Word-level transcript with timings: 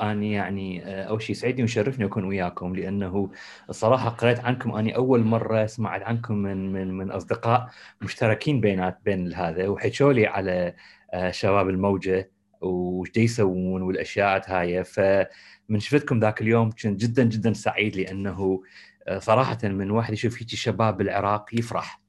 أني 0.00 0.32
يعني 0.32 0.84
آه، 0.84 1.04
أول 1.04 1.22
شيء 1.22 1.30
يسعدني 1.36 1.62
ويشرفني 1.62 2.04
أكون 2.04 2.24
وياكم 2.24 2.76
لأنه 2.76 3.30
الصراحه 3.70 4.08
قريت 4.08 4.40
عنكم 4.40 4.74
أني 4.74 4.96
أول 4.96 5.24
مرة 5.24 5.66
سمعت 5.66 6.02
عنكم 6.02 6.34
من 6.34 6.72
من 6.72 6.90
من 6.94 7.10
أصدقاء 7.10 7.68
مشتركين 8.02 8.60
بينات 8.60 8.98
بين 9.04 9.34
هذا 9.34 9.68
وحكوا 9.68 10.12
لي 10.12 10.26
على 10.26 10.74
آه، 11.14 11.30
شباب 11.30 11.68
الموجة 11.68 12.30
وش 12.60 13.08
يسوون 13.16 13.82
والأشياء 13.82 14.42
هاي. 14.46 14.84
فمن 14.84 15.80
شفتكم 15.80 16.20
ذاك 16.20 16.40
اليوم 16.42 16.70
كنت 16.70 16.86
جدا 16.86 17.24
جدا 17.24 17.52
سعيد 17.52 17.96
لأنه 17.96 18.62
آه، 19.08 19.18
صراحة 19.18 19.58
من 19.64 19.90
واحد 19.90 20.12
يشوف 20.12 20.42
هيك 20.42 20.48
شباب 20.48 20.96
بالعراق 20.96 21.54
يفرح. 21.54 22.00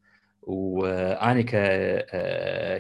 وأنا 0.42 1.42
ك 1.42 1.52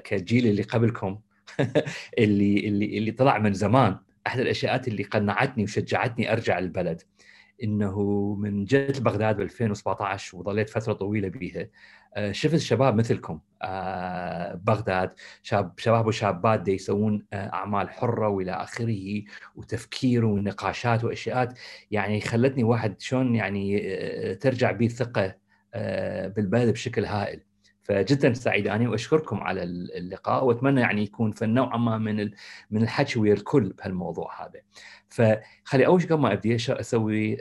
كجيل 0.03 0.47
اللي 0.47 0.61
قبلكم 0.63 1.19
اللي 2.19 2.67
اللي 2.67 2.97
اللي 2.97 3.11
طلع 3.11 3.37
من 3.37 3.53
زمان. 3.53 3.97
أحد 4.27 4.39
الاشياء 4.39 4.81
اللي 4.89 5.03
قنعتني 5.03 5.63
وشجعتني 5.63 6.31
أرجع 6.31 6.59
البلد 6.59 7.01
إنه 7.63 8.33
من 8.39 8.65
جيت 8.65 9.01
بغداد 9.01 9.37
ب 9.37 9.41
2017 9.41 10.37
وظليت 10.37 10.69
فترة 10.69 10.93
طويلة 10.93 11.27
بيها 11.27 11.67
آه، 12.15 12.31
شفت 12.31 12.55
شباب 12.55 12.95
مثلكم 12.95 13.39
آه، 13.61 14.53
بغداد 14.55 15.13
شاب 15.43 15.73
شباب 15.79 16.07
وشابات 16.07 16.61
دي 16.61 16.71
يسوون 16.71 17.25
آه، 17.33 17.53
أعمال 17.53 17.89
حرة 17.89 18.27
وإلى 18.27 18.51
آخره 18.51 19.23
وتفكير 19.55 20.25
ونقاشات 20.25 21.03
واشياء 21.03 21.53
يعني 21.91 22.21
خلتني 22.21 22.63
واحد 22.63 23.01
شلون 23.01 23.35
يعني 23.35 23.79
ترجع 24.35 24.71
بي 24.71 24.85
الثقة 24.85 25.35
بالبلد 26.35 26.69
بشكل 26.73 27.05
هائل. 27.05 27.48
فجدا 27.89 28.33
سعيد 28.33 28.67
أنا 28.67 28.89
واشكركم 28.89 29.39
على 29.39 29.63
اللقاء 29.63 30.45
وأتمنى 30.45 30.81
يعني 30.81 31.03
يكون 31.03 31.31
في 31.31 31.45
نوعا 31.45 31.77
ما 31.77 31.97
من 31.97 32.31
من 32.71 32.83
الحكي 32.83 33.19
ويا 33.19 33.33
الكل 33.33 33.69
بهالموضوع 33.69 34.45
هذا. 34.45 34.61
فخلي 35.09 35.85
أول 35.85 36.01
شيء 36.01 36.09
قبل 36.09 36.21
ما 36.21 36.33
أبدي 36.33 36.55
أسوي 36.55 37.37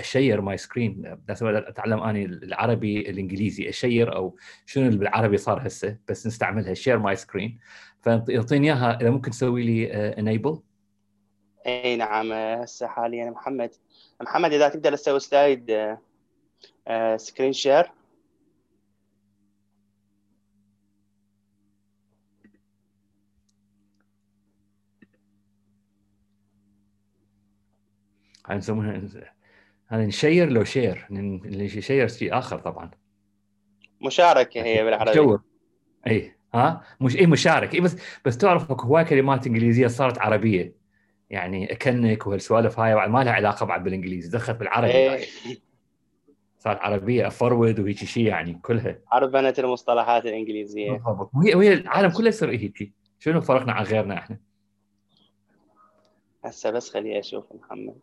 أ 0.00 0.07
share 0.07 0.40
my 0.40 0.56
screen 0.56 1.18
أتعلم 1.30 2.00
أني 2.00 2.24
العربي 2.24 3.10
الإنجليزي 3.10 3.68
أ 3.68 3.76
share 3.76 4.16
أو 4.16 4.36
شنو 4.66 4.86
اللي 4.86 4.98
بالعربي 4.98 5.36
صار 5.36 5.66
هسه 5.66 5.96
بس 6.08 6.26
نستعملها 6.26 6.74
share 6.74 6.98
my 6.98 7.16
screen 7.16 7.58
فيعطيني 8.02 8.66
إياها 8.66 9.00
إذا 9.00 9.10
ممكن 9.10 9.30
تسوي 9.30 9.62
لي 9.62 9.92
enable 9.92 10.60
إي 11.66 11.96
نعم. 11.96 12.32
هسه 12.32 12.86
حاليا 12.86 13.30
محمد. 13.30 13.70
محمد 14.20 14.52
إذا 14.52 14.68
تقدر 14.68 14.96
تسوي 14.96 15.20
slide 15.20 15.96
screen 17.16 17.52
share 17.52 17.90
نسمونها 28.56 29.02
هذا 29.86 30.06
ن 30.06 30.13
share 30.13 30.48
لو 30.48 30.64
share 30.64 31.06
اللي 31.10 31.64
يشير 31.64 32.08
شيء 32.08 32.38
آخر 32.38 32.58
طبعا. 32.58 32.90
مشاركة 34.06 34.62
هي 34.62 34.84
بالعربي 34.84 35.14
sure 35.14 35.40
اي 36.06 36.34
ها؟ 36.54 36.82
مش 37.00 37.16
اي 37.16 37.26
مشارك 37.26 37.74
اي 37.74 37.80
بس 37.80 37.96
بس 38.24 38.38
تعرف 38.38 38.70
أكو 38.70 38.86
هواي 38.86 39.04
كلمات 39.04 39.46
إنجليزية 39.46 39.86
صارت 39.86 40.18
عربية. 40.18 40.78
يعني 41.30 41.72
أكنك 41.72 42.26
وهالسوالف 42.26 42.80
هاي 42.80 43.08
ما 43.08 43.24
لها 43.24 43.32
علاقة 43.32 43.66
بعد 43.66 43.84
بالإنجليزي 43.84 44.30
دخلت 44.30 44.56
بالعربي 44.56 44.92
إيه. 44.92 45.26
صارت 46.58 46.78
عربية 46.80 47.26
افرود 47.26 47.80
وهيك 47.80 47.96
شيء 47.96 48.26
يعني 48.26 48.54
كلها. 48.54 48.98
عربنت 49.12 49.58
المصطلحات 49.58 50.26
الإنجليزية. 50.26 50.92
بالضبط. 50.92 51.30
وهي 51.34 51.54
وهي 51.54 51.72
العالم 51.72 52.10
كله 52.10 52.28
يصير 52.28 52.50
هيك. 52.50 52.92
شنو 53.18 53.40
فرقنا 53.40 53.72
عن 53.72 53.84
غيرنا 53.84 54.18
إحنا؟ 54.18 54.38
هسه 56.44 56.70
بس 56.70 56.90
خليني 56.90 57.18
أشوف 57.18 57.44
محمد. 57.52 57.98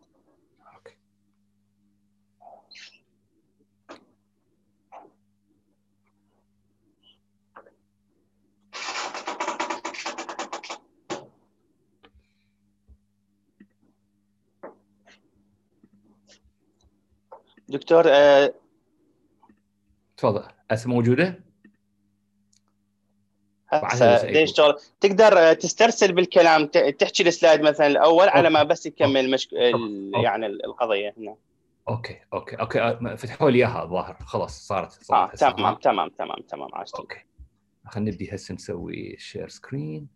دكتور 17.68 18.04
آه، 18.06 18.54
تفضل. 20.16 20.48
هسه 20.70 20.90
موجودة؟ 20.90 21.46
ليش 24.24 24.52
تقدر 25.00 25.38
آه، 25.38 25.52
تسترسل 25.52 26.12
بالكلام 26.12 26.66
تحكي 26.66 27.22
ال 27.28 27.33
slide 27.33 27.60
مثلا 27.60 27.86
الأول 27.86 28.28
على 28.28 28.50
ما 28.50 28.62
بس 28.62 28.86
يكمل 28.86 29.30
مشك... 29.30 29.52
يعني 30.22 30.46
القضية. 30.46 31.14
هنا 31.18 31.36
Okay. 31.88 32.20
Okay. 32.32 32.56
Okay. 32.56 32.80
آه، 32.80 33.14
فتحوا 33.16 33.50
لي 33.50 33.58
إياها 33.58 33.82
الظاهر. 33.84 34.16
خلاص 34.20 34.66
صارت, 34.66 34.90
صارت 34.90 35.42
آه 35.42 35.50
تمام 35.50 35.74
تمام 35.74 36.08
تمام 36.08 36.38
تمام. 36.48 36.74
عشت. 36.74 36.94
Okay. 36.94 37.24
خلينا 37.86 38.10
نبدي 38.10 38.34
هسه 38.34 38.54
نسوي 38.54 39.16
share 39.18 39.48
screen 39.48 40.08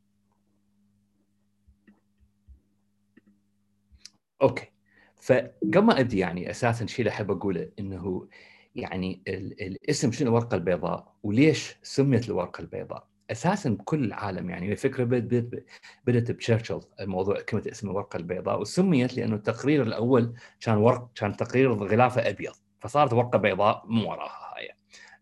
أوكي. 4.43 4.73
فقبل 5.21 5.79
ما 5.83 6.01
ابدي 6.01 6.19
يعني 6.19 6.51
أساسا 6.51 6.87
شيء 6.87 6.99
اللي 7.01 7.11
أحب 7.11 7.31
أقوله 7.31 7.69
إنه 7.79 8.29
يعني 8.75 9.23
الاسم 9.61 10.13
شنو 10.13 10.29
الورقة 10.29 10.55
البيضاء 10.55 11.15
وليش 11.23 11.77
سميت 11.83 12.29
الورقة 12.29 12.61
البيضاء؟ 12.61 13.07
أساسا 13.31 13.71
بكل 13.71 14.05
العالم 14.05 14.51
يعني 14.51 14.73
الفكرة 14.73 15.05
بدات 15.05 15.65
بدأت 16.07 16.31
بتشرشل 16.31 16.81
الموضوع 17.01 17.41
كلمة 17.41 17.63
اسم 17.73 17.91
الورقة 17.91 18.17
البيضاء 18.17 18.61
وسميت 18.61 19.17
لأنه 19.17 19.37
التقرير 19.37 19.83
الأول 19.83 20.35
كان 20.61 20.77
ورق 20.77 21.11
كان 21.15 21.37
تقرير 21.37 21.73
غلافة 21.73 22.29
أبيض 22.29 22.53
فصارت 22.81 23.13
ورقة 23.13 23.39
بيضاء 23.39 23.83
مو 23.87 24.11
وراها 24.11 24.55
هاي. 24.57 24.69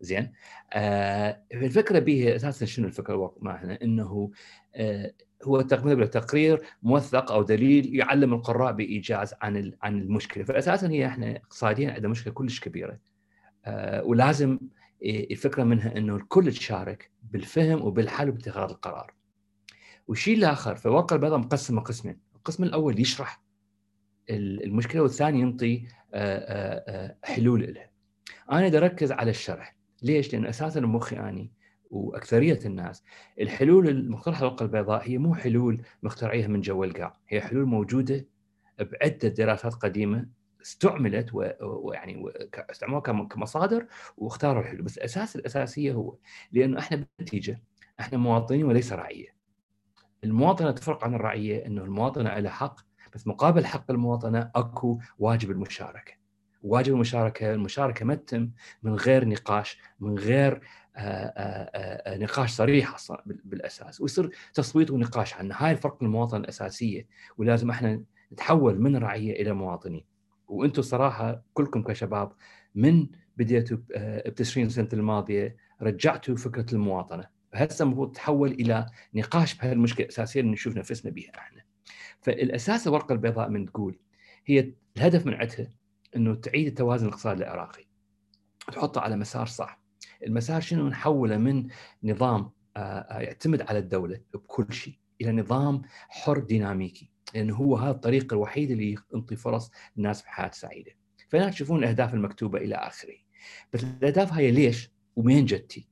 زين؟ 0.00 0.32
آه 0.72 1.42
الفكرة 1.54 1.98
به 1.98 2.36
أساسا 2.36 2.66
شنو 2.66 2.86
الفكرة 2.86 3.34
معنا 3.40 3.78
إنه 3.82 4.30
آه 4.74 5.12
هو 5.44 5.60
تقريبا 5.60 6.06
تقرير 6.06 6.62
موثق 6.82 7.32
أو 7.32 7.42
دليل 7.42 7.94
يعلم 7.96 8.34
القراء 8.34 8.72
بإيجاز 8.72 9.34
عن 9.42 9.72
عن 9.82 9.98
المشكلة 10.00 10.44
فاساسا 10.44 10.90
هي 10.90 11.06
إحنا 11.06 11.36
اقتصاديا 11.36 11.90
عندنا 11.90 12.08
مشكلة 12.08 12.32
كلش 12.32 12.60
كبيرة 12.60 12.98
آه 13.64 14.04
ولازم 14.04 14.58
الفكرة 15.04 15.64
منها 15.64 15.96
إنه 15.96 16.16
الكل 16.16 16.52
تشارك 16.52 17.10
بالفهم 17.22 17.82
وبالحل 17.82 18.28
وباتخاذ 18.28 18.70
القرار. 18.70 19.14
والشيء 20.08 20.38
الآخر 20.38 20.76
في 20.76 20.86
الورقه 20.86 21.14
البيضاء 21.14 21.38
مقسمه 21.38 21.80
قسمين، 21.80 22.18
القسم 22.36 22.64
الأول 22.64 23.00
يشرح 23.00 23.42
المشكلة 24.30 25.02
والثاني 25.02 25.40
ينطي 25.40 25.82
حلول 27.24 27.74
لها. 27.74 27.90
أنا 28.52 28.78
أركز 28.78 29.12
على 29.12 29.30
الشرح، 29.30 29.76
ليش؟ 30.02 30.32
لأن 30.32 30.46
أساسا 30.46 30.80
مخي 30.80 31.16
أني 31.16 31.50
وأكثرية 31.90 32.58
الناس. 32.64 33.04
الحلول 33.40 33.88
المقترحة 33.88 34.40
الورقه 34.40 34.62
البيضاء 34.62 35.08
هي 35.08 35.18
مو 35.18 35.34
حلول 35.34 35.82
مخترعيها 36.02 36.48
من 36.48 36.60
جو 36.60 36.84
القاع، 36.84 37.18
هي 37.28 37.40
حلول 37.40 37.66
موجودة 37.66 38.26
بعدة 38.78 39.28
دراسات 39.28 39.74
قديمة 39.74 40.26
استعملت 40.62 41.30
ويعني 41.34 42.24
استعملوها 42.70 43.00
كمصادر 43.02 43.86
واختاروا 44.16 44.62
الحلول. 44.62 44.82
بس 44.82 44.98
الاساس 44.98 45.36
الأساسية 45.36 45.92
هو 45.92 46.16
لأنه 46.52 46.78
إحنا 46.78 47.06
بالنتيجة 47.18 47.62
إحنا 48.00 48.18
مواطنين 48.18 48.64
وليس 48.64 48.92
رعية. 48.92 49.38
المواطنة 50.24 50.70
تفرق 50.70 51.04
عن 51.04 51.14
الرعية 51.14 51.66
إنه 51.66 51.84
المواطنة 51.84 52.38
لها 52.38 52.50
حق 52.50 52.80
بس 53.14 53.26
مقابل 53.26 53.66
حق 53.66 53.90
المواطنة 53.90 54.50
أكو 54.54 54.98
واجب 55.18 55.50
المشاركة. 55.50 56.17
واجب 56.62 56.94
المشاركة 56.94 57.54
المشاركة 57.54 58.04
ما 58.04 58.14
تتم 58.14 58.50
من 58.82 58.94
غير 58.94 59.28
نقاش 59.28 59.78
من 60.00 60.18
غير 60.18 60.60
آآ 60.96 61.32
آآ 62.06 62.18
نقاش 62.18 62.50
صريح 62.50 62.94
أصلا 62.94 63.22
بالأساس. 63.26 64.00
ويصير 64.00 64.30
تصويت 64.54 64.90
ونقاش 64.90 65.34
عنه 65.34 65.54
هاي 65.58 65.72
الفرق 65.72 66.02
المواطنه 66.02 66.40
الأساسية. 66.40 67.06
ولازم 67.38 67.70
إحنا 67.70 68.02
نتحول 68.32 68.80
من 68.80 68.96
رعية 68.96 69.42
إلى 69.42 69.52
مواطنين. 69.52 70.04
وأنتم 70.48 70.82
صراحة 70.82 71.42
كلكم 71.54 71.82
كشباب 71.82 72.32
من 72.74 73.06
بديتوا 73.36 73.76
ب 74.26 74.34
20 74.40 74.68
سنة 74.68 74.88
الماضية 74.92 75.56
رجعتوا 75.82 76.36
فكرة 76.36 76.74
المواطنة. 76.74 77.24
هسه 77.54 77.82
المفروض 77.82 78.12
تحول 78.12 78.50
إلى 78.50 78.86
نقاش 79.14 79.54
بهالمشكلة 79.54 80.04
الأساسية 80.06 80.40
اللي 80.40 80.52
نشوف 80.52 80.76
نفسنا 80.76 81.10
بها 81.12 81.30
إحنا. 81.38 81.62
فالأساس 82.22 82.86
الورقه 82.86 83.12
البيضاء 83.12 83.48
من 83.48 83.66
تقول 83.66 83.98
هي 84.46 84.72
الهدف 84.96 85.26
من 85.26 85.34
عندها 85.34 85.70
إنه 86.16 86.34
تعيد 86.34 86.66
التوازن 86.66 87.06
الاقتصادي 87.06 87.42
العراقي 87.44 87.84
تحطه 88.72 89.00
على 89.00 89.16
مسار 89.16 89.46
صح 89.46 89.80
المسار 90.26 90.60
شنو 90.60 90.88
نحوله 90.88 91.36
من 91.36 91.68
نظام 92.02 92.50
يعتمد 93.10 93.62
على 93.62 93.78
الدولة 93.78 94.20
بكل 94.34 94.72
شيء 94.72 94.94
إلى 95.20 95.32
نظام 95.32 95.82
حر 96.08 96.38
ديناميكي 96.38 97.10
لأنه 97.34 97.56
هو 97.56 97.76
هذا 97.76 97.90
الطريق 97.90 98.32
الوحيد 98.32 98.70
اللي 98.70 98.96
ينطي 99.14 99.36
فرص 99.36 99.70
للناس 99.96 100.22
بحياة 100.22 100.50
سعيدة. 100.50 100.92
فهنا 101.28 101.50
تشوفون 101.50 101.78
الأهداف 101.78 102.14
المكتوبة 102.14 102.58
إلى 102.58 102.74
آخره. 102.74 103.14
بس 103.72 103.84
الأهداف 103.84 104.32
هاي 104.32 104.50
ليش؟ 104.50 104.90
ومين 105.16 105.44
جتي؟ 105.44 105.88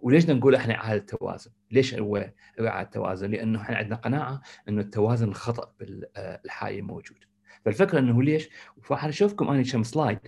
وليش 0.00 0.30
نقول 0.30 0.54
إحنا 0.54 0.74
إعادة 0.74 1.04
توازن؟ 1.04 1.50
ليش 1.70 1.94
هو 1.94 2.32
إعادة 2.60 2.90
توازن؟ 2.90 3.30
لأنه 3.30 3.62
إحنا 3.62 3.76
عندنا 3.76 3.96
قناعة 3.96 4.40
إنه 4.68 4.80
التوازن 4.80 5.28
الخطا 5.28 5.74
بالحالي 5.80 6.82
موجود. 6.82 7.24
فالفكرة 7.64 7.98
إنه 7.98 8.22
ليش؟ 8.22 8.48
فحنشوفكم 8.82 9.48
أنا 9.48 9.62
كم 9.62 9.82
سلايد 9.82 10.18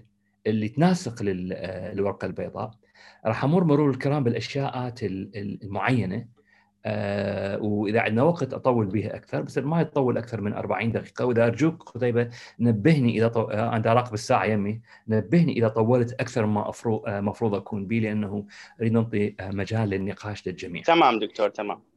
اللي 0.46 0.68
تناسق 0.68 1.22
للورقه 1.22 2.26
البيضاء 2.26 2.70
راح 3.26 3.44
أمر 3.44 3.64
مرور 3.64 3.90
الكرام 3.90 4.24
بالأشياءات 4.24 5.00
المعينة 5.02 6.26
آه 6.86 7.62
وإذا 7.62 8.00
عندنا 8.00 8.22
وقت 8.22 8.54
أطول 8.54 8.86
بها 8.86 9.16
أكثر 9.16 9.42
بس 9.42 9.58
ما 9.58 9.80
يطول 9.80 10.18
أكثر 10.18 10.40
من 10.40 10.52
40 10.52 10.92
دقيقة 10.92 11.26
وإذا 11.26 11.46
أرجوك 11.46 11.82
قتيبة 11.82 12.28
نبهني 12.60 13.18
إذا 13.18 13.28
طو... 13.28 13.42
آه 13.42 13.76
أنا 13.76 13.92
اراقب 13.92 14.14
الساعة 14.14 14.44
يمي 14.44 14.80
نبهني 15.08 15.52
إذا 15.52 15.68
طولت 15.68 16.12
أكثر 16.12 16.46
ما. 16.46 16.72
آه 17.06 17.20
مفروض 17.20 17.54
أكون 17.54 17.86
به 17.86 17.98
لأنه 17.98 18.46
أريد 18.80 18.92
نعطي 18.92 19.34
آه 19.40 19.50
مجال 19.50 19.88
للنقاش 19.88 20.46
للجميع. 20.46 20.82
تمام 20.82 21.18
دكتور 21.18 21.48
تمام. 21.48 21.91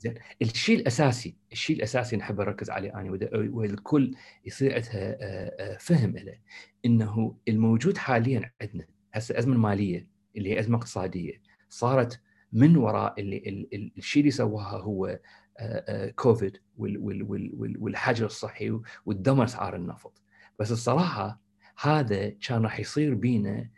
زين. 0.00 0.14
الشيء 0.42 0.78
الأساسي 0.78 1.36
الشيء 1.52 1.76
الأساسي 1.76 2.16
نحب 2.16 2.40
نركز 2.40 2.70
عليه 2.70 2.94
أنا 2.94 3.10
والكل 3.32 4.14
يصير 4.44 4.74
عندها 4.74 4.90
آه، 4.94 5.74
آه، 5.74 5.76
فهم 5.76 6.16
له 6.16 6.38
إنه 6.84 7.36
الموجود 7.48 7.96
حاليا 7.96 8.52
عندنا 8.62 8.86
هسه 9.12 9.32
الازمه 9.32 9.54
الماليه 9.54 10.08
اللي 10.36 10.50
هي 10.50 10.60
أزمة 10.60 10.78
اقتصادية 10.78 11.42
صارت 11.68 12.20
من 12.52 12.76
وراء 12.76 13.20
اللي 13.20 13.68
الشيء 13.98 14.20
اللي 14.20 14.30
سواها 14.30 14.78
هو 14.78 15.18
آه، 15.58 16.10
كوفيد 16.10 16.56
والحجر 16.78 18.26
الصحي 18.26 18.80
والدمر 19.06 19.44
أسعار 19.44 19.76
النفط. 19.76 20.22
بس 20.58 20.72
الصراحة 20.72 21.40
هذا 21.80 22.28
كان 22.28 22.62
راح 22.62 22.80
يصير 22.80 23.14
بينا 23.14 23.70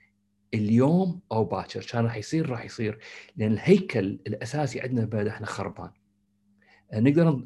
اليوم 0.54 1.20
أو 1.32 1.44
باكر 1.44 1.80
كان 1.80 2.04
راح 2.04 2.16
يصير 2.16 2.50
راح 2.50 2.64
يصير 2.64 2.98
لأن 3.36 3.52
الهيكل 3.52 4.20
الأساسي 4.26 4.80
عندنا 4.80 5.04
بلد 5.04 5.26
إحنا 5.26 5.46
خربان. 5.46 5.90
نقدر 6.94 7.44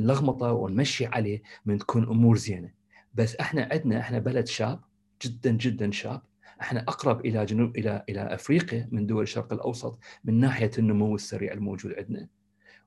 نلغمطه 0.00 0.52
ونمشي 0.52 1.06
عليه 1.06 1.42
من 1.66 1.78
تكون 1.78 2.02
امور 2.02 2.36
زينة. 2.36 2.70
بس 3.14 3.36
إحنا 3.36 3.68
عندنا 3.72 4.00
إحنا 4.00 4.18
بلد 4.18 4.46
شاب 4.46 4.80
جدا 5.22 5.50
جدا 5.50 5.90
شاب. 5.90 6.22
إحنا 6.60 6.80
أقرب 6.80 7.26
إلى 7.26 7.44
جنوب 7.44 7.76
إلى 7.76 8.04
إلى 8.08 8.20
أفريقيا 8.20 8.88
من 8.92 9.06
دول 9.06 9.22
الشرق 9.22 9.52
الأوسط 9.52 9.98
من 10.24 10.40
ناحية 10.40 10.70
النمو 10.78 11.14
السريع 11.14 11.52
الموجود 11.52 11.94
عندنا. 11.98 12.28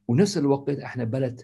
ونفس 0.07 0.37
الوقت 0.37 0.69
إحنا 0.69 1.03
بلد 1.03 1.41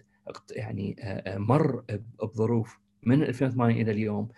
يعني 0.50 0.96
مر 1.26 1.84
بظروف 2.22 2.78
من 3.02 3.22
2008 3.22 3.82
إلى 3.82 3.92
اليوم 3.92 4.28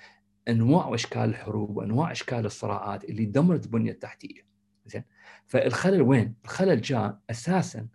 أنواع 0.48 0.86
واشكال 0.86 1.22
الحروب 1.22 1.76
وأنواع 1.76 2.12
أشكال 2.12 2.46
الصراعات 2.46 3.04
اللي 3.04 3.24
دمرت 3.24 3.64
البنيه 3.64 3.90
التحتيه 3.90 4.46
زين؟ 4.86 5.04
فالخلل 5.46 6.02
وين؟ 6.02 6.34
الخلل 6.44 6.80
جاء 6.80 7.18
أساسا 7.30 7.86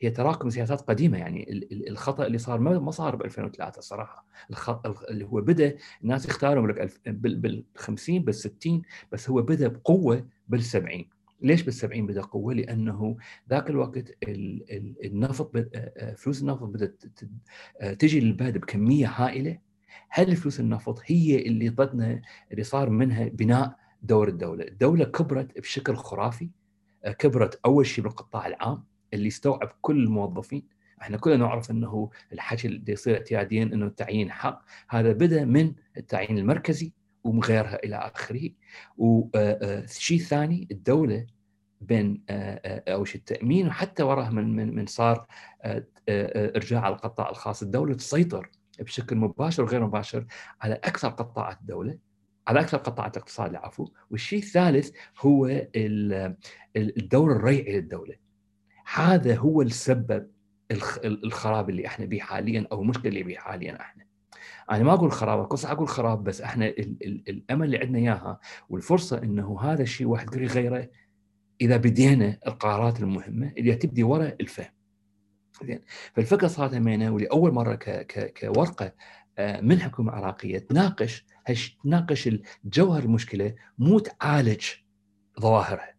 هي 0.00 0.10
تراكم 0.10 0.50
سياسات 0.50 0.80
قديمة 0.80 1.18
يعني 1.18 1.66
الخطأ 1.88 2.26
اللي 2.26 2.38
صار 2.38 2.60
ما 2.60 2.90
صار 2.90 3.16
ب 3.16 3.22
2003 3.22 3.78
الصراحه 3.78 4.26
اللي 5.10 5.24
هو 5.24 5.40
بدأ 5.40 5.76
الناس 6.02 6.28
يختاروا 6.28 6.66
بال 7.06 7.64
50 7.76 8.18
بال 8.18 8.34
60 8.34 8.82
بس 9.12 9.30
هو 9.30 9.42
بدأ 9.42 9.68
بقوة 9.68 10.28
بال 10.48 10.62
70 10.62 11.04
ليش 11.40 11.62
بال 11.62 11.72
70 11.72 12.06
بدأ 12.06 12.20
قوة؟ 12.20 12.54
لأنه 12.54 13.16
ذاك 13.50 13.70
الوقت 13.70 14.16
النفط 15.04 15.52
فلوس 16.16 16.42
النفط 16.42 16.62
بدأت 16.62 17.02
تجي 17.98 18.20
للبلد 18.20 18.58
بكمية 18.58 19.08
هائلة. 19.08 19.58
هل 20.08 20.36
فلوس 20.36 20.60
النفط 20.60 21.02
هي 21.06 21.46
اللي 21.46 21.68
ضدنا 21.68 22.22
اللي 22.52 22.62
صار 22.62 22.90
منها 22.90 23.28
بناء 23.28 23.76
دور 24.02 24.28
الدولة، 24.28 24.64
الدولة 24.64 25.04
كبرت 25.04 25.58
بشكل 25.58 25.96
خرافي. 25.96 26.50
كبرت 27.18 27.60
أول 27.66 27.86
شيء 27.86 28.04
بالقطاع 28.04 28.46
العام. 28.46 28.84
اللي 29.14 29.26
يستوعب 29.26 29.72
كل 29.80 30.04
الموظفين. 30.04 30.76
إحنا 31.02 31.16
كلنا 31.16 31.36
نعرف 31.36 31.70
إنه 31.70 32.10
الحكي 32.32 32.68
اللي 32.68 32.92
يصير 32.92 33.16
اعتياديا 33.16 33.62
إنه 33.62 33.86
التعيين 33.86 34.30
حق. 34.32 34.62
هذا 34.88 35.12
بدأ 35.12 35.44
من 35.44 35.72
التعيين 35.96 36.38
المركزي 36.38 36.92
ومن 37.24 37.40
غيرها 37.40 37.84
إلى 37.84 37.96
آخره. 37.96 38.50
وشيء 38.96 40.18
ثاني 40.18 40.68
الدولة 40.70 41.26
بين 41.80 42.22
اول 42.28 43.08
شيء 43.08 43.20
التأمين 43.20 43.66
وحتى 43.66 44.02
وراها 44.02 44.30
من 44.30 44.56
من 44.56 44.74
من 44.74 44.86
صار 44.86 45.26
إرجاع 46.08 46.88
القطاع 46.88 47.30
الخاص. 47.30 47.62
الدولة 47.62 47.94
تسيطر 47.94 48.50
بشكل 48.80 49.16
مباشر 49.16 49.62
وغير 49.62 49.86
مباشر 49.86 50.26
على 50.60 50.74
أكثر 50.74 51.08
قطاعات 51.08 51.60
الدولة 51.60 51.98
على 52.48 52.60
أكثر 52.60 52.78
قطاعات 52.78 53.16
الاقتصاد 53.16 53.50
العفو. 53.50 53.88
والشيء 54.10 54.38
الثالث 54.38 54.90
هو 55.20 55.46
الدور 56.76 57.32
الريعي 57.32 57.72
للدولة. 57.72 58.25
هذا 58.94 59.36
هو 59.36 59.62
السبب 59.62 60.30
الخراب 61.04 61.70
اللي 61.70 61.86
إحنا 61.86 62.04
به 62.06 62.18
حاليا 62.18 62.66
أو 62.72 62.82
المشكلة 62.82 63.08
اللي 63.08 63.22
به 63.22 63.34
حاليا 63.34 63.80
إحنا. 63.80 64.06
أنا 64.70 64.84
ما 64.84 64.92
أقول 64.92 65.12
خراب 65.12 65.44
قصة 65.44 65.72
أقول 65.72 65.88
خراب 65.88 66.24
بس 66.24 66.40
إحنا 66.40 66.66
ال 66.66 66.96
ال 67.04 67.22
الأمل 67.28 67.66
اللي 67.66 67.78
عندنا 67.78 67.98
إياها 67.98 68.40
والفرصة 68.68 69.22
إنه 69.22 69.60
هذا 69.60 69.82
الشيء 69.82 70.06
واحد 70.06 70.26
يقدر 70.26 70.42
يغيره 70.42 70.88
إذا 71.60 71.76
بدينا 71.76 72.38
القرارات 72.46 73.00
المهمة 73.00 73.52
اللي 73.58 73.74
تبدي 73.74 74.02
وراء 74.02 74.36
الفهم. 74.40 74.72
زين. 75.64 75.80
فالفكرة 76.14 76.46
صارت 76.46 76.74
همينة 76.74 77.10
ولاول 77.10 77.52
مرة 77.52 77.74
ك 77.74 77.90
ك 77.90 78.40
كورقة 78.40 78.92
آه، 79.38 79.60
من 79.60 79.80
حكومة 79.80 80.12
عراقية 80.12 80.58
تناقش 80.58 81.26
تناقش 81.84 82.30
جوهر 82.64 83.02
المشكلة 83.02 83.54
مو 83.78 83.98
تعالج 83.98 84.64
ظواهرها. 85.40 85.95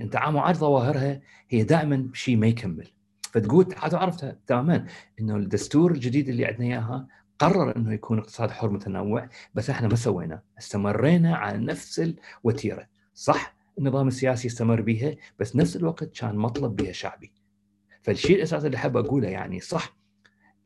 انت 0.00 0.16
معاد 0.16 0.56
ظواهرها 0.56 1.20
هي 1.48 1.62
دائما 1.62 2.08
شيء 2.12 2.36
ما 2.36 2.46
يكمل. 2.46 2.88
فتقول 3.22 3.74
حتى 3.76 3.96
عرفتها 3.96 4.36
تماما. 4.46 4.86
إنه 5.20 5.36
الدستور 5.36 5.90
الجديد 5.90 6.28
اللي 6.28 6.46
عندنا 6.46 6.66
إياها 6.66 7.08
قرر 7.38 7.76
إنه 7.76 7.92
يكون 7.92 8.18
اقتصاد 8.18 8.50
حر 8.50 8.70
متنوع 8.70 9.28
بس 9.54 9.70
إحنا 9.70 9.88
ما 9.88 9.96
سوينا. 9.96 10.42
استمرينا 10.58 11.36
على 11.36 11.58
نفس 11.58 12.14
الوتيرة. 12.44 12.88
صح 13.14 13.54
النظام 13.78 14.08
السياسي 14.08 14.48
استمر 14.48 14.80
بها 14.80 15.16
بس 15.38 15.56
نفس 15.56 15.76
الوقت 15.76 16.04
كان 16.20 16.36
مطلب 16.36 16.76
بها 16.76 16.92
شعبي. 16.92 17.32
فالشيء 18.02 18.36
الاساسي 18.36 18.66
اللي 18.66 18.76
احب 18.76 18.96
أقوله 18.96 19.28
يعني 19.28 19.60
صح 19.60 19.96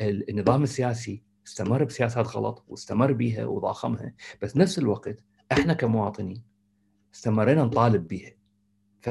النظام 0.01 0.63
السياسي 0.63 1.23
استمر 1.47 1.85
بسياسات 1.85 2.27
غلط 2.37 2.65
واستمر 2.69 3.13
بها 3.13 3.47
وضاخمها 3.47 4.15
بس 4.43 4.57
نفس 4.57 4.79
الوقت 4.79 5.25
إحنا 5.53 5.73
كمواطنين 5.73 6.43
استمرينا 7.15 7.65
نطالب 7.65 8.09
بها 8.09 8.31
ف 9.01 9.09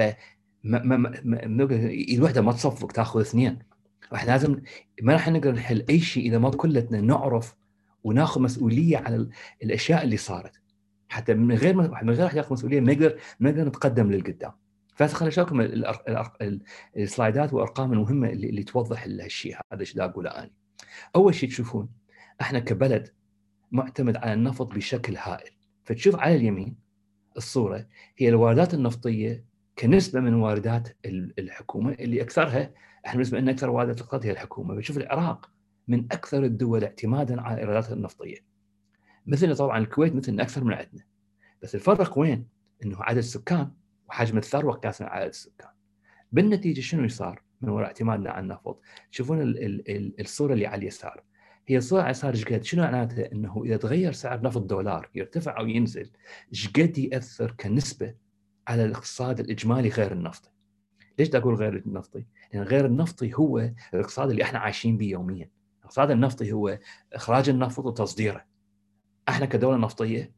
ما 0.64 0.84
ما 0.84 0.98
ما 1.24 2.42
ما 2.42 2.52
تصفق 2.52 2.92
تأخذ 2.92 3.20
اثنين. 3.20 3.60
إحنا 4.14 4.32
لازم 4.32 4.62
ما 5.02 5.14
راح 5.14 5.30
نقدر 5.30 5.52
نحل 5.52 5.86
أي 5.90 6.00
شيء 6.00 6.28
إذا 6.28 6.38
ما 6.38 6.50
كلتنا 6.50 7.02
نعرف 7.02 7.56
وناخذ 8.04 8.42
مسؤولية 8.42 8.98
على 8.98 9.30
الأشياء 9.64 10.04
اللي 10.04 10.18
صارت. 10.18 10.62
حتى 11.10 11.34
من 11.34 11.56
غير 11.56 11.76
من 12.04 12.10
غير 12.10 12.38
ياخذ 12.38 12.54
مسؤولية 12.54 12.80
ما 12.80 12.94
نقدر 12.94 13.20
ما 13.40 13.52
نقدر 13.52 13.68
نتقدم 13.68 14.12
للقدام. 14.12 14.52
فخليني 14.96 15.34
اشوفكم 15.34 15.62
السلايدات 16.98 17.54
والارقام 17.54 17.94
المهمة 17.94 18.30
اللي, 18.30 18.50
اللي 18.50 18.64
توضح 18.64 19.04
هالشيء 19.04 19.56
هذا 19.74 19.82
إيش 19.82 19.98
أقوله 19.98 20.30
أنا. 20.30 20.52
أول 21.16 21.36
شيء 21.36 21.50
تشوفون 21.50 21.90
إحنا 22.42 22.60
كبلد 22.60 23.14
معتمد 23.72 24.18
على 24.18 24.34
النفط 24.34 24.74
بشكل 24.74 25.16
هائل. 25.18 25.52
فتشوف 25.84 26.16
على 26.16 26.36
اليمين 26.36 26.76
الصورة 27.38 27.88
هي 28.18 28.30
الواردات 28.30 28.74
النفطية 28.74 29.47
كنسبة 29.80 30.20
من 30.20 30.34
واردات 30.34 30.98
الحكومة 31.40 31.92
اللي 31.92 32.22
أكثرها 32.22 32.72
إحنا 33.06 33.14
بالنسبة 33.14 33.40
لنا 33.40 33.52
أكثر 33.52 33.70
واردات 33.70 33.98
الاقتصاد 33.98 34.26
هي 34.26 34.32
الحكومة 34.32 34.76
بنشوف 34.76 34.98
العراق 34.98 35.52
من 35.88 36.06
أكثر 36.12 36.44
الدول 36.44 36.84
اعتمادا 36.84 37.42
على 37.42 37.54
الإيرادات 37.54 37.92
النفطية 37.92 38.38
مثل 39.26 39.56
طبعا 39.56 39.78
الكويت 39.78 40.16
مثل 40.16 40.40
أكثر 40.40 40.64
من 40.64 40.74
عندنا 40.74 41.04
بس 41.64 41.76
الفرق 41.76 42.18
وين؟ 42.18 42.48
إنه 42.84 42.98
عدد 43.00 43.18
السكان 43.18 43.72
وحجم 44.10 44.38
الثروة 44.38 44.74
قياسا 44.74 45.04
على 45.04 45.22
عدد 45.22 45.30
السكان 45.30 45.70
بالنتيجة 46.32 46.82
شنو 46.82 47.08
صار 47.08 47.42
من 47.62 47.70
وراء 47.70 47.88
اعتمادنا 47.88 48.32
على 48.32 48.44
النفط؟ 48.44 48.82
تشوفون 49.12 49.54
الصورة 50.20 50.54
اللي 50.54 50.68
على 50.68 50.80
اليسار 50.80 51.24
هي 51.68 51.78
الصورة 51.78 52.02
على 52.02 52.10
اليسار 52.10 52.34
إيش 52.34 52.46
قد؟ 52.46 52.64
شنو 52.64 52.84
معناته؟ 52.84 53.22
إنه 53.22 53.64
إذا 53.66 53.78
تغير 53.78 54.12
سعر 54.12 54.42
نفط 54.42 54.58
الدولار 54.58 55.10
يرتفع 55.16 55.60
أو 55.60 55.68
ينزل 55.68 56.12
إيش 56.54 56.68
قد 56.68 56.98
يأثر 56.98 57.52
كنسبة 57.52 58.14
على 58.68 58.86
الاقتصاد 58.86 59.40
الإجمالي 59.40 59.90
غير 59.90 60.12
النفطي. 60.12 60.50
ليش 61.20 61.36
أقول 61.36 61.56
غير 61.56 61.76
النفطي؟ 61.86 62.26
لأن 62.54 62.64
غير 62.64 62.86
النفطي 62.86 63.34
هو 63.34 63.72
الاقتصاد 63.94 64.30
اللي 64.30 64.44
إحنا 64.44 64.60
عايشين 64.60 64.98
به 64.98 65.06
يوميا. 65.06 65.50
الاقتصاد 65.80 66.12
النفطي 66.12 66.52
هو 66.52 66.80
إخراج 67.14 67.50
النفط 67.50 67.86
وتصديره. 67.86 68.46
إحنا 69.30 69.46
كدولة 69.46 69.78
نفطية 69.78 70.32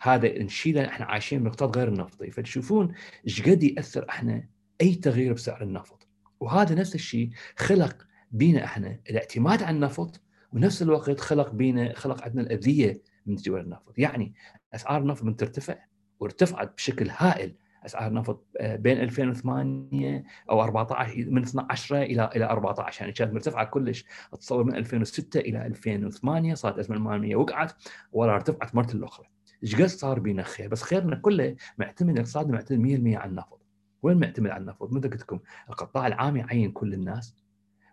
هذا 0.00 0.42
نشيله 0.42 0.86
إحنا 0.86 1.06
عايشين 1.06 1.38
بالاقتصاد 1.38 1.76
غير 1.76 1.88
النفطي، 1.88 2.30
فتشوفون 2.30 2.94
إيش 3.26 3.42
قد 3.42 3.62
يأثر 3.62 4.08
إحنا 4.08 4.48
أي 4.80 4.94
تغيير 4.94 5.32
بسعر 5.32 5.62
النفط. 5.62 6.08
وهذا 6.40 6.74
نفس 6.74 6.94
الشيء 6.94 7.30
خلق 7.56 8.06
بينا 8.30 8.64
إحنا 8.64 9.00
الاعتماد 9.10 9.62
على 9.62 9.74
النفط 9.76 10.20
ونفس 10.52 10.82
الوقت 10.82 11.20
خلق 11.20 11.50
بينا 11.50 11.94
خلق 11.94 12.22
عندنا 12.22 12.42
الأذية 12.42 13.02
من 13.26 13.34
دول 13.34 13.60
النفط، 13.60 13.98
يعني 13.98 14.34
أسعار 14.74 15.00
النفط 15.00 15.24
من 15.24 15.36
ترتفع 15.36 15.76
وارتفعت 16.20 16.74
بشكل 16.76 17.10
هائل 17.10 17.54
أسعار 17.86 18.08
النفط 18.08 18.46
آه، 18.60 18.76
بين 18.76 19.00
2008 19.00 20.24
أو 20.50 20.62
14 20.62 21.30
من 21.30 21.42
12 21.42 22.02
إلى 22.02 22.30
إلى 22.36 22.44
14 22.44 23.00
يعني 23.00 23.12
كانت 23.12 23.32
مرتفعة 23.34 23.64
كلش. 23.64 24.04
اتصور 24.32 24.64
من 24.64 24.74
2006 24.74 25.40
إلى 25.40 25.66
2008 25.66 26.54
صارت 26.54 26.74
الازمه 26.74 26.96
الماليه 26.96 27.36
وقعت 27.36 27.72
ولا 28.12 28.34
ارتفعت 28.34 28.74
مرة 28.74 28.92
الأخرى. 28.94 29.26
إيش 29.62 29.76
قد 29.76 29.86
صار 29.86 30.18
بينا 30.18 30.42
خير؟ 30.42 30.68
بس 30.68 30.82
خيرنا 30.82 31.16
كله 31.16 31.56
معتمد 31.78 32.18
اقتصادنا 32.18 32.52
معتمد 32.52 33.14
100% 33.14 33.16
على 33.16 33.30
النفط. 33.30 33.60
وين 34.02 34.16
معتمد 34.20 34.50
على 34.50 34.60
النفط؟ 34.60 34.92
مثل 34.92 35.10
قلت 35.10 35.20
لكم 35.22 35.38
القطاع 35.70 36.06
العام 36.06 36.36
يعين 36.36 36.72
كل 36.72 36.94
الناس. 36.94 37.36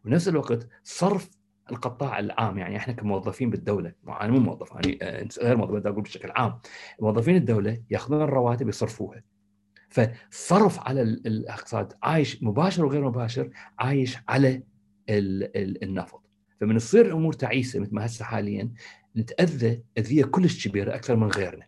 ونفس 0.05 0.27
الوقت 0.27 0.67
صرف 0.83 1.29
القطاع 1.71 2.19
العام. 2.19 2.57
يعني 2.57 2.77
إحنا 2.77 2.93
كموظفين 2.93 3.49
بالدولة 3.49 3.93
أنا 4.07 4.31
مو 4.31 4.39
موظف 4.39 4.71
يعني 4.71 5.27
غير 5.41 5.57
موظف 5.57 5.87
أقول 5.87 6.01
بشكل 6.01 6.31
عام. 6.31 6.59
موظفين 7.01 7.35
الدولة 7.35 7.83
يأخذون 7.89 8.21
الرواتب 8.21 8.69
يصرفوها. 8.69 9.23
فالصرف 9.89 10.79
على 10.79 11.01
الاقتصاد. 11.01 11.93
عايش 12.03 12.43
مباشر 12.43 12.85
وغير 12.85 13.07
مباشر 13.07 13.49
عايش 13.79 14.17
على 14.29 14.63
النفط. 15.09 16.21
فمن 16.61 16.77
تصير 16.77 17.05
الأمور 17.05 17.33
تعيسة 17.33 17.79
مثل 17.79 17.95
ما 17.95 18.05
هسه 18.05 18.25
حاليا 18.25 18.71
نتأذى 19.17 19.81
اذيه 19.97 20.23
كلش 20.23 20.67
كبيرة 20.67 20.95
أكثر 20.95 21.15
من 21.15 21.27
غيرنا. 21.27 21.67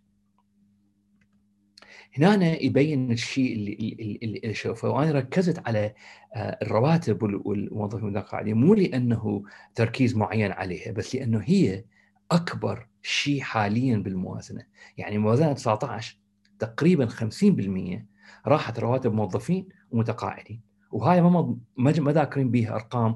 هنا 2.18 2.64
يبين 2.64 3.12
الشيء 3.12 3.54
اللي 3.54 3.74
اللي, 4.00 4.20
اللي 4.24 4.76
وأنا 4.84 5.12
ركزت 5.12 5.68
على 5.68 5.94
آه، 6.36 6.58
الرواتب 6.62 7.24
والموظفين 7.24 8.18
القاعدين 8.18 8.58
مو 8.58 8.74
لأنه 8.74 9.44
تركيز 9.76 10.16
معين 10.16 10.52
عليها 10.52 10.92
بس 10.92 11.16
لأنه 11.16 11.42
هي 11.46 11.84
أكبر 12.32 12.88
شيء 13.02 13.42
حاليا 13.42 13.98
بالموازنة. 13.98 14.66
يعني 14.98 15.18
موازنة 15.18 15.54
19 15.54 16.18
تقريبا 16.60 17.06
50% 17.06 18.06
راحت 18.48 18.80
رواتب 18.80 19.14
موظفين 19.14 19.70
ومتقاعدين. 19.92 20.62
وهاي 20.92 21.22
ما 21.22 21.58
ما 21.78 21.92
ذاكرين 21.92 22.52
بها 22.52 22.76
أرقام 22.76 23.16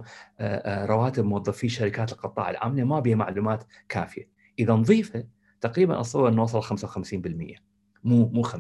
رواتب 0.90 1.26
موظفي 1.26 1.70
شركات 1.70 2.12
القطاع 2.12 2.50
العام 2.50 2.76
ما 2.76 3.00
بها 3.00 3.16
معلومات 3.16 3.64
كافية. 3.90 4.30
إذا 4.60 4.74
نضيفه 4.74 5.28
تقريبا 5.62 6.00
اتصور 6.00 6.30
نوصل 6.30 6.64
55% 6.64 7.62
مو 8.04 8.30
مو 8.30 8.44
50% 8.44 8.58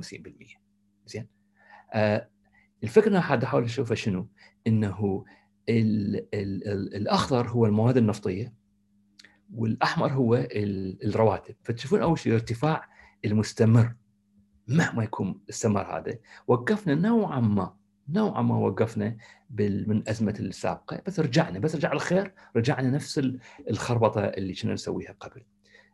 زين؟ 1.06 1.28
الفكرة 2.84 3.08
اللي 3.08 3.22
حد 3.22 3.44
أحاول 3.44 3.64
أشوفها 3.64 3.96
شنو؟ 3.96 4.28
إنه 4.68 5.24
ال 5.70 6.16
ال 6.34 6.68
ال 6.68 6.96
الأخضر 6.96 7.48
هو 7.48 7.66
المواد 7.66 7.98
النفطية 7.98 8.54
والأحمر 9.54 10.12
هو 10.12 10.48
الرواتب. 10.52 11.56
فتشوفون 11.64 12.02
أول 12.02 12.20
شيء 12.20 12.32
الارتفاع 12.34 12.90
المستمر. 13.26 13.96
مهما 14.67 15.03
يكون 15.03 15.41
استمر 15.50 15.98
هذا 15.98 16.17
وقفنا 16.48 16.96
نوعا 16.96 17.39
ما 17.39 17.75
نوعا 18.10 18.41
ما 18.41 18.58
وقفنا 18.58 19.17
من 19.60 20.10
أزمة 20.10 20.36
السابقة. 20.39 21.01
بس 21.05 21.20
رجعنا 21.20 21.60
بس 21.60 21.75
رجع 21.75 21.91
الخير 21.91 22.34
رجعنا 22.55 22.89
نفس 22.89 23.22
الخربطة 23.70 24.22
اللي 24.22 24.53
كنا 24.53 24.74
نسويها 24.74 25.15
قبل. 25.20 25.43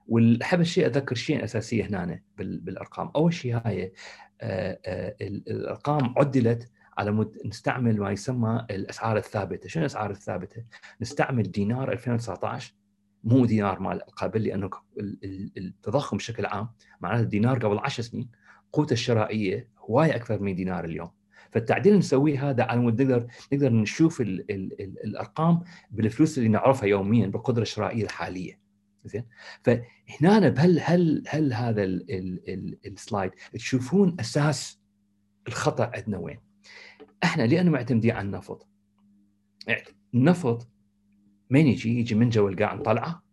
واحب 0.07 0.61
الشيء 0.61 0.85
أذكر 0.85 1.15
شيء 1.15 1.43
أساسية 1.43 1.85
هنا 1.85 2.21
بالأرقام. 2.37 3.11
أول 3.15 3.33
شيء 3.33 3.61
هاي 3.65 3.93
آه، 4.41 4.79
آه، 4.85 5.15
الأرقام 5.21 6.13
عدلت 6.17 6.69
على 6.97 7.11
مود 7.11 7.37
نستعمل 7.45 7.99
ما 7.99 8.11
يسمى 8.11 8.65
الأسعار 8.71 9.17
الثابتة، 9.17 9.69
شنو 9.69 9.81
الأسعار 9.81 10.11
الثابتة؟ 10.11 10.63
نستعمل 11.01 11.43
دينار 11.43 11.91
2019 11.91 12.73
مو 13.23 13.45
دينار 13.45 13.79
مال 13.79 14.01
قبل 14.01 14.43
لأنه 14.43 14.69
التضخم 15.57 16.17
بشكل 16.17 16.45
عام 16.45 16.69
معناته 17.01 17.21
الدينار 17.21 17.65
قبل 17.65 17.79
10 17.79 18.03
سنين. 18.03 18.29
قوته 18.71 18.93
الشرائية 18.93 19.69
هواي 19.79 20.15
أكثر 20.15 20.41
من 20.41 20.55
دينار 20.55 20.85
اليوم. 20.85 21.09
فالتعديل 21.51 21.87
اللي 21.87 21.99
نسويه 21.99 22.49
هذا 22.49 22.63
على 22.63 22.79
مود 22.79 23.01
نقدر 23.01 23.27
نقدر 23.53 23.73
نشوف 23.73 24.21
ال 24.21 24.51
ال 24.51 24.81
ال 24.81 25.03
الأرقام 25.03 25.61
بالفلوس 25.91 26.37
اللي 26.37 26.49
نعرفها 26.49 26.87
يوميا 26.89 27.27
بالقدرة 27.27 27.61
الشرائية 27.61 28.03
الحالية. 28.03 28.59
زين 29.05 29.25
فهنا 29.63 30.49
بهل 30.49 30.79
هل 30.83 31.23
هل 31.27 31.53
هذا 31.53 31.83
السلايد 31.83 33.31
تشوفون 33.53 34.17
أساس 34.19 34.79
الخطأ 35.47 35.91
عندنا 35.95 36.17
وين؟ 36.17 36.39
إحنا 37.23 37.43
لأنه 37.43 37.71
معتمدين 37.71 38.11
على 38.11 38.25
النفط 38.25 38.67
يعني 39.67 39.83
النفط 40.13 40.67
من 41.49 41.67
يجي؟ 41.67 41.99
يجي 41.99 42.15
من 42.15 42.29
جو 42.29 42.47
القاع 42.47 42.73
نطلعه 42.73 43.23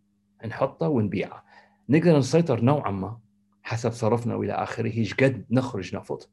نحطه 0.45 0.87
ونبيعه 0.87 1.43
نقدر 1.89 2.17
نسيطر 2.17 2.61
نوعا 2.61 2.91
ما 2.91 3.19
حسب 3.67 3.91
صرفنا 3.91 4.35
وإلى 4.35 4.53
آخره 4.53 4.91
إيش 4.91 5.13
قد 5.13 5.45
نخرج 5.51 5.95
نفط 5.95 6.31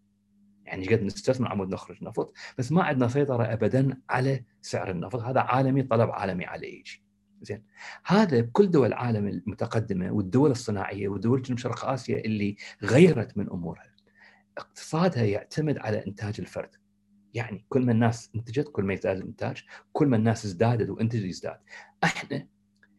يعني 0.64 0.82
إيش 0.82 0.92
قد 0.92 1.02
نستثمر 1.02 1.48
عمود 1.48 1.74
نخرج 1.74 2.04
نفط 2.04 2.34
بس 2.58 2.72
ما 2.72 2.82
عندنا 2.82 3.08
سيطرة 3.08 3.52
ابدا 3.52 4.00
على 4.10 4.44
سعر 4.60 4.90
النفط. 4.90 5.20
هذا 5.20 5.40
عالمي 5.40 5.82
طلب 5.82 6.10
عالمي 6.10 6.44
عليه 6.44 6.78
يجي 6.78 7.02
زين. 7.42 7.64
هذا 8.06 8.40
بكل 8.40 8.70
دول 8.70 8.86
العالم 8.86 9.28
المتقدمة 9.28 10.12
والدول 10.12 10.50
الصناعية 10.50 11.08
ودول 11.08 11.42
جنوب 11.42 11.58
شرق 11.58 11.84
آسيا 11.84 12.18
اللي 12.18 12.56
غيرت 12.82 13.38
من 13.38 13.50
أمورها. 13.50 13.94
اقتصادها 14.58 15.24
يعتمد 15.24 15.78
على 15.78 16.06
إنتاج 16.06 16.34
الفرد. 16.38 16.70
يعني 17.34 17.66
كل 17.68 17.86
ما 17.86 17.92
الناس 17.92 18.30
إنتجت 18.36 18.68
كل 18.72 18.84
ما 18.84 18.94
يزداد 18.94 19.16
الإنتاج 19.16 19.64
كل 19.92 20.08
ما 20.08 20.16
الناس 20.16 20.44
ازدادت 20.44 20.90
وانتج 20.90 21.24
يزداد. 21.24 21.58
إحنا 22.04 22.46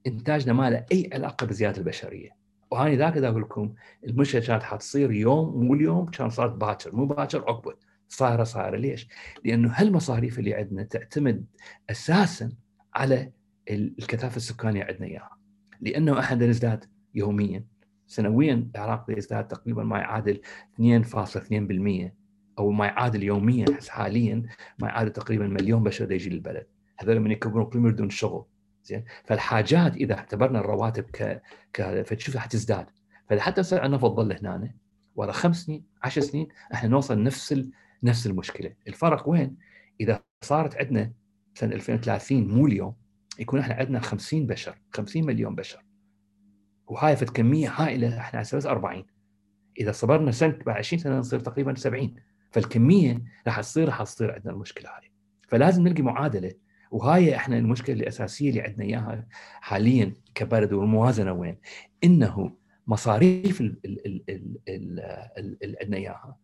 إنتاجنا 0.07 0.53
ما 0.53 0.69
له 0.69 0.85
أي 0.91 1.09
علاقة 1.13 1.47
بزياده 1.47 1.77
البشرية. 1.77 2.44
وهاني 2.75 2.95
ذاك 2.95 3.17
أقول 3.17 3.41
لكم 3.41 3.73
المشكلة 4.07 4.41
كانت 4.41 4.63
حتصير 4.63 5.11
يوم 5.11 5.65
مو 5.65 5.73
اليوم 5.73 6.05
كان 6.05 6.29
صارت 6.29 6.51
باكر 6.51 6.95
مو 6.95 7.05
باكر 7.05 7.39
عقبه 7.39 7.73
صايرة 8.07 8.43
صايرة. 8.43 8.77
ليش؟ 8.77 9.07
لأنه 9.45 9.71
هالمصاريف 9.75 10.39
اللي 10.39 10.53
عندنا 10.53 10.83
تعتمد 10.83 11.45
أساسا 11.89 12.51
على 12.95 13.31
الكثافة 13.69 14.37
السكانية 14.37 14.83
عندنا 14.83 15.07
إياها. 15.07 15.37
لأنه 15.81 16.19
إحنا 16.19 16.47
نزداد 16.47 16.85
يوميا 17.15 17.65
سنويا 18.07 18.69
العراق 18.75 19.05
يزداد 19.09 19.47
تقريبا 19.47 19.83
ما 19.83 19.97
يعادل 19.97 20.41
2.2% 20.75 22.11
أو 22.59 22.71
ما 22.71 22.85
يعادل 22.85 23.23
يوميا 23.23 23.65
حاليا 23.89 24.43
ما 24.79 24.87
يعادل 24.87 25.11
تقريبا 25.11 25.47
مليون 25.47 25.83
بشر 25.83 26.11
يجي 26.11 26.29
للبلد. 26.29 26.67
هذول 26.97 27.19
من 27.19 27.31
يكبرون 27.31 27.65
كلهم 27.65 27.85
يردون 27.85 28.09
شغل. 28.09 28.45
زين؟ 28.85 29.03
فالحاجات 29.25 29.95
إذا 29.95 30.17
اعتبرنا 30.17 30.59
الرواتب 30.59 31.03
ك 31.03 31.41
ك 31.73 32.01
فتشوف 32.01 32.37
حتزداد 32.37 32.85
فحتى 33.29 33.63
سعر 33.63 33.85
النفط 33.85 34.11
ظل 34.11 34.33
هنا 34.33 34.73
ورا 35.15 35.31
خمس 35.31 35.63
سنين 35.63 35.85
عشر 36.03 36.21
سنين 36.21 36.47
إحنا 36.73 36.89
نوصل 36.89 37.23
نفس 37.23 37.53
ال... 37.53 37.71
نفس 38.03 38.27
المشكلة. 38.27 38.73
الفرق 38.87 39.29
وين؟ 39.29 39.57
إذا 40.01 40.23
صارت 40.41 40.77
عندنا 40.77 41.11
سنة 41.53 41.75
2030 41.75 42.47
مو 42.47 42.67
اليوم 42.67 42.95
يكون 43.39 43.59
إحنا 43.59 43.75
عندنا 43.75 43.99
50 43.99 44.47
بشر 44.47 44.75
50 44.93 45.25
مليون 45.25 45.55
بشر. 45.55 45.85
وهاي 46.87 47.15
فد 47.15 47.29
كميه 47.29 47.69
هائله 47.69 48.07
إحنا 48.07 48.39
على 48.39 48.41
أساس 48.41 48.65
40 48.65 49.05
إذا 49.79 49.91
صبرنا 49.91 50.31
سنة 50.31 50.59
بعد 50.65 50.77
20 50.77 51.03
سنة 51.03 51.19
نصير 51.19 51.39
تقريبا 51.39 51.75
70 51.75 52.15
فالكمية 52.51 53.23
راح 53.47 53.61
تصير 53.61 53.87
راح 53.87 54.03
تصير 54.03 54.33
عندنا 54.33 54.53
المشكلة 54.53 54.89
هاي. 54.89 55.11
فلازم 55.47 55.87
نلقي 55.87 56.01
معادلة 56.01 56.51
وهاي 56.91 57.35
إحنا 57.35 57.57
المشكلة 57.57 57.95
الاساسيه 57.95 58.49
اللي 58.49 58.61
عندنا 58.61 58.83
إياها 58.83 59.27
حاليا 59.61 60.13
كبلد 60.35 60.73
والموازنة 60.73 61.33
وين؟ 61.33 61.57
إنه 62.03 62.51
مصاريف 62.87 63.61
اللي 63.61 64.21
عندنا 65.81 65.97
إياها 65.97 66.37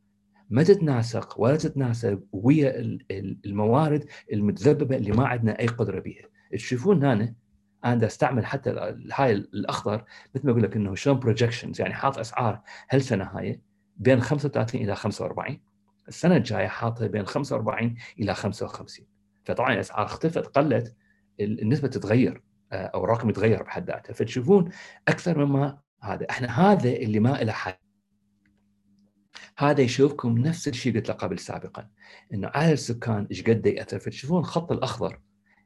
ما 0.50 0.64
تتناسق 0.64 1.42
ولا 1.42 1.58
تتناسب 1.58 2.24
ويا 2.32 2.98
الموارد 3.46 4.06
المتذبذبة 4.34 4.96
اللي 4.98 5.12
ما 5.12 5.28
عندنا 5.28 5.60
أي 5.60 5.68
قدرة 5.68 6.00
بها. 6.00 6.24
تشوفون 6.54 7.04
هنا 7.04 7.34
أنا 7.86 8.06
أستعمل 8.06 8.46
حتى 8.46 8.96
هاي 9.14 9.32
الأخضر 9.32 10.04
مثل 10.36 10.46
ما 10.46 10.52
أقول 10.52 10.64
لك 10.64 10.76
إنه 10.76 10.96
شلون 10.96 11.20
projections 11.20 11.82
يعني 11.82 11.94
حاط 11.94 12.18
أسعار 12.18 12.62
هالسنة 12.90 13.24
هاي 13.24 13.62
بين 13.98 14.22
35 14.22 14.82
إلى 14.82 14.96
45 14.96 15.60
السنة 16.08 16.36
الجاية 16.38 16.68
حاطها 16.68 17.08
بين 17.08 17.26
45 17.26 17.96
إلى 18.20 18.34
55 18.34 19.06
فطبعا 19.46 19.74
الاسعار 19.74 20.06
اختفت 20.06 20.58
قلت 20.58 20.96
النسبة 21.40 21.88
تتغير 21.88 22.44
آه، 22.72 22.86
أو 22.86 23.04
الرقم 23.04 23.30
يتغير 23.30 23.64
بحد 23.64 23.88
ذاته. 23.88 24.14
فتشوفون 24.14 24.70
أكثر 25.08 25.46
مما 25.46 25.80
هذا. 26.02 26.30
إحنا 26.30 26.72
هذا 26.72 26.90
اللي 26.90 27.20
ما 27.20 27.30
له 27.30 27.52
حل 27.52 27.74
هذا 29.58 29.82
يشوفكم 29.82 30.38
نفس 30.38 30.68
الشيء 30.68 30.96
قلت 30.96 31.12
قبل 31.12 31.40
سابقا 31.40 31.90
إنه 32.34 32.52
عدد 32.56 32.72
السكان 32.72 33.28
إيش 33.32 33.44
قد 33.44 33.66
ياثر 33.66 34.00
فتشوفون 34.00 34.40
الخط 34.40 34.72
الأخضر 34.72 35.22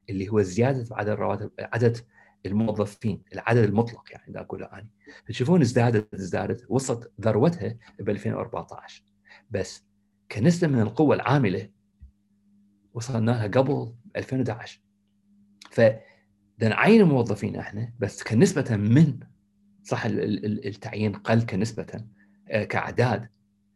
اللي 0.10 0.30
هو 0.30 0.42
زيادة 0.42 0.96
عدد 0.96 1.10
الرواتب 1.10 1.52
عدد 1.60 1.98
الموظفين 2.46 3.24
العدد 3.34 3.64
المطلق 3.64 4.04
يعني 4.12 4.24
إذا 4.30 4.40
أقول 4.40 4.64
اني 4.64 4.90
تشوفون 5.28 5.62
ازدادت 5.62 6.14
ازدادت 6.14 6.66
وصلت 6.70 7.12
ذروتها 7.22 7.78
ب 8.00 8.10
2014 8.10 9.04
بس 9.50 9.86
كنسبة 10.32 10.68
من 10.68 10.82
القوة 10.82 11.16
العاملة 11.16 11.70
وصلنا 12.96 13.32
لها 13.32 13.48
قبل 13.48 13.94
2011 14.16 14.82
ف 15.72 15.82
نعين 16.62 17.02
الموظفين 17.02 17.56
إحنا 17.56 17.94
بس 18.00 18.24
كنسبة 18.24 18.76
من 18.78 19.20
صح 19.84 20.06
التعيين 20.06 21.14
قل 21.14 21.42
كنسبة 21.42 22.04
آه، 22.50 22.64
كأعداد 22.64 23.30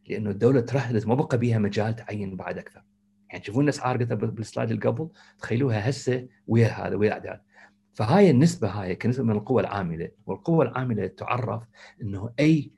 لأنه 0.07 0.29
الدولة 0.29 0.61
ترهدت 0.61 1.07
ما 1.07 1.15
بقى 1.15 1.38
بيها 1.38 1.59
مجال 1.59 1.95
تعين 1.95 2.35
بعد 2.35 2.57
أكثر. 2.57 2.83
يعني 3.29 3.41
تشوفون 3.41 3.63
الأسعار 3.63 3.97
قلتها 3.97 4.15
بالسلايد 4.15 4.69
اللي 4.71 4.81
قبل 4.81 5.09
تخيلوها 5.39 5.89
هسه 5.89 6.27
ويا 6.47 6.67
هذا 6.67 6.95
ويا 6.95 7.07
الاعداد 7.07 7.41
فهاي 7.93 8.29
النسبة 8.29 8.69
هاي 8.69 8.95
كنسبة 8.95 9.23
من 9.23 9.31
القوى 9.31 9.61
العاملة. 9.61 10.11
والقوة 10.25 10.65
العاملة 10.65 11.07
تعرف 11.07 11.63
إنه 12.01 12.33
أي 12.39 12.71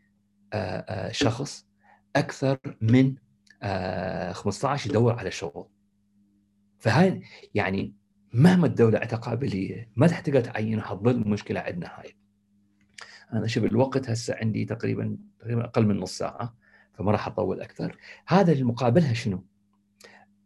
آه، 0.54 0.58
آه، 0.58 1.12
شخص 1.12 1.68
أكثر 2.16 2.60
من 2.82 3.16
15 4.34 4.90
آه، 4.90 4.92
يدور 4.92 5.14
على 5.14 5.32
شغل. 5.32 5.68
فهاي 6.82 7.22
يعني 7.54 7.94
مهما 8.34 8.68
الدولة 8.68 9.00
عندها 9.00 9.18
قابليه 9.18 9.90
ما 9.96 10.08
تقدر 10.08 10.42
تعينها 10.42 10.84
حتظل 10.84 11.30
مشكلة 11.30 11.60
عندنا 11.60 11.88
هاي 11.88 12.16
أنا 13.34 13.48
شوف 13.48 13.64
الوقت 13.64 14.10
هسه 14.10 14.36
عندي 14.36 14.66
تقريبا 14.66 15.18
تقريبا 15.40 15.66
أقل 15.66 15.86
من 15.86 15.98
نص 15.98 16.18
ساعة 16.18 16.56
فما 16.94 17.12
راح 17.12 17.28
أطول 17.28 17.62
أكثر. 17.62 17.98
هذا 18.28 18.52
اللي 18.52 18.64
مقابلها 18.64 19.14
شنو؟ 19.14 19.46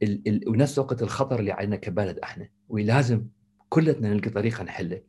ال 0.03 0.27
ال 0.27 0.49
ونفس 0.49 0.79
الوقت 0.79 1.01
الخطر 1.01 1.39
اللي 1.39 1.51
علينا 1.51 1.75
كبلد 1.75 2.19
إحنا 2.19 2.49
ولازم 2.69 3.27
كلنا 3.69 4.09
نلقى 4.13 4.29
طريقة 4.29 4.63
نحله. 4.63 5.01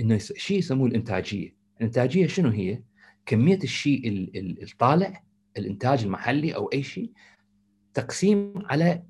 إنه 0.00 0.18
شيء 0.18 0.58
يسموه 0.58 0.88
الإنتاجية، 0.88 1.56
الإنتاجية 1.76 2.26
شنو 2.26 2.48
هي؟ 2.48 2.82
كمية 3.26 3.58
الشيء 3.64 4.02
الطالع 4.62 5.22
الإنتاج 5.56 6.04
المحلي 6.04 6.54
أو 6.54 6.66
أي 6.66 6.82
شيء 6.82 7.12
تقسيم 7.94 8.52
على 8.56 9.02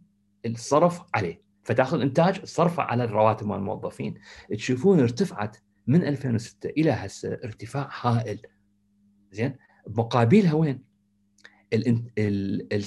الصرف 0.46 1.02
عليه. 1.14 1.45
فتاخذ 1.66 2.00
إنتاج 2.00 2.44
صرفة 2.44 2.82
على 2.82 3.04
الرواتب 3.04 3.46
مال 3.46 3.56
الموظفين. 3.56 4.14
تشوفون 4.50 5.00
ارتفعت 5.00 5.56
من 5.86 6.04
2006 6.04 6.68
إلى 6.68 6.90
هسه 6.90 7.38
ارتفاع 7.44 7.90
هائل. 8.00 8.42
زين؟ 9.32 9.56
مقابلها 9.86 10.54
وين؟ 10.54 10.84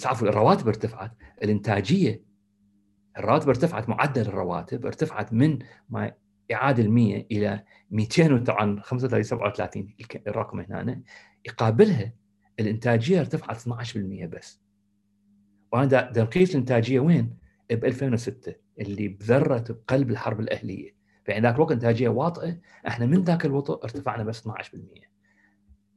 عفوا 0.05 0.27
الرواتب 0.27 0.67
ارتفعت. 0.67 1.12
الإنتاجية 1.43 2.24
الرواتب 3.17 3.50
ارتفعت 3.50 3.89
معدل 3.89 4.21
الرواتب 4.21 4.86
ارتفعت 4.86 5.33
من 5.33 5.59
ما 5.89 6.12
يعادل 6.50 6.89
100 6.89 7.25
إلى 7.31 7.63
200 7.91 8.38
طبعا 8.38 8.81
35 8.81 9.24
37 9.24 9.93
الرقم 10.27 10.59
هنا. 10.59 11.01
يقابلها 11.45 12.13
الإنتاجية 12.59 13.19
ارتفعت 13.19 13.57
12% 13.57 14.25
بس. 14.25 14.62
وأنا 15.71 16.12
نقيس 16.17 16.51
الإنتاجية 16.51 17.00
وين؟ 17.00 17.39
ب 17.75 17.86
2006 17.86 18.53
اللي 18.79 19.07
بذرت 19.07 19.71
بقلب 19.71 20.09
الحرب 20.12 20.39
الأهلية. 20.39 20.95
فعند 21.25 21.43
ذاك 21.45 21.55
الوقت 21.55 21.71
إنتاجية 21.71 22.09
واطئة 22.09 22.59
إحنا 22.88 23.05
من 23.05 23.24
ذاك 23.24 23.45
الوطء 23.45 23.83
ارتفعنا 23.83 24.24
بس 24.24 24.48
12% 24.48 24.50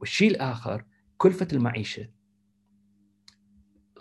والشيء 0.00 0.30
الآخر 0.30 0.84
كلفة 1.16 1.48
المعيشة. 1.52 2.08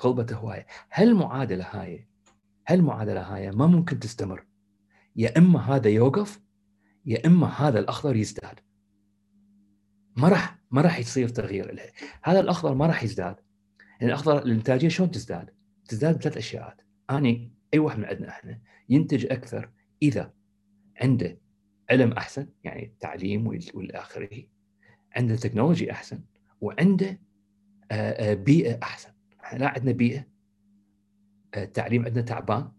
غلبت 0.03 0.33
هواية. 0.33 0.65
هل 0.89 1.07
المعادله 1.07 1.65
هاي 1.71 2.07
هل 2.65 2.79
المعادله 2.79 3.21
هاي 3.21 3.51
ما 3.51 3.67
ممكن 3.67 4.00
تستمر؟ 4.00 4.45
يا 5.15 5.38
إما 5.38 5.59
هذا 5.59 5.89
يوقف 5.89 6.41
يا 7.05 7.27
إما 7.27 7.47
هذا 7.47 7.79
الأخضر 7.79 8.15
يزداد. 8.15 8.59
ما 10.17 10.29
راح 10.29 10.59
ما 10.71 10.81
راح 10.81 11.00
يصير 11.00 11.29
تغيير 11.29 11.73
له. 11.73 11.83
هذا 12.23 12.39
الأخضر 12.39 12.75
ما 12.75 12.88
راح 12.88 13.03
يزداد. 13.03 13.35
يعني 14.00 14.13
الأخضر 14.13 14.38
الإنتاجية 14.38 14.89
شلون 14.89 15.11
تزداد؟ 15.11 15.50
تزداد 15.88 16.17
بثلاث 16.17 16.38
اشياء 16.38 16.77
أني 17.09 17.61
أي 17.74 17.80
واحد 17.80 18.00
من 18.00 18.06
عندنا 18.06 18.30
إحنا 18.30 18.62
ينتج 18.90 19.25
أكثر 19.25 19.72
إذا 20.01 20.34
عنده 21.01 21.38
علم 21.90 22.12
أحسن 22.12 22.48
يعني 22.63 22.86
التعليم 22.86 23.48
والاخره 23.48 24.44
عنده 25.16 25.36
تكنولوجي 25.36 25.92
أحسن 25.92 26.24
وعنده 26.62 27.20
بيئة 28.22 28.80
أحسن. 28.84 29.12
إحنا 29.44 29.60
لا 29.60 29.68
عندنا 29.68 29.92
بيئة 29.92 30.28
التعليم 31.58 32.06
عندنا 32.06 32.22
تعبان 32.22 32.72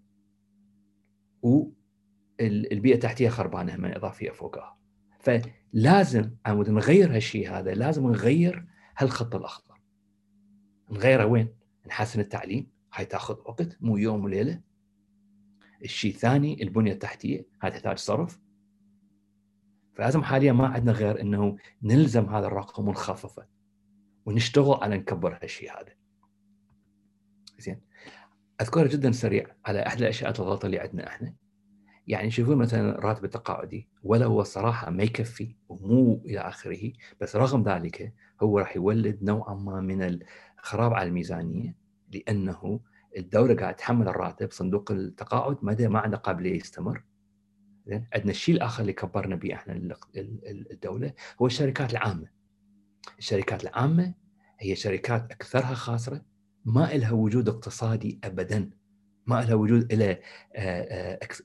والبيئه 1.42 2.94
التحتيه 2.94 3.28
خربانة 3.28 3.76
من 3.76 3.94
إضافية 3.94 4.30
فوقها. 4.30 4.78
فلازم 5.20 6.30
عمود 6.46 6.70
نغير 6.70 7.16
هالشيء 7.16 7.50
هذا 7.50 7.74
لازم 7.74 8.06
نغير 8.06 8.66
هالخط 8.96 9.34
الأخضر. 9.34 9.80
نغيره 10.90 11.26
وين؟ 11.26 11.48
نحسن 11.86 12.20
التعليم 12.20 12.70
هاي 12.94 13.04
تاخذ 13.04 13.38
وقت 13.38 13.76
مو 13.80 13.96
يوم 13.96 14.24
وليلة. 14.24 14.60
الشيء 15.84 16.14
الثاني 16.14 16.62
البنية 16.62 16.92
التحتية 16.92 17.46
هاي 17.62 17.70
تحتاج 17.70 17.98
صرف. 17.98 18.40
فلازم 19.94 20.22
حاليا 20.22 20.52
ما 20.52 20.66
عندنا 20.66 20.92
غير 20.92 21.20
إنه 21.20 21.56
نلزم 21.82 22.24
هذا 22.24 22.46
الرقم 22.46 22.88
ونخففه 22.88 23.46
ونشتغل 24.26 24.74
على 24.82 24.96
نكبر 24.98 25.38
هالشيء 25.42 25.70
هذا. 25.70 25.92
زين. 27.58 27.80
أذكرها 28.60 28.86
جدا 28.86 29.12
سريع 29.12 29.46
على 29.66 29.86
أحد 29.86 29.98
الأشياء 29.98 30.40
الغلط 30.40 30.64
اللي 30.64 30.78
عندنا 30.78 31.06
إحنا. 31.06 31.34
يعني 32.06 32.30
شوفوا 32.30 32.54
مثلا 32.54 32.98
الراتب 32.98 33.24
التقاعدي 33.24 33.88
ولا 34.02 34.26
هو 34.26 34.40
الصراحه 34.40 34.90
ما 34.90 35.02
يكفي 35.02 35.56
ومو 35.68 36.22
إلى 36.24 36.40
آخره 36.40 36.92
بس 37.20 37.36
رغم 37.36 37.62
ذلك 37.62 38.14
هو 38.42 38.58
راح 38.58 38.76
يولد 38.76 39.18
نوعا 39.22 39.54
ما 39.54 39.80
من 39.80 40.02
الخراب 40.58 40.94
على 40.94 41.08
الميزانية 41.08 41.76
لأنه 42.12 42.80
الدولة 43.16 43.54
قاعدة 43.54 43.76
تحمل 43.76 44.08
الراتب 44.08 44.50
صندوق 44.52 44.90
التقاعد 44.92 45.56
ما 45.62 45.88
ما 45.88 45.98
عنده 45.98 46.16
قابلية 46.16 46.56
يستمر. 46.56 47.04
زين؟ 47.86 48.06
عندنا 48.14 48.30
الشيء 48.30 48.54
الآخر 48.54 48.80
اللي 48.80 48.92
كبرنا 48.92 49.36
به 49.36 49.54
إحنا 49.54 49.96
الدولة 50.70 51.12
هو 51.42 51.46
الشركات 51.46 51.92
العامة. 51.92 52.26
الشركات 53.18 53.62
العامة 53.62 54.14
هي 54.58 54.76
شركات 54.76 55.32
أكثرها 55.32 55.74
خاسرة 55.74 56.22
ما 56.64 56.92
لها 56.94 57.12
وجود 57.12 57.48
اقتصادي 57.48 58.20
ابدا 58.24 58.70
ما 59.26 59.42
لها 59.42 59.54
وجود 59.54 59.92
إلى 59.92 60.20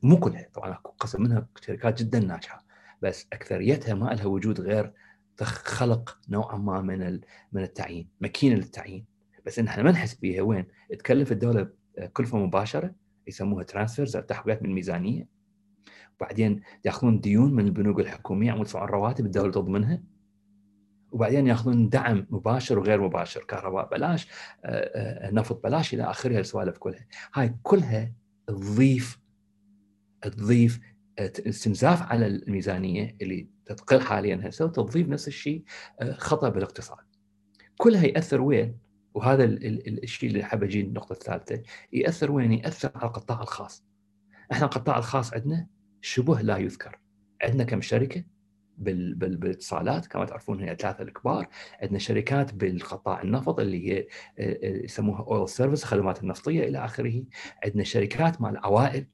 مو 0.03 0.19
كلها 0.19 0.49
طبعا 0.53 0.73
قسم 0.73 1.21
منها 1.23 1.47
شركات 1.61 2.03
جدا 2.03 2.19
ناجحة 2.19 2.65
بس 3.01 3.27
أكثريتها 3.33 3.93
ما 3.93 4.09
لها 4.09 4.25
وجود 4.25 4.61
غير 4.61 4.93
خلق 5.41 6.19
نوعا 6.29 6.57
ما 6.57 6.81
من 6.81 7.19
من 7.51 7.63
التعيين 7.63 8.09
ماكينه 8.21 8.55
للتعيين. 8.55 9.05
بس 9.47 9.59
إن 9.59 9.67
إحنا 9.67 9.83
ما 9.83 9.91
نحس 9.91 10.15
بها 10.15 10.41
وين؟ 10.41 10.65
تكلف 10.99 11.31
الدولة 11.31 11.69
كلفة 12.13 12.37
مباشرة 12.37 12.95
يسموها 13.27 13.63
transfers 13.63 14.17
تحويلات 14.17 14.63
من 14.63 14.69
الميزانية. 14.69 15.27
وبعدين 16.17 16.61
يأخذون 16.85 17.19
ديون 17.19 17.53
من 17.53 17.65
البنوك 17.65 17.99
الحكومية 17.99 18.51
عم 18.51 18.61
يدفعون 18.61 18.89
رواتب 18.89 19.25
الدولة 19.25 19.51
تضمنها 19.51 20.03
وبعدين 21.11 21.47
يأخذون 21.47 21.89
دعم 21.89 22.27
مباشر 22.29 22.79
وغير 22.79 23.01
مباشر 23.01 23.43
كهرباء 23.43 23.89
بلاش 23.89 24.27
نفط 25.31 25.63
بلاش 25.63 25.93
إلى 25.93 26.03
آخره 26.03 26.39
السوالف 26.39 26.77
كلها. 26.77 27.05
هاي 27.33 27.55
كلها 27.63 28.11
تضيف 28.47 29.19
تضيف 30.21 30.79
استنزاف 31.19 32.01
على 32.01 32.27
الميزانية 32.27 33.17
اللي 33.21 33.47
تتقل 33.65 34.01
حاليا 34.01 34.41
هسه 34.43 34.65
وتضيف 34.65 35.07
نفس 35.07 35.27
الشيء 35.27 35.63
خطأ 36.11 36.49
بالاقتصاد. 36.49 37.05
كلها 37.77 38.05
يأثر 38.05 38.41
وين؟ 38.41 38.86
وهذا 39.17 39.43
الشيء 39.43 40.29
اللي 40.29 40.43
حاب 40.43 40.63
أجي 40.63 40.81
النقطة 40.81 41.13
الثالثة 41.13 41.61
يأثر 41.93 42.31
وين؟ 42.31 42.53
يأثر 42.53 42.91
على 42.95 43.07
القطاع 43.07 43.41
الخاص. 43.41 43.83
إحنا 44.51 44.65
القطاع 44.65 44.97
الخاص 44.97 45.33
عندنا 45.33 45.67
شبه 46.01 46.41
لا 46.41 46.57
يذكر. 46.57 46.99
عندنا 47.41 47.63
كم 47.63 47.81
شركة 47.81 48.23
بالاتصالات 48.77 50.07
كما 50.07 50.25
تعرفون 50.25 50.59
هي 50.59 50.75
ثلاثة 50.79 51.03
الكبار. 51.03 51.47
عندنا 51.81 51.99
شركات 51.99 52.53
بالقطاع 52.53 53.21
النفط 53.21 53.59
اللي 53.59 53.89
هي 53.89 54.07
يسموها 54.83 55.25
oil 55.27 55.49
service 55.49 55.83
الخدمات 55.83 56.23
النفطية 56.23 56.63
إلى 56.67 56.85
آخره. 56.85 57.23
عندنا 57.63 57.83
شركات 57.83 58.41
مال 58.41 58.57
عوائل 58.57 59.05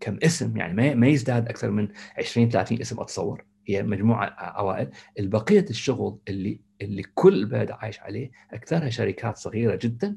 كم 0.00 0.18
اسم 0.22 0.56
يعني 0.56 0.94
ما 0.94 1.06
يزداد 1.06 1.48
أكثر 1.48 1.70
من 1.70 1.88
20 2.18 2.48
30 2.48 2.80
اسم 2.80 3.00
أتصور. 3.00 3.44
هي 3.66 3.82
مجموعة 3.82 4.34
عوائل 4.38 4.90
البقية 5.18 5.66
الشغل 5.70 6.18
اللي 6.28 6.60
اللي 6.82 7.02
كل 7.02 7.34
البلد 7.34 7.70
عايش 7.70 8.00
عليه 8.00 8.30
أكثرها 8.50 8.90
شركات 8.90 9.36
صغيرة 9.36 9.78
جدا 9.82 10.16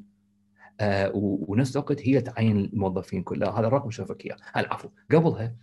آه 0.79 1.11
ونفس 1.15 1.77
الوقت 1.77 2.01
هي 2.01 2.21
تعين 2.21 2.57
الموظفين 2.57 3.23
كلها. 3.23 3.59
هذا 3.59 3.67
الرقم 3.67 3.91
شوفك 3.91 4.25
إياه؟ 4.25 4.37
العفو. 4.57 4.89
قبلها 5.11 5.55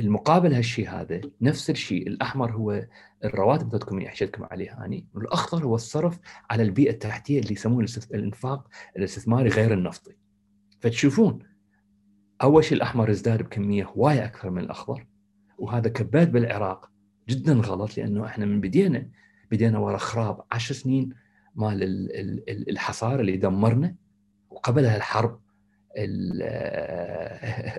المقابل 0.00 0.54
هالشيء 0.54 0.88
هذا 0.88 1.20
نفس 1.40 1.70
الشيء. 1.70 2.06
الأحمر 2.08 2.52
هو 2.52 2.86
الرواتب 3.24 3.68
بدكم 3.68 3.98
اللي 3.98 4.08
عليها 4.44 4.84
اني 4.84 5.06
والأخضر 5.14 5.64
هو 5.64 5.74
الصرف 5.74 6.18
على 6.50 6.62
البيئة 6.62 6.90
التحتية 6.90 7.40
اللي 7.40 7.52
يسمونه 7.52 7.86
الإنفاق 8.14 8.68
الاستثماري 8.96 9.48
غير 9.48 9.72
النفطي. 9.72 10.16
فتشوفون 10.80 11.38
أول 12.42 12.64
شيء 12.64 12.76
الأحمر 12.76 13.10
ازداد 13.10 13.42
بكمية 13.42 13.84
هوايه 13.84 14.24
أكثر 14.24 14.50
من 14.50 14.62
الأخضر. 14.62 15.06
وهذا 15.62 15.88
كبات 15.88 16.28
بالعراق 16.28 16.90
جدا 17.28 17.52
غلط 17.54 17.96
لأنه 17.98 18.26
إحنا 18.26 18.46
من 18.46 18.60
بدينا 18.60 19.08
بدينا 19.50 19.78
ورا 19.78 19.96
خراب 19.98 20.40
عشر 20.52 20.74
سنين 20.74 21.10
مال 21.54 21.78
الحصار 22.68 23.20
اللي 23.20 23.36
دمرنا 23.36 23.94
وقبلها 24.50 24.96
الحرب 24.96 25.40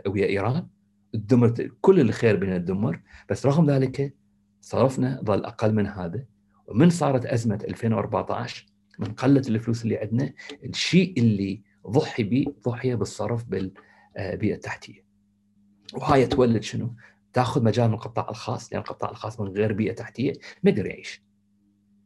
ويا 0.08 0.26
إيران 0.28 0.68
دمرت 1.14 1.72
كل 1.82 2.00
الخير 2.00 2.36
بين 2.36 2.54
الدمر 2.54 3.02
بس 3.30 3.46
رغم 3.46 3.70
ذلك 3.70 4.14
صرفنا 4.62 5.22
ظل 5.26 5.46
أقل 5.46 5.74
من 5.74 5.88
هذا 5.88 6.26
ومن 6.68 6.90
صارت 6.90 7.26
أزمة 7.26 7.60
2014 7.68 8.66
من 9.00 9.08
قلة 9.08 9.42
الفلوس 9.48 9.84
اللي 9.84 9.98
عندنا 9.98 10.34
الشيء 10.64 11.20
اللي 11.20 11.62
ضحي 11.88 12.24
به 12.24 12.46
ضحيه 12.66 12.96
بالصرف 12.96 13.44
بالبيئه 13.44 14.56
التحتيه 14.56 15.04
وهاي 15.94 16.26
تولد 16.26 16.64
شنو؟ 16.64 16.94
تاخذ 17.34 17.64
مجال 17.64 17.88
من 17.88 17.94
القطاع 17.94 18.30
الخاص 18.30 18.74
لأن 18.74 18.82
القطاع 18.82 19.10
الخاص 19.12 19.40
من 19.40 19.48
غير 19.48 19.74
بيئة 19.74 19.94
تحتية 19.94 20.34
ما 20.64 20.70
يقدر 20.70 20.86
يعيش. 20.86 21.24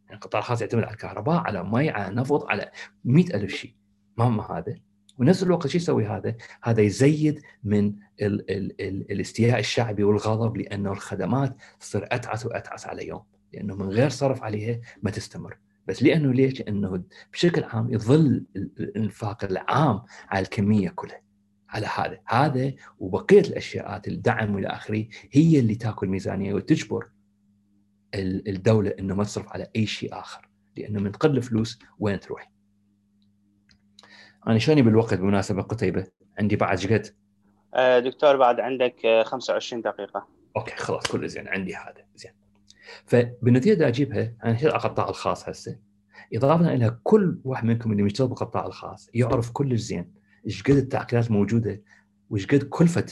يعني 0.05 0.15
القطاع 0.15 0.39
الخاص 0.39 0.61
يعتمد 0.61 0.83
على 0.83 0.93
الكهرباء 0.93 1.37
على 1.37 1.63
مي 1.63 1.89
على 1.89 2.15
نفط 2.15 2.45
على 2.45 2.71
مئة 3.05 3.35
ألف 3.35 3.51
شيء. 3.51 3.73
ما 4.17 4.57
هذا؟ 4.57 4.75
ونفس 5.17 5.43
الوقت 5.43 5.67
شو 5.67 5.77
يسوي 5.77 6.05
هذا؟ 6.05 6.35
هذا 6.63 6.81
يزيد 6.81 7.41
من 7.63 7.87
ال 8.21 8.51
ال 8.51 8.81
ال 8.81 9.11
الاستياء 9.11 9.59
الشعبي 9.59 10.03
والغضب 10.03 10.57
لأنه 10.57 10.91
الخدمات 10.91 11.55
تصير 11.79 12.07
أتعس 12.11 12.45
وأتعس 12.45 12.87
على 12.87 13.07
يوم. 13.07 13.23
لأنه 13.53 13.75
من 13.75 13.89
غير 13.89 14.09
صرف 14.09 14.43
عليها 14.43 14.79
ما 15.03 15.11
تستمر. 15.11 15.57
بس 15.87 16.03
لأنه 16.03 16.33
ليش؟ 16.33 16.59
لأنه 16.59 17.03
بشكل 17.33 17.63
عام 17.63 17.93
يظل 17.93 18.45
الإنفاق 18.55 19.43
العام 19.43 20.01
على 20.29 20.43
الكمية 20.43 20.89
كلها. 20.89 21.26
على 21.69 21.87
هذا. 21.95 22.19
هذا 22.25 22.73
وبقية 22.99 23.39
الاشياء 23.39 24.01
الدعم 24.07 24.55
وإلى 24.55 24.67
آخره 24.67 25.05
هي 25.31 25.59
اللي 25.59 25.75
تأكل 25.75 26.07
ميزانية 26.07 26.53
وتجبر 26.53 27.09
الدولة 28.15 28.93
إنه 28.99 29.15
ما 29.15 29.23
تصرف 29.23 29.49
على 29.49 29.67
أي 29.75 29.85
شيء 29.85 30.19
آخر. 30.19 30.49
لأنه 30.77 30.99
من 30.99 31.11
تقل 31.11 31.37
الفلوس 31.37 31.79
وين 31.99 32.19
تروح؟ 32.19 32.51
أنا 34.47 34.57
شلوني 34.57 34.81
بالوقت 34.81 35.13
بمناسبة 35.13 35.61
قتيبة؟ 35.61 36.07
عندي 36.39 36.55
بعد 36.55 36.79
شقد؟ 36.79 37.07
آه، 37.73 37.99
دكتور 37.99 38.37
بعد 38.37 38.59
عندك 38.59 39.23
25 39.25 39.81
دقيقة. 39.81 40.27
أوكي 40.57 40.75
خلاص 40.75 41.07
كل 41.07 41.29
زين. 41.29 41.47
عندي 41.47 41.75
هذا 41.75 42.05
زين. 42.15 42.31
فبالنتيجة 43.05 43.73
دا 43.73 43.87
أجيبها 43.87 44.33
أنا 44.43 44.57
على 44.61 44.67
القطاع 44.67 45.09
الخاص 45.09 45.49
هسه. 45.49 45.79
إضافة 46.33 46.73
إلى 46.73 46.99
كل 47.03 47.39
واحد 47.43 47.65
منكم 47.65 47.91
اللي 47.91 48.03
يشتغل 48.03 48.27
بالقطاع 48.27 48.65
الخاص 48.65 49.09
يعرف 49.13 49.51
كلش 49.51 49.79
زين. 49.79 50.16
إيش 50.47 50.63
قد 50.63 50.75
التعقيدات 50.75 51.31
موجودة؟ 51.31 51.81
وإيش 52.29 52.47
قد 52.47 52.63
كلفة 52.63 53.05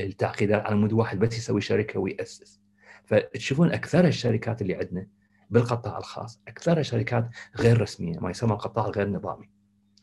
التعقيدات 0.00 0.62
على 0.62 0.76
مود 0.76 0.92
واحد 0.92 1.18
بس 1.18 1.38
يسوي 1.38 1.60
شركة 1.60 2.00
ويأسس. 2.00 2.60
فتشوفون 3.04 3.72
أكثر 3.72 4.04
الشركات 4.06 4.62
اللي 4.62 4.74
عندنا 4.74 5.06
بالقطاع 5.50 5.98
الخاص 5.98 6.40
اكثرها 6.48 6.82
شركات 6.82 7.28
غير 7.56 7.80
رسمية 7.80 8.18
ما 8.18 8.30
يسمى 8.30 8.52
القطاع 8.52 8.86
الغير 8.86 9.08
نظامي. 9.08 9.50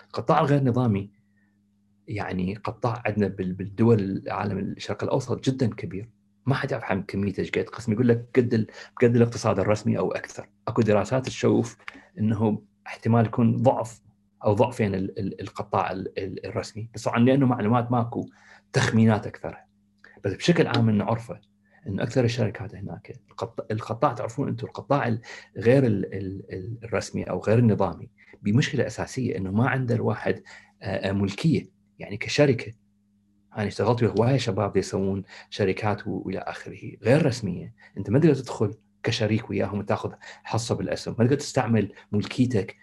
القطاع 0.07 0.39
الغير 0.39 0.63
نظامي 0.63 1.11
يعني 2.07 2.55
قطاع 2.55 3.03
عندنا 3.05 3.27
بالدول 3.27 3.99
العالم 3.99 4.57
الشرق 4.57 5.03
الأوسط 5.03 5.49
جدا 5.49 5.67
كبير. 5.67 6.09
ما 6.45 6.55
حد 6.55 6.71
يعرف 6.71 6.83
عن 6.83 7.03
كميته 7.03 7.41
إيش 7.41 7.51
قد. 7.51 7.63
قسم 7.63 7.93
يقول 7.93 8.07
لك 8.07 8.29
قد 8.35 8.67
قد 9.01 9.15
الاقتصاد 9.15 9.59
الرسمي 9.59 9.97
أو 9.97 10.11
أكثر. 10.11 10.49
أكو 10.67 10.81
دراسات 10.81 11.25
تشوف 11.25 11.77
إنه 12.19 12.61
احتمال 12.87 13.25
يكون 13.25 13.57
ضعف 13.57 14.04
أو 14.45 14.53
ضعفين 14.53 14.95
القطاع 15.17 15.91
الرسمي. 16.17 16.89
بس 16.95 17.03
طبعا 17.03 17.19
لأنه 17.19 17.45
معلومات 17.45 17.91
ماكو 17.91 18.29
تخمينات 18.73 19.27
أكثر. 19.27 19.57
بس 20.23 20.33
بشكل 20.33 20.67
عام 20.67 20.89
إنه 20.89 21.03
عرفة 21.03 21.41
إنه 21.87 22.03
أكثر 22.03 22.23
الشركات 22.23 22.75
هناك 22.75 23.19
القطاع 23.71 24.13
تعرفون 24.13 24.47
أنتم 24.47 24.67
القطاع 24.67 25.17
غير 25.57 25.83
الرسمي 26.83 27.23
أو 27.23 27.39
غير 27.39 27.59
النظامي 27.59 28.09
بمشكلة 28.41 28.87
أساسية 28.87 29.37
إنه 29.37 29.51
ما 29.51 29.69
عنده 29.69 29.95
الواحد 29.95 30.43
ملكية. 31.05 31.69
يعني 31.99 32.17
كشركة. 32.17 32.73
أنا 33.57 33.67
اشتغلت 33.67 34.03
ويا 34.03 34.13
هوايه 34.19 34.37
شباب 34.37 34.77
يسوون 34.77 35.23
شركات 35.49 36.07
وإلى 36.07 36.39
آخره. 36.39 36.91
غير 37.03 37.25
رسمية. 37.25 37.73
أنت 37.97 38.09
ما 38.09 38.19
تقدر 38.19 38.35
تدخل 38.35 38.73
كشريك 39.03 39.49
وياهم 39.49 39.79
وتاخذ 39.79 40.13
حصة 40.43 40.75
بالاسهم 40.75 41.15
ما 41.19 41.25
تقدر 41.25 41.35
تستعمل 41.35 41.91
ملكيتك 42.11 42.75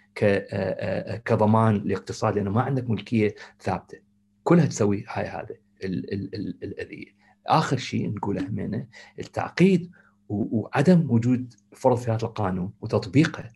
كضمان 1.25 1.83
لاقتصاد 1.85 2.37
لأنه 2.37 2.51
ما 2.51 2.63
عندك 2.63 2.91
ملكية 2.91 3.35
ثابتة 3.61 3.99
كلها 4.45 4.67
تسوي 4.67 5.05
هاي 5.09 5.27
هذا 5.27 5.57
الاذيه 5.85 7.07
آخر 7.47 7.77
شيء 7.77 8.15
نقوله 8.15 8.49
همينه 8.49 8.87
التعقيد 9.19 9.91
وعدم 10.29 11.11
وجود 11.11 11.55
فرض 11.73 11.97
في 11.97 12.11
هذا 12.11 12.27
القانون 12.27 12.73
وتطبيقه 12.81 13.51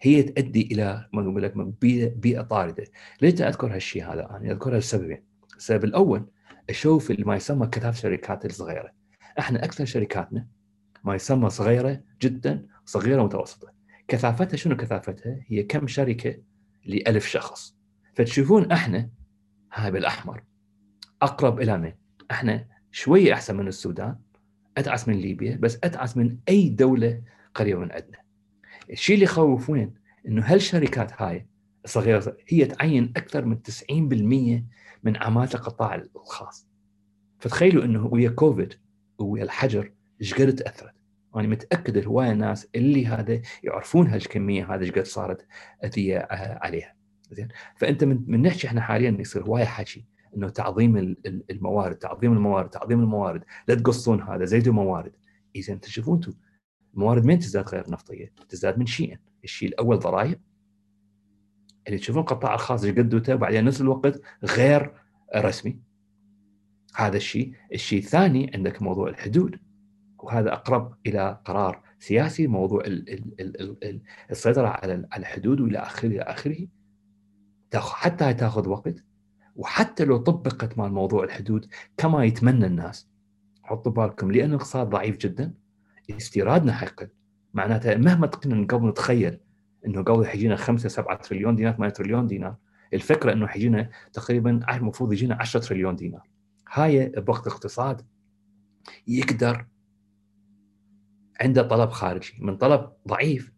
هي 0.00 0.22
تؤدي 0.22 0.62
إلى 0.72 1.08
ما 1.12 1.22
نقول 1.22 1.42
لك 1.42 1.56
بيئة 2.16 2.42
طاردة، 2.42 2.84
ليش 3.22 3.42
أذكر 3.42 3.74
هالشيء 3.74 4.04
هذا 4.04 4.30
أنا؟ 4.30 4.52
اذكرها 4.52 4.78
لسببين، 4.78 5.22
السبب 5.56 5.84
الأول 5.84 6.26
أشوف 6.70 7.12
ما 7.18 7.36
يسمى 7.36 7.66
كثافه 7.66 7.96
الشركات 7.96 8.44
الصغيرة. 8.44 8.92
إحنا 9.38 9.64
أكثر 9.64 9.84
شركاتنا 9.84 10.46
ما 11.04 11.14
يسمى 11.14 11.50
صغيرة 11.50 12.00
جدا 12.22 12.66
صغيرة 12.84 13.22
متوسطة. 13.22 13.75
كثافتها 14.08 14.56
شنو 14.56 14.76
كثافتها؟ 14.76 15.40
هي 15.46 15.62
كم 15.62 15.86
شركة 15.86 16.36
لألف 16.84 17.26
شخص. 17.26 17.76
فتشوفون 18.14 18.72
إحنا 18.72 19.08
هاي 19.72 19.90
بالأحمر 19.90 20.42
أقرب 21.22 21.60
إلى 21.60 21.78
من؟ 21.78 21.92
إحنا 22.30 22.66
شوية 22.90 23.32
أحسن 23.32 23.56
من 23.56 23.68
السودان 23.68 24.16
أتعس 24.78 25.08
من 25.08 25.14
ليبيا 25.14 25.56
بس 25.56 25.78
أتعس 25.84 26.16
من 26.16 26.38
أي 26.48 26.68
دولة 26.68 27.22
قريبة 27.54 27.80
من 27.80 27.92
عندنا. 27.92 28.18
الشيء 28.90 29.14
اللي 29.14 29.24
يخوف 29.24 29.70
وين؟ 29.70 29.94
إنه 30.28 30.42
هالشركات 30.44 31.22
هاي 31.22 31.46
الصغيره 31.84 32.36
هي 32.48 32.64
تعين 32.64 33.12
أكثر 33.16 33.44
من 33.44 33.58
90% 33.62 33.92
من 35.02 35.16
عمالة 35.16 35.54
القطاع 35.54 35.94
الخاص. 35.94 36.66
فتخيلوا 37.38 37.84
إنه 37.84 38.06
ويا 38.06 38.30
كوفيد 38.30 38.74
ويا 39.18 39.42
الحجر 39.44 39.92
إيش 40.20 40.34
قد 40.34 40.54
تأثرت. 40.54 40.94
أنا 41.40 41.48
متأكد 41.48 42.06
هوايه 42.06 42.32
ناس 42.32 42.68
اللي 42.74 43.06
هذا 43.06 43.40
يعرفون 43.62 44.06
هالكمية 44.06 44.74
هذا 44.74 44.82
إيش 44.82 44.90
قد 44.90 45.04
صارت 45.04 45.46
اذيه 45.84 46.18
آه، 46.18 46.58
عليها. 46.62 46.96
زين؟ 47.30 47.48
فأنت 47.76 48.04
من, 48.04 48.42
نحكي 48.42 48.66
إحنا 48.66 48.80
حاليا 48.80 49.16
يصير 49.20 49.42
هواية 49.42 49.64
حكي 49.64 50.04
إنه 50.36 50.48
تعظيم 50.48 51.16
الموارد 51.50 51.96
تعظيم 51.96 52.32
الموارد 52.32 52.70
تعظيم 52.70 53.00
الموارد. 53.00 53.44
لا 53.68 53.74
تقصون 53.74 54.22
هذا 54.22 54.44
زيدوا 54.44 54.74
موارد. 54.74 55.12
إذا 55.56 55.72
أنت 55.72 55.84
شوفوا 55.84 56.14
أنتم 56.14 56.32
الموارد 56.94 57.24
من 57.24 57.38
تزداد 57.38 57.68
غير 57.68 57.90
نفطية؟ 57.90 58.32
تزداد 58.48 58.78
من 58.78 58.86
شيئين، 58.86 59.18
الشيء 59.44 59.68
الأول 59.68 59.98
ضرائب. 59.98 60.40
اللي 61.86 61.98
تشوفون 61.98 62.22
القطاع 62.22 62.54
الخاص 62.54 62.84
إيش 62.84 62.94
قدوته 62.98 63.34
وبعدين 63.34 63.64
نفس 63.64 63.80
الوقت 63.80 64.20
غير 64.44 64.92
رسمي. 65.36 65.80
هذا 66.94 67.16
الشيء، 67.16 67.52
الشيء 67.72 67.98
الثاني 67.98 68.50
عندك 68.54 68.82
موضوع 68.82 69.08
الحدود. 69.08 69.58
وهذا 70.26 70.52
أقرب 70.52 70.94
إلى 71.06 71.38
قرار 71.44 71.82
سياسي 71.98 72.46
موضوع 72.46 72.80
ال 72.80 73.10
ال 73.10 73.40
ال 73.40 73.84
ال 73.84 74.00
السيطرة 74.30 74.68
على 74.68 75.06
الحدود 75.16 75.60
وإلى 75.60 75.78
آخره 75.78 76.08
إلى 76.08 76.20
آخره. 76.20 76.66
حتى 77.74 78.34
تاخذ 78.34 78.68
وقت. 78.68 79.04
وحتى 79.56 80.04
لو 80.04 80.16
طبقت 80.16 80.78
مال 80.78 80.92
موضوع 80.92 81.24
الحدود 81.24 81.66
كما 81.96 82.24
يتمنى 82.24 82.66
الناس. 82.66 83.08
حطوا 83.62 83.92
بالكم 83.92 84.30
لأن 84.30 84.50
الاقتصاد 84.50 84.90
ضعيف 84.90 85.16
جدا. 85.16 85.54
استيرادنا 86.10 86.72
حيقل. 86.72 87.08
معناتها 87.54 87.96
مهما 87.96 88.26
كنا 88.26 88.66
قبل 88.66 88.88
نتخيل 88.88 89.38
إنه 89.86 90.02
قبل 90.02 90.26
حيجينا 90.26 90.56
5 90.56 90.88
7 90.88 91.16
تريليون 91.16 91.56
دينار 91.56 91.72
8 91.72 91.92
تريليون 91.92 92.26
دينار. 92.26 92.56
الفكرة 92.94 93.32
إنه 93.32 93.46
حيجينا 93.46 93.90
تقريبا 94.12 94.76
المفروض 94.76 95.12
يجينا 95.12 95.34
10 95.40 95.60
تريليون 95.60 95.96
دينار. 95.96 96.28
هاي 96.72 97.08
بوقت 97.08 97.46
اقتصاد 97.46 98.02
يقدر 99.06 99.66
عنده 101.40 101.62
طلب 101.62 101.90
خارجي 101.90 102.32
من 102.40 102.56
طلب 102.56 102.92
ضعيف. 103.08 103.52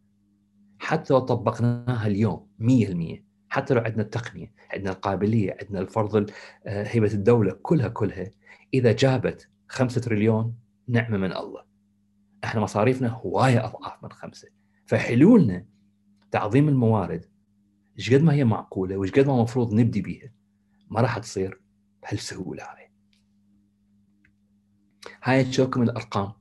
حتى 0.79 1.15
لو 1.15 1.21
طبقناها 1.21 2.07
اليوم 2.07 2.49
100% 2.59 3.25
حتى 3.49 3.75
لو 3.75 3.81
عندنا 3.81 4.03
التقنية 4.03 4.53
عندنا 4.73 4.91
القابلية 4.91 5.57
عندنا 5.63 5.81
الفرض 5.81 6.31
آه، 6.67 6.85
هيبة 6.85 7.13
الدولة 7.13 7.53
كلها 7.63 7.89
كلها 7.89 8.31
إذا 8.75 8.93
جابت 8.93 9.49
5 9.69 10.01
تريليون 10.01 10.55
نعمة 10.89 11.19
من 11.19 11.33
الله. 11.33 11.63
إحنا 12.45 12.61
مصاريفنا 12.61 13.09
هواية 13.09 13.65
أضعاف 13.65 14.03
من 14.03 14.13
خمسة. 14.13 14.49
فحلولنا 14.87 15.67
تعظيم 16.31 16.69
الموارد 16.69 17.25
إيش 17.99 18.15
قد 18.15 18.23
ما 18.23 18.33
هي 18.33 18.45
معقولة 18.45 18.97
وإيش 18.97 19.13
قد 19.13 19.27
ما 19.27 19.35
المفروض 19.35 19.75
نبدي 19.75 20.03
بيها 20.03 20.33
ما 20.91 21.01
راح 21.01 21.19
تصير 21.19 21.61
بهالسهولة 22.03 22.63
هاي. 22.63 22.91
هاي 25.23 25.45
تشوفكم 25.45 25.83
الأرقام. 25.83 26.33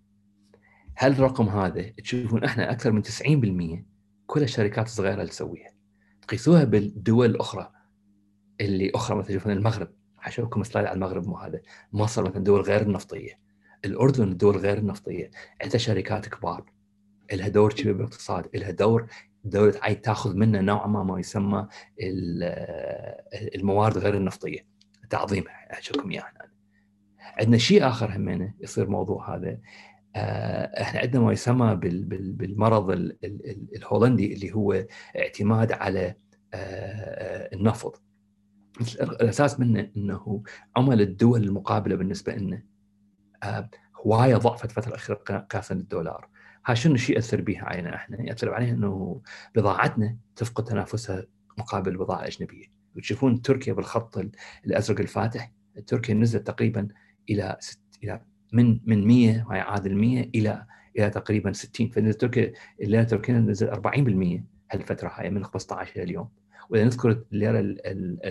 هل 0.99 1.11
الرقم 1.11 1.49
هذا 1.49 1.81
تشوفون 1.81 2.43
أحنا 2.43 2.71
أكثر 2.71 2.91
من 2.91 3.03
90% 3.03 3.83
كل 4.27 4.43
الشركات 4.43 4.85
الصغيرة 4.85 5.13
اللي 5.13 5.27
تسويها 5.27 5.69
تقيسوها 6.21 6.63
بالدول 6.63 7.29
الأخرى 7.29 7.71
اللي 8.61 8.91
أخرى 8.95 9.17
مثلا 9.17 9.29
تشوفون 9.29 9.51
المغرب 9.51 9.93
حشوفكم 10.17 10.63
سلايد 10.63 10.87
على 10.87 10.95
المغرب 10.95 11.27
مو 11.27 11.37
هذا. 11.37 11.61
مصر 11.93 12.23
مثلا 12.23 12.43
دول 12.43 12.61
غير 12.61 12.81
النفطية 12.81 13.39
الأردن 13.85 14.23
الدول 14.23 14.57
غير 14.57 14.77
النفطية 14.77 15.31
عندها 15.61 15.77
شركات 15.77 16.29
كبار 16.29 16.71
لها 17.33 17.47
دور 17.47 17.73
كبير 17.73 17.93
بالاقتصاد 17.93 18.47
لها 18.55 18.71
دور 18.71 19.07
دولة 19.43 19.73
عايز 19.81 19.97
تاخذ 19.97 20.35
منا 20.35 20.61
نوعا 20.61 20.87
ما 20.87 21.03
ما 21.03 21.19
يسمى 21.19 21.67
الموارد 23.55 23.97
غير 23.97 24.17
النفطية. 24.17 24.67
تعظيمها 25.09 25.79
أشوفكم 25.79 26.11
إياها 26.11 26.33
عندنا 27.39 27.57
شيء 27.57 27.87
آخر 27.87 28.15
همينه 28.15 28.53
يصير 28.59 28.89
موضوع 28.89 29.35
هذا. 29.35 29.59
إحنا 30.15 30.99
عندنا 30.99 31.23
ما 31.23 31.31
يسمى 31.31 31.75
بالمرض 32.11 32.91
الهولندي 33.75 34.33
اللي 34.33 34.53
هو 34.53 34.85
اعتماد 35.17 35.71
على 35.71 36.15
النفط. 37.53 38.01
الأساس 39.01 39.59
منه 39.59 39.91
إنه 39.97 40.43
عمل 40.75 41.01
الدول 41.01 41.43
المقابلة 41.43 41.95
بالنسبة 41.95 42.35
لنا 42.35 42.63
هواية 44.05 44.35
ضعفت 44.35 44.65
الفترة 44.65 44.89
الأخيرة 44.89 45.17
قياسا 45.39 45.73
للدولار 45.73 46.29
هاي 46.65 46.75
شنو 46.75 46.93
الشيء 46.93 47.15
يأثر 47.15 47.41
بها 47.41 47.63
علينا 47.63 47.95
إحنا؟ 47.95 48.21
يأثر 48.21 48.53
علينا 48.53 48.71
إنه 48.71 49.21
بضاعتنا 49.55 50.17
تفقد 50.35 50.63
تنافسها 50.63 51.23
مقابل 51.57 51.91
البضاعه 51.91 52.19
الاجنبيه، 52.19 52.65
وتشوفون 52.95 53.41
تركيا 53.41 53.73
بالخط 53.73 54.17
الأزرق 54.65 54.99
الفاتح، 54.99 55.51
تركيا 55.87 56.13
نزلت 56.13 56.47
تقريبا 56.47 56.87
إلى 57.29 57.57
ست 57.59 57.81
إلى 58.03 58.21
من 58.53 58.79
من 58.85 59.07
100 59.07 59.45
وهي 59.49 59.59
عادل 59.59 59.95
100 59.95 60.29
إلى 60.35 60.65
إلى 60.97 61.09
تقريبا 61.09 61.51
60 61.51 61.89
فنزلت 61.89 62.21
تركيا 62.21 62.53
الليره 62.81 63.01
التركيه 63.01 63.33
نزل 63.33 63.71
40% 63.71 64.41
هالفترة 64.71 65.11
هاي 65.15 65.29
من 65.29 65.43
15 65.43 65.95
إلى 65.95 66.03
اليوم. 66.03 66.29
وإذا 66.69 66.85
نذكر 66.85 67.23
الليره 67.33 67.75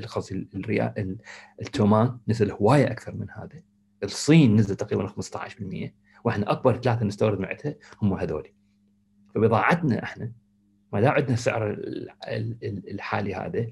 قصدي 0.07 0.49
الريال 0.55 1.17
التومان 1.61 2.19
نزل 2.29 2.51
هواية 2.51 2.87
أكثر 2.87 3.15
من 3.15 3.27
هذا. 3.31 3.63
الصين 4.05 4.57
نزل 4.57 4.77
تقريبا 4.77 5.07
15% 5.07 5.91
وإحنا 6.25 6.53
أكبر 6.53 6.77
ثلاثة 6.77 7.05
نستورد 7.05 7.39
معتها 7.39 7.75
هم 8.03 8.15
هذول 8.15 8.49
فبضاعتنا 9.35 10.03
إحنا 10.03 10.33
ما 10.93 11.01
دام 11.01 11.13
عندنا 11.13 11.35
السعر 11.35 11.79
الحالي 12.91 13.35
هذا 13.35 13.67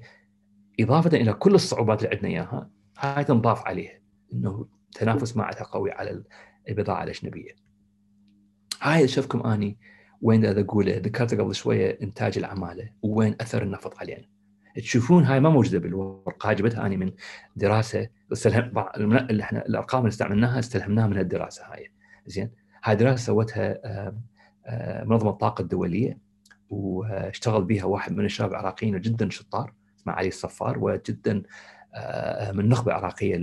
إضافة 0.79 1.17
إلى 1.17 1.33
كل 1.33 1.55
الصعوبات 1.55 2.03
اللي 2.03 2.15
عندنا 2.15 2.29
إياها 2.29 2.69
هاي 2.99 3.23
تنضاف 3.23 3.67
عليها 3.67 3.99
إنه 4.33 4.67
تنافس 4.99 5.37
ما 5.37 5.43
عندها 5.43 5.63
قوي 5.63 5.91
على 5.91 6.23
البضاعة 6.69 7.03
الأجنبية. 7.03 7.51
هاي 8.81 9.03
اشوفكم 9.05 9.47
أني 9.47 9.77
وين 10.21 10.45
اذا 10.45 10.61
أقوله 10.61 10.97
ذكرت 10.97 11.33
قبل 11.33 11.55
شوية 11.55 11.97
إنتاج 12.01 12.37
العمالة 12.37 12.89
وين 13.01 13.35
أثر 13.41 13.63
النفط 13.63 13.97
علينا. 13.97 14.25
تشوفون 14.75 15.23
هاي 15.23 15.39
ما 15.39 15.49
موجودة 15.49 15.79
بالورقة 15.79 16.53
جبتها 16.53 16.85
أني 16.85 16.97
من 16.97 17.11
دراسة 17.55 18.09
استلهم 18.33 18.85
اللي 18.97 19.43
إحنا 19.43 19.65
الأرقام 19.65 19.99
اللي 20.01 20.09
استعملناها 20.09 20.59
استلهمناها 20.59 21.07
من 21.07 21.17
الدراسه 21.17 21.63
هاي 21.73 21.91
زين 22.25 22.51
هاي 22.83 22.95
دراسة 22.95 23.25
سوتها 23.25 23.77
منظمة 25.03 25.29
الطاقة 25.29 25.61
الدولية 25.61 26.17
واشتغل 26.69 27.63
بها 27.63 27.83
واحد 27.85 28.11
من 28.17 28.25
الشباب 28.25 28.51
العراقيين 28.51 29.01
جدا 29.01 29.29
شطار 29.29 29.73
اسمه 29.99 30.13
علي 30.13 30.27
الصفار 30.27 30.79
وجدا 30.79 31.33
من 32.53 32.59
النخبه 32.59 32.91
العراقيه 32.91 33.35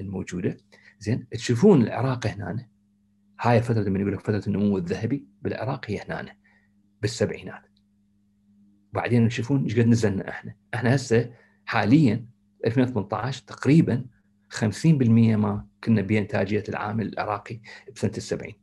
الموجودة 0.00 0.56
زين 1.02 1.26
تشوفون 1.30 1.82
العراق 1.82 2.26
هنا 2.26 2.66
هاي 3.40 3.62
فترة 3.62 3.88
من 3.88 4.00
يقول 4.00 4.12
لك 4.12 4.20
فترة 4.20 4.42
النمو 4.46 4.78
الذهبي 4.78 5.26
بالعراق 5.42 5.90
هي 5.90 6.00
هنا 6.00 6.36
بالسبعينات. 7.02 7.62
وبعدين 8.92 9.28
تشوفون 9.28 9.64
إيش 9.64 9.78
قد 9.78 9.86
نزلنا 9.86 10.28
إحنا. 10.28 10.54
إحنا 10.74 10.94
هسه 10.94 11.30
حاليا 11.64 12.26
2018 12.66 13.42
تقريبا 13.46 14.04
50% 14.50 14.86
ما 15.36 15.66
كنا 15.84 16.02
بانتاجيه 16.02 16.64
العامل 16.68 17.08
العراقي 17.08 17.60
بسنة 17.94 18.12
السبعين. 18.16 18.54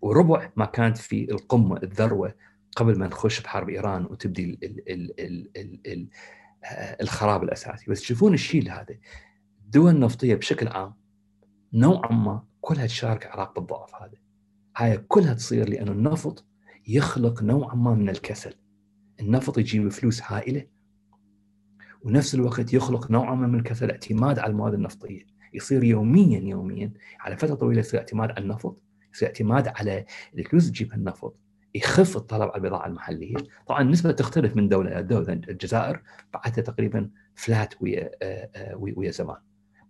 وربع 0.00 0.50
ما 0.56 0.64
كانت 0.64 0.98
في 0.98 1.30
القمة 1.30 1.76
الذروة 1.82 2.34
قبل 2.76 2.98
ما 2.98 3.06
نخش 3.06 3.40
بحرب 3.40 3.68
إيران 3.68 4.04
وتبدي 4.04 4.44
ال 4.44 4.64
ال 4.64 5.20
ال 5.20 5.50
ال 5.56 5.80
ال 5.86 6.08
الخراب 7.00 7.42
الأساسي. 7.42 7.90
بس 7.90 8.00
تشوفون 8.00 8.34
الشيء 8.34 8.70
هذا. 8.72 8.98
الدول 9.64 9.94
النفطية 9.94 10.34
بشكل 10.34 10.68
عام 10.68 10.97
نوعا 11.72 12.12
ما 12.12 12.42
كلها 12.60 12.86
تشارك 12.86 13.26
العراق 13.26 13.54
بالضعف 13.54 13.94
هذا 14.02 14.18
هاي 14.76 14.98
كلها 14.98 15.34
تصير 15.34 15.68
لأن 15.68 15.88
النفط 15.88 16.44
يخلق 16.88 17.42
نوعا 17.42 17.74
ما 17.74 17.94
من 17.94 18.08
الكسل. 18.08 18.54
النفط 19.20 19.58
يجيب 19.58 19.88
فلوس 19.88 20.22
هائلة 20.22 20.66
ونفس 22.02 22.34
الوقت 22.34 22.74
يخلق 22.74 23.10
نوعا 23.10 23.34
ما 23.34 23.46
من 23.46 23.58
الكسل 23.58 23.90
اعتماد 23.90 24.38
على 24.38 24.50
المواد 24.50 24.74
النفطية. 24.74 25.26
يصير 25.54 25.84
يوميا 25.84 26.40
يوميا 26.40 26.92
على 27.20 27.36
فترة 27.36 27.54
طويلة 27.54 27.80
يصير 27.80 28.00
اعتماد 28.00 28.30
على 28.30 28.40
النفط 28.40 28.82
يصير 29.14 29.28
اعتماد 29.28 29.68
على 29.68 30.04
الفلوس 30.38 30.70
تجيبها 30.70 30.96
النفط. 30.96 31.36
يخف 31.74 32.16
الطلب 32.16 32.42
على 32.42 32.56
البضاعة 32.56 32.86
المحلية، 32.86 33.36
طبعا 33.66 33.82
النسبة 33.82 34.12
تختلف 34.12 34.56
من 34.56 34.68
دولة 34.68 34.92
إلى 34.92 35.02
دولة، 35.02 35.32
الجزائر 35.32 36.02
بعدها 36.34 36.64
تقريبا 36.64 37.10
فلات 37.34 37.82
ويا 37.82 38.10
آه، 38.22 38.50
آه، 38.56 38.76
ويا 38.76 39.10
زمان. 39.10 39.36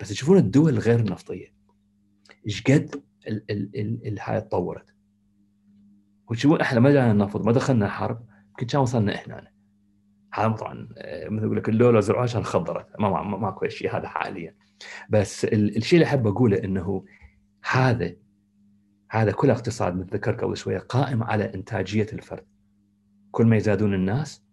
بس 0.01 0.09
تشوفون 0.09 0.38
الدول 0.38 0.73
الغير 0.73 1.01
النفطية. 1.01 1.58
إيش 2.47 2.62
قد 2.62 3.03
هاي 4.21 4.41
تطورت. 4.41 4.95
وتشوفون 6.31 6.61
إحنا 6.61 6.81
ما 6.81 6.91
جانا 6.91 7.11
النفط 7.11 7.41
ما 7.41 7.53
دخلنا 7.53 7.88
حرب 7.88 8.27
يمكن 8.49 8.67
كان 8.67 8.81
وصلنا 8.81 9.12
هنا. 9.12 9.51
هذا 10.33 10.49
طبعا 10.49 10.88
آه، 10.99 11.29
مثل 11.29 11.45
يقول 11.45 11.57
لك 11.57 11.69
اللولا 11.69 12.01
زرعوها 12.01 12.23
عشان 12.23 12.45
خضرت 12.45 13.01
ما 13.01 13.23
ماكو 13.23 13.69
شيء 13.69 13.97
هذا 13.97 14.09
حاليا. 14.09 14.55
بس 15.11 15.45
الشيء 15.45 15.99
اللي 15.99 16.07
أحب 16.07 16.27
أقوله 16.27 16.64
إنه 16.64 17.05
هذا 17.71 18.14
هذا 19.11 19.33
كل 19.33 19.51
اقتصاد 19.51 19.97
مثل 19.97 20.11
ذكرت 20.11 20.41
قبل 20.41 20.57
شوية 20.57 20.79
قائم 20.79 21.23
على 21.23 21.55
إنتاجية 21.55 22.07
الفرد 22.12 22.47
كل 23.31 23.47
ما 23.47 23.57
يزادون 23.57 23.95
الناس 23.95 24.45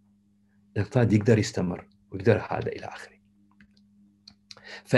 الاقتصاد 0.76 1.12
يقدر 1.12 1.38
يستمر 1.38 1.86
ويقدر 2.10 2.46
هذا 2.50 2.68
إلى 2.68 2.86
آخره 2.86 3.16
ف 4.84 4.96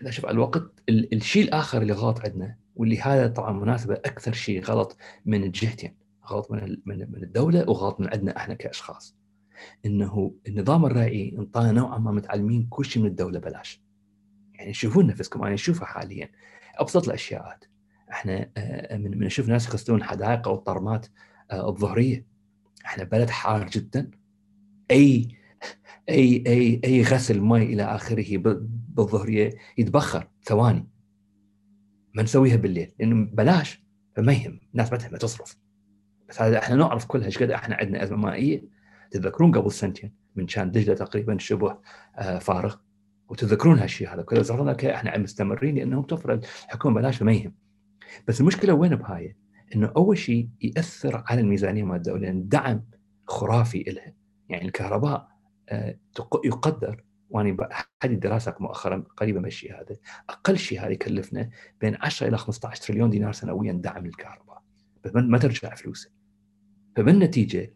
إحنا 0.00 0.10
شوف 0.10 0.26
الوقت 0.26 0.82
الشيء 0.88 1.42
الآخر 1.44 1.82
اللي 1.82 1.92
غلط 1.92 2.20
عندنا 2.20 2.56
واللي 2.76 3.00
هذا 3.00 3.26
طبعا 3.28 3.52
مناسبة 3.52 3.94
أكثر 3.94 4.32
شيء 4.32 4.64
غلط 4.64 4.96
من 5.26 5.44
الجهتين 5.44 5.94
غلط 6.26 6.50
من 6.50 6.76
من 6.86 7.22
الدولة 7.22 7.70
وغلط 7.70 8.00
من 8.00 8.08
عندنا 8.08 8.36
إحنا 8.36 8.54
كأشخاص. 8.54 9.16
إنه 9.86 10.34
النظام 10.48 10.86
الرأي 10.86 11.34
انطانا 11.38 11.72
نوعا 11.72 11.98
ما 11.98 12.12
متعلمين 12.12 12.66
كل 12.70 12.84
شيء 12.84 13.02
من 13.02 13.08
الدولة 13.08 13.38
بلاش. 13.38 13.82
يعني 14.54 14.72
شوفون 14.72 15.06
نفسكم 15.06 15.44
أنا 15.44 15.54
اشوفها 15.54 15.86
حاليا. 15.86 16.30
أبسط 16.74 17.08
الاشياء 17.08 17.58
إحنا 18.10 18.50
آه، 18.56 18.96
من 18.96 19.18
من 19.18 19.26
نشوف 19.26 19.48
ناس 19.48 19.66
يغسلون 19.66 19.98
الحدائق 19.98 20.48
أو 20.48 20.54
الطرمات 20.54 21.06
آه، 21.50 21.68
الظهرية. 21.68 22.26
إحنا 22.86 23.04
بلد 23.04 23.30
حار 23.30 23.68
جدا. 23.68 24.10
أي 24.90 25.28
أي 26.08 26.44
أي 26.46 26.80
أي 26.84 27.02
غسل 27.02 27.40
ماء 27.40 27.62
إلى 27.62 27.82
آخره 27.82 28.36
بالظهريه 28.36 29.50
يتبخر. 29.78 30.28
ثواني. 30.44 30.88
ما 32.14 32.22
نسويها 32.22 32.56
بالليل 32.56 32.92
لأنه 32.98 33.30
بلاش. 33.32 33.84
فما 34.16 34.32
يهم. 34.32 34.60
الناس 34.72 34.92
ما 34.92 34.98
تهم 34.98 35.16
تصرف. 35.16 35.56
بس 36.28 36.42
هذا 36.42 36.58
إحنا 36.58 36.76
نعرف 36.76 37.06
كلها 37.06 37.26
إيش 37.26 37.42
قد 37.42 37.50
إحنا 37.50 37.76
عندنا 37.76 38.02
أزمة 38.02 38.16
مائية. 38.16 38.64
تتذكرون 39.10 39.52
قبل 39.52 39.72
سنتين 39.72 40.12
من 40.36 40.46
كان 40.46 40.70
دجلة 40.70 40.94
تقريبا 40.94 41.38
شبه 41.38 41.78
آه، 42.16 42.38
فارغ. 42.38 42.76
وتذكرون 43.28 43.78
هالشيء 43.78 44.14
هذا. 44.14 44.22
كله 44.22 44.42
صرنا 44.42 44.76
إحنا 44.94 45.18
مستمرين 45.18 45.74
لأنهم 45.74 46.02
توفر 46.02 46.32
الحكومة 46.32 46.94
بلاش 46.94 47.16
فما 47.16 47.32
يهم. 47.32 47.54
بس 48.28 48.40
المشكلة 48.40 48.74
وين 48.74 48.96
بهاي؟ 48.96 49.36
إنه 49.74 49.92
أول 49.96 50.18
شيء 50.18 50.48
يأثر 50.62 51.24
على 51.26 51.40
الميزانية 51.40 51.84
مال 51.84 51.96
الدولة 51.96 52.20
لأن 52.20 52.48
دعم 52.48 52.84
خرافي 53.26 53.82
لها 53.82 54.14
يعني 54.48 54.64
الكهرباء 54.64 55.28
يقدر 56.44 57.04
وأنا 57.30 57.68
احد 57.72 58.10
الدراسه 58.10 58.54
مؤخرا 58.60 59.04
قريبه 59.16 59.40
من 59.40 59.50
هذا. 59.70 59.96
أقل 60.28 60.58
شيء 60.58 60.80
هذا 60.80 60.90
يكلفنا 60.90 61.50
بين 61.80 61.96
10 62.00 62.28
إلى 62.28 62.38
15 62.38 62.82
تريليون 62.82 63.10
دينار 63.10 63.32
سنويا 63.32 63.72
دعم 63.72 64.06
للكهرباء. 64.06 64.62
ما 65.14 65.38
ترجع 65.38 65.74
فلوسه. 65.74 66.10
فبالنتيجه 66.96 67.74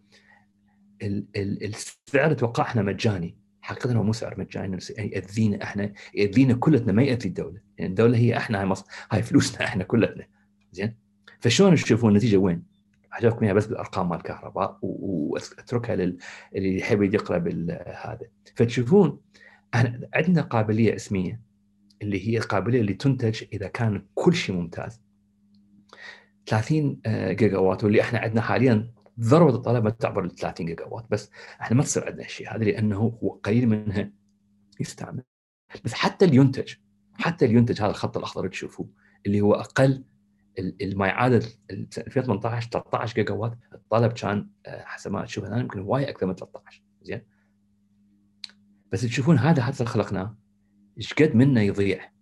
السعر 1.03 2.31
أتوقع 2.31 2.63
إحنا 2.63 2.83
مجاني. 2.83 3.39
حقيقه 3.61 3.93
هو 3.95 4.03
مو 4.03 4.13
سعر 4.13 4.41
مجاني 4.41 4.79
يعني 4.97 5.11
يأذينا 5.11 5.63
إحنا 5.63 5.93
يأذينا 6.15 6.55
كلتنا 6.55 6.93
ما 6.93 7.03
يأذي 7.03 7.29
الدولة. 7.29 7.61
يعني 7.79 7.91
الدولة 7.91 8.19
هي 8.19 8.37
إحنا 8.37 8.63
هاي. 8.63 8.75
هاي 9.11 9.23
فلوسنا 9.23 9.67
إحنا 9.67 9.85
كلتنا. 9.85 10.27
زين؟ 10.73 10.97
فشلون 11.41 11.75
تشوفون 11.75 12.11
النتيجة 12.11 12.37
وين؟ 12.37 12.74
اعجبكم 13.15 13.45
اياها 13.45 13.55
بس 13.55 13.67
بالأرقام 13.67 14.09
مال 14.09 14.17
الكهرباء 14.17 14.79
وأتركها 14.83 15.97
لل 15.97 16.19
اللي 16.57 16.79
يحب 16.79 17.03
يقرأ 17.03 17.39
بالهذا 17.39 18.27
فشوفون 18.57 19.21
إحنا 19.75 20.09
عندنا 20.15 20.43
قابلية 20.43 20.95
اسمية 20.95 21.41
اللي 22.03 22.29
هي 22.29 22.39
القابلية 22.39 22.81
اللي 22.81 22.95
تنتج 22.95 23.45
إذا 23.53 23.69
كان 23.69 24.07
كل 24.15 24.35
شيء 24.35 24.55
ممتاز. 24.57 25.01
30 26.47 27.01
آه، 27.07 27.33
gigawatt 27.33 27.85
واللي 27.85 28.01
إحنا 28.01 28.19
عندنا 28.19 28.41
حاليا 28.41 28.93
ذروة 29.21 29.55
الطلب 29.55 29.85
ما 29.85 29.91
تعبر 29.91 30.25
ال 30.25 30.35
30 30.35 30.67
gigawatt 30.67 31.05
بس 31.11 31.31
إحنا 31.61 31.77
ما 31.77 31.83
تصير 31.83 32.07
عندنا 32.07 32.25
الشيء 32.25 32.57
هذا 32.57 32.65
لأنه 32.65 32.97
هو 32.97 33.29
قليل 33.29 33.69
منها 33.69 34.13
يستعمل. 34.81 35.23
بس 35.85 35.93
حتى 35.95 36.25
اللي 36.25 36.37
ينتج 36.37 36.75
حتى 37.15 37.45
اللي 37.45 37.57
ينتج 37.57 37.81
هذا 37.83 37.91
الخط 37.91 38.17
الأخضر 38.17 38.49
تشوفوه 38.49 38.89
اللي 39.27 39.41
هو 39.41 39.55
أقل 39.55 40.05
ما 40.95 41.07
يعادل 41.07 41.47
2018 41.71 42.71
13 42.71 43.15
gigawatt 43.15 43.59
الطلب 43.75 44.13
كان 44.13 44.49
آه، 44.67 44.85
حسب 44.85 45.13
ما 45.13 45.25
تشوف 45.25 45.45
الان 45.45 45.61
يمكن 45.61 45.81
هواي 45.81 46.11
أكثر 46.11 46.27
من 46.27 46.35
13 46.35 46.83
زين؟ 47.03 47.23
بس 48.93 49.03
تشوفون 49.03 49.39
هذا 49.39 49.63
حتى 49.63 49.85
خلقناه 49.85 50.37
إيش 50.99 51.15
قد 51.15 51.35
منه 51.35 51.61
يضيع؟ 51.61 52.15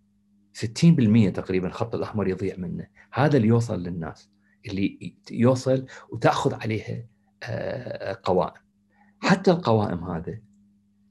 60% 0.52 1.30
تقريبا 1.30 1.66
الخط 1.66 1.94
الأحمر 1.94 2.28
يضيع 2.28 2.56
منه. 2.56 2.86
هذا 3.12 3.36
اللي 3.36 3.48
يوصل 3.48 3.82
للناس 3.82 4.30
اللي 4.66 5.16
يوصل 5.30 5.86
وتأخذ 6.10 6.54
عليها 6.54 7.04
آه، 7.42 8.18
قوائم. 8.22 8.62
حتى 9.20 9.50
القوائم 9.50 10.04
هذا 10.04 10.38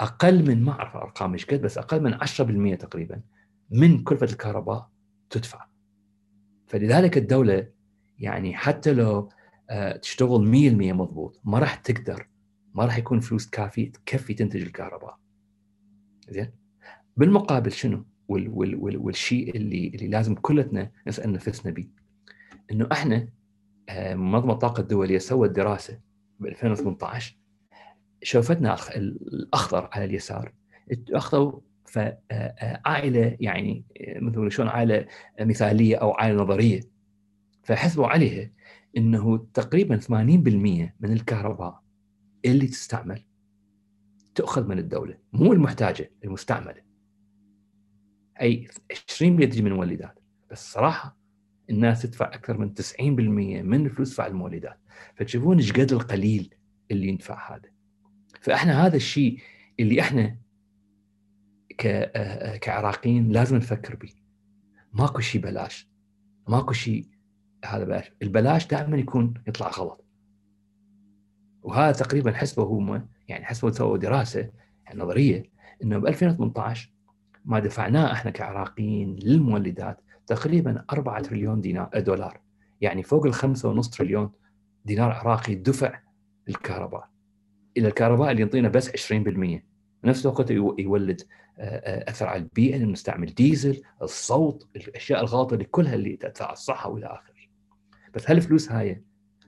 أقل 0.02 0.48
من 0.48 0.64
ما 0.64 0.72
أعرف 0.72 0.96
أرقام 0.96 1.34
إيش 1.34 1.46
قد 1.46 1.62
بس 1.62 1.78
أقل 1.78 2.04
من 2.04 2.14
10% 2.14 2.76
تقريبا 2.76 3.22
من 3.70 4.04
كلفه 4.04 4.26
الكهرباء 4.26 4.90
تدفع. 5.30 5.71
فلذلك 6.72 7.18
الدولة 7.18 7.68
يعني 8.20 8.56
حتى 8.56 8.94
لو 8.94 9.30
آه، 9.70 9.98
تشتغل 9.98 10.46
100% 10.46 10.94
مضبوط 10.94 11.42
ما 11.44 11.60
راح 11.60 11.76
تقدر 11.76 12.28
ما 12.74 12.86
راح 12.86 12.98
يكون 12.98 13.20
فلوس 13.20 13.50
كافي 13.50 13.86
تكفي 13.86 14.34
تنتج 14.34 14.62
الكهرباء. 14.62 15.18
زين؟ 16.30 16.52
بالمقابل 17.18 17.72
شنو؟ 17.72 18.06
وال 18.28 18.50
وال 18.50 18.76
وال 18.76 18.98
والشيء 18.98 19.56
اللي 19.56 19.88
اللي 19.88 20.08
لازم 20.08 20.36
كلتنا 20.36 20.92
نسأل 21.08 21.34
نفسنا 21.34 21.72
به 21.72 21.88
إنه 22.72 22.88
إحنا 22.92 23.28
آه، 23.90 24.16
منظمة 24.16 24.54
الطاقة 24.54 24.82
الدولية 24.82 25.18
سوت 25.18 25.50
دراسة 25.50 26.00
ب 26.40 26.46
2018 26.46 27.38
شوفتنا 28.24 28.78
الأخضر 28.96 29.90
على 29.94 30.06
اليسار 30.06 30.54
اخذوا 31.10 31.60
فعائله 31.92 33.28
آه، 33.28 33.38
يعني 33.40 33.84
مثل 34.16 34.52
شلون 34.52 34.68
عائلة 34.68 35.06
مثالية 35.42 35.96
أو 35.96 36.12
عائلة 36.12 36.44
نظرية. 36.44 36.82
فحسبوا 37.64 38.08
عليها 38.08 38.52
إنه 38.98 39.48
تقريبا 39.54 39.98
80% 39.98 40.10
من 41.00 41.12
الكهرباء 41.14 41.84
اللي 42.46 42.68
تستعمل 42.68 43.24
تؤخذ 44.36 44.68
من 44.68 44.80
الدولة 44.80 45.18
مو 45.34 45.54
المحتاجة 45.54 46.12
المستعملة. 46.24 46.82
أي 48.42 48.68
20% 48.94 49.46
تجي 49.46 49.62
من 49.62 49.72
المولدات 49.72 50.20
بس 50.52 50.72
صراحة 50.74 51.18
الناس 51.70 52.02
تدفع 52.02 52.26
أكثر 52.26 52.58
من 52.58 52.74
90% 52.74 53.02
من 53.02 53.86
الفلوس 53.86 54.10
تدفع 54.10 54.28
المولدات. 54.28 54.80
فتشوفون 55.16 55.58
إيش 55.58 55.72
قد 55.72 55.92
القليل 55.92 56.56
اللي 56.92 57.08
يندفع 57.08 57.56
هذا. 57.56 57.70
فإحنا 58.42 58.86
هذا 58.86 58.96
الشيء 58.96 59.40
اللي 59.80 60.02
إحنا 60.02 60.41
كعراقيين 62.62 63.32
لازم 63.32 63.56
نفكر 63.58 63.96
به 63.96 64.14
ماكو 64.94 65.20
شيء 65.20 65.42
بلاش. 65.42 65.90
ماكو 66.48 66.74
شيء 66.74 67.06
هذا 67.66 67.84
بلاش. 67.84 68.12
البلاش 68.22 68.68
دائما 68.68 68.98
يكون 68.98 69.34
يطلع 69.48 69.70
غلط. 69.70 70.06
وهذا 71.64 71.92
تقريبا 71.92 72.32
حسبوا 72.32 72.66
هم 72.66 73.08
يعني 73.28 73.46
حسبوا 73.46 73.72
سووا 73.72 73.98
دراسة 73.98 74.50
نظرية 74.96 75.44
إنه 75.84 75.98
ب 75.98 76.08
2018 76.08 76.92
ما 77.46 77.60
دفعناه 77.60 78.12
إحنا 78.12 78.32
كعراقيين 78.32 79.16
للمولدات 79.16 80.02
تقريبا 80.28 80.86
4 80.92 81.22
تريليون 81.22 81.62
دينار 81.62 81.90
دولار. 81.96 82.40
يعني 82.82 83.04
فوق 83.04 83.26
ال 83.26 83.34
5.5 83.34 83.90
تريليون 83.90 84.32
دينار 84.86 85.12
عراقي 85.12 85.56
دفع 85.56 86.00
للكهرباء 86.48 87.10
إلى 87.78 87.88
الكهرباء 87.88 88.32
اللي 88.32 88.42
يعطينا 88.42 88.70
بس 88.70 88.90
20% 88.90 89.62
نفس 90.04 90.26
الوقت 90.26 90.52
يولد 90.52 91.22
أثر 91.62 92.26
على 92.28 92.42
البيئة 92.42 92.84
نستعمل 92.86 93.34
ديزل، 93.34 93.82
الصوت، 94.02 94.70
الأشياء 94.76 95.22
الغلط 95.22 95.54
اللي 95.54 95.66
كلها 95.66 95.96
اللي 95.96 96.18
تأثر 96.18 96.46
على 96.46 96.54
الصحة 96.54 96.90
وإلى 96.90 97.06
آخره. 97.06 97.36
بس 98.14 98.30
هالفلوس 98.30 98.72
هاي 98.72 99.04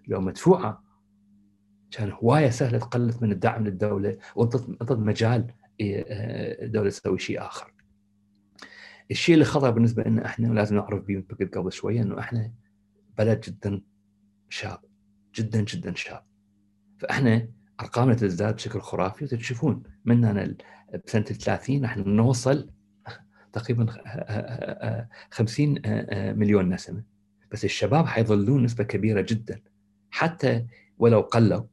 لو 0.07 0.21
مدفوعة 0.21 0.83
كان 1.91 2.11
هواية 2.11 2.49
سهلة 2.49 2.77
تقلص 2.77 3.21
من 3.21 3.31
الدعم 3.31 3.63
للدولة 3.63 4.17
وانطت 4.35 4.91
مجال 4.91 5.53
الدولة 5.81 6.89
تسوي 6.89 7.19
شيء 7.19 7.41
آخر. 7.41 7.73
الشيء 9.11 9.33
اللي 9.33 9.45
خطر 9.45 9.71
بالنسبة 9.71 10.03
لنا 10.03 10.25
إحنا 10.25 10.49
ولازم 10.49 10.75
نعرف 10.75 11.03
به 11.03 11.23
قبل 11.53 11.71
شوية 11.71 12.01
إنه 12.01 12.19
إحنا 12.19 12.53
بلد 13.17 13.41
جدا 13.41 13.81
شاب 14.49 14.79
جدا 15.35 15.61
جدا 15.61 15.93
شاب. 15.95 16.23
فإحنا 16.97 17.49
أرقامنا 17.81 18.13
تزداد 18.13 18.55
بشكل 18.55 18.79
خرافي 18.79 19.25
وتشوفون 19.25 19.83
من 20.05 20.25
هنا 20.25 20.55
بسنة 21.05 21.25
ال 21.31 21.35
30 21.35 21.81
راح 21.81 21.97
نوصل 21.97 22.69
تقريبا 23.53 23.85
50 25.31 25.81
مليون 26.37 26.73
نسمة. 26.73 27.03
بس 27.51 27.65
الشباب 27.65 28.05
حيظلون 28.05 28.63
نسبة 28.63 28.83
كبيرة 28.83 29.21
جدا. 29.21 29.61
حتى 30.11 30.65
ولو 30.97 31.21
قلوا 31.21 31.63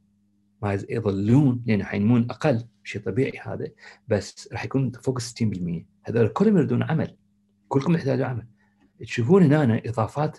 ما 0.61 0.73
يظلون 0.89 1.63
لأن 1.65 1.83
حينمون 1.83 2.27
أقل 2.29 2.67
شيء 2.83 3.01
طبيعي 3.01 3.39
هذا. 3.43 3.67
بس 4.07 4.49
راح 4.51 4.65
يكون 4.65 4.91
فوق 4.91 5.19
60% 5.19 5.23
هذول 6.03 6.27
كلهم 6.27 6.57
يريدون 6.57 6.83
عمل. 6.83 7.17
كلكم 7.67 7.95
يحتاجون 7.95 8.25
عمل. 8.25 8.47
تشوفون 8.99 9.43
هنا 9.43 9.81
إضافات 9.85 10.37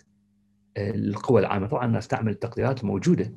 للقوى 0.78 1.40
العامه 1.40 1.66
طبعا 1.66 1.86
الناس 1.86 2.08
تعمل 2.08 2.32
التقديرات 2.32 2.82
الموجوده 2.82 3.32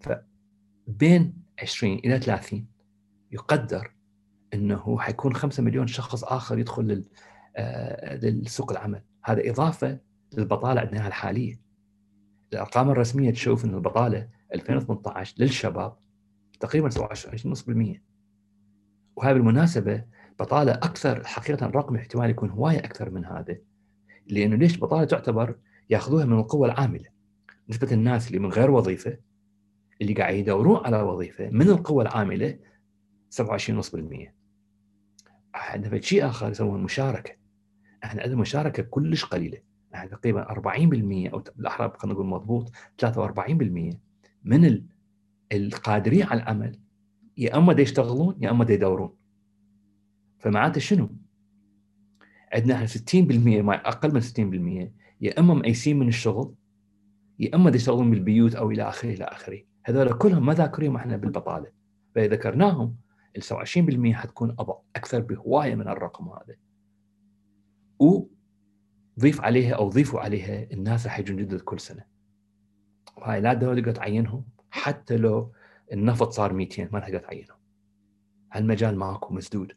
فبين 0.00 1.34
20 1.62 1.94
إلى 1.98 2.20
30 2.20 2.66
يقدر 3.32 3.97
إنه 4.54 4.98
حيكون 4.98 5.34
5 5.34 5.62
مليون 5.62 5.86
شخص 5.86 6.24
آخر 6.24 6.58
يدخل 6.58 7.04
آه، 7.56 8.16
للسوق 8.16 8.70
العمل. 8.70 9.02
هذا 9.24 9.50
إضافة 9.50 9.98
للبطالة 10.32 10.80
عندنا 10.80 11.06
الحالية. 11.06 11.60
الأرقام 12.52 12.90
الرسمية 12.90 13.30
تشوف 13.30 13.64
إن 13.64 13.74
البطالة 13.74 14.28
2018 14.54 15.34
للشباب 15.38 15.96
تقريبا 16.60 16.90
27.5% 16.90 18.00
وهذه 19.16 19.32
بالمناسبة 19.32 20.04
بطالة 20.40 20.72
أكثر 20.72 21.24
حقيقة 21.24 21.66
الرقم 21.66 21.96
احتمال 21.96 22.30
يكون 22.30 22.50
هواية 22.50 22.78
أكثر 22.78 23.10
من 23.10 23.24
هذا. 23.24 23.58
لأنه 24.26 24.56
ليش 24.56 24.80
بطالة 24.80 25.04
تعتبر 25.04 25.56
يأخذوها 25.90 26.24
من 26.24 26.38
القوى 26.38 26.68
العاملة؟ 26.68 27.06
نسبة 27.68 27.92
الناس 27.92 28.28
اللي 28.28 28.38
من 28.38 28.48
غير 28.48 28.70
وظيفة 28.70 29.18
اللي 30.00 30.12
قاعد 30.12 30.34
يدورون 30.34 30.86
على 30.86 31.02
وظيفة 31.02 31.50
من 31.50 31.68
القوى 31.68 32.02
العاملة 32.02 32.58
27.5% 33.30 34.37
عندنا 35.58 36.00
شيء 36.00 36.26
آخر 36.26 36.50
يسموه 36.50 36.76
المشاركة. 36.76 37.32
إحنا 38.04 38.22
عندنا 38.22 38.40
مشاركه 38.40 38.82
كلش 38.82 39.24
قليلة. 39.24 39.58
إحنا 39.94 40.10
تقريبا 40.10 40.42
40% 40.42 41.32
أو 41.32 41.42
بالاحرى 41.56 41.92
خلينا 41.96 42.14
نقول 42.14 42.26
مضبوط 42.26 42.72
43% 42.96 43.96
من 44.44 44.82
القادرين 45.52 46.22
على 46.22 46.42
العمل 46.42 46.78
يا 47.36 47.56
أما 47.56 47.72
دا 47.72 47.82
يشتغلون 47.82 48.36
يا 48.40 48.50
أما 48.50 48.64
دا 48.64 48.74
يدورون. 48.74 49.10
فمعناته 50.38 50.80
شنو؟ 50.80 51.10
عندنا 52.52 52.74
إحنا 52.74 52.86
60% 52.86 53.62
ما 53.62 53.74
أقل 53.74 54.14
من 54.14 54.20
60% 54.20 54.90
يا 55.20 55.40
أما 55.40 55.54
مأيسين 55.54 55.98
من 55.98 56.08
الشغل 56.08 56.54
يا 57.38 57.54
أما 57.54 57.70
دا 57.70 57.76
يشتغلون 57.76 58.10
بالبيوت 58.10 58.54
أو 58.54 58.70
إلى 58.70 58.82
آخره 58.82 59.10
إلى 59.14 59.24
آخره. 59.24 59.60
هذول 59.84 60.12
كلهم 60.12 60.46
ما 60.46 60.54
ذاكرين 60.54 60.96
إحنا 60.96 61.16
بالبطالة. 61.16 61.66
فإذا 62.14 62.34
ذكرناهم 62.34 62.96
ال 63.36 63.42
27% 63.42 64.14
حتكون 64.14 64.56
أكثر 64.96 65.20
بهواية 65.20 65.74
من 65.74 65.88
الرقم 65.88 66.28
هذا. 66.28 66.56
وضيف 67.98 69.40
عليها 69.40 69.74
أو 69.74 69.88
ضيفوا 69.88 70.20
عليها 70.20 70.72
الناس 70.72 71.06
راح 71.06 71.18
يجون 71.18 71.36
جدد 71.36 71.60
كل 71.60 71.80
سنة. 71.80 72.04
وهاي 73.16 73.40
لا 73.40 73.52
الدولة 73.52 73.80
تقدر 73.80 73.92
تعينهم 73.92 74.44
حتى 74.70 75.16
لو 75.16 75.52
النفط 75.92 76.32
صار 76.32 76.52
200 76.52 76.88
ما 76.92 77.00
تقدر 77.00 77.18
تعينهم. 77.18 77.58
هالمجال 78.52 78.96
ماكو 78.96 79.34
مسدود. 79.34 79.72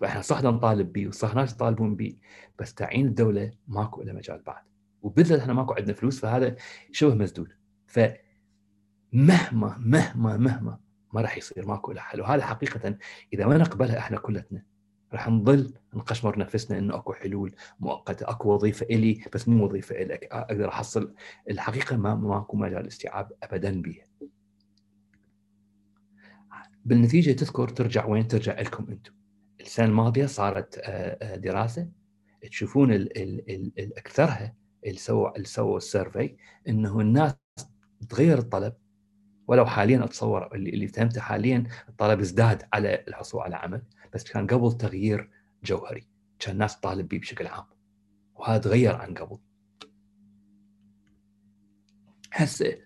فإحنا 0.00 0.20
صح 0.20 0.42
نطالب 0.42 0.92
به 0.92 1.08
وصح 1.08 1.34
ناس 1.34 1.52
يطالبون 1.52 1.96
به 1.96 2.16
بس 2.58 2.74
تعيين 2.74 3.06
الدولة 3.06 3.52
ماكو 3.68 4.02
له 4.02 4.12
مجال 4.12 4.42
بعد. 4.42 4.62
وبالذات 5.02 5.40
إحنا 5.40 5.52
ماكو 5.52 5.72
عندنا 5.72 5.92
فلوس 5.92 6.20
فهذا 6.20 6.56
شبه 6.92 7.14
مسدود. 7.14 7.52
فمهما 7.86 8.18
مهما 9.78 10.36
مهما 10.36 10.78
ما 11.14 11.20
راح 11.20 11.36
يصير 11.38 11.66
ماكو 11.66 11.92
له 11.92 12.00
حل. 12.00 12.20
وهذا 12.20 12.44
حقيقة 12.46 12.98
إذا 13.32 13.46
ما 13.46 13.58
نقبلها 13.58 13.98
إحنا 13.98 14.18
كلتنا 14.18 14.62
راح 15.12 15.28
نظل 15.28 15.74
نقشمر 15.94 16.38
نفسنا 16.38 16.78
إنه 16.78 16.96
أكو 16.96 17.12
حلول 17.12 17.54
مؤقتة 17.80 18.30
أكو 18.30 18.54
وظيفة 18.54 18.86
إلي 18.86 19.24
بس 19.34 19.48
مو 19.48 19.64
وظيفة 19.64 20.02
لك 20.02 20.24
أقدر 20.32 20.68
أحصل 20.68 21.14
الحقيقة 21.50 21.96
ما 21.96 22.14
ماكو 22.14 22.56
مجال 22.56 22.86
استيعاب 22.86 23.32
ابدا 23.42 23.82
بها 23.82 24.06
بالنتيجة 26.84 27.32
تذكر 27.32 27.68
ترجع 27.68 28.06
وين؟ 28.06 28.28
ترجع 28.28 28.60
لكم 28.60 28.86
أنتم 28.90 29.12
السنة 29.60 29.86
الماضية 29.86 30.26
صارت 30.26 30.78
دراسة. 31.36 31.88
تشوفون 32.50 32.92
الاكثرها 32.92 34.54
اللي 34.86 34.98
سووا 34.98 35.36
اللي 35.36 35.46
سووا 35.46 35.76
السيرفي 35.76 36.36
إنه 36.68 37.00
الناس 37.00 37.34
تغير 38.08 38.38
الطلب 38.38 38.74
ولو 39.46 39.66
حاليا 39.66 40.04
أتصور 40.04 40.54
اللي, 40.54 40.70
اللي 40.70 40.88
فهمته 40.88 41.20
حاليا 41.20 41.64
الطلب 41.88 42.20
ازداد 42.20 42.62
على 42.72 43.04
الحصول 43.08 43.40
على 43.42 43.56
عمل 43.56 43.82
بس 44.14 44.24
كان 44.24 44.46
قبل 44.46 44.72
تغيير 44.72 45.30
جوهري 45.64 46.06
كان 46.38 46.52
الناس 46.52 46.80
تطالب 46.80 47.08
به 47.08 47.18
بشكل 47.18 47.46
عام 47.46 47.64
وهذا 48.34 48.58
تغير 48.58 48.96
عن 48.96 49.14
قبل. 49.14 49.38
هسه 52.32 52.78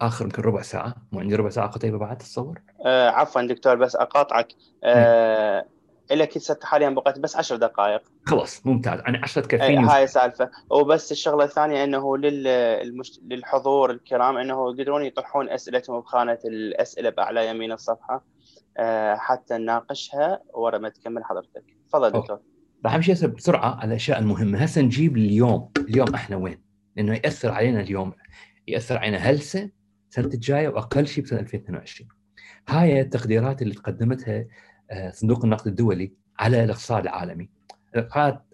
آخر 0.00 0.24
يمكن 0.24 0.42
ربع 0.42 0.62
ساعة 0.62 0.94
مو 1.12 1.20
عندي 1.20 1.34
ربع 1.34 1.48
ساعة 1.48 1.66
قتيبه 1.66 1.98
بعد 1.98 2.18
تصور 2.18 2.60
آه 2.86 3.08
عفوا 3.08 3.42
دكتور 3.42 3.74
بس 3.74 3.96
أقاطعك. 3.96 4.48
آه 4.84 5.66
لك 6.10 6.36
هسه 6.36 6.58
حاليا 6.62 6.90
بقيت 6.90 7.18
بس 7.18 7.36
10 7.36 7.56
دقائق. 7.56 8.02
خلاص 8.26 8.66
ممتاز. 8.66 9.00
يعني 9.00 9.18
10 9.18 9.42
أي 9.42 9.46
تكفيني 9.46 9.86
هاي 9.86 10.06
سالفة. 10.06 10.50
وبس 10.70 11.12
الشغلة 11.12 11.44
الثانية 11.44 11.84
إنه 11.84 12.16
للمش... 12.16 13.20
للحضور 13.26 13.90
الكرام 13.90 14.36
إنه 14.36 14.70
يقدرون 14.70 15.04
يطرحون 15.04 15.50
أسئلتهم 15.50 16.00
بخانة 16.00 16.38
الأسئلة 16.44 17.10
بأعلى 17.10 17.48
يمين 17.48 17.72
الصفحة. 17.72 18.24
آه، 18.78 19.14
حتى 19.14 19.54
نناقشها 19.54 20.40
ورا 20.54 20.78
ما 20.78 20.88
تكمل 20.88 21.24
حضرتك. 21.24 21.64
تفضل 21.88 22.10
دكتور. 22.10 22.40
راح 22.84 22.94
امشي 22.94 23.12
هسه 23.12 23.26
بسرعة 23.26 23.74
على 23.80 23.88
الأشياء 23.88 24.18
المهمة. 24.18 24.58
هسه 24.58 24.80
نجيب 24.82 25.16
اليوم 25.16 25.70
اليوم 25.78 26.14
إحنا 26.14 26.36
وين؟ 26.36 26.64
لأنه 26.96 27.14
يأثر 27.14 27.52
علينا 27.52 27.80
اليوم. 27.80 28.12
يأثر 28.68 28.98
علينا 28.98 29.16
هلسة 29.16 29.70
السنة 30.18 30.34
الجاية 30.34 30.68
وأقل 30.68 31.06
شيء 31.06 31.24
بسنة 31.24 31.40
2022 31.40 32.08
هاي 32.68 33.00
التقديرات 33.00 33.62
اللي 33.62 33.74
تقدمتها 33.74 34.46
صندوق 35.10 35.44
النقد 35.44 35.66
الدولي 35.66 36.12
على 36.38 36.64
الاقتصاد 36.64 37.02
العالمي. 37.02 37.48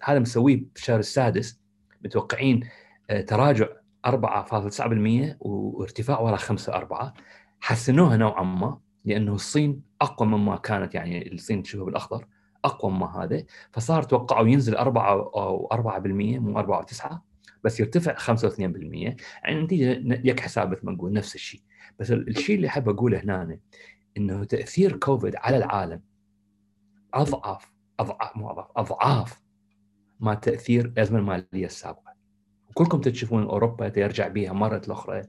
هذا 0.03 0.18
مسويه 0.18 0.64
بالشهر 0.74 0.99
السادس 0.99 1.61
متوقعين 2.05 2.68
آه، 3.11 3.20
تراجع 3.20 3.66
4.9% 4.07 5.37
وارتفاع 5.41 6.20
وراء 6.20 6.37
5 6.37 6.74
4 6.74 7.14
حسنوها 7.61 8.16
نوعا 8.16 8.43
ما 8.43 8.78
لأنه 9.05 9.35
الصين 9.35 9.83
أقوى 10.01 10.28
مما 10.28 10.57
كانت 10.57 10.95
يعني 10.95 11.33
الصين 11.33 11.62
تشوفها 11.62 11.85
بالأخضر 11.85 12.26
أقوى 12.64 12.91
مما 12.93 13.24
هذا 13.24 13.45
فصار 13.72 14.03
توقعوا 14.03 14.49
ينزل 14.49 14.76
4 14.76 15.12
أو 15.12 15.68
4% 15.72 16.07
مو 16.07 16.59
4 16.59 16.87
و9 16.87 17.14
بس 17.64 17.81
يرتفع 17.81 18.14
5 18.14 18.51
2% 18.51 18.59
يعني 18.62 19.16
النتيجة 19.49 20.20
يك 20.24 20.41
حساب 20.41 20.70
مثل 20.70 20.87
ما 20.87 20.93
نقول 20.93 21.12
نفس 21.12 21.35
الشيء. 21.35 21.61
بس 21.99 22.11
الشيء 22.11 22.57
اللي 22.57 22.66
أحب 22.66 22.89
أقوله 22.89 23.20
هنا 23.20 23.59
إنه 24.16 24.45
تأثير 24.45 24.97
كوفيد 24.97 25.37
على 25.37 25.57
العالم 25.57 26.01
أضعف 27.14 27.72
أضعاف 28.00 28.36
مو 28.36 28.50
أضعاف 28.50 28.70
أضعاف 28.76 29.42
ما 30.20 30.34
تأثير 30.34 30.84
الأزمة 30.84 31.18
المالية 31.18 31.66
السابقة. 31.66 32.14
وكلكم 32.68 33.00
تشوفون 33.00 33.42
أوروبا 33.42 33.92
يرجع 33.96 34.28
بها 34.28 34.52
مرة 34.52 34.82
الاخرى 34.86 35.22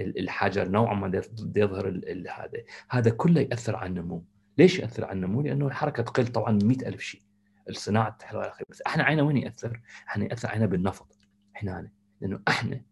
الحجر 0.00 0.68
نوعا 0.68 0.94
ما 0.94 1.22
يظهر 1.56 1.88
هذا. 2.30 2.64
هذا 2.90 3.10
كله 3.10 3.40
يأثر 3.40 3.76
على 3.76 3.86
النمو. 3.86 4.24
ليش 4.58 4.78
يأثر 4.78 5.04
على 5.04 5.12
النمو؟ 5.12 5.42
لأنه 5.42 5.66
الحركة 5.66 6.02
تقل 6.02 6.26
طبعا 6.26 6.58
100000 6.62 7.00
شيء. 7.00 7.22
الصناعة 7.68 8.18
إلى 8.32 8.48
اخره 8.48 8.64
بس 8.70 8.82
إحنا 8.86 9.04
عينا 9.04 9.22
وين 9.22 9.36
يأثر؟ 9.36 9.80
إحنا 10.08 10.24
يأثر 10.24 10.48
علينا 10.48 10.66
بالنفط. 10.66 11.18
هنا 11.56 11.90
لأنه 12.20 12.40
إحنا 12.48 12.82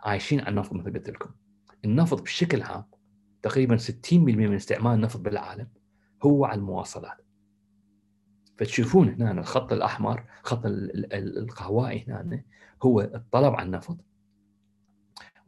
عايشين 0.00 0.40
على 0.40 0.48
النفط 0.48 0.72
مثل 0.72 0.92
قلت 0.92 1.10
لكم. 1.10 1.30
النفط 1.84 2.22
بشكل 2.22 2.62
عام 2.62 2.84
تقريبا 3.42 3.76
60% 3.76 4.12
من 4.12 4.54
استعمال 4.54 4.94
النفط 4.94 5.20
بالعالم 5.20 5.68
هو 6.22 6.44
على 6.44 6.58
المواصلات. 6.58 7.29
فتشوفون 8.60 9.08
هنا 9.08 9.30
الخط 9.40 9.72
الأحمر 9.72 10.24
خط 10.42 10.62
القهوائي 10.66 12.04
هنا 12.08 12.42
هو 12.82 13.00
الطلب 13.00 13.54
على 13.54 13.66
النفط 13.66 13.96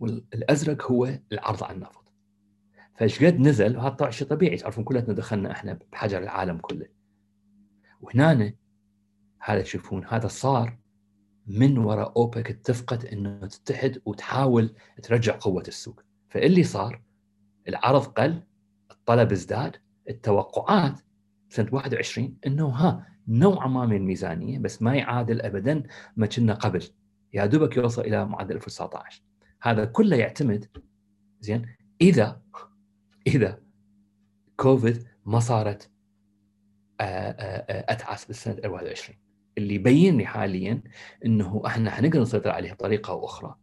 والأزرق 0.01 0.91
هو 0.91 1.19
العرض 1.33 1.65
على 1.65 1.75
النفط. 1.75 2.13
فايش 2.97 3.25
قد 3.25 3.41
نزل 3.41 3.77
وهذا 3.77 3.95
طبعا 3.95 4.11
شيء 4.11 4.29
طبيعي 4.29 4.57
تعرفون 4.57 4.85
كلنا 4.85 5.01
دخلنا 5.01 5.51
إحنا 5.51 5.79
بحجر 5.93 6.19
العالم 6.19 6.59
كله. 6.59 6.87
وهنا 8.01 8.55
هذا 9.41 9.63
تشوفون 9.63 10.05
هذا 10.07 10.29
صار 10.29 10.79
من 11.47 11.79
وراء 11.79 12.13
أوبك 12.17 12.51
اتفقت 12.51 13.05
إنه 13.05 13.47
تتحد 13.47 14.03
وتحاول 14.05 14.75
ترجع 15.03 15.39
قوة 15.41 15.65
السوق. 15.69 16.03
فاللي 16.29 16.63
صار 16.63 17.03
العرض 17.69 18.05
قل 18.05 18.43
الطلب 18.91 19.33
ازداد 19.33 19.77
التوقعات 20.09 21.01
سنة 21.53 21.69
21 21.73 22.37
إنه 22.47 22.69
ها 22.69 23.07
نوعا 23.29 23.69
ما 23.69 23.87
من 23.87 23.97
الميزانية 23.97 24.59
بس 24.59 24.83
ما 24.83 24.95
يعادل 24.95 25.41
ابدا 25.41 25.83
ما 26.17 26.27
كنا 26.27 26.55
قبل. 26.55 26.89
يا 27.35 27.47
دوبك 27.47 27.77
يوصل 27.77 28.03
إلى 28.03 28.27
معدل 28.27 28.55
2019 28.55 29.23
هذا 29.63 29.85
كله 29.85 30.17
يعتمد 30.17 30.67
زين 31.41 31.67
إذا 32.01 32.43
إذا 33.27 33.63
كوفيد 34.57 35.05
ما 35.27 35.41
صارت 35.41 35.91
آه، 37.01 37.05
آه، 37.05 37.65
آه، 37.69 37.93
أتعس 37.93 38.25
بالسنة 38.25 38.55
2021 38.55 39.19
اللي 39.59 39.75
يبين 39.75 40.19
لي 40.19 40.27
حاليا 40.27 40.83
إنه 41.25 41.63
إحنا 41.67 41.91
حنقدر 41.91 42.21
نسيطر 42.21 42.51
عليها 42.51 42.75
بطريقة 42.75 43.11
أو 43.11 43.25
أخرى 43.25 43.55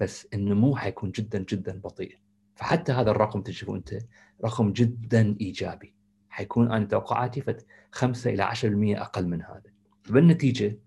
بس 0.00 0.26
النمو 0.34 0.76
حيكون 0.76 1.10
جدا 1.10 1.44
جدا 1.48 1.80
بطيء. 1.80 2.18
فحتى 2.54 2.92
هذا 2.92 3.10
الرقم 3.10 3.42
تشوفه 3.42 3.76
أنت 3.76 3.98
رقم 4.44 4.72
جدا 4.72 5.36
إيجابي. 5.40 5.97
حيكون 6.28 6.72
أنا 6.72 6.84
توقعاتي 6.84 7.40
فت 7.40 7.66
5 7.92 8.30
إلى 8.30 8.42
10% 8.42 9.00
أقل 9.00 9.26
من 9.26 9.42
هذا. 9.42 9.62
بالنتيجة 10.10 10.78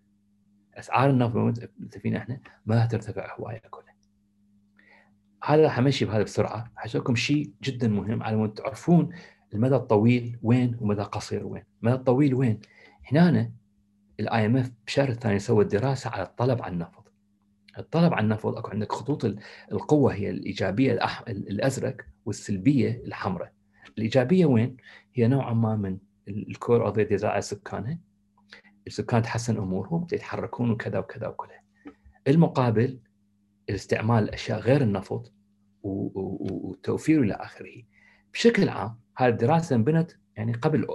أسعار 0.73 1.09
النفط 1.09 1.59
فينا 1.97 2.17
إحنا 2.17 2.39
ما 2.65 2.85
ترتفع 2.85 3.35
هواية 3.39 3.61
كلها. 3.69 3.95
هذا 5.43 5.63
راح 5.63 5.77
أمشي 5.77 6.05
بهذا 6.05 6.23
بسرعة. 6.23 6.71
حسوكم 6.75 7.15
شيء 7.15 7.53
جدا 7.63 7.87
مهم 7.87 8.23
على 8.23 8.35
مود 8.35 8.53
تعرفون 8.53 9.09
المدى 9.53 9.75
الطويل 9.75 10.39
وين 10.43 10.77
ومدى 10.81 11.01
القصير 11.01 11.45
وين. 11.45 11.63
المدى 11.83 11.95
الطويل 11.95 12.33
وين؟ 12.33 12.59
هنا 13.11 13.51
ال 14.19 14.45
IMF 14.45 14.71
بشهر 14.87 15.09
الثاني 15.09 15.39
سوت 15.39 15.65
دراسة 15.65 16.09
على 16.09 16.23
الطلب 16.23 16.61
على 16.61 16.73
النفط. 16.73 17.11
الطلب 17.77 18.13
على 18.13 18.23
النفط 18.23 18.57
أكو 18.57 18.71
عندك 18.71 18.91
خطوط 18.91 19.35
القوة 19.71 20.13
هي 20.13 20.29
الإيجابية. 20.29 20.91
الأزرق 21.27 21.97
والسلبية 22.25 23.03
الحمراء. 23.05 23.53
الإيجابية 23.97 24.45
وين؟ 24.45 24.77
هي 25.13 25.27
نوعا 25.27 25.53
ما 25.53 25.75
من 25.75 25.97
ال 26.27 26.39
core 26.39 26.87
of 26.87 26.99
the 26.99 27.39
سكانها 27.39 27.99
السكان 28.87 29.21
تحسن 29.21 29.57
أمورهم 29.57 30.07
يتحركون 30.13 30.71
وكذا 30.71 30.99
وكذا 30.99 31.27
وكذا. 31.27 31.55
المقابل 32.27 32.99
الاستعمال 33.69 34.23
الاشياء 34.23 34.59
غير 34.59 34.81
النفط 34.81 35.33
والتوفير 35.83 37.23
إلى 37.23 37.33
آخره. 37.33 37.83
بشكل 38.33 38.69
عام 38.69 38.99
هذه 39.17 39.29
الدراسة 39.29 39.75
انبنت 39.75 40.11
يعني 40.35 40.53
قبل 40.53 40.87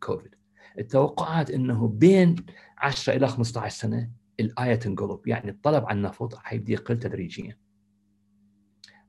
كوفيد. 0.00 0.34
التوقعات 0.78 1.50
إنه 1.50 1.88
بين 1.88 2.36
10 2.78 3.16
إلى 3.16 3.28
15 3.28 3.78
سنة 3.78 4.10
الآية 4.40 4.74
تنقلب. 4.74 5.20
يعني 5.26 5.50
الطلب 5.50 5.84
على 5.84 5.96
النفط 5.96 6.34
حيبدأ 6.34 6.72
يقل 6.72 6.98
تدريجيا. 6.98 7.58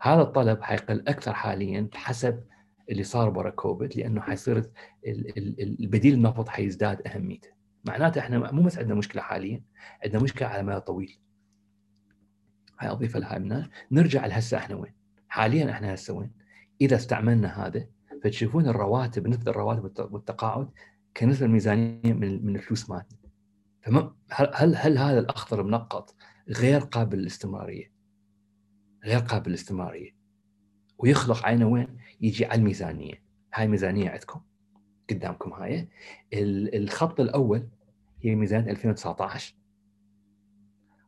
هذا 0.01 0.21
الطلب 0.21 0.61
حيقل 0.61 1.03
أكثر 1.07 1.33
حاليا 1.33 1.89
بحسب 1.93 2.43
اللي 2.89 3.03
صار 3.03 3.29
برا 3.29 3.49
كوفيد 3.49 3.97
لأنه 3.97 4.21
حيصير 4.21 4.71
البديل 5.79 6.13
النفط 6.13 6.49
حيزداد 6.49 7.07
أهميته. 7.07 7.49
معناته 7.87 8.19
إحنا 8.19 8.51
مو 8.51 8.63
بس 8.63 8.77
عندنا 8.77 8.95
مشكلة 8.95 9.21
حاليا 9.21 9.63
عندنا 10.03 10.23
مشكلة 10.23 10.47
على 10.47 10.63
مدى 10.63 10.79
طويل. 10.79 11.19
هاي 12.79 12.89
اضيفها 12.89 13.21
لها 13.21 13.69
نرجع 13.91 14.25
لهسه 14.25 14.57
إحنا 14.57 14.75
وين؟ 14.75 14.93
حاليا 15.27 15.71
إحنا 15.71 15.93
هسه 15.93 16.13
وين؟ 16.13 16.31
إذا 16.81 16.95
استعملنا 16.95 17.65
هذا 17.65 17.87
فتشوفون 18.23 18.67
الرواتب 18.67 19.27
نسبة 19.27 19.51
الرواتب 19.51 20.13
والتقاعد 20.13 20.69
كنسبة 21.17 21.45
الميزانيه 21.45 22.13
من 22.13 22.45
من 22.45 22.55
الفلوس 22.55 22.89
مالتنا 22.89 23.19
فما 23.81 24.15
هل 24.31 24.75
هل 24.75 24.97
هذا 24.97 25.19
الاخضر 25.19 25.63
منقط 25.63 26.15
غير 26.49 26.79
قابل 26.79 27.17
للاستمرارية؟ 27.17 27.91
غير 29.03 29.19
قابل 29.19 29.49
للاستمرارية. 29.49 30.15
ويخلق 30.97 31.45
عينه 31.45 31.67
وين؟ 31.67 31.97
يجي 32.21 32.45
على 32.45 32.59
الميزانية. 32.59 33.23
هاي 33.53 33.65
الميزانيه 33.65 34.09
عندكم 34.09 34.41
قدامكم 35.09 35.53
هاي. 35.53 35.87
الخط 36.33 37.19
الأول 37.19 37.67
هي 38.21 38.35
ميزانيه 38.35 38.71
2019 38.71 39.55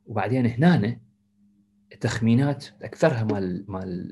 وبعدين 0.06 0.46
هنا 0.46 1.00
تخمينات 2.02 2.66
أكثرها 2.82 3.24
مال 3.24 3.66
مال 3.68 4.12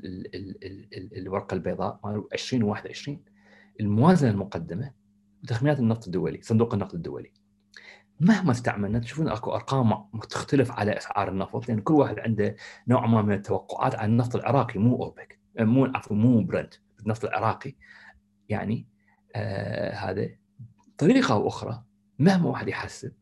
الورقة 1.16 1.54
البيضاء 1.54 2.00
مال 2.04 2.24
2021 2.32 3.20
الموازنة 3.80 4.30
المقدمة 4.30 4.90
وتخمينات 5.42 5.78
النفط 5.78 6.06
الدولي 6.06 6.42
صندوق 6.42 6.74
النقد 6.74 6.94
الدولي. 6.94 7.32
مهما 8.20 8.50
استعملنا 8.50 8.98
تشوفون 8.98 9.28
أكو 9.28 9.54
أرقام 9.54 10.04
تختلف 10.30 10.70
على 10.70 10.96
أسعار 10.96 11.28
النفط 11.28 11.68
لأن 11.68 11.80
كل 11.80 11.94
واحد 11.94 12.18
عنده 12.18 12.56
نوع 12.88 13.06
ما 13.06 13.22
من 13.22 13.32
التوقعات 13.32 13.94
عن 13.94 14.10
النفط 14.10 14.36
العراقي 14.36 14.78
مو 14.78 15.02
أوبك 15.02 15.38
مو 15.60 15.84
عفوا 15.84 16.16
مو 16.16 16.40
برنت 16.40 16.74
النفط 17.04 17.24
العراقي. 17.24 17.74
يعني 18.48 18.86
آه 19.36 19.94
هذا 19.94 20.28
طريقة 20.98 21.34
أو 21.34 21.48
أخرى 21.48 21.84
مهما 22.18 22.48
واحد 22.48 22.68
يحسب 22.68 23.12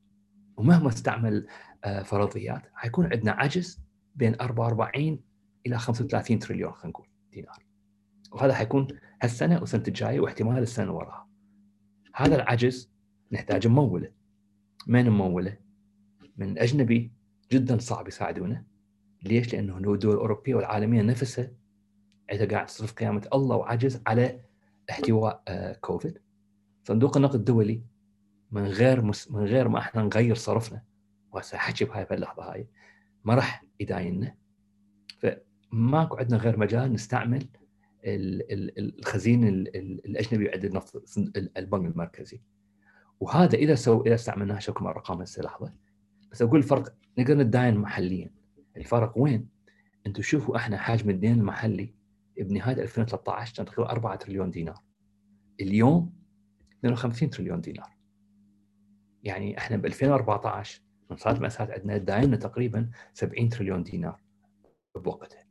ومهما 0.57 0.89
استعمل 0.89 1.47
آه 1.85 2.03
فرضيات 2.03 2.63
حيكون 2.75 3.13
عندنا 3.13 3.33
عجز 3.33 3.81
بين 4.15 4.41
44 4.41 5.21
إلى 5.67 5.79
35 5.79 6.39
تريليون 6.39 6.73
خلينا 6.73 6.89
نقول 6.89 7.07
دينار. 7.33 7.67
وهذا 8.33 8.55
حيكون 8.55 8.89
هالسنة 9.23 9.61
والسنة 9.61 9.83
الجاية 9.89 10.21
واحتمال 10.21 10.59
السنة 10.59 10.93
وراها. 10.93 11.29
هذا 12.15 12.37
العجز 12.37 12.93
نحتاج 13.33 13.67
مموله 13.67 14.13
من 14.87 15.09
مموله؟ 15.11 15.57
من 16.37 16.59
أجنبي 16.59 17.13
جدا 17.53 17.79
صعب 17.79 18.09
يساعدونه. 18.09 18.65
ليش؟ 19.23 19.55
لأنه 19.55 19.77
الدول 19.77 20.15
الاوروبيه 20.15 20.55
والعالمية 20.55 21.03
نفسها 21.03 21.51
عندها 22.31 22.47
قاعد 22.47 22.67
تصرف 22.67 22.93
قيامة 22.93 23.29
الله 23.35 23.57
وعجز 23.57 24.03
على 24.07 24.41
احتواء 24.91 25.43
آه، 25.49 25.73
كوفيد. 25.73 26.19
صندوق 26.85 27.17
النقد 27.17 27.35
الدولي 27.35 27.83
من 28.51 28.67
غير 28.67 29.03
مس... 29.03 29.31
من 29.31 29.45
غير 29.45 29.69
ما 29.69 29.79
إحنا 29.79 30.03
نغير 30.03 30.35
صرفنا 30.35 30.83
وهسه 31.33 31.57
احكي 31.57 31.85
بهاي 31.85 32.07
اللحظة 32.11 32.53
هاي 32.53 32.67
ما 33.25 33.35
راح 33.35 33.65
يدايننا. 33.81 34.35
فماكو 35.19 36.17
عندنا 36.17 36.37
غير 36.37 36.59
مجال 36.59 36.93
نستعمل 36.93 37.47
الخزين 38.05 39.49
الأجنبي 39.49 40.51
عند 40.51 40.65
النفط 40.65 41.05
البنك 41.57 41.93
المركزي. 41.93 42.41
وهذا 43.21 43.55
إذا 43.55 43.75
سو 43.75 44.03
إذا 44.03 44.15
استعملناها 44.15 44.61
شكل 44.61 44.87
أرقام 44.87 45.21
هسه 45.21 45.43
لحظة. 45.43 45.73
بس 46.33 46.43
أقول 46.43 46.59
الفرق 46.59 46.95
نقدر 47.19 47.35
نداين 47.35 47.77
محليا. 47.77 48.31
الفرق 48.77 49.19
وين؟ 49.19 49.49
أنتم 50.07 50.23
شوفوا 50.23 50.57
إحنا 50.57 50.79
حجم 50.79 51.11
الدين 51.11 51.39
المحلي 51.39 51.95
بنهاية 52.39 52.83
2013 52.83 53.57
كان 53.57 53.67
تقريبا 53.67 53.91
4 53.91 54.17
تريليون 54.17 54.51
دينار. 54.51 54.83
اليوم 55.61 56.13
52 56.79 57.31
تريليون 57.31 57.61
دينار. 57.61 57.97
يعني 59.23 59.59
إحنا 59.59 59.77
ب 59.77 59.87
2014 59.87 60.83
من 61.11 61.17
صارت 61.17 61.41
مأساة 61.41 61.73
عندنا 61.73 61.97
دايننا 61.97 62.37
تقريبا 62.37 62.91
70 63.15 63.49
تريليون 63.49 63.83
دينار 63.83 64.21
بوقتها. 64.95 65.45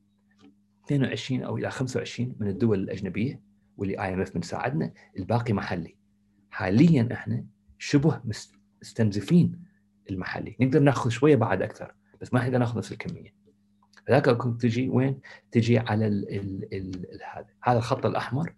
22 0.86 1.44
أو 1.44 1.58
إلى 1.58 1.72
25 1.72 2.36
من 2.40 2.48
الدول 2.48 2.80
الأجنبية 2.80 3.42
واللي 3.78 4.02
آي 4.04 4.14
إم 4.14 4.22
إف 4.22 4.34
بنساعدنا 4.34 4.94
الباقي 5.18 5.54
محلي. 5.54 5.98
حاليا 6.50 7.10
إحنا 7.12 7.46
شبه 7.78 8.22
مستنزفين 8.82 9.64
المحلي. 10.10 10.56
نقدر 10.62 10.80
نأخذ 10.80 11.10
شوية 11.10 11.36
بعد 11.36 11.62
أكثر 11.62 11.96
بس 12.22 12.34
ما 12.34 12.44
نقدر 12.44 12.58
نأخذ 12.58 12.78
نفس 12.78 12.92
الكمية. 12.92 13.41
فذاك 14.08 14.30
كنت 14.30 14.62
تجي 14.62 14.90
وين؟ 14.90 15.20
تجي 15.52 15.80
على 15.80 16.08
ال 16.08 16.30
ال 16.36 16.74
ال 16.74 17.20
هذا 17.34 17.46
هذا 17.62 17.78
الخط 17.78 18.06
الأحمر 18.06 18.54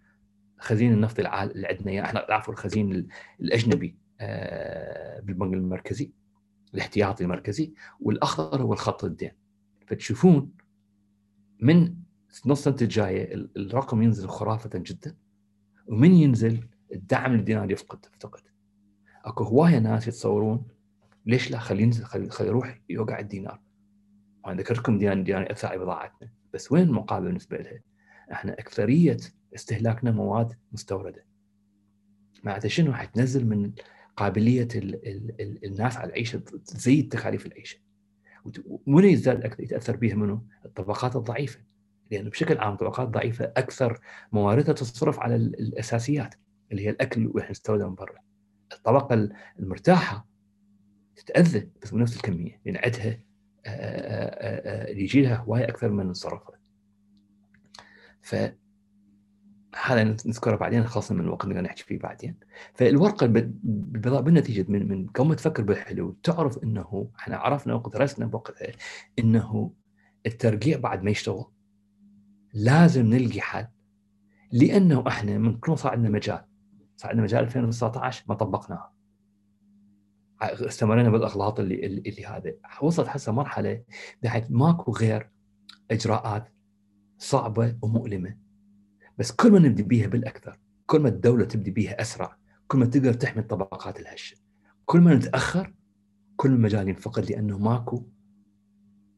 خزين 0.58 0.92
النفط 0.92 1.18
اللي 1.18 1.66
عندنا 1.66 2.04
إحنا 2.04 2.26
عفوا 2.28 2.54
الخزين 2.54 3.08
الأجنبي 3.40 3.96
آه، 4.20 5.20
بالبنك 5.20 5.54
المركزي 5.54 6.12
الاحتياطي 6.74 7.24
المركزي 7.24 7.72
والأخضر 8.00 8.62
هو 8.62 8.72
الخط 8.72 9.04
الدين. 9.04 9.30
فتشوفون 9.86 10.50
من 11.60 11.94
نص 12.46 12.64
سنة 12.64 12.76
الجاية 12.82 13.34
الرقم 13.56 14.02
ينزل 14.02 14.28
خرافة 14.28 14.70
جدا 14.74 15.16
ومن 15.86 16.12
ينزل 16.12 16.68
الدعم 16.92 17.32
للدينار 17.32 17.70
يفقد 17.70 18.06
يفتقد 18.12 18.40
أكو 19.24 19.44
هواية 19.44 19.78
ناس 19.78 20.08
يتصورون 20.08 20.66
ليش 21.26 21.50
لا 21.50 21.58
خليه 21.58 21.82
ينزل 21.82 22.04
خليه 22.04 22.28
خلي 22.28 22.48
يروح 22.48 22.80
يوقع 22.88 23.18
الدينار. 23.18 23.60
وأنا 24.44 24.60
ذكرتكم 24.60 24.98
دينار 24.98 25.50
ياثر 25.50 25.68
على 25.68 25.78
بضاعتنا. 25.78 26.30
بس 26.54 26.72
وين 26.72 26.82
المقابل 26.82 27.26
بالنسبة 27.26 27.56
لها؟ 27.56 27.80
إحنا 28.32 28.52
أكثرية 28.52 29.16
استهلاكنا 29.54 30.10
مواد 30.10 30.52
مستوردة. 30.72 31.24
معناته 32.44 32.68
شنو 32.68 32.92
حتنزل 32.92 33.46
من 33.46 33.72
قابلية 34.16 34.68
ال 34.74 34.94
ال 35.08 35.40
ال 35.40 35.64
الناس 35.64 35.96
على 35.96 36.08
العيشة؟ 36.08 36.38
تزيد 36.38 37.12
تكاليف 37.12 37.46
العيشة. 37.46 37.78
ومن 38.86 39.04
يزداد 39.04 39.44
أكثر 39.44 39.62
يتأثر 39.62 39.96
بها 39.96 40.14
منه؟ 40.14 40.42
الطبقات 40.64 41.16
الضعيفة. 41.16 41.60
لأنه 42.10 42.30
بشكل 42.30 42.58
عام 42.58 42.72
الطبقات 42.72 43.06
الضعيفه 43.06 43.44
أكثر 43.44 44.00
مواردها 44.32 44.74
تصرف 44.74 45.20
على 45.20 45.36
الأساسيات 45.36 46.34
اللي 46.72 46.86
هي 46.86 46.90
الأكل 46.90 47.26
وإحنا 47.26 47.50
نستورده 47.50 47.88
من 47.88 47.94
برا. 47.94 48.18
الطبقة 48.72 49.28
المرتاحة 49.58 50.26
تتأذى 51.16 51.68
بس 51.82 51.90
بنفس 51.90 52.16
الكمية. 52.16 52.60
لأن 52.66 52.76
عندها 52.76 53.18
اللي 53.66 54.03
يجي 54.88 55.22
لها 55.22 55.36
هواية 55.36 55.64
أكثر 55.64 55.90
من 55.90 56.12
صرفها 56.14 56.58
ف 58.22 58.36
هذا 59.84 60.04
نذكره 60.04 60.56
بعدين 60.56 60.84
خاصة 60.84 61.14
من 61.14 61.20
الوقت 61.20 61.44
اللي 61.44 61.60
نحكي 61.60 61.84
فيه 61.84 61.98
بعدين. 61.98 62.36
فالورقة 62.74 63.26
بالنتيجة 63.26 64.66
من 64.68 64.88
من 64.88 65.06
قبل 65.06 65.28
ما 65.28 65.34
تفكر 65.34 65.62
بالحلول 65.62 66.16
تعرف 66.22 66.62
إنه 66.64 67.10
إحنا 67.18 67.36
عرفنا 67.36 67.74
ودرسنا 67.74 68.26
بوقتها 68.26 68.72
إنه 69.18 69.72
الترقيع 70.26 70.78
بعد 70.78 71.02
ما 71.02 71.10
يشتغل 71.10 71.44
لازم 72.52 73.06
نلقي 73.06 73.40
حل. 73.40 73.66
لأنه 74.52 75.04
إحنا 75.08 75.38
من 75.38 75.58
كل 75.58 75.78
صار 75.78 75.92
عندنا 75.92 76.10
مجال. 76.10 76.44
صار 76.96 77.10
عندنا 77.10 77.24
مجال 77.24 77.44
2019 77.44 78.24
ما 78.28 78.34
طبقناه. 78.34 78.93
استمرينا 80.52 81.10
بالاغلاط 81.10 81.60
اللي 81.60 81.86
اللي 81.86 82.26
هذا 82.26 82.52
وصلت 82.82 83.08
هسه 83.08 83.32
مرحلة 83.32 83.82
بحيث 84.22 84.44
ماكو 84.50 84.92
غير 84.92 85.30
إجراءات 85.90 86.48
صعبة 87.18 87.76
ومؤلمة. 87.82 88.36
بس 89.18 89.32
كل 89.32 89.52
ما 89.52 89.58
نبدي 89.58 89.82
بيها 89.82 90.06
بالأكثر 90.06 90.58
كل 90.86 91.00
ما 91.00 91.08
الدولة 91.08 91.44
تبدي 91.44 91.70
بيها 91.70 92.00
أسرع 92.00 92.36
كل 92.68 92.78
ما 92.78 92.86
تقدر 92.86 93.12
تحمي 93.12 93.42
الطبقات 93.42 94.00
الهشه 94.00 94.36
كل 94.84 95.00
ما 95.00 95.14
نتأخر 95.14 95.74
كل 96.36 96.50
المجال 96.52 96.88
ينفقد 96.88 97.30
لأنه 97.30 97.58
ماكو 97.58 98.06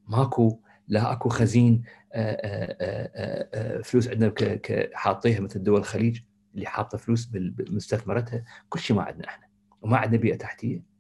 ماكو 0.09 0.61
لا 0.89 1.13
أكو 1.13 1.29
خزين 1.29 1.83
آآ 2.13 2.77
آآ 2.81 3.83
فلوس 3.83 4.09
عندنا 4.09 4.35
حاطيها 4.95 5.41
مثل 5.41 5.63
دول 5.63 5.79
الخليج 5.81 6.21
اللي 6.55 6.67
حاطة 6.67 6.99
فلوس 6.99 7.27
بمستثمرتها 7.27 8.45
كل 8.69 8.81
شيء 8.81 8.97
ما 8.97 9.03
عندنا 9.03 9.29
إحنا 9.29 9.47
وما 9.83 9.97
عندنا 9.97 10.21
بيئة 10.21 10.37
تحتية. 10.37 10.96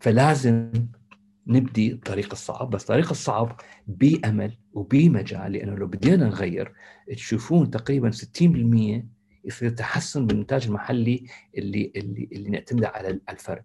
فلازم 0.00 0.72
نبدي 1.46 1.92
الطريق 1.92 2.28
الصعب 2.32 2.70
بس 2.70 2.82
الطريق 2.82 3.10
الصعب 3.10 3.60
بأمل 3.86 4.58
وبمجال 4.72 5.52
لأنه 5.52 5.74
لو 5.74 5.86
بدينا 5.86 6.26
نغير 6.26 6.72
تشوفون 7.16 7.70
تقريبا 7.70 8.10
60% 8.10 9.04
يصير 9.44 9.70
تحسن 9.70 10.26
بالانتاج 10.26 10.66
المحلي 10.66 11.26
اللي 11.58 11.92
اللي 11.96 12.28
اللي 12.32 12.50
نعتمده 12.50 12.88
على 12.88 13.20
الفرد 13.30 13.62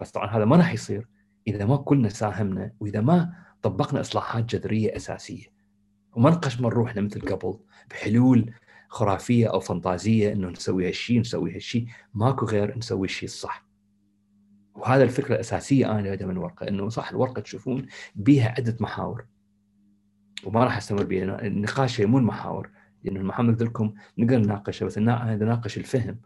بس 0.00 0.10
طبعا 0.10 0.36
هذا 0.36 0.44
ما 0.44 0.56
راح 0.56 0.72
يصير 0.72 1.08
إذا 1.48 1.64
ما 1.64 1.76
كلنا 1.76 2.08
ساهمنا 2.08 2.72
وإذا 2.80 3.00
ما 3.00 3.32
طبقنا 3.62 4.00
إصلاحات 4.00 4.44
جذرية 4.44 4.96
أساسية. 4.96 5.44
وما 6.12 6.30
نقش 6.30 6.60
من 6.60 6.66
روحنا 6.66 7.02
مثل 7.02 7.20
قبل 7.20 7.58
بحلول 7.90 8.52
خرافية 8.88 9.46
أو 9.46 9.60
فانتازية 9.60 10.32
إنه 10.32 10.48
نسوي 10.48 10.88
هالشيء 10.88 11.20
نسوي 11.20 11.54
هالشيء 11.54 11.86
ماكو 12.14 12.46
غير 12.46 12.78
نسوي 12.78 13.06
الشيء 13.06 13.28
الصح. 13.28 13.67
وهذا 14.78 15.04
الفكرة 15.04 15.34
الأساسية 15.34 15.98
أنا 15.98 16.26
من 16.26 16.30
الورقة 16.30 16.68
إنه 16.68 16.88
صح 16.88 17.10
الورقة 17.10 17.40
تشوفون 17.40 17.86
بها 18.14 18.48
عدة 18.58 18.76
محاور. 18.80 19.24
وما 20.44 20.64
راح 20.64 20.76
أستمر 20.76 21.04
بها 21.04 21.46
النقاش 21.46 22.00
مو 22.00 22.18
المحاور. 22.18 22.70
لأنه 23.04 23.20
المحاور 23.20 23.50
قلت 23.50 23.62
لكم 23.62 23.94
نقدر 24.18 24.38
نناقشه 24.38 24.84
بس 24.84 24.98
أنا 24.98 25.36
نناقش 25.36 25.78
الفهم 25.78 26.20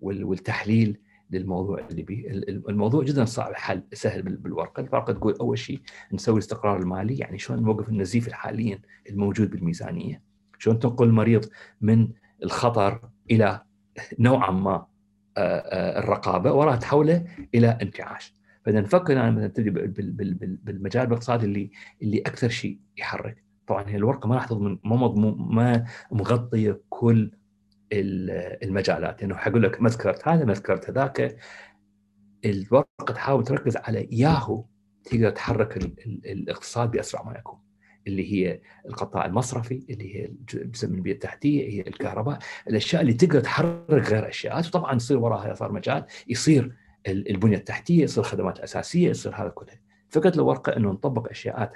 والتحليل 0.00 0.98
للموضوع 1.30 1.86
اللي 1.90 2.02
بيه 2.02 2.30
الموضوع 2.68 3.04
جدا 3.04 3.24
صعب 3.24 3.50
الحل 3.50 3.82
سهل 3.92 4.22
بالورقة. 4.22 4.80
الورقة 4.80 5.12
تقول 5.12 5.34
أول 5.40 5.58
شيء 5.58 5.80
نسوي 6.12 6.34
الاستقرار 6.34 6.80
المالي 6.80 7.18
يعني 7.18 7.38
شلون 7.38 7.62
نوقف 7.62 7.88
النزيف 7.88 8.32
حاليا 8.32 8.78
الموجود 9.10 9.50
بالميزانية؟ 9.50 10.22
شلون 10.58 10.78
تنقل 10.78 11.06
المريض 11.06 11.44
من 11.80 12.08
الخطر 12.42 13.08
إلى 13.30 13.62
نوعا 14.18 14.50
ما؟ 14.50 14.86
الرقابة 15.38 16.52
وراها 16.52 16.76
تحوله 16.76 17.24
إلى 17.54 17.78
انتعاش. 17.82 18.34
فإذا 18.64 18.80
نفكر 18.80 19.12
الان 19.12 19.52
تبدي 19.52 19.70
بالمجال 20.64 21.06
الاقتصادي 21.06 21.46
اللي 21.46 21.70
اللي 22.02 22.20
أكثر 22.20 22.48
شيء 22.48 22.78
يحرك. 22.96 23.44
طبعا 23.66 23.88
هي 23.88 23.96
الورقة 23.96 24.28
ما 24.28 24.34
راح 24.34 24.46
تضمن 24.46 24.78
ما 24.84 25.14
ما 25.36 25.84
مغطيه 26.12 26.80
كل 26.88 27.30
المجالات. 27.92 29.20
يعني 29.22 29.34
حقول 29.34 29.62
لك 29.62 29.82
ما 29.82 29.88
ذكرت 29.88 30.28
هذا 30.28 30.44
ما 30.44 30.52
ذكرت 30.52 30.90
هذاك 30.90 31.36
الورقة 32.44 33.14
تحاول 33.14 33.44
تركز 33.44 33.76
على 33.76 34.08
ياهو 34.12 34.64
تقدر 35.04 35.30
تحرك 35.30 35.76
الاقتصاد 36.26 36.90
بأسرع 36.90 37.22
ما 37.22 37.38
يكون. 37.38 37.63
اللي 38.06 38.32
هي 38.32 38.60
القطاع 38.86 39.26
المصرفي 39.26 39.84
اللي 39.90 40.16
هي 40.16 40.30
جزء 40.54 40.88
من 40.88 40.94
البيئة 40.94 41.14
التحتية 41.14 41.68
هي 41.68 41.80
الكهرباء 41.80 42.38
الأشياء 42.68 43.02
اللي 43.02 43.12
تقدر 43.12 43.40
تحرك 43.40 44.08
غير 44.08 44.28
اشياء 44.28 44.58
وطبعا 44.58 44.94
يصير 44.94 45.18
وراها 45.18 45.54
صار 45.54 45.72
مجال 45.72 46.04
يصير 46.28 46.76
البنية 47.08 47.56
التحتية 47.56 48.02
يصير 48.02 48.24
الخدمات 48.24 48.58
الاساسيه 48.58 49.08
يصير 49.10 49.34
هذا 49.34 49.48
كله. 49.48 49.72
فكره 50.08 50.34
الورقه 50.34 50.76
أنه 50.76 50.90
نطبق 50.90 51.30
اشياء 51.30 51.72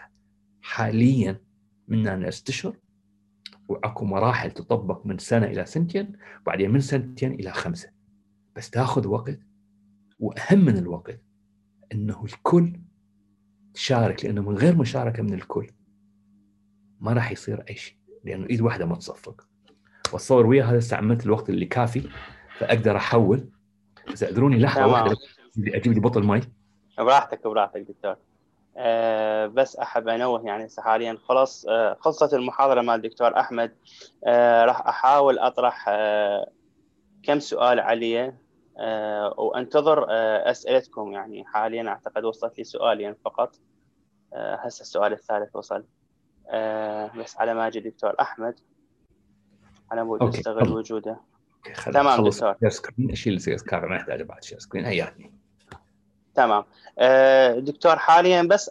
حاليا 0.62 1.41
من 1.89 2.31
ست 2.31 2.49
اشهر 2.49 2.76
وأكو 3.68 4.05
مراحل 4.05 4.51
تطبق 4.51 5.07
من 5.07 5.18
سنة 5.18 5.47
إلى 5.47 5.66
سنتين 5.66 6.12
وبعدين 6.43 6.70
من 6.70 6.81
سنتين 6.81 7.33
إلى 7.33 7.53
خمسة. 7.53 7.91
بس 8.57 8.70
تاخذ 8.70 9.07
وقت 9.07 9.39
وأهم 10.18 10.64
من 10.64 10.76
الوقت 10.76 11.20
أنه 11.93 12.24
الكل 12.24 12.72
تشارك 13.74 14.24
لأنه 14.24 14.43
من 14.43 14.57
غير 14.57 14.76
مشاركة 14.76 15.22
من 15.22 15.35
الكل 15.35 15.66
ما 17.01 17.13
راح 17.13 17.33
يصير 17.33 17.65
أي 17.71 17.75
شيء 17.75 17.97
لأنه 18.25 18.47
إيد 18.51 18.61
واحدة 18.61 18.87
ما 18.87 18.97
تصفق. 18.97 19.45
واتصور 20.13 20.47
ويا 20.47 20.65
هذا 20.65 20.79
استعملت 20.79 21.27
الوقت 21.27 21.49
اللي 21.49 21.67
كافي 21.67 22.09
فأقدر 22.59 22.97
أحول. 22.97 23.49
بس 24.13 24.23
اعذروني 24.23 24.59
لحظة 24.59 24.87
واحدة 24.87 25.17
أجيب 25.59 25.93
لي 25.93 26.01
بطل 26.01 26.25
ماي. 26.25 26.41
براحتك 26.99 27.47
براحتك 27.47 27.81
دكتور. 27.81 28.17
أه 28.77 29.47
بس 29.47 29.77
أحب 29.77 30.09
أنوه 30.09 30.47
يعني 30.47 30.69
حاليا. 30.79 31.19
خلاص 31.29 31.67
أه 31.69 31.97
خلصت 32.01 32.35
المحاضرة 32.35 32.81
مع 32.81 32.95
الدكتور 32.95 33.41
أحمد. 33.41 33.77
أه 34.25 34.65
راح 34.65 34.87
أحاول 34.87 35.39
أطرح 35.39 35.85
أه 35.89 36.51
كم 37.23 37.41
سؤال 37.41 37.81
عليه. 37.81 38.39
وأنتظر 39.37 40.07
أسئلتكم 40.51 41.13
يعني 41.13 41.45
حاليا. 41.45 41.89
أعتقد 41.89 42.25
وصلت 42.25 42.59
لي 42.59 42.65
سؤالين 42.65 43.15
فقط. 43.25 43.57
هسه 44.35 44.83
السؤال 44.83 45.13
الثالث 45.13 45.57
وصل. 45.57 45.85
بس 47.19 47.37
على 47.37 47.55
ما 47.55 47.67
أجي 47.67 47.81
دكتور 47.81 48.15
أحمد. 48.21 48.55
على 49.91 50.05
مود 50.05 50.23
استغل 50.23 50.73
وجوده. 50.73 51.21
تمام 51.93 52.25
دكتور. 52.25 52.69
screen 52.69 53.11
اشيل 53.11 53.35
ال 53.35 53.42
screen 53.42 53.85
ما 53.85 53.97
يحتاج 53.97 54.23
بعد 54.23 54.45
share 54.45 54.59
screen 54.59 54.85
هياتني 54.85 55.33
تمام. 56.35 56.65
دكتور 57.65 57.97
حاليا 57.97 58.43
بس 58.43 58.71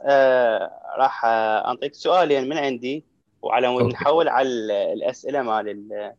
راح 0.98 1.26
أنطيك 1.26 1.94
سؤالين 1.94 2.50
من 2.50 2.58
عندي 2.58 3.06
وعلى 3.42 3.68
مود 3.68 3.84
نحول 3.84 4.28
على 4.30 4.50
الأسئلة 4.94 5.42
مال 5.42 6.14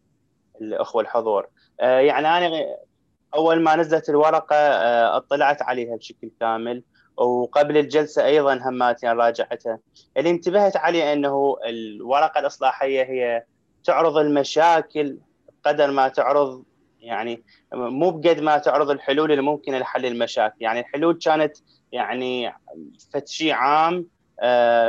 الأخوة 0.60 1.02
الحضور. 1.02 1.48
يعني 1.80 2.28
أنا 2.28 2.66
أول 3.34 3.60
ما 3.60 3.76
نزلت 3.76 4.08
الورقة 4.08 4.56
اطلعت 5.16 5.62
عليها 5.62 5.96
بشكل 5.96 6.30
كامل. 6.40 6.82
وقبل 7.18 7.76
الجلسة 7.76 8.24
أيضا 8.26 8.54
هماتي 8.54 9.08
راجعتها 9.08 9.78
اللي 10.16 10.30
انتبهت 10.30 10.76
عليه 10.76 11.12
أنه 11.12 11.56
الورقة 11.66 12.38
الإصلاحية 12.40 13.02
هي 13.02 13.44
تعرض 13.84 14.16
المشاكل 14.16 15.18
قدر 15.64 15.90
ما 15.90 16.08
تعرض 16.08 16.64
يعني 17.00 17.42
مو 17.72 18.10
بقد 18.10 18.40
ما 18.40 18.58
تعرض 18.58 18.90
الحلول 18.90 19.32
الممكنه 19.32 19.78
لحل 19.78 20.06
المشاكل. 20.06 20.56
يعني 20.60 20.80
الحلول 20.80 21.18
كانت 21.24 21.56
يعني 21.92 22.54
فد 23.12 23.28
شيء 23.28 23.52
عام 23.52 24.06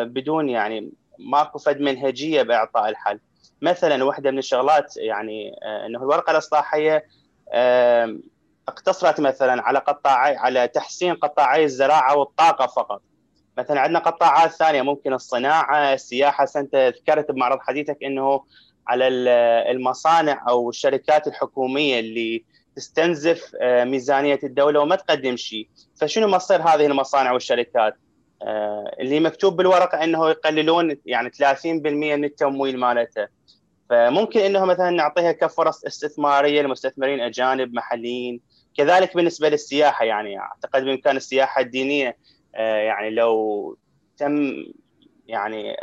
بدون 0.03 0.49
يعني 0.49 0.91
ماكو 1.19 1.59
فد 1.59 1.79
منهجية 1.79 2.41
بإعطاء 2.41 2.89
الحل. 2.89 3.19
مثلا 3.61 4.03
واحدة 4.03 4.31
من 4.31 4.37
الشغلات 4.37 4.97
يعني 4.97 5.55
أنه 5.85 5.99
الورقة 5.99 6.31
الإصلاحية 6.31 7.05
اقتصرت 8.69 9.19
مثلا 9.19 9.61
على 9.61 9.79
قطاعي 9.79 10.37
على 10.37 10.67
تحسين 10.67 11.13
قطاعي 11.13 11.63
الزراعة 11.63 12.17
والطاقة 12.17 12.67
فقط. 12.67 13.01
مثلا 13.57 13.81
عندنا 13.81 13.99
قطاعات 13.99 14.51
ثانية 14.51 14.81
ممكن 14.81 15.13
الصناعة 15.13 15.93
السياحة. 15.93 16.47
انت 16.55 16.75
ذكرت 16.75 17.31
بمعرض 17.31 17.59
حديثك 17.59 17.97
إنه 18.03 18.43
على 18.87 19.07
المصانع 19.71 20.45
أو 20.49 20.69
الشركات 20.69 21.27
الحكومية 21.27 21.99
اللي 21.99 22.43
تستنزف 22.75 23.51
ميزانية 23.63 24.39
الدولة 24.43 24.79
وما 24.79 24.95
تقدم 24.95 25.37
شيء. 25.37 25.69
فشنو 26.01 26.27
مصير 26.27 26.61
هذه 26.61 26.85
المصانع 26.85 27.31
والشركات؟ 27.31 27.95
اللي 28.99 29.19
مكتوب 29.19 29.57
بالورقة 29.57 30.03
إنه 30.03 30.29
يقللون 30.29 30.97
يعني 31.05 31.29
30% 31.29 31.65
من 31.65 32.23
التمويل 32.23 32.79
مالته. 32.79 33.27
فممكن 33.89 34.39
إنه 34.39 34.65
مثلا 34.65 34.89
نعطيها 34.89 35.31
كفرص 35.31 35.85
استثمارية 35.85 36.61
لمستثمرين 36.61 37.19
أجانب 37.19 37.73
محليين. 37.73 38.41
كذلك 38.79 39.15
بالنسبة 39.15 39.49
للسياحة 39.49 40.05
يعني 40.05 40.39
أعتقد 40.39 40.83
بإمكان 40.83 41.17
السياحة 41.17 41.61
الدينية 41.61 42.17
يعني 42.53 43.09
لو 43.09 43.77
تم 44.17 44.65
يعني 45.27 45.75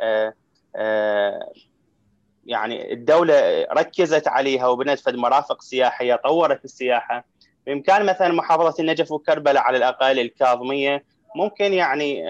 يعني 2.47 2.93
الدولة 2.93 3.67
ركزت 3.73 4.29
عليها 4.29 4.69
وبنت 4.69 4.99
فد 4.99 5.15
مرافق 5.15 5.63
سياحية 5.63 6.15
طورت 6.15 6.65
السياحة 6.65 7.25
بإمكان 7.67 8.07
مثلا 8.07 8.33
محافظة 8.33 8.75
النجف 8.81 9.13
وكربلاء 9.13 9.63
على 9.63 9.77
الأقل 9.77 10.19
الكاظمية 10.19 11.05
ممكن 11.37 11.73
يعني 11.73 12.25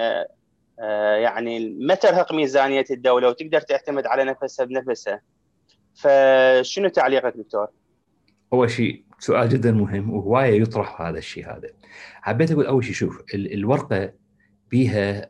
يعني 1.22 1.70
ما 1.70 1.94
ترهق 1.94 2.32
ميزانية 2.32 2.84
الدولة 2.90 3.28
وتقدر 3.28 3.60
تعتمد 3.60 4.06
على 4.06 4.24
نفسها 4.24 4.66
بنفسها 4.66 5.20
فشنو 5.94 6.88
تعليقك 6.88 7.36
دكتور؟ 7.36 7.68
أول 8.52 8.70
شيء 8.70 9.05
سؤال 9.18 9.48
جدا 9.48 9.72
مهم 9.72 10.10
وهواية 10.10 10.60
يطرح 10.62 11.00
هذا 11.00 11.18
الشيء 11.18 11.46
هذا. 11.46 11.68
حبيت 12.22 12.50
أقول 12.52 12.66
أول 12.66 12.84
شيء 12.84 12.94
شوف 12.94 13.22
الورقة 13.34 14.12
بيها 14.70 15.20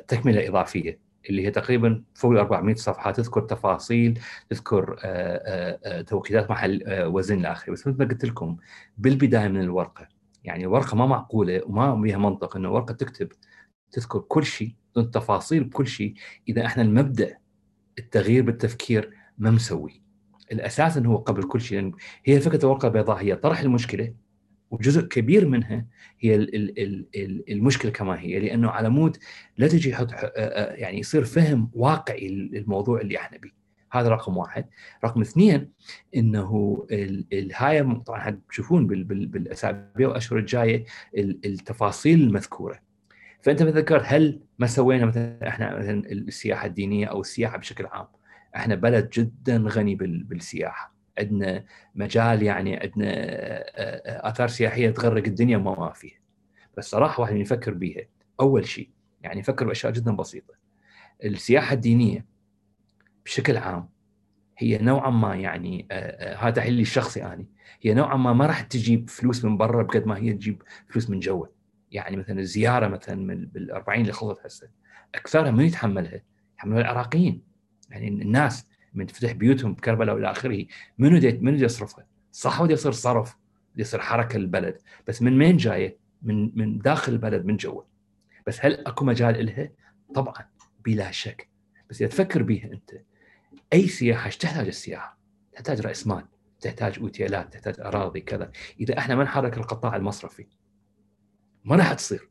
تكملة 0.00 0.48
إضافية 0.48 0.98
اللي 1.30 1.46
هي 1.46 1.50
تقريبا 1.50 2.02
فوق 2.14 2.30
ال 2.32 2.38
400 2.38 2.74
صفحه 2.74 3.10
تذكر 3.10 3.40
تفاصيل 3.40 4.20
تذكر 4.50 4.96
توقيتات 6.06 6.50
محل 6.50 6.82
وزن 7.06 7.38
الآخر 7.40 7.72
بس 7.72 7.86
مثل 7.86 7.98
ما 7.98 8.04
قلت 8.04 8.24
لكم 8.24 8.56
بالبداية 8.98 9.48
من 9.48 9.60
الورقة 9.60 10.08
يعني 10.44 10.62
الورقه 10.64 10.96
ما 10.96 11.06
معقولة 11.06 11.62
وما 11.66 11.94
بها 11.94 12.16
منطق 12.16 12.56
إنه 12.56 12.72
ورقة 12.72 12.94
تكتب 12.94 13.28
تذكر 13.92 14.18
كل 14.18 14.44
شيء 14.44 14.74
التفاصيل 14.96 15.64
بكل 15.64 15.86
شيء 15.86 16.14
إذا 16.48 16.66
إحنا 16.66 16.82
المبدأ 16.82 17.36
التغيير 17.98 18.42
بالتفكير 18.42 19.10
ما 19.38 19.50
مسوي 19.50 20.02
الأساس 20.52 20.96
إنه 20.96 21.10
هو 21.12 21.16
قبل 21.16 21.42
كل 21.42 21.60
شيء 21.60 21.92
هي 22.24 22.40
فكرة 22.40 22.64
الورقة 22.64 22.86
البيضاء 22.86 23.16
هي 23.16 23.36
طرح 23.36 23.60
المشكلة 23.60 24.14
وجزء 24.70 25.00
كبير 25.02 25.48
منها 25.48 25.86
هي 26.20 26.34
المشكلة 27.48 27.90
كما 27.90 28.20
هي 28.20 28.40
لأنه 28.40 28.70
على 28.70 28.88
مود 28.88 29.16
لا 29.56 29.68
تجي 29.68 29.90
يحط 29.90 30.12
يعني 30.74 30.98
يصير 30.98 31.24
فهم 31.24 31.70
واقعي 31.74 32.28
للموضوع 32.28 33.00
اللي 33.00 33.16
إحنا 33.16 33.38
به 33.38 33.50
هذا 33.92 34.08
رقم 34.08 34.36
واحد. 34.36 34.66
رقم 35.04 35.20
اثنين 35.20 35.70
إنه 36.16 36.86
هاي 37.54 37.82
طبعا 38.06 38.40
تشوفون 38.48 38.86
بالأسابيع 38.86 40.08
والأشهر 40.08 40.38
الجاية 40.38 40.84
التفاصيل 41.18 42.20
المذكورة. 42.22 42.80
فأنت 43.42 43.62
مثلا 43.62 43.80
ذكرت 43.80 44.02
هل 44.06 44.40
ما 44.58 44.66
سوينا 44.66 45.06
مثلا 45.06 45.48
إحنا 45.48 45.78
مثلا 45.78 46.12
السياحة 46.12 46.66
الدينية 46.66 47.06
أو 47.06 47.20
السياحة 47.20 47.58
بشكل 47.58 47.86
عام؟ 47.86 48.06
إحنا 48.56 48.74
بلد 48.74 49.10
جدا 49.10 49.64
غني 49.68 49.94
بالسياحة. 49.94 50.94
عندنا 51.18 51.64
مجال 51.94 52.42
يعني 52.42 52.76
عندنا 52.76 53.12
آثار 54.28 54.48
سياحية 54.48 54.90
تغرق 54.90 55.24
الدنيا 55.26 55.56
وما 55.56 55.78
ما 55.78 55.92
فيها. 55.92 56.18
بس 56.76 56.90
صراحة 56.90 57.20
واحد 57.20 57.36
يفكر 57.36 57.74
بيها. 57.74 58.06
أول 58.40 58.66
شيء 58.66 58.90
يعني 59.22 59.40
يفكر 59.40 59.66
بأشياء 59.66 59.92
جدا 59.92 60.16
بسيطة. 60.16 60.54
السياحة 61.24 61.74
الدينية 61.74 62.26
بشكل 63.24 63.56
عام 63.56 63.88
هي 64.58 64.78
نوعا 64.78 65.10
ما 65.10 65.34
يعني 65.34 65.88
هذا 66.38 66.50
تحليلي 66.50 66.82
الشخصي 66.82 67.24
اني 67.24 67.46
هي 67.82 67.94
نوعا 67.94 68.16
ما 68.16 68.32
ما 68.32 68.46
راح 68.46 68.60
تجيب 68.60 69.10
فلوس 69.10 69.44
من 69.44 69.56
برا 69.56 69.82
بقد 69.82 70.06
ما 70.06 70.16
هي 70.18 70.32
تجيب 70.32 70.62
فلوس 70.88 71.10
من 71.10 71.20
جوا. 71.20 71.46
يعني 71.90 72.16
مثلا 72.16 72.40
الزيارة 72.40 72.88
مثلا 72.88 73.26
بال 73.26 73.70
40 73.70 74.00
اللي 74.00 74.12
خلصت 74.12 74.46
هسه 74.46 74.68
أكثرها 75.14 75.50
من 75.50 75.64
يتحملها؟ 75.64 76.22
يتحملها 76.54 76.80
العراقيين. 76.80 77.42
يعني 77.90 78.08
الناس 78.08 78.66
من 78.94 79.06
تفتح 79.06 79.32
بيوتهم 79.32 79.74
بكربلاء 79.74 80.14
والى 80.14 80.30
آخره 80.30 80.66
منو 80.98 81.18
دي 81.18 81.32
منو 81.32 81.56
يصرفها؟ 81.56 82.06
صح 82.32 82.60
ودي 82.60 82.72
يصير 82.72 82.92
صرف 82.92 83.36
دي 83.74 83.82
يصير 83.82 84.00
حركة 84.00 84.38
للبلد 84.38 84.78
بس 85.08 85.22
من 85.22 85.38
وين 85.38 85.56
جاية؟ 85.56 85.98
من 86.22 86.58
من 86.58 86.78
داخل 86.78 87.12
البلد 87.12 87.44
من 87.44 87.56
جوا 87.56 87.82
بس 88.46 88.64
هل 88.64 88.86
أكو 88.86 89.04
مجال 89.04 89.46
لها؟ 89.46 89.70
طبعا 90.14 90.48
بلا 90.84 91.10
شك 91.10 91.48
بس 91.90 92.02
إذا 92.02 92.10
تفكر 92.10 92.42
بيها 92.42 92.72
أنت 92.72 92.90
أي 93.72 93.88
سياحة 93.88 94.26
إيش 94.26 94.36
تحتاج 94.36 94.66
السياحة؟ 94.66 95.18
تحتاج 95.52 95.80
رأس 95.80 96.06
مال 96.06 96.24
تحتاج 96.60 96.98
أوتيلات 96.98 97.52
تحتاج 97.52 97.80
أراضي 97.80 98.20
كذا 98.20 98.52
إذا 98.80 98.98
إحنا 98.98 99.14
ما 99.14 99.24
نحرك 99.24 99.58
القطاع 99.58 99.96
المصرفي 99.96 100.46
ما 101.64 101.76
راح 101.76 101.92
تصير 101.92 102.28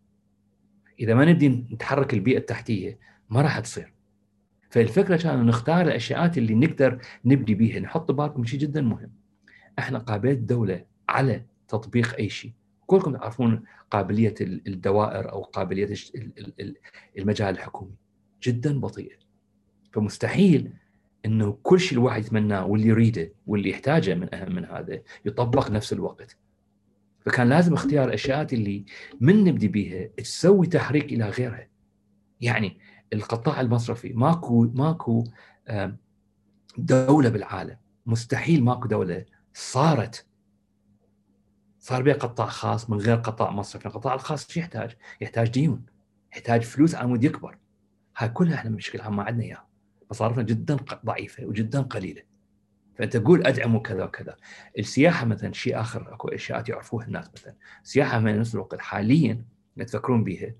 إذا 0.99 1.13
ما 1.13 1.25
نبدي 1.25 1.49
نتحرك 1.49 2.13
البيئة 2.13 2.37
التحتية 2.37 2.99
ما 3.29 3.41
راح 3.41 3.59
تصير 3.59 3.94
فالفكرة 4.75 5.17
كان 5.17 5.45
نختار 5.45 5.81
الاشياء 5.81 6.31
اللي 6.37 6.55
نقدر 6.55 7.01
نبدي 7.25 7.55
بيها 7.55 7.79
نحط 7.79 8.11
بالكم 8.11 8.45
شيء 8.45 8.59
جدا 8.59 8.81
مهم. 8.81 9.11
إحنا 9.79 9.99
قابليه 9.99 10.31
الدولة 10.31 10.85
على 11.09 11.45
تطبيق 11.67 12.15
أي 12.15 12.29
شيء. 12.29 12.51
كلكم 12.85 13.13
تعرفون 13.17 13.63
قابلية 13.91 14.33
الدوائر 14.41 15.31
أو 15.31 15.41
قابلية 15.41 15.93
المجال 17.17 17.49
الحكومي. 17.49 17.95
جدا 18.43 18.79
بطيئه 18.79 19.15
فمستحيل 19.93 20.73
إنه 21.25 21.57
كل 21.63 21.79
شيء 21.79 21.97
الواحد 21.97 22.25
يتمناه 22.25 22.65
واللي 22.65 22.87
يريده 22.87 23.31
واللي 23.47 23.69
يحتاجه 23.69 24.15
من 24.15 24.35
أهم 24.35 24.55
من 24.55 24.65
هذا 24.65 25.01
يطبق 25.25 25.71
نفس 25.71 25.93
الوقت. 25.93 26.37
فكان 27.25 27.49
لازم 27.49 27.73
اختيار 27.73 28.07
الاشياء 28.07 28.53
اللي 28.53 28.85
من 29.19 29.43
نبدي 29.43 29.67
بيها 29.67 30.07
تسوي 30.17 30.67
تحريك 30.67 31.13
إلى 31.13 31.29
غيرها. 31.29 31.67
يعني 32.41 32.77
القطاع 33.15 33.61
المصرفي 33.61 34.13
ماكو 34.13 34.63
ماكو 34.73 35.23
دولة 36.77 37.29
بالعالم 37.29 37.77
مستحيل 38.05 38.63
ماكو 38.63 38.87
دولة 38.87 39.25
صارت 39.53 40.25
صار 41.79 42.03
بها 42.03 42.13
قطاع 42.13 42.47
خاص 42.47 42.89
من 42.89 42.97
غير 42.97 43.15
قطاع 43.15 43.51
مصرفي، 43.51 43.85
القطاع 43.85 44.13
الخاص 44.13 44.51
شو 44.51 44.59
يحتاج؟ 44.59 44.95
يحتاج 45.21 45.49
ديون، 45.49 45.85
يحتاج 46.31 46.61
فلوس 46.61 46.95
على 46.95 47.07
مود 47.07 47.23
يكبر. 47.23 47.57
هاي 48.17 48.29
كلها 48.29 48.55
إحنا 48.55 48.77
عام 48.99 49.15
ما 49.15 49.23
عندنا 49.23 49.43
إياها. 49.43 49.67
مصارفنا 50.11 50.43
جدا 50.43 50.77
ضعيفة 51.05 51.45
وجدا 51.45 51.81
قليلة. 51.81 52.21
فأنت 52.97 53.17
تقول 53.17 53.47
ادعم 53.47 53.75
وكذا 53.75 54.03
وكذا. 54.03 54.35
السياحة 54.79 55.25
مثلا 55.25 55.53
شيء 55.53 55.79
آخر 55.79 56.13
أكو 56.13 56.27
أشياء 56.27 56.69
يعرفوها 56.69 57.05
الناس 57.05 57.29
مثلا، 57.33 57.55
السياحة 57.83 58.19
في 58.19 58.25
نفس 58.25 58.55
الوقت 58.55 58.79
حاليا 58.79 59.45
تفكرون 59.87 60.23
بها 60.23 60.55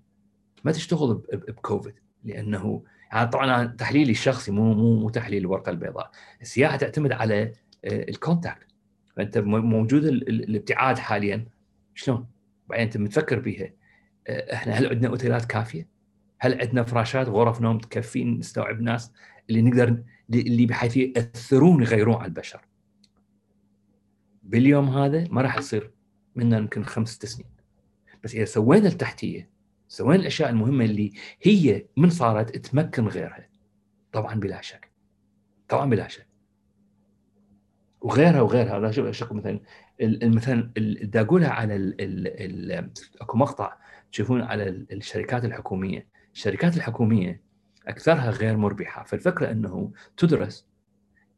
ما 0.64 0.72
تشتغل 0.72 1.14
بكوفيد 1.34 1.96
لأنه 2.26 2.84
يعني 3.12 3.30
طبعا 3.30 3.66
تحليلي 3.66 4.12
الشخصي 4.12 4.52
مو 4.52 4.74
مو 4.74 5.00
مو 5.00 5.10
تحليل 5.10 5.42
الورقة 5.42 5.70
البيضاء، 5.70 6.12
السياحة 6.42 6.78
تعتمد 6.78 7.12
على 7.12 7.52
الكونتاكت 7.86 8.68
فأنت 9.16 9.38
موجود 9.38 10.06
الابتعاد 10.06 10.98
حاليا 10.98 11.46
شلون؟ 11.94 12.28
بعدين 12.68 12.86
أنت 12.86 12.98
متفكر 12.98 13.40
بيها 13.40 13.70
آه، 14.28 14.54
إحنا 14.54 14.74
هل 14.74 14.88
عندنا 14.88 15.10
أوتيلات 15.10 15.46
كافية؟ 15.46 15.88
هل 16.40 16.62
عندنا 16.62 16.84
فراشات 16.84 17.30
غرف 17.30 17.62
نوم 17.62 17.78
تكفين 17.78 18.40
نستوعب 18.40 18.82
ناس 18.82 19.12
اللي 19.50 19.62
نقدر 19.62 20.04
اللي 20.34 20.66
بحيث 20.66 20.98
يأثرون 20.98 21.82
يغيرون 21.82 22.16
على 22.16 22.26
البشر. 22.26 22.66
باليوم 24.44 24.90
هذا 24.90 25.28
ما 25.30 25.42
راح 25.42 25.58
يصير 25.58 25.92
منا 26.36 26.58
يمكن 26.58 26.84
خمس 26.84 27.10
ست 27.10 27.26
سنين. 27.26 27.50
بس 28.24 28.36
إذا 28.36 28.46
سوينا 28.46 28.88
التحتية 28.88 29.50
سوينا 29.88 30.22
الأشياء 30.22 30.50
المهمة 30.50 30.86
اللي 30.86 31.12
هي 31.42 31.86
من 31.98 32.10
صارت 32.10 32.58
تمكن 32.58 33.08
غيرها. 33.08 33.50
طبعا 34.12 34.36
بلا 34.36 34.62
شك. 34.62 34.92
طبعا 35.70 35.90
بلا 35.90 36.08
شك. 36.08 36.28
وغيرها 38.02 38.42
وغيرها 38.42 38.80
لا 38.80 38.92
شوف 38.92 39.06
أشوف 39.06 39.32
مثلا 39.32 39.60
مثلا 40.24 40.72
بدي 40.78 41.22
أقولها 41.22 41.50
على 41.50 41.76
ال 41.76 42.02
ال 42.02 42.28
ال 42.72 42.92
أكو 43.22 43.38
مقطع 43.38 43.78
تشوفون 44.12 44.42
على 44.42 44.70
الشركات 44.70 45.46
الحكومية، 45.46 46.08
الشركات 46.34 46.78
الحكومية 46.78 47.42
أكثرها 47.88 48.30
غير 48.30 48.58
مربحة، 48.58 49.04
فالفكرة 49.04 49.52
إنه 49.52 49.92
تدرس 50.18 50.68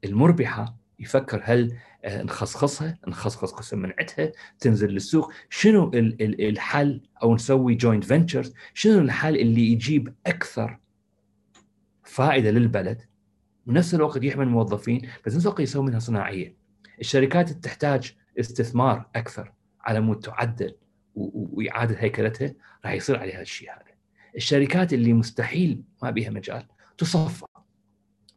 المربحة 0.06 0.78
يفكر 1.00 1.42
هل 1.44 1.78
نخصخصها 2.08 2.98
نخصخص 3.08 3.52
قسم 3.52 3.80
من 3.80 3.94
عندها 4.00 4.32
تنزل 4.60 4.88
للسوق. 4.88 5.32
شنو 5.50 5.92
الحل؟ 5.94 7.02
أو 7.24 7.36
نسوي 7.36 7.76
joint 7.76 8.04
ventures 8.04 8.54
شنو 8.74 9.00
الحل 9.00 9.36
اللي 9.36 9.72
يجيب 9.72 10.14
أكثر 10.28 10.80
فائدة 12.04 12.52
للبلد؟ 12.52 13.02
ونفس 13.66 13.96
الوقت 13.96 14.24
يحمل 14.24 14.48
موظفين 14.48 15.10
بس 15.26 15.36
نفس 15.36 15.46
الوقت 15.46 15.60
يسوي 15.60 15.84
منها 15.86 16.00
صناعية. 16.00 16.56
الشركات 17.00 17.50
تحتاج 17.50 18.16
استثمار 18.40 19.10
أكثر 19.16 19.54
على 19.82 20.00
مود 20.00 20.20
تعدل 20.20 20.76
وإعادة 21.16 21.96
هيكلتها 22.00 22.54
راح 22.86 22.94
يصير 22.94 23.20
عليها 23.20 23.42
الشيء 23.42 23.70
هذا. 23.70 23.98
الشركات 24.36 24.94
اللي 24.94 25.14
مستحيل 25.14 25.84
ما 26.04 26.10
بيها 26.10 26.30
مجال 26.30 26.68
تصفى. 26.98 27.46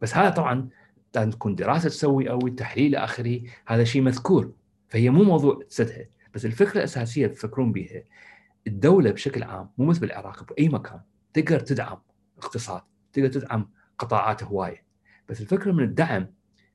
بس 0.01 0.17
هذا 0.17 0.31
طبعا 0.31 0.69
تكون 1.13 1.55
دراسة 1.55 1.89
تسوي 1.89 2.31
أو 2.31 2.49
تحليل 2.49 2.97
اخره 2.97 3.41
هذا 3.67 3.85
شيء 3.85 4.03
مذكور. 4.03 4.53
فهي 4.89 5.11
مو 5.11 5.23
موضوع 5.23 5.63
تسدها 5.69 6.07
بس 6.35 6.45
الفكرة 6.45 6.79
الأساسية 6.79 7.27
تفكرون 7.27 7.73
بها 7.73 8.03
الدولة 8.67 9.11
بشكل 9.11 9.43
عام 9.43 9.71
مو 9.79 9.87
مثل 9.87 10.01
بالعراق 10.01 10.53
بأي 10.53 10.69
مكان 10.69 11.01
تقدر 11.35 11.61
تدعم 11.61 11.99
اقتصاد 12.39 12.83
تقدر 13.13 13.29
تدعم 13.29 13.71
قطاعات 13.99 14.43
هواية. 14.43 14.85
بس 15.29 15.41
الفكرة 15.41 15.73
من 15.73 15.85
الدعم 15.85 16.27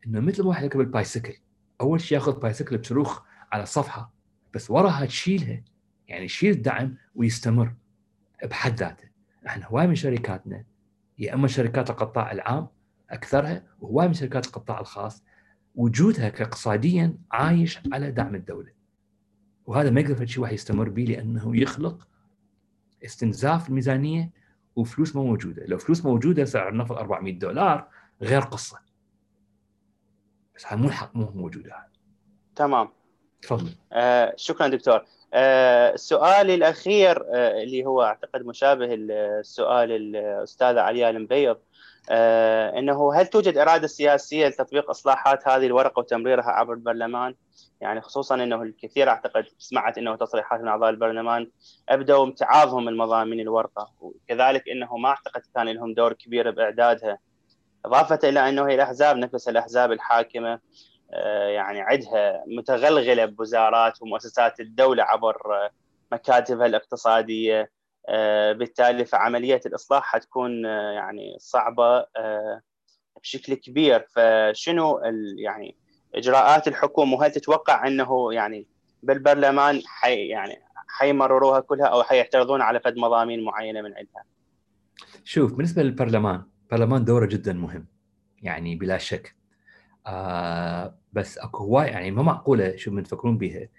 إنه 0.07 0.19
مثل 0.19 0.41
واحد 0.41 0.63
يركب 0.63 0.79
البايسكل 0.79 1.33
أول 1.81 2.01
شيء 2.01 2.17
ياخذ 2.17 2.39
بايسكل 2.39 2.77
بصاروخ 2.77 3.21
على 3.51 3.63
الصفحة 3.63 4.13
بس 4.53 4.71
وراها 4.71 5.05
تشيلها 5.05 5.63
يعني 6.07 6.25
يشيل 6.25 6.51
الدعم 6.51 6.97
ويستمر 7.15 7.73
بحد 8.43 8.79
ذاته. 8.79 9.07
إحنا 9.47 9.67
هواي 9.67 9.87
من 9.87 9.95
شركاتنا 9.95 10.63
يا 11.19 11.33
إما 11.33 11.47
شركات 11.47 11.89
القطاع 11.89 12.31
العام 12.31 12.67
أكثرها 13.09 13.63
وهواي 13.79 14.07
من 14.07 14.13
شركات 14.13 14.45
القطاع 14.47 14.79
الخاص 14.79 15.23
وجودها 15.75 16.29
كاقتصاديا 16.29 17.17
عايش 17.31 17.79
على 17.93 18.11
دعم 18.11 18.35
الدولة. 18.35 18.71
وهذا 19.65 19.89
ما 19.89 20.01
يقدر 20.01 20.25
شيء 20.25 20.43
واحد 20.43 20.53
يستمر 20.53 20.89
به 20.89 21.03
لأنه 21.03 21.57
يخلق 21.57 22.07
استنزاف 23.05 23.69
الميزانية 23.69 24.31
وفلوس 24.75 25.15
ما 25.15 25.23
موجودة، 25.23 25.65
لو 25.65 25.77
فلوس 25.77 26.05
موجودة 26.05 26.45
سعر 26.45 26.69
النفط 26.69 26.97
400 26.97 27.39
دولار 27.39 27.87
غير 28.21 28.41
قصة. 28.41 28.79
بس 30.55 30.65
هذا 30.65 30.75
مو 30.75 30.87
الحق 30.87 31.15
مو 31.15 31.31
موجودة 31.35 31.87
تمام. 32.55 32.89
تفضل. 33.41 33.75
آه 33.93 34.33
شكرا 34.37 34.67
دكتور. 34.67 35.05
آه 35.33 35.95
سؤالي 35.95 36.55
الأخير 36.55 37.23
آه 37.33 37.63
اللي 37.63 37.85
هو 37.85 38.03
أعتقد 38.03 38.45
مشابه 38.45 38.87
السؤال 38.91 39.91
الاستاذه 39.91 40.79
علياء 40.79 41.09
المبيض 41.09 41.57
آه 42.09 42.79
إنه 42.79 43.13
هل 43.13 43.27
توجد 43.27 43.57
إرادة 43.57 43.87
سياسية 43.87 44.47
لتطبيق 44.47 44.89
إصلاحات 44.89 45.47
هذه 45.47 45.65
الورقة 45.65 45.99
وتمريرها 45.99 46.49
عبر 46.49 46.73
البرلمان؟ 46.73 47.35
يعني 47.81 48.01
خصوصا 48.01 48.35
إنه 48.35 48.61
الكثير 48.61 49.09
أعتقد 49.09 49.45
سمعت 49.57 49.97
إنه 49.97 50.15
تصريحات 50.15 50.61
من 50.61 50.67
أعضاء 50.67 50.89
البرلمان 50.89 51.49
أبدوا 51.89 52.23
امتعاضهم 52.23 52.85
من 52.85 52.97
مضامين 52.97 53.39
الورقة 53.39 53.91
وكذلك 53.99 54.69
إنه 54.69 54.97
ما 54.97 55.09
أعتقد 55.09 55.41
كان 55.55 55.69
لهم 55.69 55.93
دور 55.93 56.13
كبير 56.13 56.51
بإعدادها 56.51 57.17
إضافة 57.85 58.19
إلى 58.23 58.49
إنه 58.49 58.67
هي 58.67 58.75
الأحزاب 58.75 59.17
نفسها 59.17 59.51
الأحزاب 59.51 59.91
الحاكمة 59.91 60.59
آه، 61.13 61.47
يعني 61.47 61.81
عندها 61.81 62.43
متغلغلة 62.47 63.25
بوزارات 63.25 64.01
ومؤسسات 64.01 64.59
الدولة 64.59 65.03
عبر 65.03 65.37
مكاتبها 66.11 66.65
الاقتصادية 66.65 67.61
آه، 67.61 67.67
بالتالي 68.53 69.05
فعملية 69.05 69.61
الإصلاح 69.65 70.03
حتكون 70.03 70.65
آه، 70.65 70.91
يعني 70.91 71.35
صعبة 71.39 72.05
بشكل 73.21 73.53
كبير. 73.53 74.07
فشنو 74.15 75.01
يعني 75.37 75.75
إجراءات 76.15 76.67
الحكومة؟ 76.67 77.17
وهل 77.17 77.31
تتوقع 77.31 77.87
إنه 77.87 78.33
يعني 78.33 78.67
بالبرلمان 79.03 79.81
حي 79.85 80.27
يعني 80.27 80.61
حيمرروها 80.87 81.59
كلها 81.59 81.85
أو 81.85 82.03
حيعترضون 82.03 82.61
على 82.61 82.79
فد 82.79 82.97
مضامين 82.97 83.43
معينة 83.43 83.81
من 83.81 83.93
عندها؟ 83.93 84.23
شوف 85.23 85.53
بالنسبة 85.53 85.83
للبرلمان 85.83 86.43
البرلمان 86.63 87.05
دوره 87.05 87.25
جدا 87.25 87.53
مهم 87.53 87.87
يعني 88.41 88.75
بلا 88.75 88.97
شك. 88.97 89.35
آه 90.07 90.97
بس 91.13 91.37
أكو 91.37 91.57
هواي 91.57 91.87
يعني 91.87 92.11
ما 92.11 92.23
معقولة 92.23 92.75
شو 92.75 92.91
من 92.91 93.03
تفكرون 93.03 93.37
بها 93.37 93.69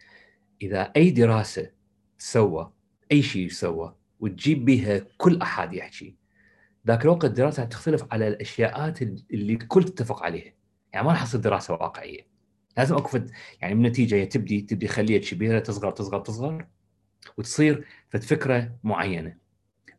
إذا 0.62 0.92
أي 0.96 1.10
دراسة 1.10 1.70
سوى 2.18 2.72
أي 3.12 3.22
شيء 3.22 3.48
سوى 3.48 3.95
وتجيب 4.20 4.64
بها 4.64 5.02
كل 5.16 5.40
أحد 5.42 5.74
يحكي. 5.74 6.16
ذاك 6.86 7.04
الوقت 7.04 7.24
الدراسة 7.24 7.64
تختلف 7.64 8.04
على 8.12 8.28
الأشياءات 8.28 9.02
اللي 9.02 9.52
الكل 9.52 9.84
تتفق 9.84 10.22
عليها. 10.22 10.52
يعني 10.92 11.06
ما 11.06 11.12
راح 11.12 11.24
تصير 11.24 11.40
دراسة 11.40 11.74
واقعية. 11.74 12.26
لازم 12.76 12.96
أكو 12.96 13.18
يعني 13.60 13.74
من 13.74 13.86
النتيجه 13.86 14.24
تبدي 14.24 14.60
تبدي 14.60 14.88
خلية 14.88 15.20
كبيرة 15.20 15.58
تصغر 15.58 15.90
تصغر 15.90 16.20
تصغر 16.20 16.66
وتصير 17.38 17.84
فد 18.08 18.22
فكرة 18.22 18.72
معينة. 18.84 19.36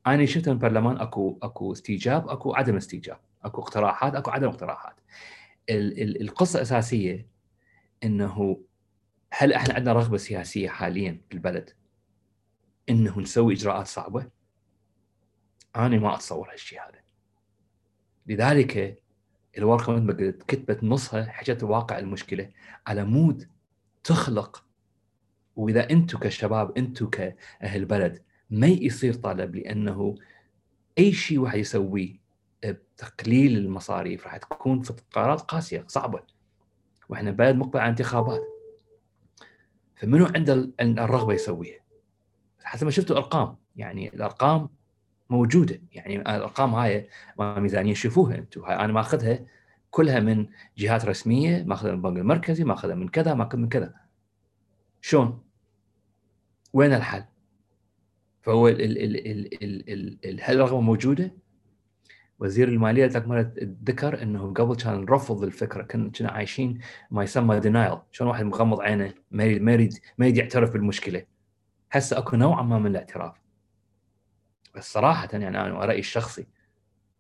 أنا 0.08 0.26
شفت 0.26 0.50
من 0.50 0.54
البرلمان 0.56 0.98
اكو 0.98 1.40
أكو 1.42 1.72
استيجاب 1.72 2.30
أكو 2.30 2.54
عدم 2.56 2.76
استيجاب. 2.76 3.20
أكو 3.44 3.62
اقتراحات 3.62 4.16
أكو 4.16 4.32
عدم 4.32 4.48
اقتراحات. 4.48 4.96
ال 5.70 6.02
ال 6.02 6.22
القصة 6.22 6.58
الأساسية 6.58 7.28
إنه 8.04 8.62
هل 9.32 9.54
إحنا 9.54 9.74
عندنا 9.74 9.94
رغبة 9.94 10.18
سياسية 10.18 10.70
حاليا 10.70 11.22
بالبلد 11.32 11.70
إنه 12.90 13.20
نسوي 13.20 13.54
إجراءات 13.54 13.88
صعبة؟ 13.88 14.30
أنا 15.76 15.98
ما 15.98 16.16
أتصور 16.16 16.52
هالشيء 16.52 16.80
هذا. 16.80 17.02
لذلك 18.28 19.04
الورقة 19.58 19.94
مثل 19.94 20.04
ما 20.04 20.14
قلت 20.14 20.44
كتبت 20.44 20.84
نصها 20.84 21.26
حكت 21.26 21.64
واقع 21.64 22.00
المشكلة 22.00 22.50
على 22.88 23.06
مود 23.06 23.48
تخلق 24.04 24.64
وإذا 25.56 25.90
أنتم 25.90 26.20
كشباب 26.20 26.78
أنتم 26.78 27.10
كاهل 27.10 27.86
بلد 27.86 28.24
ما 28.50 28.68
يصير 28.68 29.14
طلب 29.14 29.56
لأنه 29.56 30.16
أي 30.98 31.12
شيء 31.12 31.40
واحد 31.40 31.60
يسويه 31.60 32.20
بتقليل 32.66 33.58
المصاريف 33.58 34.24
راح 34.26 34.38
تكون 34.38 34.82
في 34.82 34.94
قرارات 35.12 35.42
قاسية 35.42 35.86
صعبة 35.88 36.24
وإحنا 37.10 37.32
بلد 37.32 37.56
مقبل 37.56 37.80
على 37.80 37.90
انتخابات 37.90 38.42
فمنو 39.96 40.26
عنده 40.26 40.72
الرغبة 40.80 41.34
يسويها 41.34 41.80
حسب 42.68 42.86
ما 42.86 42.92
شفتوا 42.92 43.18
ارقام 43.18 43.56
يعني 43.76 44.14
الأرقام 44.14 44.70
موجودة. 45.30 45.82
يعني 45.92 46.16
الأرقام 46.22 46.76
هاي 46.76 47.10
ميزانية. 47.40 47.94
شوفوها 47.94 48.36
أنتم 48.36 48.62
هاي 48.62 48.76
أنا 48.76 48.94
ماخذها 48.94 49.40
كلها 49.90 50.20
من 50.20 50.48
جهات 50.78 51.06
رسمية. 51.06 51.64
ماخذها 51.64 51.92
من 51.92 51.98
البنك 51.98 52.18
المركزي 52.18 52.64
ماخذها 52.64 52.96
من 52.96 53.08
كذا 53.08 53.34
ماخذ 53.34 53.58
من 53.58 53.70
كذا. 53.70 53.94
شلون؟ 55.02 55.44
وين 56.74 56.94
الحل؟ 56.94 57.24
فهو 58.42 58.68
ال 58.68 58.82
ال 58.82 58.98
ال 58.98 59.64
ال 59.64 59.90
ال 59.90 60.18
ال 60.26 60.40
هل 60.44 60.56
الرغبه 60.56 60.82
موجودة؟ 60.82 61.32
وزير 62.40 62.68
المالية 62.68 63.06
ذاك 63.06 63.28
مرة 63.28 63.54
ذكر 63.84 64.24
انه 64.24 64.54
قبل 64.54 64.76
كان 64.76 65.06
رفض 65.06 65.44
الفكرة. 65.44 65.84
كنا 65.84 66.32
عايشين 66.32 66.80
ما 67.12 67.24
يسمى 67.24 67.60
دينايل 67.60 67.98
شلون 68.12 68.30
واحد 68.30 68.46
مغمض 68.46 68.82
عينه 68.82 69.14
ما 69.32 69.44
يريد 69.44 69.94
ما 70.18 70.26
يريد 70.26 70.38
يعترف 70.38 70.72
بالمشكلة. 70.72 71.37
هسه 71.98 72.18
أكو 72.18 72.36
نوعا 72.36 72.64
ما 72.64 72.80
من 72.80 72.92
الاعتراف. 72.92 73.42
بس 74.76 74.94
صراحة 74.94 75.30
يعني 75.34 75.48
أنا 75.48 75.86
رأيي 75.86 76.00
الشخصي 76.00 76.48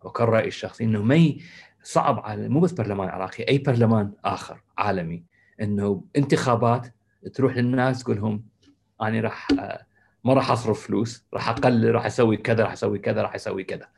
وكان 0.03 0.27
رأيي 0.27 0.47
الشخصي 0.47 0.83
إنه 0.83 1.03
ما 1.03 1.35
صعب 1.83 2.19
على 2.19 2.49
مو 2.49 2.59
بس 2.59 2.71
برلمان 2.71 3.09
عراقي 3.09 3.47
أي 3.47 3.57
برلمان 3.57 4.13
آخر 4.25 4.63
عالمي 4.77 5.23
إنه 5.61 6.03
انتخابات 6.15 6.93
تروح 7.33 7.57
للناس 7.57 8.03
تقول 8.03 8.15
لهم 8.17 8.45
أنا 9.01 9.21
راح 9.21 9.47
ما 10.23 10.33
راح 10.33 10.51
أصرف 10.51 10.87
فلوس 10.87 11.25
راح 11.33 11.49
اقلل 11.49 11.95
راح 11.95 12.05
أسوي 12.05 12.37
كذا 12.37 12.63
راح 12.63 12.71
أسوي 12.71 12.99
كذا 12.99 13.21
راح 13.21 13.35
أسوي 13.35 13.63
كذا. 13.63 13.89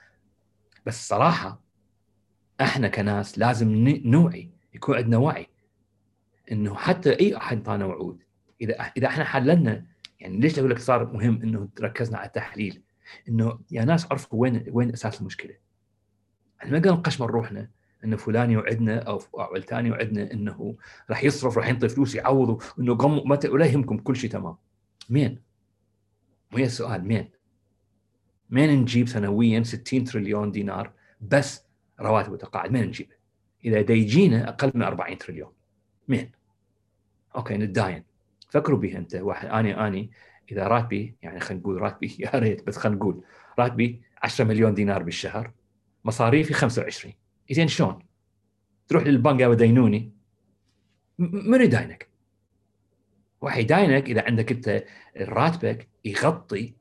بس 0.85 1.07
صراحة 1.07 1.61
إحنا 2.61 2.87
كناس 2.87 3.39
لازم 3.39 3.69
نوعي 4.05 4.49
يكون 4.73 4.95
عندنا 4.95 5.17
وعي 5.17 5.47
إنه 6.51 6.75
حتى 6.75 7.19
أي 7.19 7.37
أحد 7.37 7.63
طانا 7.63 7.85
وعود 7.85 8.23
اذا 8.61 8.73
إذا 8.97 9.07
إحنا 9.07 9.23
حللنا 9.23 9.85
يعني 10.19 10.37
ليش 10.37 10.59
أقول 10.59 10.71
لك 10.71 10.79
صار 10.79 11.13
مهم 11.13 11.41
إنه 11.41 11.69
ركزنا 11.81 12.17
على 12.17 12.27
التحليل 12.27 12.81
إنه 13.29 13.59
يا 13.71 13.85
ناس 13.85 14.11
عرفوا 14.11 14.41
وين 14.41 14.65
وين 14.71 14.91
أساس 14.91 15.21
المشكلة 15.21 15.53
إحنا 16.61 16.71
ما 16.71 16.79
قلنا 16.79 16.91
نقشمر 16.91 17.31
روحنا 17.31 17.69
إنه 18.03 18.17
فلان 18.17 18.51
يوعدنا 18.51 18.99
أو 18.99 19.21
علتان 19.37 19.89
يوعدنا 19.89 20.31
إنه 20.33 20.75
راح 21.09 21.23
يصرف 21.23 21.57
راح 21.57 21.67
ينطي 21.67 21.89
فلوس 21.89 22.15
يعوض 22.15 22.63
إنه 22.79 22.95
قم 22.95 23.29
متى 23.29 23.49
ولا 23.49 23.65
يهمكم 23.65 23.97
كل 23.97 24.15
شيء 24.15 24.29
تمام 24.29 24.55
مين؟ 25.09 25.41
وهي 26.53 26.63
السؤال 26.63 27.05
مين؟ 27.05 27.29
مين 28.49 28.69
نجيب 28.81 29.07
سنويا 29.07 29.63
60 29.63 30.03
تريليون 30.03 30.51
دينار 30.51 30.91
بس 31.21 31.63
رواتب 31.99 32.31
وتقاعد 32.31 32.71
مين 32.71 32.83
نجيبه؟ 32.83 33.15
إذا 33.65 33.81
دا 33.81 33.93
يجينا 33.93 34.49
أقل 34.49 34.71
من 34.75 34.81
40 34.81 35.17
تريليون 35.17 35.51
مين؟ 36.07 36.31
أوكي 37.35 37.57
نتداين 37.57 38.03
فكروا 38.49 38.79
بها 38.79 38.97
أنت 38.97 39.15
واحد 39.15 39.47
اني 39.47 39.87
اني 39.87 40.11
إذا 40.51 40.67
راتبي 40.67 41.15
يعني 41.21 41.39
خلينا 41.39 41.61
نقول 41.61 41.81
راتبي 41.81 42.15
يا 42.19 42.39
ريت 42.39 42.67
بس 42.67 42.77
خلينا 42.77 42.97
نقول 42.97 43.23
راتبي 43.59 44.01
10 44.23 44.45
مليون 44.45 44.73
دينار 44.73 45.03
بالشهر 45.03 45.51
مصاريفي 46.05 46.53
25 46.53 47.13
زين 47.51 47.67
شلون؟ 47.67 47.99
تروح 48.87 49.03
للبنك 49.03 49.39
يا 49.39 49.53
دينوني 49.53 50.13
من 51.19 51.61
يداينك؟ 51.61 52.09
واحد 53.41 53.59
يداينك 53.59 54.09
إذا 54.09 54.25
عندك 54.25 54.51
أنت 54.51 54.83
راتبك 55.17 55.87
يغطي 56.05 56.75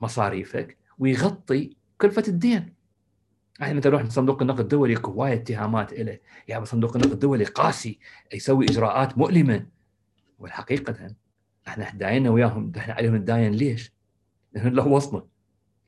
مصاريفك 0.00 0.76
ويغطي 0.98 1.76
كلفة 2.00 2.24
الدين. 2.28 2.74
إحنا 3.62 3.74
مثلا 3.74 3.92
نروح 3.92 4.08
صندوق 4.08 4.42
النقد 4.42 4.60
الدولي 4.60 4.96
هوايه 5.04 5.34
اتهامات 5.34 5.92
له، 5.92 6.18
يا 6.48 6.64
صندوق 6.64 6.96
النقد 6.96 7.12
الدولي 7.12 7.44
قاسي 7.44 7.98
يسوي 8.34 8.64
إجراءات 8.64 9.18
مؤلمة. 9.18 9.66
والحقيقة 10.38 11.14
إحنا 11.68 11.90
داينا 11.90 12.30
وياهم 12.30 12.72
إحنا 12.76 12.94
عليهم 12.94 13.16
نداين 13.16 13.52
ليش؟ 13.52 13.92
لأنه 14.52 14.70
لوصنا. 14.70 15.26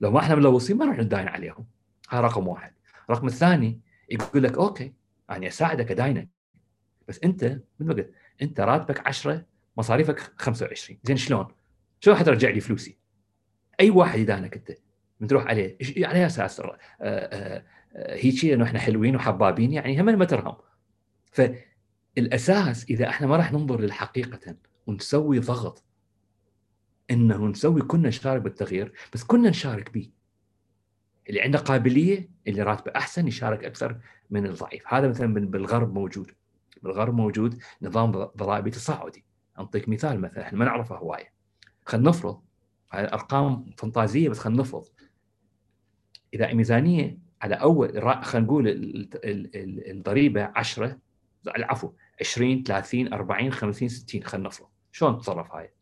لو 0.01 0.11
ما 0.11 0.21
إحنا 0.21 0.35
ملوصين 0.35 0.77
ما 0.77 0.85
راح 0.85 0.99
نداين 0.99 1.29
عليهم. 1.29 1.67
هذا 2.09 2.21
رقم 2.21 2.49
واحد. 2.49 2.73
الرقم 3.11 3.27
الثاني 3.27 3.81
يقول 4.11 4.43
لك 4.43 4.59
أوكي 4.59 4.93
يعني 5.29 5.49
أساعدك 5.49 5.91
اداينك 5.91 6.29
بس 7.09 7.21
أنت 7.25 7.45
مثل 7.45 7.89
ما 7.89 7.95
قلت 7.95 8.13
أنت 8.43 8.61
راتبك 8.61 9.07
10 9.07 9.45
مصاريفك 9.77 10.19
25 10.37 10.99
زين 11.03 11.17
شلون؟ 11.17 11.47
شلون 12.01 12.17
حترجع 12.17 12.51
لي 12.51 12.61
فلوسي؟ 12.61 12.99
أي 13.81 13.91
واحد 13.91 14.19
يدانك 14.19 14.57
أنت 14.57 14.73
من 15.21 15.27
تروح 15.27 15.47
عليه 15.47 15.79
على 15.97 16.27
أساس 16.27 16.61
آه، 16.61 16.77
آه، 17.01 17.65
آه، 17.95 18.17
هيك 18.17 18.45
إنه 18.45 18.65
إحنا 18.65 18.79
حلوين 18.79 19.17
وحبابين 19.17 19.73
يعني 19.73 20.01
هم 20.01 20.19
ما 20.19 20.25
ترهم 20.25 20.57
فالاساس 22.17 22.85
إذا 22.91 23.09
إحنا 23.09 23.27
ما 23.27 23.37
راح 23.37 23.53
ننظر 23.53 23.81
للحقيقة 23.81 24.57
ونسوي 24.87 25.39
ضغط 25.39 25.85
إنه 27.11 27.47
نسوي 27.47 27.83
كنا 27.83 28.09
نشارك 28.09 28.43
بالتغيير 28.43 28.93
بس 29.15 29.25
كنا 29.25 29.51
نشارك 29.51 29.95
به. 29.95 30.11
اللي 31.29 31.41
عنده 31.41 31.59
قابلية 31.59 32.31
اللي 32.47 32.63
راتبه 32.63 32.93
أحسن 32.97 33.29
يشارك 33.29 33.65
أكثر 33.65 34.01
من 34.31 34.47
الضعيف. 34.47 34.83
هذا 34.95 35.09
مثلا 35.09 35.35
بالغرب 35.35 35.95
موجود. 35.95 36.31
بالغرب 36.83 37.15
موجود 37.15 37.59
نظام 37.83 38.11
ضرائبي 38.13 38.71
تصاعدي. 38.71 39.25
اعطيك 39.59 39.89
مثال 39.89 40.21
مثلا 40.21 40.43
إحنا 40.43 40.59
ما 40.59 40.65
نعرفه 40.65 40.97
هواية. 40.97 41.33
خلينا 41.87 42.09
نفرض 42.09 42.41
أرقام 42.95 43.71
فانتازية 43.77 44.29
بس 44.29 44.39
خلينا 44.39 44.61
نفرض. 44.61 44.87
إذا 46.35 46.53
ميزانية 46.53 47.19
على 47.43 47.55
أول 47.55 48.03
خلينا 48.25 48.47
نقول 48.47 48.65
الضريبة 49.91 50.53
10 50.55 50.99
العفو 51.47 51.93
20 52.21 52.63
30 52.63 53.13
40 53.13 53.53
50 53.53 53.89
60 53.89 54.23
خلينا 54.23 54.49
نفرض. 54.49 54.69
شلون 54.93 55.19
تتصرف 55.19 55.53
هاي؟ 55.53 55.73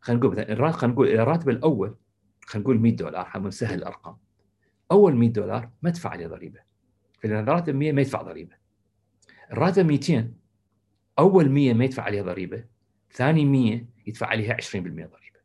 خلينا 0.00 0.20
نقول 0.20 0.32
مثلا 0.32 0.72
خلينا 0.72 0.94
نقول 0.94 1.08
الراتب 1.08 1.48
الأول 1.48 1.96
خلينا 2.46 2.64
نقول 2.64 2.78
100 2.80 2.96
دولار 2.96 3.38
نسهل 3.38 3.78
الأرقام. 3.78 4.16
أول 4.92 5.16
100 5.16 5.32
دولار 5.32 5.70
ما 5.82 5.90
ادفع 5.90 6.10
عليه 6.10 6.26
ضريبة. 6.26 6.60
فاذا 7.20 7.40
الراتب 7.40 7.74
100 7.74 7.92
ما 7.92 8.00
يدفع 8.00 8.22
ضريبة. 8.22 8.56
الراتب 9.52 9.86
200 9.86 10.32
أول 11.18 11.50
100 11.50 11.74
ما 11.74 11.84
يدفع 11.84 12.02
عليها 12.02 12.22
ضريبة 12.22 12.64
ثاني 13.12 13.44
100 13.44 13.86
يدفع 14.06 14.26
عليها 14.26 14.54
20% 14.54 14.76
ضريبة. 14.76 15.38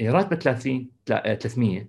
اذا 0.00 0.12
راتبه 0.12 0.36
30 0.36 0.90
300 1.06 1.88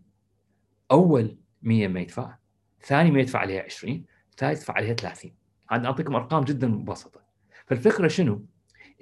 أول 0.91 1.37
100 1.61 1.87
ما 1.87 1.99
يدفع 1.99 2.37
ثاني 2.81 3.11
100 3.11 3.23
يدفع 3.23 3.39
عليها 3.39 3.63
20 3.63 4.05
ثالث 4.37 4.59
يدفع 4.59 4.73
عليها 4.73 4.93
30 4.93 5.31
هذا 5.75 5.85
اعطيكم 5.85 6.15
أرقام 6.15 6.43
جدا 6.43 6.67
مبسطة. 6.67 7.21
فالفكرة 7.65 8.07
شنو؟ 8.07 8.45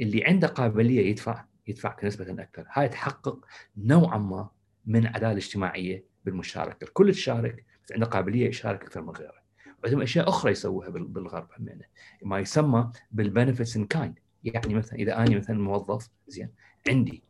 اللي 0.01 0.23
عنده 0.25 0.47
قابلية 0.47 1.09
يدفع 1.09 1.45
يدفع 1.67 1.97
نسبة 2.03 2.43
أكثر. 2.43 2.65
هاي 2.71 2.89
تحقق 2.89 3.45
نوعا 3.77 4.17
ما 4.17 4.49
من 4.85 5.07
عدالة 5.07 5.37
اجتماعية 5.37 6.05
بالمشاركة. 6.25 6.83
الكل 6.83 7.11
تشارك 7.11 7.65
بس 7.85 7.91
عنده 7.91 8.05
قابلية 8.05 8.47
يشارك 8.47 8.83
أكثر 8.83 9.01
من 9.01 9.09
غيره. 9.09 9.41
وعندهم 9.83 10.01
أشياء 10.01 10.29
أخرى 10.29 10.51
يسووها 10.51 10.89
بالغرب 10.89 11.47
همينة. 11.59 11.85
ما 12.23 12.39
يسمى 12.39 12.91
بال 13.11 13.24
benefits 13.24 13.75
in 13.77 13.85
kind 13.85 14.19
يعني 14.43 14.73
مثلا 14.73 14.99
إذا 14.99 15.17
أنا 15.17 15.37
مثلا 15.37 15.59
موظف 15.59 16.09
زين 16.27 16.49
عندي 16.89 17.23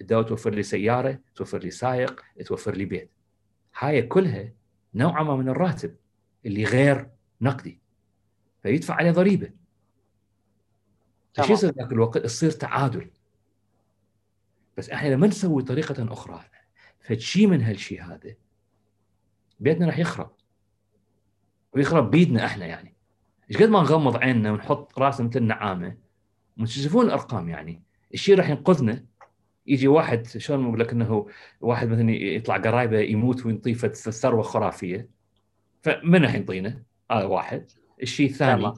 الدولة 0.00 0.26
توفر 0.26 0.50
لي 0.50 0.62
سيارة 0.62 1.18
توفر 1.34 1.58
لي 1.58 1.70
سائق 1.70 2.22
توفر 2.46 2.74
لي 2.74 2.84
بيت. 2.84 3.10
هاي 3.78 4.02
كلها 4.02 4.52
نوعا 4.94 5.22
ما 5.22 5.36
من 5.36 5.48
الراتب 5.48 5.96
اللي 6.46 6.64
غير 6.64 7.10
نقدي. 7.40 7.80
فيدفع 8.62 8.94
عليه 8.94 9.10
ضريبة. 9.10 9.50
فشو 11.34 11.52
يصير 11.52 11.70
ذاك 11.70 11.92
الوقت؟ 11.92 12.24
يصير 12.24 12.50
تعادل. 12.50 13.10
بس 14.76 14.90
إحنا 14.90 15.08
لما 15.08 15.26
نسوي 15.26 15.62
طريقة 15.62 16.12
أخرى 16.12 16.44
فشي 17.00 17.46
من 17.46 17.62
هالشيء 17.62 18.02
هذا 18.02 18.34
بيتنا 19.60 19.86
راح 19.86 19.98
يخرب. 19.98 20.30
ويخرب 21.72 22.10
بيدنا 22.10 22.46
إحنا 22.46 22.66
يعني. 22.66 22.94
إيش 23.50 23.56
قد 23.56 23.68
ما 23.68 23.80
نغمض 23.80 24.16
عيننا 24.16 24.52
ونحط 24.52 24.98
راسنا 24.98 25.28
مثل 25.28 25.40
النعامة 25.40 25.96
وتشوفون 26.60 27.06
الأرقام 27.06 27.48
يعني. 27.48 27.82
الشيء 28.14 28.38
راح 28.38 28.48
ينقذنا. 28.48 29.04
يجي 29.66 29.88
واحد 29.88 30.26
شلون 30.26 30.66
أقول 30.66 30.80
لك 30.80 30.92
إنه 30.92 31.26
واحد 31.60 31.88
مثلا 31.88 32.10
يطلع 32.10 32.56
قرايبه 32.56 32.98
يموت 32.98 33.46
وينطيه 33.46 33.74
ثروه 33.74 34.42
خرافيه 34.42 35.08
فمن 35.82 36.22
راح 36.22 36.34
ينطينا؟ 36.34 36.82
هذا 37.10 37.24
واحد. 37.24 37.70
الشيء 38.02 38.30
الثاني 38.30 38.72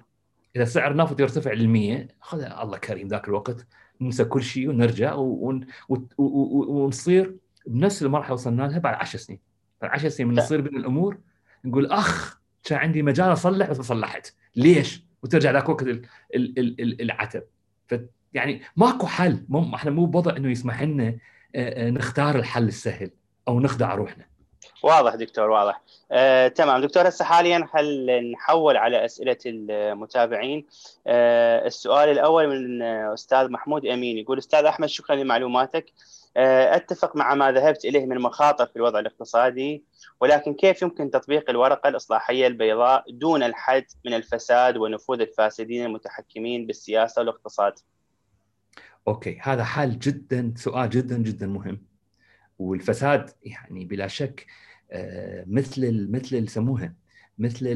إذا 0.56 0.64
سعر 0.64 0.90
النفط 0.90 1.20
يرتفع 1.20 1.54
لل100 1.54 2.12
خذ 2.20 2.42
الله 2.42 2.78
كريم 2.78 3.08
ذاك 3.08 3.28
الوقت 3.28 3.66
ننسى 4.00 4.24
كل 4.24 4.42
شيء 4.42 4.68
ونرجع 4.68 5.14
ونصير 6.18 7.36
بنفس 7.66 8.02
المرحلة 8.02 8.34
وصلنا 8.34 8.62
لها 8.62 8.78
بعد 8.78 8.94
10 8.94 9.18
سنين. 9.18 9.38
بعد 9.82 9.90
10 9.90 10.08
سنين 10.08 10.28
من 10.28 10.34
تصير 10.34 10.60
بين 10.60 10.76
الأمور 10.76 11.18
نقول 11.64 11.86
أخ 11.86 12.40
كان 12.64 12.78
عندي 12.78 13.02
مجال 13.02 13.32
أصلح 13.32 13.70
بس 13.70 13.76
ما 13.76 13.82
صلحت. 13.82 14.34
ليش؟ 14.56 15.04
وترجع 15.22 15.50
ذاك 15.50 15.64
الوقت 15.64 15.84
العتب. 17.00 17.42
يعني 18.34 18.62
ماكو 18.76 19.06
حل 19.06 19.44
مو 19.48 19.74
إحنا 19.74 19.90
مو 19.90 20.06
بوضع 20.06 20.36
إنه 20.36 20.50
يسمح 20.50 20.82
لنا 20.82 21.18
نختار 21.90 22.36
الحل 22.36 22.68
السهل 22.68 23.10
أو 23.48 23.60
نخدع 23.60 23.94
روحنا. 23.94 24.26
واضح 24.82 25.14
دكتور 25.14 25.50
واضح. 25.50 25.80
آه، 26.12 26.48
تمام. 26.48 26.80
دكتور 26.80 27.08
هسه 27.08 27.24
حاليا 27.24 27.68
هل 27.74 28.30
نحول 28.32 28.76
على 28.76 29.04
أسئلة 29.04 29.36
المتابعين؟ 29.46 30.66
آه، 31.06 31.66
السؤال 31.66 32.08
الأول 32.08 32.48
من 32.48 32.82
أستاذ 32.82 33.50
محمود 33.50 33.86
أمين 33.86 34.18
يقول 34.18 34.38
أستاذ 34.38 34.64
أحمد 34.64 34.88
شكرا 34.88 35.16
لمعلوماتك. 35.16 35.92
آه، 36.36 36.76
أتفق 36.76 37.16
مع 37.16 37.34
ما 37.34 37.52
ذهبت 37.52 37.84
إليه 37.84 38.06
من 38.06 38.20
مخاطر 38.20 38.66
في 38.66 38.76
الوضع 38.76 38.98
الاقتصادي 38.98 39.84
ولكن 40.20 40.54
كيف 40.54 40.82
يمكن 40.82 41.10
تطبيق 41.10 41.50
الورقة 41.50 41.88
الإصلاحية 41.88 42.46
البيضاء 42.46 43.04
دون 43.08 43.42
الحد 43.42 43.84
من 44.04 44.14
الفساد 44.14 44.76
ونفوذ 44.76 45.20
الفاسدين 45.20 45.84
المتحكمين 45.86 46.66
بالسياسة 46.66 47.20
والاقتصاد؟ 47.20 47.72
أوكي. 49.08 49.38
هذا 49.42 49.64
حال 49.64 49.98
جدا 49.98 50.54
سؤال 50.56 50.90
جدا 50.90 51.16
جدا 51.18 51.46
مهم. 51.46 51.82
والفساد 52.58 53.30
يعني 53.42 53.84
بلا 53.84 54.06
شك 54.06 54.46
مثل 55.46 56.10
مثل 56.10 56.44
يسموها 56.44 56.94
مثل 57.38 57.66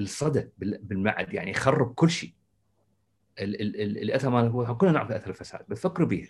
الصدى 0.00 0.48
بالمعد 0.58 1.34
يعني 1.34 1.50
يخرب 1.50 1.94
كل 1.94 2.10
شيء. 2.10 2.34
الأثر 3.38 4.38
هو 4.38 4.76
كلنا 4.76 4.92
نعرف 4.92 5.10
اثر 5.10 5.30
الفساد 5.30 5.66
بس 5.68 5.80
فكروا 5.80 6.08
به 6.08 6.28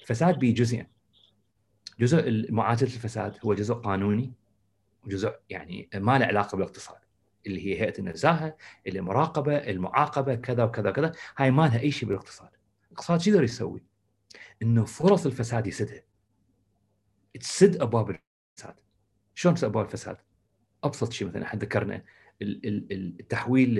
الفساد 0.00 0.38
بجزئين 0.38 0.86
جزء 2.00 2.52
معالجه 2.52 2.84
الفساد 2.84 3.36
هو 3.44 3.54
جزء 3.54 3.74
قانوني 3.74 4.32
وجزء 5.04 5.34
يعني 5.50 5.88
ما 5.94 6.18
له 6.18 6.26
علاقة 6.26 6.56
بالاقتصاد 6.56 6.98
اللي 7.46 7.66
هي 7.66 7.80
هيئة 7.80 7.98
النزاهة 7.98 8.56
المراقبه 8.86 9.56
المعاقبة 9.56 10.34
كذا 10.34 10.64
وكذا 10.64 10.90
وكذا. 10.90 11.12
هاي 11.36 11.50
ما 11.50 11.62
لها 11.62 11.80
أي 11.80 11.90
شيء 11.90 12.08
بالاقتصاد. 12.08 12.48
الاقتصاد 12.86 13.20
شو 13.20 13.30
يقدر 13.30 13.44
يسوي؟ 13.44 13.84
إنه 14.62 14.84
فرص 14.84 15.26
الفساد 15.26 15.66
يسدها. 15.66 16.02
تسد 17.40 17.82
ابواب 17.82 18.10
الفساد. 18.10 18.80
شلون 19.42 19.54
تسد 19.54 19.64
ابواب 19.64 19.84
الفساد؟ 19.84 20.16
أبسط 20.84 21.12
شيء 21.12 21.28
مثلا 21.28 21.42
إحنا 21.42 21.60
ذكرنا 21.60 22.02
التحويل 22.42 23.74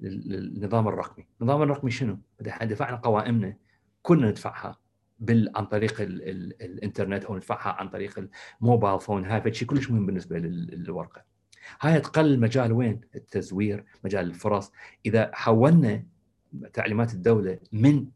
للنظام 0.00 0.88
الرقمي، 0.88 1.26
النظام 1.40 1.62
الرقمي 1.62 1.90
شنو؟ 1.90 2.18
إحنا 2.48 2.66
دفعنا 2.66 2.96
قوائمنا 2.96 3.56
كنا 4.02 4.30
ندفعها 4.30 4.78
بال 5.20 5.52
عن 5.56 5.66
طريق 5.66 6.00
ال 6.00 6.22
ال 6.28 6.62
الإنترنت 6.62 7.24
أو 7.24 7.36
ندفعها 7.36 7.72
عن 7.72 7.88
طريق 7.88 8.28
الموبايل 8.60 9.00
فون 9.00 9.26
هذا 9.26 9.52
شيء 9.52 9.68
كلش 9.68 9.90
مهم 9.90 10.06
بالنسبة 10.06 10.38
للورقة. 10.38 11.24
هاي 11.80 12.00
تقل 12.00 12.26
المجال 12.26 12.72
وين؟ 12.72 13.00
التزوير، 13.14 13.84
مجال 14.04 14.26
الفرص، 14.26 14.72
إذا 15.06 15.30
حولنا 15.34 16.04
تعليمات 16.72 17.14
الدولة 17.14 17.58
من 17.72 18.06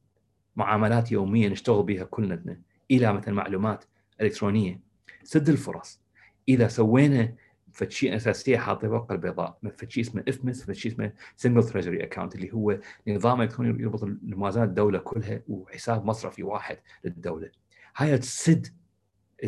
معاملات 0.56 1.12
يومية 1.12 1.48
نشتغل 1.48 1.82
بها 1.82 2.04
كلنا 2.04 2.60
إلى 2.90 3.12
مثلا 3.12 3.34
معلومات 3.34 3.84
إلكترونية 4.20 4.80
سد 5.22 5.48
الفرص 5.48 6.01
إذا 6.48 6.68
سوينا 6.68 7.34
فد 7.72 7.90
شيء 7.90 8.16
اساسيه 8.16 8.58
حاطه 8.58 8.86
الورقه 8.86 9.12
البيضاء. 9.12 9.58
فد 9.76 9.90
شيء 9.90 10.02
اسمه 10.04 10.24
IFMIS 10.28 10.64
فد 10.64 10.72
شيء 10.72 10.92
اسمه 10.92 11.12
single 11.36 11.64
treasury 11.64 12.04
account 12.04 12.34
اللي 12.34 12.52
هو 12.52 12.78
نظام 13.08 13.40
الكتروني 13.42 13.82
يربط 13.82 14.04
موازنات 14.22 14.68
الدولة 14.68 14.98
كلها 14.98 15.42
وحساب 15.48 16.04
مصرفي 16.04 16.42
واحد 16.42 16.78
للدولة. 17.04 17.50
هاي 17.96 18.18
تسد 18.18 18.66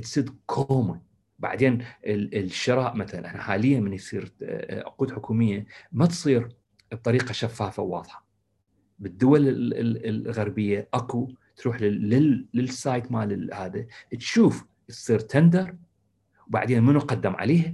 تسد 0.02 0.30
كومه 0.46 1.00
بعدين 1.38 1.84
الشراء 2.04 2.96
مثلا 2.96 3.26
إحنا 3.26 3.42
حاليا 3.42 3.80
من 3.80 3.92
يصير 3.92 4.32
عقود 4.70 5.12
حكومية 5.12 5.66
ما 5.92 6.06
تصير 6.06 6.48
بطريقة 6.92 7.32
شفافة 7.32 7.82
وواضحة. 7.82 8.26
بالدول 8.98 9.42
الغربية 10.06 10.88
أكو 10.94 11.28
تروح 11.56 11.80
للسايت 12.54 13.12
مال 13.12 13.54
هذا 13.54 13.86
تشوف 14.18 14.64
تصير 14.88 15.18
تندر 15.20 15.74
وبعدين 16.46 16.82
منو 16.82 17.00
قدم 17.00 17.36
عليها 17.36 17.72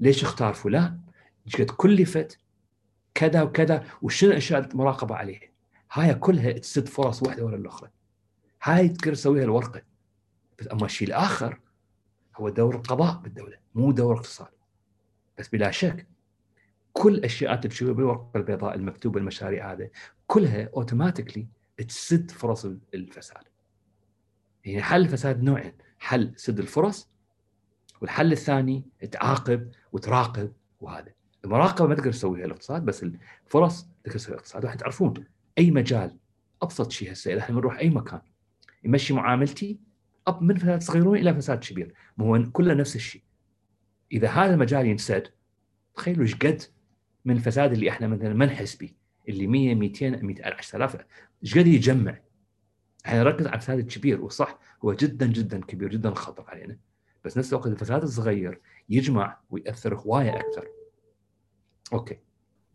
ليش 0.00 0.22
اختار 0.22 0.54
فلان؟ 0.54 1.00
إيش 1.46 1.56
قد 1.56 1.70
كلفت؟ 1.70 2.38
كذا 3.14 3.42
وكذا. 3.42 3.84
وشنو 4.02 4.30
الأشياء 4.30 4.70
المراقبه 4.70 5.14
عليها 5.14 5.48
هاي 5.92 6.14
كلها 6.14 6.52
تسد 6.52 6.88
فرص 6.88 7.22
واحدة 7.22 7.44
ورا 7.44 7.56
الأخرى. 7.56 7.90
هاي 8.62 8.88
تقدر 8.88 9.14
تسويها 9.14 9.44
الورقة. 9.44 9.82
بس 10.58 10.68
أما 10.72 10.84
الشيء 10.84 11.08
الآخر 11.08 11.60
هو 12.36 12.48
دور 12.48 12.76
القضاء 12.76 13.18
بالدولة 13.18 13.56
مو 13.74 13.92
دور 13.92 14.16
اقتصاد 14.16 14.48
بس 15.38 15.48
بلا 15.48 15.70
شك 15.70 16.06
كل 16.92 17.14
الاشياء 17.14 17.54
اللي 17.54 17.68
تشوفها 17.68 17.94
بالورقة 17.94 18.30
البيضاء 18.36 18.74
المكتوبه 18.74 19.20
المشاريع 19.20 19.72
هذا 19.72 19.88
كلها 20.26 20.70
اوتوماتيكلي 20.76 21.46
تسد 21.88 22.30
فرص 22.30 22.66
الفساد. 22.94 23.42
يعني 24.64 24.82
حل 24.82 25.00
الفساد 25.00 25.42
نوعين. 25.42 25.72
حل 25.98 26.32
سد 26.36 26.58
الفرص 26.58 27.08
والحل 28.00 28.32
الثاني 28.32 28.84
تعاقب 29.12 29.70
وتراقب 29.92 30.52
وهذا. 30.80 31.12
المراقبة 31.44 31.88
ما 31.88 31.94
تقدر 31.94 32.12
تسويها 32.12 32.44
الاقتصاد 32.44 32.84
بس 32.84 33.06
الفرص 33.46 33.86
تقدر 34.04 34.18
تسويها 34.18 34.34
الاقتصاد 34.34 34.64
واحد 34.64 34.78
تعرفون 34.78 35.14
أي 35.58 35.70
مجال 35.70 36.16
أبسط 36.62 36.90
شيء 36.90 37.12
هسه 37.12 37.38
إحنا 37.38 37.54
بنروح 37.54 37.78
أي 37.78 37.90
مكان 37.90 38.20
يمشي 38.84 39.14
معاملتي 39.14 39.78
أب 40.26 40.42
من 40.42 40.56
فساد 40.56 40.82
صغيرون 40.82 41.18
إلى 41.18 41.34
فساد 41.34 41.58
كبير. 41.58 41.94
ما 42.16 42.26
هو 42.26 42.50
كله 42.52 42.74
نفس 42.74 42.96
الشيء. 42.96 43.22
إذا 44.12 44.28
هذا 44.28 44.54
المجال 44.54 44.86
ينسد 44.86 45.28
تخيلوا 45.94 46.22
إيش 46.22 46.34
قد 46.34 46.62
من 47.24 47.36
الفساد 47.36 47.72
اللي 47.72 47.90
إحنا 47.90 48.06
مثلا 48.06 48.34
ما 48.34 48.46
نحس 48.46 48.76
به 48.76 48.90
اللي 49.28 49.46
100 49.46 49.74
200 49.74 50.10
100 50.10 50.46
10000 50.46 50.96
إيش 51.42 51.58
قد 51.58 51.66
يجمع؟ 51.66 52.18
إحنا 53.06 53.22
نركز 53.22 53.46
على 53.46 53.56
الفساد 53.56 53.78
الكبير 53.78 54.20
وصح 54.20 54.58
هو 54.84 54.92
جدا 54.92 55.26
جدا 55.26 55.60
كبير 55.60 55.88
جدا 55.88 56.14
خطر 56.14 56.44
علينا. 56.48 56.76
بس 57.24 57.38
نفس 57.38 57.52
الوقت 57.52 57.66
الفساد 57.66 58.02
الصغير 58.02 58.60
يجمع 58.88 59.36
ويأثر 59.50 59.94
هواية 59.94 60.36
أكثر. 60.36 60.68
أوكي. 61.92 62.18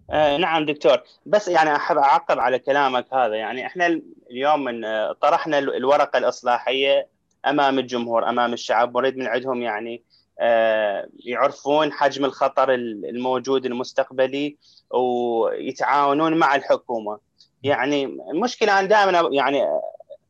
آه 0.10 0.38
نعم 0.38 0.66
دكتور. 0.66 0.98
بس 1.26 1.48
يعني 1.48 1.76
أحب 1.76 1.98
أعقب 1.98 2.40
على 2.40 2.60
كلامك 2.60 3.14
هذا. 3.14 3.36
يعني 3.36 3.66
إحنا 3.66 4.02
اليوم 4.32 4.64
من 4.64 4.86
آه، 4.86 5.14
طرحنا 5.22 5.60
الورقة 5.60 6.18
الإصلاحية 6.18 7.08
أمام 7.46 7.80
الجمهور 7.80 8.30
أمام 8.30 8.54
الشعب. 8.54 8.98
نريد 8.98 9.18
من 9.18 9.28
عندهم 9.28 9.62
يعني 9.62 10.04
آه 10.40 11.10
يعرفون 11.20 11.92
حجم 11.92 12.26
الخطر 12.26 12.74
الموجود 12.74 13.66
المستقبلي 13.66 14.58
ويتعاونون 14.90 16.38
مع 16.38 16.56
الحكومة. 16.56 17.20
يعني 17.64 18.06
المشكلة 18.06 18.80
أنا 18.80 18.88
دائما 18.88 19.30
يعني 19.32 19.64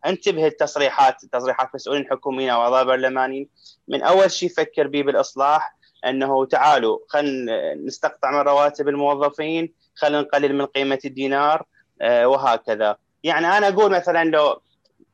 انتبه 0.05 0.47
التصريحات 0.47 1.25
تصريحات 1.25 1.69
مسؤولين 1.75 2.07
حكوميين 2.09 2.49
أو 2.49 2.61
اعضاء 2.61 2.85
برلمانيين 2.85 3.49
من 3.87 4.01
أول 4.01 4.31
شيء 4.31 4.49
فكر 4.49 4.87
به 4.87 5.01
بالإصلاح 5.01 5.75
إنه 6.05 6.45
تعالوا 6.45 6.99
خلينا 7.07 7.75
نستقطع 7.75 8.31
من 8.31 8.37
رواتب 8.37 8.87
الموظفين 8.87 9.73
خلينا 9.95 10.21
نقلل 10.21 10.55
من 10.55 10.65
قيمة 10.65 10.99
الدينار 11.05 11.65
آه، 12.01 12.27
وهكذا. 12.27 12.97
يعني 13.23 13.47
أنا 13.57 13.67
أقول 13.67 13.91
مثلا 13.91 14.23
لو 14.23 14.61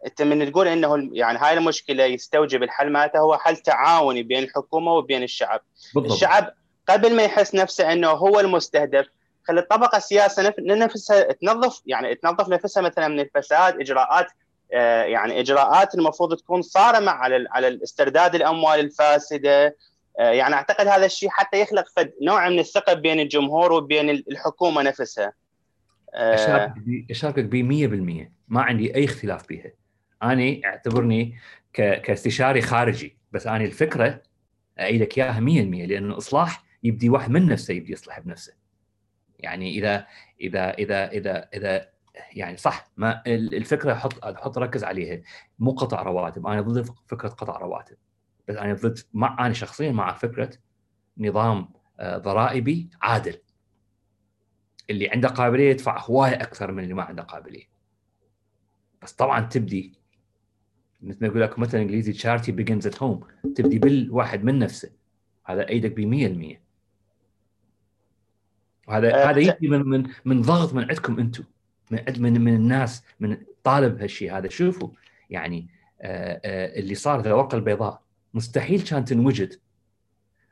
أنت 0.06 0.22
من 0.22 0.52
تقول 0.52 0.68
إنه 0.68 1.10
يعني 1.12 1.38
هاي 1.38 1.58
المشكلة 1.58 2.04
يستوجب 2.04 2.64
الحل 2.64 2.92
مالتها 2.92 3.20
هو 3.20 3.38
حل 3.38 3.58
تعاوني 3.58 4.24
بين 4.24 4.44
الحكومة 4.44 4.94
وبين 4.94 5.24
الشعب. 5.24 5.62
بالضبط. 5.96 6.12
الشعب 6.12 6.54
قبل 6.90 7.16
ما 7.16 7.24
يحس 7.24 7.56
نفسه 7.56 7.94
إنه 7.94 8.10
هو 8.10 8.40
المستهدف 8.40 9.06
خلي 9.48 9.60
الطبقة 9.60 9.98
السياسيه 9.98 10.56
نفسها 10.60 11.32
تنظف 11.32 11.82
يعني 11.86 12.16
تنظف 12.16 12.50
نفسها 12.50 12.82
مثلا 12.84 13.08
من 13.08 13.20
الفساد 13.20 13.80
إجراءات 13.80 14.28
يعني 14.72 15.40
إجراءات 15.40 15.96
المفروض 15.96 16.38
تكون 16.38 16.62
صارمة 16.62 17.12
على 17.12 17.48
على 17.52 17.68
الاسترداد 17.68 18.36
الأموال 18.36 18.80
الفاسدة. 18.80 19.76
آه، 20.20 20.30
يعني 20.30 20.56
أعتقد 20.56 20.88
هذا 20.88 21.06
الشيء 21.06 21.30
حتى 21.30 21.62
يخلق 21.62 21.86
فد 21.96 22.14
نوع 22.22 22.50
من 22.50 22.60
الثقة 22.60 22.94
بين 22.94 23.20
الجمهور 23.20 23.72
وبين 23.72 24.10
الحكومة 24.10 24.82
نفسها. 24.82 25.34
آه، 26.14 26.74
اشاركك 27.10 27.44
ب 27.44 27.56
100% 27.56 28.32
ما 28.48 28.62
عندي 28.62 28.96
أي 28.96 29.06
اختلاف 29.06 29.50
بها 29.50 29.72
أنا 30.24 30.60
أعتبرني 30.66 31.38
كاستشاري 31.74 32.62
خارجي 32.62 33.18
بس 33.32 33.48
أنا 33.48 33.64
الفكرة 33.64 34.22
اعيدك 34.80 35.18
إياها 35.18 35.40
100% 35.40 35.86
لأن 35.86 36.12
الإصلاح 36.12 36.64
يبدي 36.84 37.10
واحد 37.10 37.32
من 37.32 37.46
نفسه 37.46 37.74
يبدي 37.74 37.94
يصلح 37.94 38.20
بنفسه. 38.20 38.54
يعني 39.40 39.70
اذا 39.70 40.08
اذا 40.42 40.74
اذا 40.74 41.12
اذا 41.12 41.50
إذا 41.54 41.90
يعني 42.34 42.58
صح 42.58 42.92
ما 42.98 43.24
الفكرة 43.28 43.94
حط 43.94 44.26
حط 44.26 44.58
ركز 44.58 44.84
عليها. 44.84 45.22
مو 45.60 45.72
قطع 45.72 46.02
رواتب 46.02 46.48
أنا 46.48 46.62
ضد 46.62 46.86
فكرة 47.08 47.30
قطع 47.30 47.58
رواتب. 47.58 47.98
بس 48.48 48.56
أنا 48.56 48.74
ضد 48.74 49.00
مع 49.14 49.46
أنا 49.46 49.54
شخصيا 49.54 49.92
مع 49.92 50.14
فكرة 50.14 50.50
نظام 51.18 51.70
آه، 52.00 52.18
ضرائبي 52.18 52.90
عادل. 53.02 53.38
اللي 54.90 55.10
عنده 55.10 55.30
قابلية 55.30 55.70
يدفع 55.70 56.02
هواية 56.06 56.36
أكثر 56.36 56.72
من 56.72 56.84
اللي 56.84 56.94
ما 56.94 57.04
عنده 57.04 57.24
قابلية. 57.24 57.66
بس 59.02 59.14
طبعا 59.14 59.40
تبدي 59.40 60.00
مثل 61.02 61.18
ما 61.22 61.28
يقول 61.28 61.42
لك 61.42 61.60
مثلا 61.60 61.82
إنجليزي 61.82 62.14
تشارتي 62.14 62.52
بيجنز 62.52 62.88
ات 62.88 63.04
هوم 63.04 63.20
تبدي 63.56 63.80
بالواحد 63.80 64.44
من 64.44 64.60
نفسه. 64.60 64.92
هذا 65.46 65.70
أيدك 65.70 65.92
ب 65.92 66.00
100% 66.56 66.70
وهذا 68.90 69.24
أه 69.24 69.30
هذا 69.30 69.40
يجي 69.40 69.68
من 69.68 69.90
من 69.90 70.10
من 70.26 70.42
ضغط 70.42 70.74
من 70.74 70.82
عندكم 70.82 71.20
أنتم 71.20 71.44
من 71.92 72.02
من 72.18 72.42
من 72.42 72.56
الناس 72.56 73.04
من 73.20 73.38
طالب 73.64 74.02
هالشيء 74.02 74.38
هذا. 74.38 74.50
شوفوا 74.50 74.90
يعني 75.30 75.68
آه، 76.02 76.42
آه، 76.46 76.80
اللي 76.80 76.96
صار 76.96 77.20
الورقة 77.20 77.56
البيضاء 77.56 78.02
مستحيل 78.34 78.82
كان 78.82 79.06
تنوجد 79.06 79.60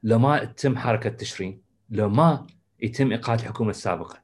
لو 0.03 0.19
ما 0.19 0.45
تتم 0.45 0.77
حركة 0.77 1.09
تشرين 1.09 1.61
لو 1.89 2.09
ما 2.09 2.47
يتم 2.79 3.13
اقاله 3.13 3.41
الحكومة 3.41 3.69
السابقة. 3.69 4.21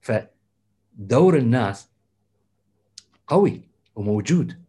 فدور 0.00 1.36
الناس 1.36 1.90
قوي 3.26 3.60
وموجود. 3.94 4.66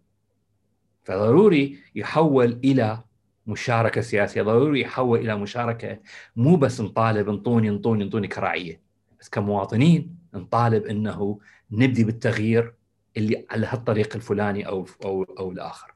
فضروري 1.04 1.80
يحول 1.96 2.60
إلى 2.64 3.04
مشاركة 3.48 4.02
سياسية 4.02 4.42
ضروري 4.42 4.82
يحول 4.82 5.20
إلى 5.20 5.36
مشاركة 5.36 6.00
مو 6.36 6.56
بس 6.56 6.82
نطالب 6.82 7.30
انطوني 7.30 7.70
انطوني 7.70 8.04
انطوني 8.04 8.28
كراعية 8.28 8.82
بس 9.20 9.30
كمواطنين 9.30 10.18
نطالب 10.34 10.86
إنه 10.86 11.40
نبدي 11.72 12.04
بالتغيير 12.04 12.74
اللي 13.18 13.46
على 13.50 13.68
هالطريق 13.68 14.16
الفلاني 14.16 14.68
أو 14.68 14.86
أو 15.06 15.24
أو 15.24 15.52
الآخر. 15.52 15.94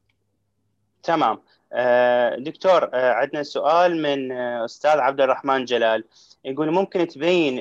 تمام 1.04 1.40
آه، 1.74 2.36
دكتور 2.36 2.90
آه، 2.94 3.14
عندنا 3.14 3.44
سؤال 3.44 4.02
من 4.02 4.32
آه، 4.32 4.66
أستاذ 4.66 5.00
عبد 5.00 5.22
الرحمن 5.22 5.66
جلال 5.66 6.04
يقول 6.46 6.72
ممكن 6.72 7.08
تبين 7.08 7.56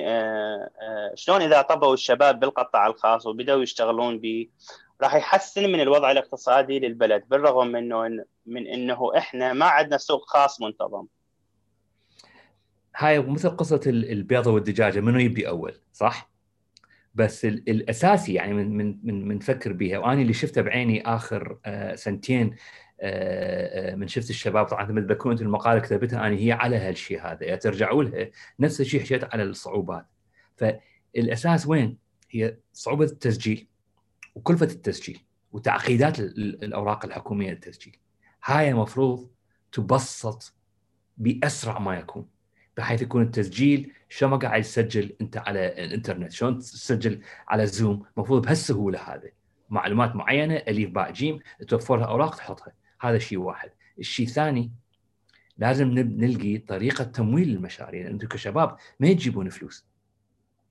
شلون 1.15 1.41
إذا 1.41 1.61
طبوا 1.61 1.93
الشباب 1.93 2.39
بالقطاع 2.39 2.87
الخاص 2.87 3.25
وبدأوا 3.25 3.61
يشتغلون 3.61 4.19
به 4.19 4.47
راح 5.01 5.15
يحسن 5.15 5.71
من 5.71 5.81
الوضع 5.81 6.11
الاقتصادي 6.11 6.79
للبلد 6.79 7.23
بالرغم 7.29 7.67
من 7.67 7.75
إنه 7.75 8.25
من 8.45 8.67
إنه 8.67 9.11
إحنا 9.17 9.53
ما 9.53 9.65
عندنا 9.65 9.97
سوق 9.97 10.29
خاص 10.29 10.61
منتظم. 10.61 11.05
هاي 12.95 13.19
مثل 13.19 13.49
قصة 13.49 13.81
البيضة 13.85 14.51
والدجاجة 14.51 14.99
منو 14.99 15.19
يبدي 15.19 15.47
أول 15.47 15.73
صح؟ 15.93 16.30
بس 17.13 17.45
الأساسي 17.45 18.33
يعني 18.33 18.53
من 18.53 18.77
من 18.77 18.97
من 19.03 19.27
منفكر 19.27 19.73
بها 19.73 19.97
وأنا 19.97 20.21
اللي 20.21 20.33
شفته 20.33 20.61
بعيني 20.61 21.01
آخر 21.01 21.59
آه، 21.65 21.95
سنتين 21.95 22.55
آه، 23.01 23.95
من 23.95 24.07
شفت 24.07 24.29
الشباب. 24.29 24.65
طبعا 24.65 25.01
تذكرون 25.01 25.33
انت 25.33 25.41
المقالة 25.41 25.79
كتبتها 25.79 26.27
أنا 26.27 26.35
هي 26.35 26.51
على 26.51 26.77
هالشيء 26.77 27.21
هذا. 27.21 27.43
يعني 27.43 27.59
ترجعوا 27.59 28.03
لها 28.03 28.29
نفس 28.59 28.81
الشيء 28.81 29.01
حكيت 29.01 29.23
على 29.23 29.43
الصعوبات. 29.43 30.05
فالأساس 30.57 31.67
وين؟ 31.67 31.97
هي 32.29 32.57
صعوبة 32.73 33.05
التسجيل 33.05 33.67
وكلفة 34.35 34.65
التسجيل 34.65 35.19
وتعقيدات 35.51 36.19
الأوراق 36.19 37.05
الحكومية 37.05 37.49
للتسجيل. 37.49 37.97
هاي 38.45 38.69
المفروض 38.69 39.29
تبسط 39.71 40.53
بأسرع 41.17 41.79
ما 41.79 41.99
يكون. 41.99 42.27
بحيث 42.77 43.01
يكون 43.01 43.21
التسجيل 43.21 43.91
شلون 44.09 44.31
ما 44.31 44.37
قاعد 44.37 44.61
تسجل 44.61 45.15
أنت 45.21 45.37
على 45.37 45.85
الإنترنت 45.85 46.31
شلون 46.31 46.59
تسجل 46.59 47.21
على 47.47 47.67
زوم 47.67 48.05
المفروض 48.17 48.41
بهالسهولة 48.41 48.99
هذه. 48.99 49.31
معلومات 49.69 50.15
معينة 50.15 50.55
الف 50.55 50.89
باء 50.89 51.11
جيم 51.11 51.39
توفر 51.67 51.97
لها 51.97 52.05
أوراق 52.05 52.35
تحطها. 52.35 52.73
هذا 53.01 53.17
شيء 53.17 53.37
واحد. 53.37 53.69
الشيء 53.99 54.25
الثاني 54.25 54.71
لازم 55.57 55.87
نلقي 55.97 56.57
طريقة 56.57 57.03
تمويل 57.03 57.47
للمشاريع 57.47 58.07
أنتم 58.07 58.27
كشباب 58.27 58.75
ما 58.99 59.13
تجيبون 59.13 59.49
فلوس. 59.49 59.85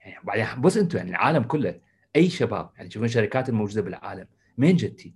يعني 0.01 0.16
بعدين 0.24 0.61
بس 0.61 0.76
أنتم 0.76 0.98
يعني 0.98 1.11
العالم 1.11 1.42
كله 1.42 1.80
أي 2.16 2.30
شباب 2.30 2.70
يعني 2.76 2.88
تشوفون 2.88 3.07
الشركات 3.07 3.48
الموجودة 3.48 3.82
بالعالم 3.82 4.26
مين 4.59 4.76
جتي؟ 4.76 5.14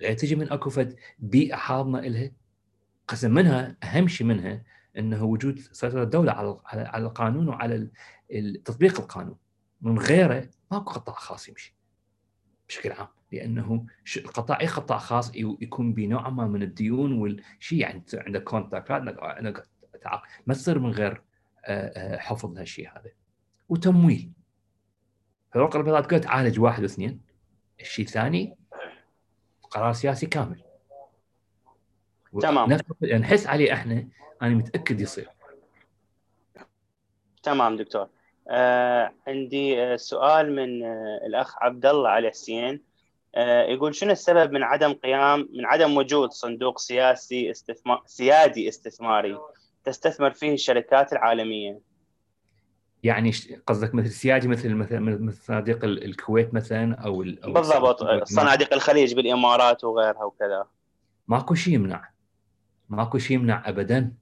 غير 0.00 0.12
تجي 0.12 0.36
من 0.36 0.52
أكو 0.52 0.70
بيئة 1.18 1.56
حاضنة 1.56 1.98
إلها 1.98 2.30
قسم 3.08 3.34
منها 3.34 3.76
أهم 3.82 4.08
شيء 4.08 4.26
منها 4.26 4.62
إنه 4.98 5.24
وجود 5.24 5.58
سيطره 5.58 6.02
الدولة 6.02 6.32
على 6.32 6.58
على 6.66 7.06
القانون 7.06 7.48
وعلى 7.48 7.90
تطبيق 8.64 9.00
القانون. 9.00 9.36
من 9.80 9.98
غيره 9.98 10.50
ماكو 10.70 10.90
قطاع 10.92 11.14
خاص 11.14 11.48
يمشي 11.48 11.76
بشكل 12.68 12.92
عام 12.92 13.08
لأنه 13.32 13.86
القطاع 14.16 14.60
أي 14.60 14.66
قطاع 14.66 14.98
خاص 14.98 15.32
يكون 15.34 15.92
بنوع 15.92 16.30
ما 16.30 16.46
من 16.46 16.62
الديون 16.62 17.12
والشيء 17.12 17.80
يعني 17.80 18.04
عندك 18.14 18.44
contractات 18.44 19.18
عندك 19.18 19.68
ما 20.46 20.54
تصير 20.54 20.78
من 20.78 20.90
غير 20.90 21.22
حفظ 22.18 22.52
لهالشيء 22.54 22.88
هذا. 22.88 23.10
وتمويل. 23.68 24.32
فالورقه 25.52 25.76
البيضاء 25.78 26.02
تقول 26.02 26.20
تعالج 26.20 26.60
واحد 26.60 26.82
واثنين 26.82 27.20
الشيء 27.80 28.04
الثاني 28.04 28.56
قرار 29.62 29.92
سياسي 29.92 30.26
كامل. 30.26 30.62
تمام. 32.40 32.78
نحس 33.02 33.46
عليه 33.46 33.72
إحنا 33.72 34.08
أنا 34.44 34.54
متأكد 34.54 35.00
يصير. 35.00 35.28
تمام 37.42 37.76
دكتور. 37.76 38.08
آه 38.48 39.12
عندي 39.26 39.82
آه 39.82 39.96
سؤال 39.96 40.56
من 40.56 40.84
آه 40.84 41.20
الأخ 41.26 41.62
عبد 41.62 41.86
الله 41.86 42.08
علي 42.08 42.30
حسين. 42.30 42.82
آه 43.34 43.62
يقول 43.62 43.94
شنو 43.94 44.12
السبب 44.12 44.52
من 44.52 44.62
عدم 44.62 44.92
قيام 44.92 45.48
من 45.52 45.66
عدم 45.66 45.96
وجود 45.96 46.30
صندوق 46.30 46.78
سياسي 46.78 47.50
استثمار 47.50 48.02
سيادي 48.06 48.68
استثماري 48.68 49.38
تستثمر 49.84 50.30
فيه 50.30 50.54
الشركات 50.54 51.12
العالمية؟ 51.12 51.80
يعني 53.02 53.32
قصدك 53.66 53.94
مثل 53.94 54.10
سيادي 54.10 54.48
مثل 54.48 54.74
مثل 54.74 54.98
مثل 54.98 55.36
صناديق 55.42 55.84
الكويت 55.84 56.54
مثلا 56.54 56.94
أو, 56.94 57.22
أو 57.22 57.52
بالضبط 57.52 58.24
صناديق 58.24 58.74
الخليج 58.74 59.14
بالإمارات 59.14 59.84
وغيرها 59.84 60.24
وكذا. 60.24 60.66
ماكو 61.28 61.54
شيء 61.54 61.74
يمنع. 61.74 62.08
ماكو 62.88 63.18
شيء 63.18 63.36
يمنع 63.36 63.68
ابدا. 63.68 64.12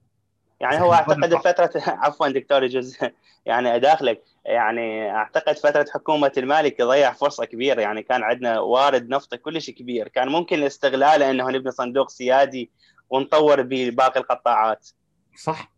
يعني 0.63 0.81
هو 0.81 0.93
أعتقد 0.93 1.35
فتره 1.35 1.71
عفوا 2.03 2.27
دكتور 2.27 2.63
يجوز 2.63 2.97
يعني 3.45 3.75
أداخلك. 3.75 4.23
يعني 4.45 5.11
أعتقد 5.11 5.57
فترة 5.57 5.85
حكومة 5.93 6.31
المالك 6.37 6.81
ضيع 6.81 7.13
فرصة 7.13 7.45
كبيرة. 7.45 7.81
يعني 7.81 8.03
كان 8.03 8.23
عندنا 8.23 8.59
وارد 8.59 9.09
نفط 9.09 9.35
كلش 9.35 9.69
كبير. 9.69 10.07
كان 10.07 10.27
ممكن 10.29 10.63
استغلاله 10.63 11.31
إنه 11.31 11.49
نبني 11.49 11.71
صندوق 11.71 12.09
سيادي 12.09 12.71
ونطور 13.09 13.61
به 13.61 13.89
باقي 13.89 14.19
القطاعات. 14.19 14.89
صح. 15.35 15.73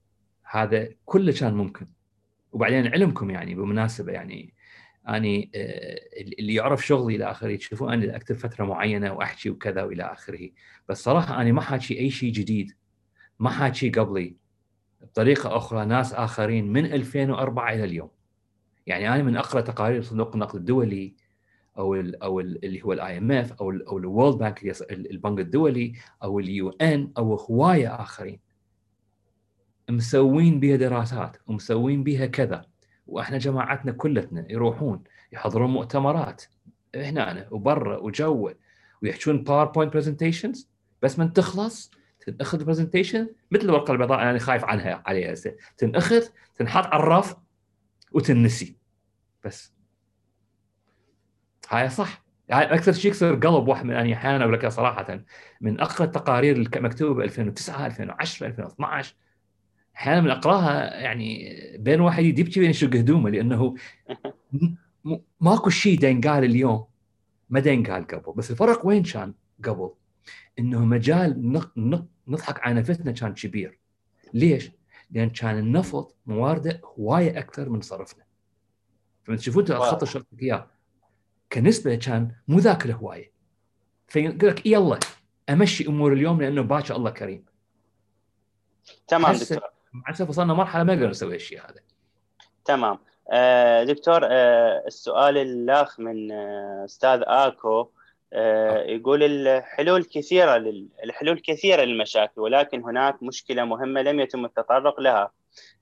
هذا 0.52 0.90
كله 1.06 1.32
كان 1.32 1.54
ممكن. 1.54 1.88
وبعدين 2.52 2.88
علمكم 2.88 3.30
يعني 3.30 3.56
بالمناسبه 3.56 4.12
يعني 4.12 4.54
أني 5.10 5.52
آه، 5.56 6.00
اللي 6.40 6.54
يعرف 6.54 6.86
شغلي 6.86 7.16
إلى 7.16 7.32
آخره 7.32 7.56
تشوفوا 7.56 7.94
أنا 7.94 8.16
أكتب 8.16 8.36
فترة 8.36 8.66
معينة 8.66 9.14
وأحكي 9.14 9.50
وكذا 9.50 9.84
وإلى 9.84 10.04
آخره. 10.04 10.50
بس 10.90 11.04
صراحة 11.04 11.42
أنا 11.42 11.52
ما 11.52 11.62
حاكي 11.62 12.00
أي 12.00 12.10
شيء 12.10 12.32
جديد. 12.32 12.72
ما 13.40 13.50
حاكي 13.50 13.90
قبلي. 13.90 14.45
بطريقه 15.16 15.58
أخرى 15.58 15.86
ناس 15.86 16.14
آخرين 16.14 16.74
من 16.74 16.86
2004 16.86 17.74
إلى 17.74 17.84
اليوم. 17.84 18.10
يعني 18.88 19.10
أنا 19.10 19.24
من 19.24 19.38
أقرأ 19.38 19.62
تقارير 19.62 20.02
صندوق 20.02 20.34
النقد 20.34 20.56
الدولي 20.56 21.14
أو 21.78 21.96
ال 21.96 22.24
أو 22.24 22.40
ال 22.40 22.66
اللي 22.66 22.84
هو 22.84 22.94
ال 22.94 23.18
IMF 23.18 23.54
أو 23.54 23.72
أو 23.72 23.98
ال 23.98 24.04
World 24.04 24.38
Bank 24.38 24.82
البنك 24.92 25.40
الدولي 25.40 25.94
أو 26.24 26.40
ال 26.40 26.70
UN 26.70 27.12
أو 27.18 27.36
هواية 27.36 28.02
آخرين. 28.02 28.40
مسوين 29.90 30.60
بها 30.60 30.76
دراسات 30.76 31.38
ومسوين 31.48 32.04
بها 32.04 32.26
كذا. 32.26 32.66
وإحنا 33.08 33.38
جماعتنا 33.38 33.92
كلتنا 33.92 34.46
يروحون 34.52 35.04
يحضرون 35.32 35.70
مؤتمرات 35.70 36.44
هنا 36.96 37.48
وبرا 37.52 37.98
وجوا 37.98 38.50
ويحكون 39.02 39.44
PowerPoint 39.44 39.94
presentations 39.94 40.70
بس 41.02 41.20
من 41.20 41.34
تخلص 41.34 41.92
تنأخذ 42.26 42.60
ال 42.60 42.65
presentation 42.65 43.30
مثل 43.52 43.66
الورقة 43.66 43.92
البيضاء 43.92 44.22
أنا 44.22 44.40
خايف 44.40 44.66
عنها 44.66 45.04
عليها. 45.06 45.34
هسه 45.34 45.56
تنأخذ 45.78 46.24
تنحط 46.56 46.86
على 46.86 47.04
الرف 47.04 47.36
وتنسى. 48.12 48.78
بس. 49.46 49.74
هاي 51.70 51.90
صح. 51.90 52.26
يعني 52.50 52.74
أكثر 52.74 52.92
شيء 52.92 53.12
يكسر 53.12 53.36
قلب 53.36 53.68
واحد 53.68 53.86
من 53.86 53.94
يعني 53.94 54.14
أحيانا 54.14 54.44
أقول 54.44 54.54
لك 54.54 54.68
صراحة 54.68 55.20
من 55.62 55.80
أقرأ 55.80 56.06
التقارير 56.06 56.56
المكتوبه 56.56 57.14
ب 57.14 57.20
2009 57.20 57.86
2010 57.86 58.48
2012 58.48 59.16
أحيانا 59.96 60.22
من 60.22 60.30
أقراها 60.30 60.96
يعني 61.02 61.50
بين 61.80 62.02
واحد 62.02 62.24
يبكي 62.24 62.60
بين 62.60 62.70
يشق 62.70 62.96
هدومه 62.96 63.30
لأنه 63.30 63.76
ماكو 65.42 65.70
شيء 65.70 66.04
ينقال 66.04 66.44
اليوم 66.44 66.86
ما 67.50 67.60
ينقال 67.60 68.08
قبل. 68.08 68.34
بس 68.36 68.52
الفرق 68.52 68.86
وين 68.86 69.04
كان 69.04 69.34
قبل؟ 69.66 69.92
إنه 70.60 70.86
مجال 70.86 71.42
نضحك 72.28 72.60
على 72.60 72.80
نفسنا 72.80 73.12
كان 73.12 73.34
كبير. 73.34 73.80
ليش؟ 74.34 74.72
لأن 75.12 75.30
كان 75.30 75.58
النفط 75.58 76.16
موارده 76.26 76.82
هواية 76.84 77.40
أكثر 77.40 77.70
من 77.70 77.82
صرفنا. 77.82 78.24
فمن 79.24 79.38
تشوفون 79.38 79.64
الخط 79.64 80.16
اللي 80.16 80.26
اياه 80.42 80.68
كنسبة 81.52 81.96
كان 81.96 82.32
مو 82.48 82.60
ذاك 82.60 82.86
الهواية. 82.86 83.32
فيقول 84.08 84.50
لك 84.50 84.66
يلا 84.66 85.00
أمشي 85.50 85.88
أمور 85.88 86.14
اليوم 86.14 86.42
لأنه 86.42 86.62
باكر 86.62 86.96
الله 86.96 87.12
كريم. 87.12 87.46
تمام 89.08 89.36
دكتور. 89.36 89.60
مع 89.94 90.10
الاسف 90.10 90.30
وصلنا 90.30 90.54
مرحلة 90.54 90.84
ما 90.84 90.96
نقدر 90.96 91.10
نسوي 91.10 91.36
الشيء 91.36 91.60
هذا. 91.60 91.80
تمام. 92.66 93.00
آه 93.32 93.84
دكتور 93.84 94.20
آه 94.24 94.84
السؤال 94.88 95.38
الأخ 95.38 96.00
من 96.00 96.32
آه 96.32 96.86
أستاذ 96.86 97.22
آكو 97.24 97.90
يقول 98.86 99.24
الحلول 99.24 100.04
كثيرة 100.04 100.58
لل... 100.58 100.88
الحلول 101.04 101.40
كثيرة 101.40 101.84
للمشاكل 101.84 102.42
ولكن 102.42 102.84
هناك 102.84 103.24
مشكلة 103.24 103.64
مهمة 103.64 104.02
لم 104.02 104.20
يتم 104.20 104.46
التطرق 104.46 105.00
لها 105.00 105.32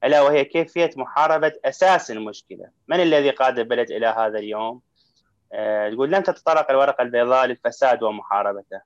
ألا 0.04 0.22
وهي 0.22 0.46
كيفية 0.46 0.90
محاربة 0.96 1.54
أساس 1.66 2.12
المشكلة. 2.12 2.66
من 2.88 3.00
الذي 3.00 3.30
قاد 3.30 3.60
البلد 3.60 3.92
إلى 3.92 4.08
هذا 4.08 4.40
اليوم؟ 4.40 4.82
آه 5.54 5.90
تقول 5.90 6.12
لم 6.12 6.22
تتطرق 6.22 6.72
الورقة 6.72 7.02
البيضاء 7.02 7.46
للفساد 7.46 8.04
ومحاربته. 8.04 8.82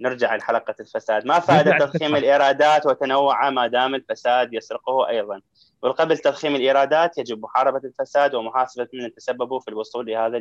نرجع 0.00 0.36
لحلقة 0.36 0.74
الفساد. 0.80 1.26
ما 1.26 1.38
فائدة 1.38 1.78
تضخيم 1.78 2.16
الإيرادات 2.16 2.86
وتنوعها 2.86 3.50
ما 3.50 3.66
دام 3.66 3.94
الفساد 3.94 4.54
يسرقه 4.54 5.08
أيضا؟ 5.08 5.40
وقبل 5.82 6.18
تضخيم 6.18 6.56
الإيرادات 6.56 7.18
يجب 7.18 7.42
محاربة 7.42 7.80
الفساد 7.84 8.34
ومحاسبة 8.34 8.88
من 8.94 9.14
تسببوا 9.14 9.60
في 9.60 9.68
الوصول 9.68 10.06
لهذا 10.06 10.36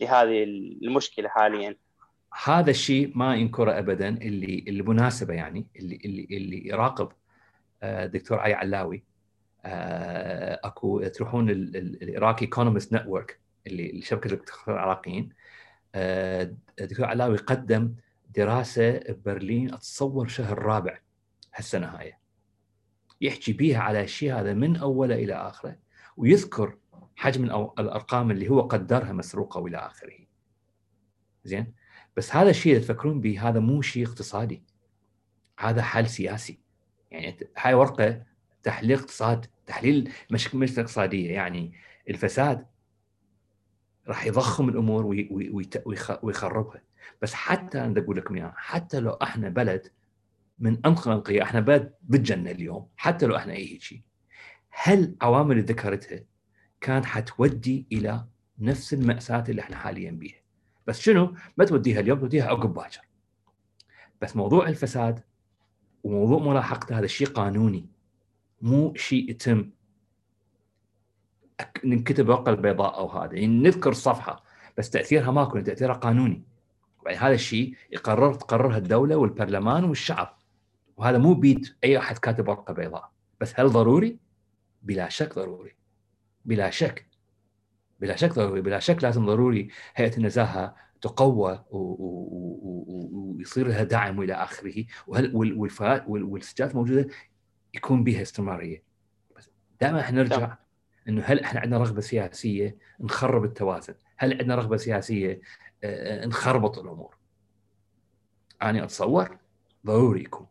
لهذه 0.00 0.44
المشكلة 0.82 1.28
حاليا. 1.28 1.76
هذا 2.44 2.70
الشيء 2.70 3.12
ما 3.14 3.36
ينكره 3.36 3.78
ابدا 3.78 4.08
اللي 4.08 4.64
اللي 4.68 5.34
يعني 5.34 5.66
اللي 5.76 6.00
اللي 6.04 6.26
اللي 6.30 6.68
يراقب 6.68 7.08
آه، 7.82 8.06
دكتور 8.06 8.38
علي 8.38 8.54
علاوي 8.54 9.04
آه، 9.64 10.60
أكو 10.64 11.02
تروحون 11.02 11.50
العراقي 11.50 12.42
ايكونومست 12.42 12.92
نتورك 12.92 13.40
اللي 13.66 14.00
شبكة 14.00 14.32
الدكتور 14.32 14.74
العراقيين. 14.74 15.28
آه، 15.94 16.54
دكتور 16.80 17.06
علاوي 17.06 17.36
قدم 17.36 17.94
دراسة 18.36 18.98
ببرلين 18.98 19.74
أتصور 19.74 20.28
شهر 20.28 20.58
رابع 20.58 20.98
هالسنة 21.54 21.86
هاي. 21.86 22.14
يحكي 23.20 23.52
بيها 23.52 23.80
على 23.80 24.00
الشيء 24.00 24.34
هذا 24.34 24.54
من 24.54 24.76
أوله 24.76 25.14
إلى 25.14 25.34
آخره 25.34 25.76
ويذكر 26.16 26.76
حجم 27.16 27.44
الأرقام 27.78 28.30
اللي 28.30 28.48
هو 28.48 28.60
قدرها 28.60 29.12
مسروقة 29.12 29.60
وإلى 29.60 29.76
آخره. 29.76 30.26
زين؟ 31.44 31.74
بس 32.16 32.36
هذا 32.36 32.50
الشيء 32.50 32.72
اللي 32.72 32.84
تفكرون 32.84 33.20
به 33.20 33.48
هذا 33.48 33.60
مو 33.60 33.82
شيء 33.82 34.06
اقتصادي. 34.06 34.62
هذا 35.58 35.82
حل 35.82 36.08
سياسي. 36.08 36.58
يعني 37.10 37.36
هاي 37.56 37.74
ورقة 37.74 38.22
تحليل 38.62 38.98
اقتصاد 38.98 39.46
تحليل 39.66 40.12
مش 40.30 40.54
مش 40.54 40.78
اقتصادية 40.78 41.30
يعني 41.30 41.72
الفساد 42.10 42.66
راح 44.08 44.26
يضخم 44.26 44.68
الأمور 44.68 45.06
ويخربها 46.22 46.82
بس 47.22 47.34
حتى 47.34 47.80
أنا 47.80 48.00
أقول 48.00 48.16
لكم 48.16 48.34
إياها 48.34 48.54
حتى 48.56 49.00
لو 49.00 49.10
إحنا 49.10 49.48
بلد 49.48 49.92
من 50.58 50.86
أنقى 50.86 51.10
الانقياء 51.10 51.42
إحنا 51.42 51.60
بلد 51.60 51.94
بالجنه 52.02 52.50
اليوم 52.50 52.88
حتى 52.96 53.26
لو 53.26 53.36
إحنا 53.36 53.52
أي 53.52 53.80
شيء 53.80 54.02
هل 54.70 55.16
عوامل 55.22 55.52
اللي 55.52 55.62
ذكرتها 55.62 56.24
كانت 56.80 57.04
حتودي 57.04 57.86
إلى 57.92 58.24
نفس 58.58 58.94
المأساة 58.94 59.44
اللي 59.48 59.62
إحنا 59.62 59.76
حاليا 59.76 60.10
بيها. 60.10 60.40
بس 60.86 61.00
شنو؟ 61.00 61.34
ما 61.56 61.64
توديها 61.64 62.00
اليوم 62.00 62.18
توديها 62.18 62.46
عقب 62.46 62.74
باكر. 62.74 63.00
بس 64.22 64.36
موضوع 64.36 64.68
الفساد 64.68 65.20
وموضوع 66.04 66.38
ملاحقته 66.38 66.98
هذا 66.98 67.06
شيء 67.06 67.26
قانوني. 67.26 67.88
مو 68.60 68.94
شيء 68.94 69.30
يتم. 69.30 69.70
نكتب 71.84 72.28
ورقه 72.28 72.50
البيضاء 72.50 72.98
أو 72.98 73.08
هذا. 73.08 73.34
يعني 73.34 73.46
نذكر 73.46 73.90
الصفحه 73.90 74.44
بس 74.78 74.90
تأثيرها 74.90 75.30
ماكو 75.30 75.60
تأثيرها 75.60 75.94
قانوني. 75.94 76.42
يعني 77.06 77.18
هذا 77.18 77.34
الشيء 77.34 77.76
يقرر 77.90 78.34
تقررها 78.34 78.78
الدولة 78.78 79.16
والبرلمان 79.16 79.84
والشعب. 79.84 80.38
وهذا 80.96 81.18
مو 81.18 81.34
بيد 81.34 81.66
أي 81.84 81.98
أحد 81.98 82.18
كاتب 82.18 82.48
ورقه 82.48 82.74
بيضاء. 82.74 83.10
بس 83.40 83.60
هل 83.60 83.68
ضروري؟ 83.68 84.18
بلا 84.82 85.08
شك 85.08 85.34
ضروري. 85.34 85.75
بلا 86.46 86.70
شك 86.70 87.06
بلا 88.00 88.16
شك 88.16 88.32
ضروري 88.32 88.60
بلا 88.60 88.78
شك 88.78 89.02
لازم 89.02 89.26
ضروري 89.26 89.68
هيئة 89.94 90.16
النزاهة 90.16 90.76
تقوى 91.00 91.64
ويصير 93.38 93.68
لها 93.68 93.82
دعم 93.82 94.18
والى 94.18 94.34
آخره 94.34 94.84
والسجلات 95.06 96.70
الموجودة 96.70 97.08
يكون 97.74 98.04
بها 98.04 98.22
استمرارية 98.22 98.82
بس 99.36 99.50
دائما 99.80 100.00
إحنا 100.00 100.22
نرجع 100.22 100.56
إنه 101.08 101.22
هل 101.22 101.40
إحنا 101.40 101.60
عندنا 101.60 101.78
رغبة 101.78 102.00
سياسية 102.00 102.76
نخرب 103.00 103.44
التوازن؟ 103.44 103.94
هل 104.16 104.32
عندنا 104.32 104.54
رغبة 104.54 104.76
سياسية 104.76 105.40
آه، 105.84 106.22
آه، 106.22 106.26
نخربط 106.26 106.78
الأمور؟ 106.78 107.16
أنا 108.62 108.84
أتصور 108.84 109.38
ضروري 109.86 110.20
يكون 110.20 110.46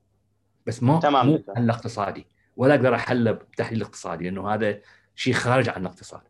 بس 0.65 0.83
ما 0.83 0.99
تمام 0.99 1.27
مو 1.27 1.43
حل 1.55 1.69
اقتصادي 1.69 2.27
ولا 2.57 2.75
أقدر 2.75 2.95
احله 2.95 3.31
بتحليل 3.31 3.81
اقتصادي 3.81 4.23
لأنه 4.23 4.53
هذا 4.53 4.81
شيء 5.15 5.33
خارج 5.33 5.69
عن 5.69 5.81
الاقتصاد. 5.81 6.21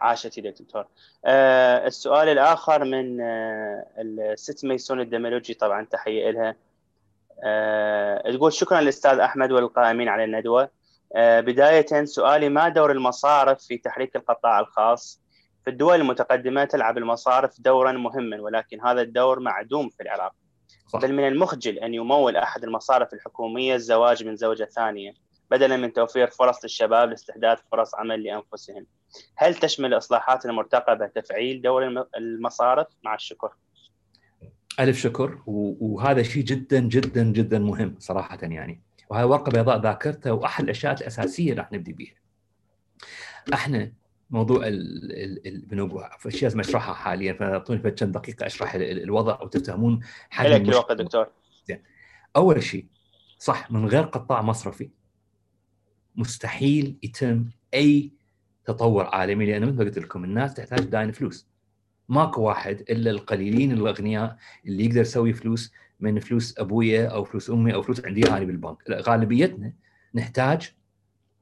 عاشت 0.00 0.38
يدك 0.38 0.62
دكتور. 0.62 0.86
آه 1.24 1.86
السؤال 1.86 2.28
الآخر 2.28 2.84
من 2.84 3.20
آه 3.20 3.86
الست 3.98 4.64
ميسون 4.64 5.00
الدملوجي 5.00 5.54
طبعا 5.54 5.84
تحية 5.84 6.30
لها. 6.30 6.56
آه 7.44 8.30
تقول 8.30 8.52
شكرا 8.52 8.80
للأستاذ 8.80 9.18
أحمد 9.18 9.52
والقائمين 9.52 10.08
على 10.08 10.24
الندوة. 10.24 10.70
آه 11.16 11.40
بداية 11.40 12.04
سؤالي 12.04 12.48
ما 12.48 12.68
دور 12.68 12.92
المصارف 12.92 13.58
في 13.58 13.78
تحريك 13.78 14.16
القطاع 14.16 14.60
الخاص؟ 14.60 15.20
في 15.64 15.70
الدول 15.70 16.00
المتقدمة 16.00 16.64
تلعب 16.64 16.98
المصارف 16.98 17.60
دورا 17.60 17.92
مهما 17.92 18.40
ولكن 18.40 18.80
هذا 18.80 19.00
الدور 19.00 19.40
معدوم 19.40 19.88
في 19.88 20.02
العراق. 20.02 20.32
صح. 20.86 21.00
بل 21.00 21.12
من 21.12 21.28
المخجل 21.28 21.78
أن 21.78 21.94
يمول 21.94 22.36
أحد 22.36 22.64
المصارف 22.64 23.14
الحكومية 23.14 23.74
الزواج 23.74 24.24
من 24.24 24.36
زوجة 24.36 24.64
ثانية 24.64 25.14
بدلا 25.50 25.76
من 25.76 25.92
توفير 25.92 26.26
فرص 26.26 26.64
للشباب 26.64 27.08
لاستحداث 27.08 27.58
فرص 27.72 27.94
عمل 27.94 28.22
لأنفسهم. 28.22 28.86
هل 29.36 29.54
تشمل 29.54 29.92
الإصلاحات 29.92 30.46
المرتقبة 30.46 31.06
تفعيل 31.06 31.62
دور 31.62 32.06
المصارف؟ 32.16 32.86
مع 33.04 33.14
الشكر. 33.14 33.52
ألف 34.80 34.98
شكر. 34.98 35.38
وهذا 35.46 36.22
شيء 36.22 36.44
جدا 36.44 36.80
جدا 36.80 37.24
جدا 37.24 37.58
مهم 37.58 37.96
صراحة 37.98 38.38
يعني. 38.42 38.82
وهذا 39.10 39.24
ورقة 39.24 39.52
بيضاء 39.52 39.80
ذاكرته 39.80 40.32
وأحد 40.32 40.64
الأشياء 40.64 40.94
الأساسية 40.94 41.50
اللي 41.50 41.62
راح 41.62 41.72
نبدي 41.72 41.92
بها 41.92 42.14
إحنا 43.54 43.92
موضوع 44.30 44.60
البنوك 44.66 46.04
في 46.18 46.28
أشياء 46.28 46.42
لازم 46.42 46.60
أشرحها 46.60 46.94
حاليا. 46.94 47.32
فأعطوني 47.32 47.90
كم 47.90 48.12
دقيقة 48.12 48.46
أشرح 48.46 48.74
الوضع 48.74 49.42
وتفهمون 49.42 50.00
حجم 50.30 50.70
الوقت 50.70 50.92
دكتور. 50.92 51.26
زين. 51.64 51.82
أول 52.36 52.62
شيء 52.62 52.86
صح 53.38 53.70
من 53.70 53.86
غير 53.86 54.02
قطاع 54.02 54.42
مصرفي 54.42 54.90
مستحيل 56.16 56.96
يتم 57.02 57.44
أي 57.74 58.12
تطور 58.64 59.06
عالمي 59.06 59.46
لأن 59.46 59.62
مثل 59.62 59.76
ما 59.76 59.84
قلت 59.84 59.98
لكم 59.98 60.24
الناس 60.24 60.54
تحتاج 60.54 60.80
داين 60.80 61.12
فلوس 61.12 61.46
ماكو 62.08 62.42
واحد 62.42 62.80
إلا 62.80 63.10
القليلين 63.10 63.72
الأغنياء 63.72 64.36
اللي 64.66 64.84
يقدر 64.84 65.00
يسوي 65.00 65.32
فلوس 65.32 65.72
من 66.00 66.20
فلوس 66.20 66.58
أبويا 66.58 67.06
أو 67.06 67.24
فلوس 67.24 67.50
أمي 67.50 67.74
أو 67.74 67.82
فلوس 67.82 68.04
عندي 68.04 68.28
أنا 68.28 68.44
بالبنك 68.44 68.76
غالبيتنا 68.90 69.72
نحتاج 70.14 70.72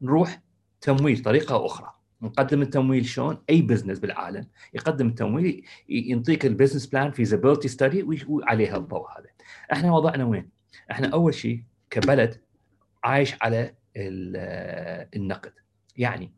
نروح 0.02 0.40
تمويل 0.80 1.22
طريقة 1.22 1.54
أو 1.54 1.66
أخرى 1.66 1.96
نقدم 2.22 2.62
التمويل 2.62 3.06
شلون؟ 3.06 3.38
أي 3.50 3.62
business 3.62 3.98
بالعالم 3.98 4.46
يقدم 4.74 5.08
التمويل 5.08 5.64
يعطيك 5.88 6.46
ال 6.46 6.51
business 6.51 6.86
plan 6.86 7.10
feasibility 7.10 7.68
study 7.68 8.24
وعلى 8.28 8.76
هالضوء 8.76 9.06
هذا. 9.18 9.28
إحنا 9.72 9.92
وضعنا 9.92 10.24
وين؟ 10.24 10.48
إحنا 10.90 11.08
أول 11.08 11.34
شيء 11.34 11.62
كبلد 11.90 12.40
عايش 13.04 13.34
على 13.42 13.74
النقد 13.96 15.52
يعني 15.96 16.32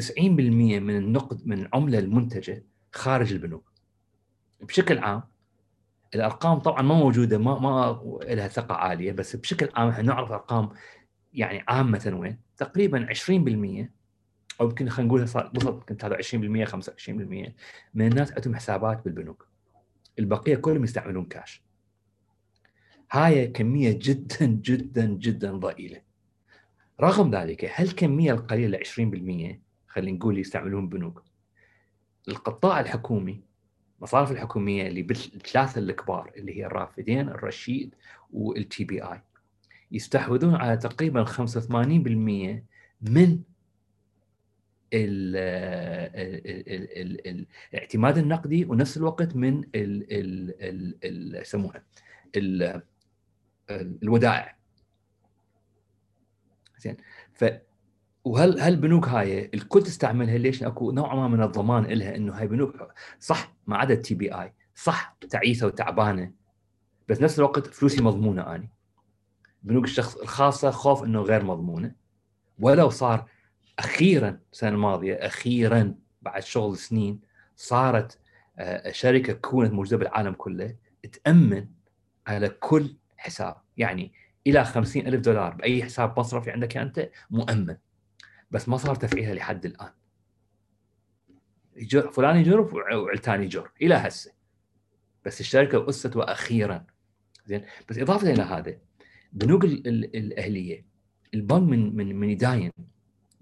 90% 0.00 0.20
من 0.20 0.96
النقد 0.96 1.46
من 1.46 1.60
العمله 1.60 1.98
المنتجة 1.98 2.64
خارج 2.92 3.32
البنوك. 3.32 3.72
بشكل 4.60 4.98
عام 4.98 5.22
الأرقام 6.14 6.58
طبعا 6.58 6.82
ما 6.82 6.94
موجودة 6.94 7.38
ما 7.38 7.58
ما 7.58 8.00
لها 8.24 8.48
ثقة 8.48 8.74
عالية 8.74 9.12
بس 9.12 9.36
بشكل 9.36 9.68
عام 9.74 9.88
إحنا 9.88 10.02
نعرف 10.02 10.32
أرقام 10.32 10.70
يعني 11.34 11.64
عامة 11.68 12.16
وين؟ 12.20 12.38
تقريبا 12.56 13.06
20% 13.14 13.88
أو 14.60 14.68
يمكن 14.68 14.88
خلينا 14.88 15.08
نقول 15.08 15.22
وصلت 15.22 16.04
هذا 16.04 16.16
20% 16.16 16.20
25% 16.20 17.10
من 17.94 18.06
الناس 18.06 18.32
عندهم 18.32 18.54
حسابات 18.54 19.04
بالبنوك 19.04 19.48
البقية 20.18 20.56
كلهم 20.56 20.84
يستعملون 20.84 21.24
كاش 21.24 21.62
هاي 23.10 23.46
كمية 23.46 23.98
جدا 24.02 24.46
جدا 24.46 25.06
جدا 25.06 25.52
ضئيلة 25.52 26.00
رغم 27.00 27.30
ذلك 27.30 27.64
هالكميه 27.64 28.32
القليله 28.32 28.78
20% 28.78 28.82
خلينا 29.86 30.18
نقول 30.18 30.38
يستعملون 30.38 30.88
بنوك 30.88 31.22
القطاع 32.28 32.80
الحكومي 32.80 33.40
المصارف 33.98 34.30
الحكومية 34.32 34.86
اللي 34.86 35.02
بالثلاثه 35.02 35.78
الكبار 35.78 36.32
اللي 36.36 36.56
هي 36.56 36.66
الرافدين 36.66 37.28
الرشيد 37.28 37.94
والتي 38.32 38.84
بي 38.84 39.02
اي 39.02 39.22
يستحوذون 39.92 40.54
على 40.54 40.76
تقريبا 40.76 41.24
85% 41.24 41.30
من 43.02 43.42
الاعتماد 47.74 48.18
النقدي 48.18 48.64
ونفس 48.64 48.96
الوقت 48.96 49.36
من 49.36 49.64
يسموها 51.40 51.82
الودائع. 54.02 54.56
زين. 56.82 56.96
ف 57.32 57.44
وهل 58.24 58.60
هالبنوك 58.60 59.08
هاي 59.08 59.50
الكل 59.54 59.82
تستعملها؟ 59.82 60.38
ليش؟ 60.38 60.62
أكو 60.62 60.90
نوع 60.90 61.14
ما 61.14 61.28
من 61.28 61.42
الضمان 61.42 61.84
لها 61.84 62.16
إنه 62.16 62.32
هاي 62.32 62.46
بنوك 62.46 62.92
صح 63.20 63.52
ما 63.66 63.76
عدا 63.76 63.94
ال 63.94 64.14
TBI 64.14 64.52
صح 64.74 65.16
تعيسة 65.30 65.66
وتعبانة 65.66 66.32
بس 67.08 67.20
نفس 67.20 67.38
الوقت 67.38 67.66
فلوسي 67.66 68.02
مضمونة 68.02 68.54
أني. 68.54 68.70
بنوك 69.62 69.84
الشخص 69.84 70.16
الخاصة 70.16 70.70
خوف 70.70 71.04
إنه 71.04 71.20
غير 71.20 71.44
مضمونة. 71.44 71.94
ولو 72.58 72.90
صار 72.90 73.28
أخيرا 73.78 74.38
السنة 74.52 74.70
الماضية 74.70 75.14
أخيرا 75.14 75.94
بعد 76.22 76.42
شغل 76.42 76.76
سنين 76.76 77.20
صارت 77.56 78.18
آه، 78.58 78.92
شركة 78.92 79.32
كونت 79.32 79.72
موجودة 79.72 79.96
بالعالم 79.96 80.32
كله 80.32 80.76
تأمن 81.12 81.66
على 82.26 82.48
كل 82.48 82.96
حساب. 83.16 83.56
يعني 83.76 84.12
إلى 84.46 84.64
خمسين 84.64 85.06
ألف 85.06 85.20
دولار 85.20 85.54
بأي 85.54 85.84
حساب 85.84 86.18
مصرفي 86.18 86.50
عندك 86.50 86.76
أنت 86.76 87.10
مؤمن. 87.30 87.76
بس 88.50 88.68
ما 88.68 88.76
صار 88.76 88.94
تفعيلها 88.94 89.34
لحد 89.34 89.66
الآن. 89.66 89.90
يجر 91.76 92.10
فلان 92.10 92.36
يجر 92.36 92.60
وعلتان 92.94 93.42
يجر 93.42 93.70
إلى 93.82 93.94
هسه. 93.94 94.32
بس 95.24 95.40
الشركة 95.40 95.88
أسست 95.88 96.16
وأخيرا. 96.16 96.86
زين؟ 97.46 97.64
بس 97.88 97.98
إضافة 97.98 98.30
إلى 98.30 98.42
هذا 98.42 98.78
بنوك 99.32 99.64
الأهلية 99.64 100.86
البنك 101.34 101.62
من 101.62 101.96
من 101.96 102.16
من 102.16 102.30
يداين 102.30 102.72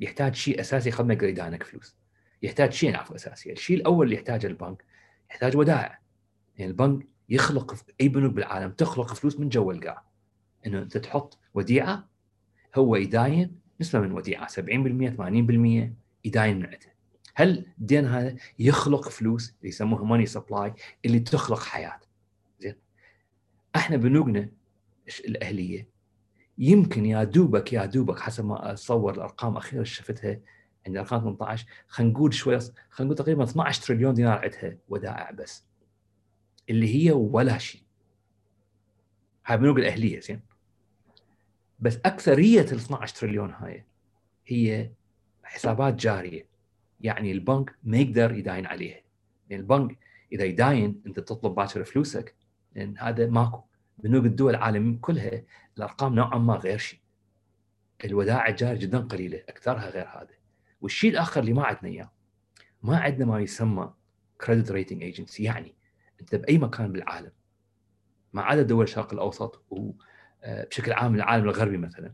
يحتاج 0.01 0.35
شيء 0.35 0.61
أساسي 0.61 0.91
قبل 0.91 1.09
ما 1.09 1.15
يقدر 1.15 1.29
يدانك 1.29 1.63
فلوس. 1.63 1.97
يحتاج 2.43 2.73
شيء 2.73 2.93
نعرفه 2.93 3.15
أساسي. 3.15 3.53
الشيء 3.53 3.77
الأول 3.77 4.07
اللي 4.07 4.17
يحتاجه 4.17 4.47
البنك 4.47 4.85
يحتاج 5.31 5.57
ودائع. 5.57 6.01
يعني 6.57 6.71
البنك 6.71 7.07
يخلق 7.29 7.75
أي 8.01 8.09
بنوك 8.09 8.33
بالعالم 8.33 8.73
تخلق 8.73 9.15
فلوس 9.15 9.41
من 9.41 9.49
جو 9.49 9.71
القاع. 9.71 10.10
إنه 10.67 10.79
أنت 10.79 10.97
تحط 10.97 11.39
وديعة 11.55 12.09
هو 12.75 12.97
يداين 12.97 13.61
نسبة 13.81 14.01
من 14.01 14.13
وديعة 14.13 14.47
70% 14.47 14.51
80% 14.53 14.61
يداين 16.25 16.57
من 16.57 16.67
عنده 16.67 16.91
هالدين 17.35 18.07
هذا 18.07 18.37
يخلق 18.59 19.09
فلوس 19.09 19.55
اللي 19.59 19.69
يسموها 19.69 20.05
money 20.05 20.27
supply 20.27 20.75
اللي 21.05 21.21
تخلق 21.21 21.63
حياة؟ 21.63 22.01
زين. 22.61 22.75
إحنا 23.77 23.97
بنوكنا 23.97 24.49
الأهلية 25.25 25.89
يمكن 26.59 27.07
يا 27.07 27.25
دوبك 27.25 27.73
يا 27.73 27.85
دوبك 27.87 28.19
حسب 28.19 28.45
ما 28.45 28.73
أتصور 28.73 29.15
الأرقام 29.15 29.53
الاخيره 29.53 29.75
اللي 29.75 29.85
شفتها 29.85 30.41
عندنا 30.87 31.01
أرقام 31.01 31.21
18 31.21 31.67
خلينا 31.89 32.13
نقول 32.13 32.35
شوي 32.35 32.59
خلينا 32.61 32.75
نقول 33.01 33.15
تقريبا 33.15 33.45
12 33.45 33.83
تريليون 33.83 34.15
دينار 34.15 34.39
عندها 34.39 34.79
ودائع 34.89 35.31
بس 35.31 35.65
اللي 36.71 36.95
هي 36.95 37.13
ولا 37.13 37.59
شيء. 37.59 37.83
هاي 39.47 39.57
البنوك 39.57 39.79
الاهليه 39.79 40.21
زين. 40.21 40.41
بس 41.81 41.97
أكثرية 41.97 42.61
ال 42.61 42.77
12 42.77 43.17
تريليون 43.17 43.51
هاي 43.51 43.85
هي 44.47 44.91
حسابات 45.43 45.95
جارية. 45.95 46.51
يعني 47.01 47.33
البنك 47.33 47.75
ما 47.85 47.99
يقدر 47.99 48.33
يداين 48.33 48.67
عليها. 48.67 49.01
لأن 49.51 49.61
البنك 49.61 49.99
إذا 50.33 50.45
يداين 50.45 51.03
أنت 51.07 51.21
تطلب 51.21 51.55
باكر 51.55 51.85
فلوسك 51.85 52.35
لأن 52.75 52.99
هذا 52.99 53.27
ماكو. 53.27 53.61
بنوك 53.99 54.25
الدول 54.25 54.55
العالم 54.55 54.99
كلها 55.01 55.43
الأرقام 55.79 56.15
نوعا 56.15 56.39
ما 56.39 56.55
غير 56.55 56.79
شيء. 56.79 56.99
الودائع 58.05 58.49
الجاريه 58.49 58.79
جدا 58.81 58.99
قليلة 58.99 59.39
أكثرها 59.49 59.91
غير 59.91 60.09
هذا. 60.09 60.41
والشيء 60.81 61.11
الآخر 61.11 61.41
اللي 61.41 61.53
ما 61.53 61.65
عندنا 61.65 61.89
إياه 61.89 62.11
ما 62.83 62.99
عندنا 62.99 63.27
ما 63.27 63.41
يسمى 63.41 63.93
credit 64.41 64.71
rating 64.71 65.03
agency 65.03 65.43
يعني 65.43 65.75
أنت 66.21 66.35
بأي 66.35 66.59
مكان 66.59 66.93
بالعالم 66.93 67.33
ما 68.33 68.43
عدا 68.43 68.63
دول 68.63 68.85
الشرق 68.85 69.13
الأوسط 69.13 69.65
وبشكل 70.49 70.93
عام 70.93 71.15
العالم 71.15 71.45
الغربي 71.45 71.77
مثلا. 71.77 72.13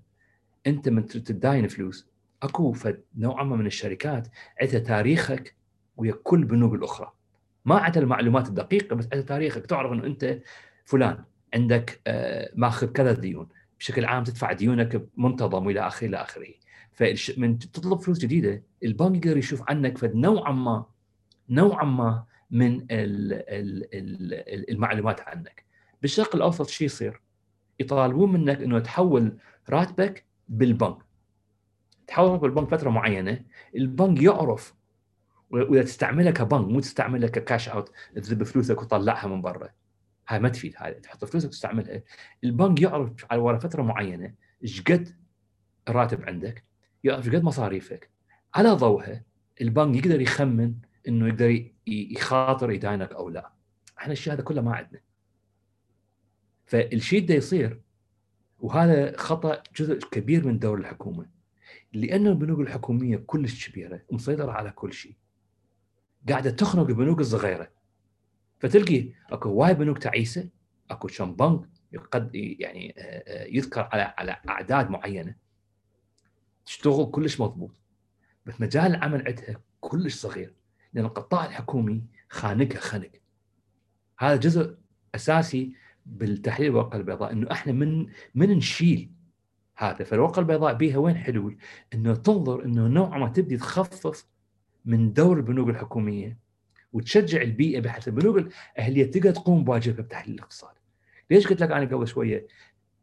أنت 0.66 0.89
من 0.89 1.07
تداين 1.07 1.69
فلوس 1.69 2.09
أكو 2.43 2.77
نوعا 3.16 3.44
ما 3.44 3.57
من 3.57 3.66
الشركات 3.66 4.28
عندها 4.61 4.78
تاريخك 4.78 5.55
ويا 5.97 6.15
كل 6.23 6.39
البنوك 6.39 6.74
الأخرى. 6.74 7.12
ما 7.65 7.78
عندها 7.78 8.03
المعلومات 8.03 8.48
الدقيقة 8.48 8.97
بس 8.97 9.05
عندها 9.05 9.27
تاريخك. 9.27 9.66
تعرف 9.66 9.93
إنه 9.93 10.05
أنت 10.07 10.39
فلان 10.85 11.24
عندك 11.55 12.01
آه، 12.07 12.51
ماخذ 12.55 12.93
كذا 12.93 13.12
ديون. 13.12 13.48
بشكل 13.78 14.05
عام 14.05 14.24
تدفع 14.24 14.53
ديونك 14.53 15.09
منتظم 15.16 15.66
وإلى 15.66 15.81
آخره 15.81 16.07
إلى 16.07 16.16
آخره. 16.16 16.48
فمن 16.93 17.59
تطلب 17.59 18.01
فلوس 18.01 18.19
جديدة 18.19 18.62
البنك 18.85 19.27
يقدر 19.27 19.39
يشوف 19.39 19.62
عنك 19.70 19.98
فد 19.98 20.15
نوعا 20.15 20.53
ما 20.53 20.86
نوعا 21.48 21.85
ما 21.85 22.24
من 22.51 22.86
المعلومات 24.69 25.20
عنك. 25.20 25.65
بالشرق 26.03 26.36
الأوسط 26.36 26.69
شو 26.69 26.85
يصير؟ 26.85 27.20
يطالبون 27.81 28.32
منك 28.32 28.62
إنه 28.62 28.78
تحول 28.78 29.39
راتبك 29.70 30.24
بالبنك. 30.48 30.98
تحول 32.07 32.39
بالبنك 32.39 32.69
فترة 32.69 32.90
معينة 32.90 33.44
البنك 33.77 34.23
يعرف 34.23 34.74
وإذا 35.51 35.82
تستعملها 35.82 36.31
كبنك 36.31 36.69
مو 36.69 36.81
تستعملها 36.81 37.28
ك 37.28 37.36
cash 37.36 37.69
out 37.69 37.93
تذب 38.15 38.43
فلوسك 38.43 38.82
وتطلعها 38.82 39.28
من 39.28 39.43
برا. 39.43 39.69
هاي 40.28 40.39
ما 40.39 40.48
تفيد 40.48 40.74
هاي 40.77 40.94
تحط 40.94 41.24
فلوسك 41.24 41.48
وتستعملها. 41.48 42.03
البنك 42.44 42.82
يعرف 42.82 43.27
على 43.31 43.40
ورا 43.40 43.59
فترة 43.59 43.82
معينة 43.82 44.35
إيش 44.62 44.82
قد 44.82 45.09
الراتب 45.89 46.23
عندك 46.23 46.65
يعرف 47.05 47.27
إيش 47.27 47.35
قد 47.35 47.43
مصاريفك. 47.43 48.11
على 48.55 48.70
ضوءها 48.70 49.23
البنك 49.61 49.97
يقدر 49.97 50.20
يخمن 50.20 50.74
إنه 51.09 51.28
يقدر 51.28 51.70
يخاطر 51.86 52.70
يداينك 52.70 53.12
أو 53.12 53.28
لا. 53.28 53.53
إحنا 53.98 54.12
الشيء 54.12 54.32
هذا 54.32 54.43
كله 54.43 54.62
ما 54.62 54.74
عندنا. 54.74 55.01
فالشيء 56.66 57.26
ده 57.26 57.34
يصير. 57.34 57.80
وهذا 58.59 59.16
خطأ 59.16 59.62
جزء 59.76 59.98
كبير 59.98 60.47
من 60.47 60.59
دور 60.59 60.78
الحكومة 60.78 61.26
لأن 61.93 62.26
البنوك 62.26 62.60
الحكومية 62.60 63.16
كلش 63.16 63.68
كبيرة 63.68 64.02
ومسيطره 64.09 64.52
على 64.52 64.70
كل 64.70 64.93
شيء. 64.93 65.14
قاعدة 66.28 66.51
تخنق 66.51 66.86
البنوك 66.86 67.20
الصغيرة. 67.20 67.70
فتلقي 68.59 69.09
أكو 69.30 69.48
وايد 69.48 69.78
بنوك 69.78 69.98
تعيسة 69.98 70.48
أكو 70.90 71.09
كم 71.09 71.32
بنك 71.32 71.68
قد 72.12 72.30
يعني 72.34 72.94
آه، 72.98 73.02
آه، 73.02 73.47
يذكر 73.47 73.88
على 73.93 74.14
على 74.18 74.36
أعداد 74.48 74.90
معينة. 74.90 75.34
تشتغل 76.66 77.10
كلش 77.10 77.40
مضبوط. 77.40 77.70
بس 78.47 78.60
مجال 78.60 78.86
العمل 78.86 79.26
عندها 79.26 79.60
كلش 79.80 80.14
صغير. 80.14 80.55
لأن 80.93 81.05
القطاع 81.05 81.47
الحكومي 81.47 82.02
خانقها 82.28 82.80
خنق. 82.80 83.10
هذا 84.18 84.36
جزء 84.36 84.76
أساسي 85.14 85.72
بالتحليل 86.07 86.70
الورقه 86.70 86.97
البيضاء 86.97 87.33
إنه 87.33 87.53
إحنا 87.53 87.73
من 87.73 88.07
من 88.35 88.51
نشيل 88.51 89.11
هذا 89.77 90.05
فالورقه 90.05 90.41
البيضاء 90.41 90.74
بيها 90.74 90.99
وين 90.99 91.16
حلول؟ 91.16 91.57
إنه 91.95 92.15
تنظر 92.15 92.65
إنه 92.65 92.89
نوعا 92.89 93.19
ما 93.19 93.28
تبدي 93.28 93.57
تخفف 93.57 94.27
من 94.85 95.12
دور 95.12 95.37
البنوك 95.37 95.69
الحكومية 95.69 96.39
وتشجع 96.93 97.43
البيئة 97.43 97.81
بحيث 97.81 98.09
البنوك 98.09 98.37
الأهلية 98.37 99.11
تقدر 99.11 99.31
تقوم 99.31 99.65
بواجبها 99.65 100.03
بتحليل 100.03 100.35
الاقتصاد. 100.35 100.74
ليش 101.31 101.47
قلت 101.47 101.62
لك 101.62 101.70
أنا 101.70 101.85
قبل 101.85 102.09
شوية 102.09 102.47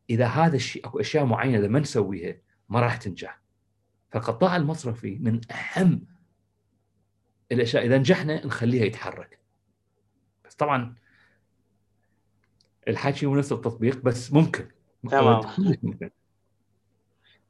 إذا 0.10 0.26
هذا 0.26 0.56
الشيء 0.56 0.88
أكو 0.88 1.00
أشياء 1.00 1.26
معينة 1.26 1.58
إذا 1.58 1.68
ما 1.68 1.80
نسويها 1.80 2.36
ما 2.70 2.80
راح 2.80 2.98
تنجح. 2.98 3.42
فالقطاع 4.10 4.56
المصرفي 4.56 5.18
من 5.22 5.42
أهم 5.52 6.06
الأشياء 7.52 7.86
إذا 7.86 7.98
نجحنا 7.98 8.46
نخليها 8.46 8.86
يتحرك. 8.86 9.40
بس 10.46 10.56
طبعا 10.56 10.96
الحكي 12.88 13.26
مو 13.26 13.36
نفس 13.36 13.52
التطبيق 13.52 13.98
بس 14.04 14.34
ممكن. 14.34 14.68
تمام. 15.12 15.42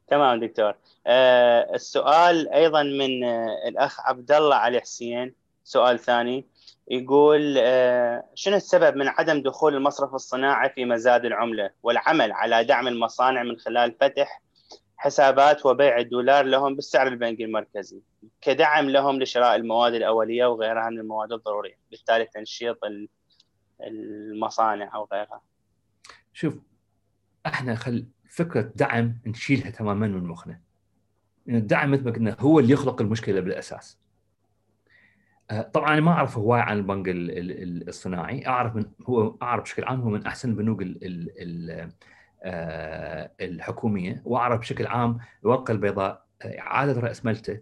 تمام 0.07 0.39
دكتور. 0.39 0.73
آه 1.07 1.75
السؤال 1.75 2.49
أيضا 2.49 2.83
من 2.83 3.23
آه 3.23 3.67
الأخ 3.67 3.99
عبد 3.99 4.31
الله 4.31 4.55
علي 4.55 4.81
حسين. 4.81 5.33
سؤال 5.63 5.99
ثاني. 5.99 6.47
يقول 6.87 7.55
آه 7.57 8.23
شنو 8.35 8.55
السبب 8.55 8.95
من 8.95 9.07
عدم 9.07 9.41
دخول 9.41 9.75
المصرف 9.75 10.13
الصناعي 10.15 10.69
في 10.69 10.85
مزاد 10.85 11.25
العملة 11.25 11.69
والعمل 11.83 12.31
على 12.31 12.63
دعم 12.63 12.87
المصانع 12.87 13.43
من 13.43 13.57
خلال 13.57 13.95
فتح 14.01 14.41
حسابات 14.97 15.65
وبيع 15.65 15.97
الدولار 15.97 16.45
لهم 16.45 16.75
بالسعر 16.75 17.07
البنكي 17.07 17.45
المركزي 17.45 18.01
كدعم 18.41 18.89
لهم 18.89 19.21
لشراء 19.21 19.55
المواد 19.55 19.93
الأولية 19.93 20.45
وغيرها 20.45 20.89
من 20.89 20.99
المواد 20.99 21.31
الضرورية؟ 21.31 21.77
بالتالي 21.91 22.25
تنشيط 22.25 22.77
المصانع 23.81 24.95
أو 24.95 25.07
غيرها. 25.13 25.41
شوف 26.33 26.59
إحنا 27.45 27.75
خل 27.75 28.07
فكرة 28.29 28.71
دعم 28.75 29.17
نشيلها 29.25 29.69
تماما 29.69 30.07
من 30.07 30.23
مخنا. 30.23 30.59
يعني 31.45 31.59
الدعم 31.59 31.91
مثل 31.91 32.03
ما 32.03 32.11
قلنا 32.11 32.35
هو 32.39 32.59
اللي 32.59 32.73
يخلق 32.73 33.01
المشكلة 33.01 33.39
بالأساس. 33.39 33.99
آه، 35.51 35.61
طبعا 35.61 35.93
أنا 35.93 36.01
ما 36.01 36.11
أعرف 36.11 36.37
هواي 36.37 36.61
عن 36.61 36.77
البنك 36.77 37.05
الصناعي. 37.87 38.47
أعرف 38.47 38.75
من 38.75 38.85
هو 39.05 39.37
أعرف 39.41 39.63
بشكل 39.63 39.83
عام 39.83 40.01
هو 40.01 40.09
من 40.09 40.25
أحسن 40.25 40.49
البنوك 40.49 40.83
آه، 42.43 43.31
الحكومية. 43.41 44.21
وأعرف 44.25 44.59
بشكل 44.59 44.87
عام 44.87 45.19
الورقة 45.43 45.71
البيضاء 45.71 46.25
إعادة 46.45 46.99
رأس 46.99 47.25
مالته 47.25 47.59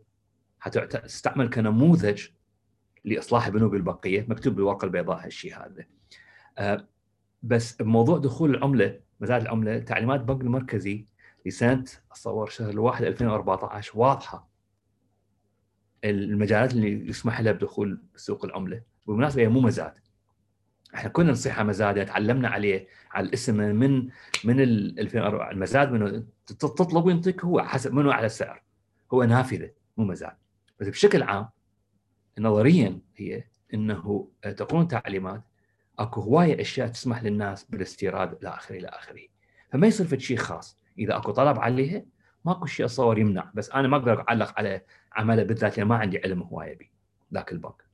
تستعمل 0.89 1.49
كنموذج 1.49 2.27
لإصلاح 3.05 3.45
البنوك 3.45 3.73
البقية 3.73 4.25
مكتوب 4.29 4.55
بالورقة 4.55 4.85
البيضاء 4.85 5.25
هالشيء 5.25 5.55
هذا. 5.55 5.85
بس 7.43 7.75
بموضوع 7.81 8.17
دخول 8.17 8.55
العملة 8.55 8.99
مزاد 9.19 9.41
العملة 9.41 9.79
تعليمات 9.79 10.19
البنك 10.19 10.41
المركزي 10.41 11.05
لسنة 11.45 11.85
اتصور 12.11 12.49
شهر 12.49 12.69
الواحد 12.69 13.03
2014 13.03 13.91
واضحة. 13.99 14.49
المجالات 16.03 16.73
اللي 16.73 17.09
يسمح 17.09 17.41
لها 17.41 17.51
بدخول 17.51 18.01
سوق 18.15 18.45
العملة. 18.45 18.81
بالمناسبه 19.07 19.41
هي 19.41 19.47
مو 19.47 19.61
مزاد. 19.61 19.93
إحنا 20.95 21.09
كنا 21.09 21.31
نصيحه 21.31 21.63
مزاد 21.63 22.05
تعلمنا 22.05 22.47
عليه 22.49 22.87
على 23.11 23.27
الاسم 23.27 23.55
من 23.55 24.09
من 24.43 24.59
2004 24.59 25.51
المزاد 25.51 25.91
منه 25.91 26.23
تطلب 26.59 27.05
وينطيك 27.05 27.45
هو 27.45 27.61
حسب 27.61 27.93
منه 27.93 28.13
على 28.13 28.25
السعر. 28.25 28.61
هو 29.13 29.23
نافذة 29.23 29.71
مو 29.97 30.05
مزاد. 30.05 30.35
بس 30.79 30.87
بشكل 30.87 31.23
عام 31.23 31.49
نظريا 32.39 32.99
هي 33.15 33.43
إنه 33.73 34.27
تكون 34.41 34.87
تعليمات 34.87 35.43
اكو 35.99 36.21
هواية 36.21 36.61
اشياء 36.61 36.87
تسمح 36.87 37.23
للناس 37.23 37.63
بالاستيراد 37.63 38.33
إلى 38.33 38.49
اخره 38.49 38.75
إلى 38.75 38.87
اخره 38.87 39.21
فما 39.71 39.87
يصير 39.87 40.07
في 40.07 40.19
شيء 40.19 40.37
خاص. 40.37 40.77
اذا 40.97 41.17
اكو 41.17 41.31
طلب 41.31 41.59
عليها 41.59 42.03
ماكو 42.45 42.65
شيء 42.65 42.85
اتصور 42.85 43.19
يمنع. 43.19 43.51
بس 43.53 43.71
أنا 43.71 43.87
ما 43.87 43.97
أقدر 43.97 44.25
اعلق 44.29 44.53
على 44.57 44.81
عمله 45.13 45.43
بالذات 45.43 45.77
لأن 45.77 45.87
ما 45.87 45.95
عندي 45.95 46.19
علم 46.19 46.41
هواية 46.41 46.77
به 46.77 46.89
ذاك 47.33 47.51
البنك 47.51 47.85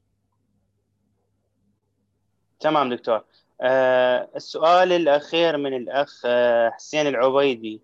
تمام 2.59 2.93
دكتور. 2.93 3.23
آه 3.61 4.29
السؤال 4.35 4.91
الأخير 4.91 5.57
من 5.57 5.73
الأخ 5.73 6.21
آه 6.25 6.69
حسين 6.69 7.07
العبيدي. 7.07 7.81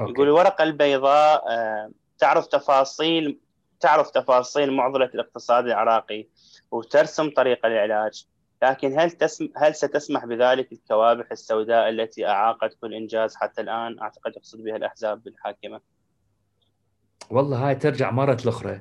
أوكي. 0.00 0.12
يقول 0.12 0.26
الورقه 0.26 0.64
البيضاء 0.64 1.44
آه 1.50 1.90
تعرف 2.18 2.46
تفاصيل 2.46 3.38
تعرف 3.80 4.10
تفاصيل 4.10 4.72
معضلة 4.72 5.06
الاقتصاد 5.06 5.66
العراقي 5.66 6.26
وترسم 6.70 7.30
طريقة 7.30 7.66
العلاج. 7.66 8.26
لكن 8.62 8.98
هل 8.98 9.10
تسم... 9.10 9.48
هل 9.56 9.74
ستسمح 9.74 10.24
بذلك 10.24 10.72
الكوابح 10.72 11.30
السوداء 11.32 11.88
التي 11.88 12.26
أعاقت 12.26 12.74
كل 12.80 12.94
إنجاز 12.94 13.36
حتى 13.36 13.60
الآن؟ 13.60 14.00
أعتقد 14.00 14.36
يقصد 14.36 14.62
بها 14.62 14.76
الأحزاب 14.76 15.26
الحاكمه 15.26 15.80
والله 17.30 17.68
هاي 17.68 17.74
ترجع 17.74 18.10
مرة 18.10 18.38
أخرى 18.46 18.80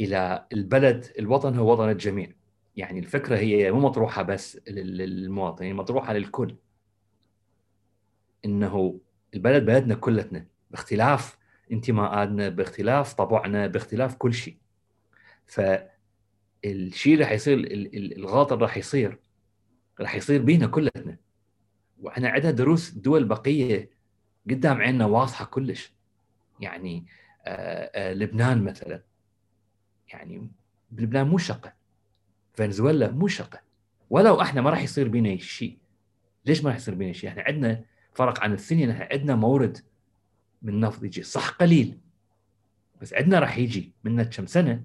إلى 0.00 0.46
البلد 0.52 1.06
الوطن 1.18 1.58
هو 1.58 1.72
وطن 1.72 1.90
الجميع. 1.90 2.32
يعني 2.76 2.98
الفكرة 2.98 3.36
هي 3.36 3.72
مو 3.72 3.80
مطروحة 3.80 4.22
بس 4.22 4.60
للمواطنين 4.68 5.76
مطروحة 5.76 6.12
للكل. 6.12 6.56
إنه 8.44 9.00
البلد 9.34 9.64
بلدنا 9.66 9.94
كلتنا 9.94 10.46
باختلاف 10.70 11.38
انتماءاتنا 11.72 12.48
باختلاف 12.48 13.14
طبعنا 13.14 13.66
باختلاف 13.66 14.14
كل 14.14 14.34
شيء. 14.34 14.58
فالشيء 15.46 15.93
راح 17.20 17.32
يصير 17.32 17.58
الغلط 18.16 18.52
اللي 18.52 18.64
راح 18.64 18.76
يصير 18.76 19.18
راح 20.00 20.14
يصير 20.14 20.42
بينا 20.42 20.66
كلنا 20.66 21.16
وإحنا 22.00 22.28
عندنا 22.28 22.50
دروس 22.50 22.90
دول 22.90 23.24
بقية 23.24 23.90
قدام 24.50 24.76
عيننا 24.76 25.06
واضحة 25.06 25.44
كلش. 25.44 25.92
يعني 26.60 27.06
آآ 27.44 27.90
آآ 27.94 28.14
لبنان 28.14 28.64
مثلا. 28.64 29.02
يعني 30.08 30.50
بلبنان 30.90 31.28
مو 31.28 31.38
شقة. 31.38 31.74
فنزويلا 32.54 33.10
مو 33.10 33.28
شقة. 33.28 33.60
ولو 34.10 34.40
إحنا 34.40 34.60
ما 34.60 34.70
راح 34.70 34.82
يصير 34.82 35.08
بينا 35.08 35.36
شيء. 35.36 35.78
ليش 36.46 36.64
ما 36.64 36.68
راح 36.70 36.76
يصير 36.76 36.94
بينا 36.94 37.12
شيء؟ 37.12 37.30
إحنا 37.30 37.42
عندنا 37.42 37.84
فرق 38.12 38.40
عن 38.40 38.52
الثانية 38.52 38.90
إحنا 38.90 39.08
عندنا 39.12 39.34
مورد 39.36 39.78
من 40.62 40.74
النفط 40.74 41.02
يجي. 41.04 41.22
صح 41.22 41.50
قليل. 41.50 41.98
بس 43.00 43.14
عندنا 43.14 43.38
راح 43.38 43.58
يجي. 43.58 43.92
من 44.04 44.22
كم 44.22 44.46
سنة 44.46 44.84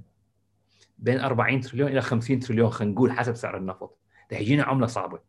بين 0.99 1.19
40 1.19 1.61
تريليون 1.61 1.91
إلى 1.91 2.01
50 2.01 2.39
تريليون 2.39 2.69
خلينا 2.69 2.93
نقول 2.93 3.11
حسب 3.11 3.35
سعر 3.35 3.57
النفط. 3.57 3.97
راح 4.31 4.39
يجينا 4.39 4.63
عملة 4.63 4.88
صعبة. 4.88 5.19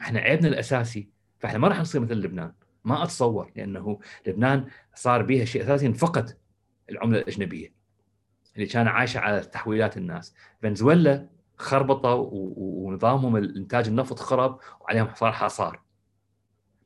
إحنا 0.00 0.20
عيبنا 0.20 0.48
الأساسي 0.48 1.08
فإحنا 1.38 1.58
ما 1.58 1.68
راح 1.68 1.80
نصير 1.80 2.00
مثل 2.00 2.14
لبنان. 2.14 2.52
ما 2.84 3.02
أتصور 3.02 3.52
لأنه 3.56 4.00
لبنان 4.26 4.66
صار 4.94 5.22
بها 5.22 5.44
شيء 5.44 5.62
أساسي 5.62 5.94
فقد 5.94 6.38
العملة 6.90 7.18
الأجنبية 7.18 7.74
اللي 8.54 8.66
كان 8.66 8.88
عايشة 8.88 9.18
على 9.20 9.40
تحويلات 9.40 9.96
الناس. 9.96 10.34
فنزويلا 10.62 11.28
خربطه 11.56 12.14
ونظامهم 12.56 13.36
الانتاج 13.36 13.88
النفط 13.88 14.18
خرب 14.18 14.58
وعليهم 14.80 15.14
صار 15.14 15.32
حصار. 15.32 15.82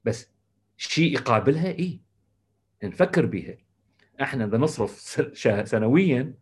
بس 0.04 0.30
شيء 0.76 1.12
يقابلها 1.12 1.68
اي 1.68 2.00
نفكر 2.84 3.26
بها 3.26 3.56
إحنا 4.22 4.44
إذا 4.44 4.58
نصرف 4.58 4.90
سنويا 5.68 6.34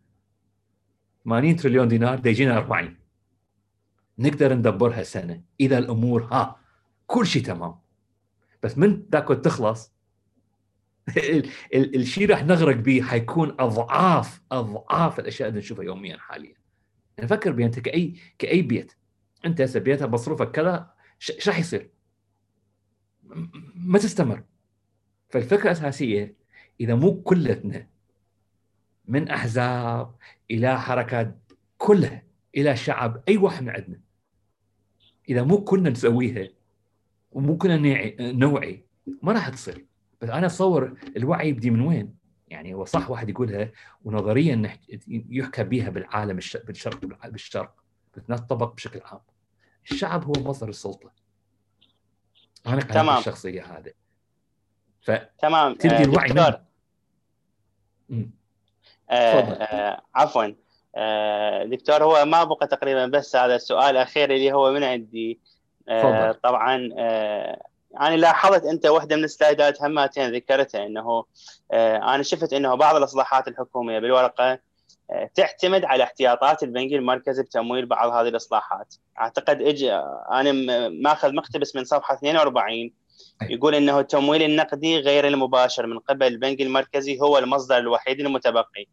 80 1.27 1.55
تريليون 1.55 1.87
دينار 1.87 2.19
دا 2.19 2.29
يجينا 2.29 2.57
40 2.57 2.97
نقدر 4.19 4.53
ندبرها 4.53 5.03
سنة. 5.03 5.43
إذا 5.59 5.77
الأمور 5.77 6.23
ها 6.23 6.59
كل 7.05 7.27
شيء 7.27 7.43
تمام. 7.43 7.75
بس 8.63 8.77
من 8.77 9.09
تاكل 9.09 9.41
تخلص 9.41 9.93
الشيء 11.75 12.29
راح 12.29 12.43
نغرق 12.43 12.75
به 12.75 13.01
حيكون 13.01 13.55
أضعاف 13.59 14.41
أضعاف 14.51 15.19
الأشياء 15.19 15.49
اللي 15.49 15.59
نشوفها 15.59 15.85
يوميا 15.85 16.17
حاليا. 16.17 16.55
نفكر 17.19 17.51
بها 17.51 17.65
أنت 17.65 17.79
كأي 17.79 18.15
كأي 18.39 18.61
بيت. 18.61 18.93
أنت 19.45 19.61
هسه 19.61 19.79
بيتها 19.79 20.05
بصرفك 20.05 20.51
كذا 20.51 20.91
إيش 21.21 21.47
راح 21.47 21.59
يصير؟ 21.59 21.89
ما 23.75 23.99
تستمر. 23.99 24.43
فالفكرة 25.29 25.63
الأساسية 25.63 26.35
إذا 26.81 26.95
مو 26.95 27.21
كلتنا 27.21 27.87
من 29.07 29.29
أحزاب 29.29 30.15
إلى 30.51 30.81
حركات 30.81 31.37
كلها 31.77 32.23
إلى 32.55 32.75
شعب 32.75 33.23
أي 33.27 33.37
واحد 33.37 33.63
من 33.63 33.69
عندنا. 33.69 33.99
إذا 35.29 35.43
مو 35.43 35.63
كنا 35.63 35.89
نسويها 35.89 36.49
ومو 37.31 37.57
كنا 37.57 37.77
نوعي 38.19 38.85
ما 39.21 39.33
راح 39.33 39.49
تصير. 39.49 39.85
بس 40.21 40.29
أنا 40.29 40.45
اتصور 40.45 40.97
الوعي 41.17 41.49
يبدي 41.49 41.69
من 41.69 41.81
وين؟ 41.81 42.17
يعني 42.47 42.73
هو 42.73 42.85
صح 42.85 43.09
واحد 43.09 43.29
يقولها 43.29 43.71
ونظريا 44.03 44.79
يحكى 45.07 45.63
بها 45.63 45.89
بالعالم 45.89 46.35
بالشرق 46.35 47.05
بالشرق 47.25 47.83
بس 48.17 48.23
تطبق 48.27 48.73
بشكل 48.73 49.01
عام. 49.05 49.19
الشعب 49.91 50.23
هو 50.23 50.33
مصدر 50.43 50.69
السلطة. 50.69 51.11
أنا 52.67 52.81
تمام. 52.81 53.17
الشخصيه 53.17 53.77
هذا 53.77 53.91
ف 55.01 55.11
تمام. 55.39 55.73
تبدي 55.73 55.95
آه 55.95 56.03
الوعي 56.03 56.29
دكتور. 56.29 56.59
عفوا. 60.15 60.53
آه 60.95 61.63
دكتور 61.63 62.03
هو 62.03 62.25
ما 62.25 62.43
بقى 62.43 62.67
تقريبا 62.67 63.05
بس 63.05 63.35
هذا 63.35 63.55
السؤال 63.55 63.89
الأخير 63.89 64.31
اللي 64.31 64.53
هو 64.53 64.71
من 64.71 64.83
عندي. 64.83 65.39
آه 65.89 66.31
طبعا 66.43 66.89
آه 66.97 67.61
يعني 67.91 68.17
لاحظت 68.17 68.65
أنت 68.65 68.85
واحدة 68.85 69.15
من 69.15 69.23
السلايدات 69.23 69.81
هماتين 69.83 70.31
ذكرتها 70.31 70.85
إنه 70.85 71.23
آه 71.71 71.97
أنا 72.15 72.23
شفت 72.23 72.53
إنه 72.53 72.75
بعض 72.75 72.95
الإصلاحات 72.95 73.47
الحكومية 73.47 73.99
بالورقة 73.99 74.59
آه 75.11 75.29
تعتمد 75.35 75.85
على 75.85 76.03
احتياطات 76.03 76.63
البنك 76.63 76.93
المركزي 76.93 77.43
بتمويل 77.43 77.85
بعض 77.85 78.09
هذه 78.11 78.27
الإصلاحات. 78.27 78.95
أعتقد 79.19 79.61
اجى 79.61 79.93
أنا 80.31 80.51
ماخذ 80.89 81.33
مقتبس 81.35 81.75
من 81.75 81.83
صفحة 81.83 82.13
42 82.15 82.91
يقول 83.49 83.75
إنه 83.75 83.99
التمويل 83.99 84.41
النقدي 84.43 84.99
غير 84.99 85.27
المباشر 85.27 85.85
من 85.85 85.99
قبل 85.99 86.27
البنك 86.27 86.61
المركزي 86.61 87.21
هو 87.21 87.37
المصدر 87.37 87.77
الوحيد 87.77 88.19
المتبقي. 88.19 88.85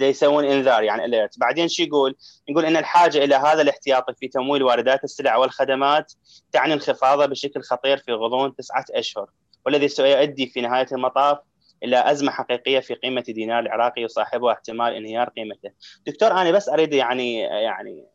يسوون 0.00 0.44
انذار 0.44 0.82
يعني 0.82 1.04
اليرت 1.04 1.38
بعدين 1.38 1.68
شو 1.68 1.82
يقول 1.82 2.16
يقول 2.48 2.64
إن 2.64 2.76
الحاجة 2.76 3.24
إلى 3.24 3.34
هذا 3.34 3.62
الاحتياطي 3.62 4.14
في 4.14 4.28
تمويل 4.28 4.62
واردات 4.62 5.04
السلع 5.04 5.36
والخدمات 5.36 6.12
تعني 6.52 6.74
انخفاضه 6.74 7.26
بشكل 7.26 7.62
خطير 7.62 7.96
في 7.96 8.12
غضون 8.12 8.56
تسعة 8.56 8.84
أشهر 8.90 9.30
والذي 9.66 9.88
سيؤدي 9.88 10.46
في 10.46 10.60
نهاية 10.60 10.86
المطاف 10.92 11.38
إلى 11.82 12.10
أزمة 12.10 12.32
حقيقية 12.32 12.80
في 12.80 12.94
قيمة 12.94 13.24
الدينار 13.28 13.60
العراقي 13.60 14.02
يصاحبها 14.02 14.52
احتمال 14.52 14.94
انهيار 14.94 15.28
قيمته. 15.28 15.70
دكتور 16.06 16.32
أنا 16.32 16.50
بس 16.50 16.68
أريد 16.68 16.92
يعني 16.92 17.40
يعني 17.40 18.06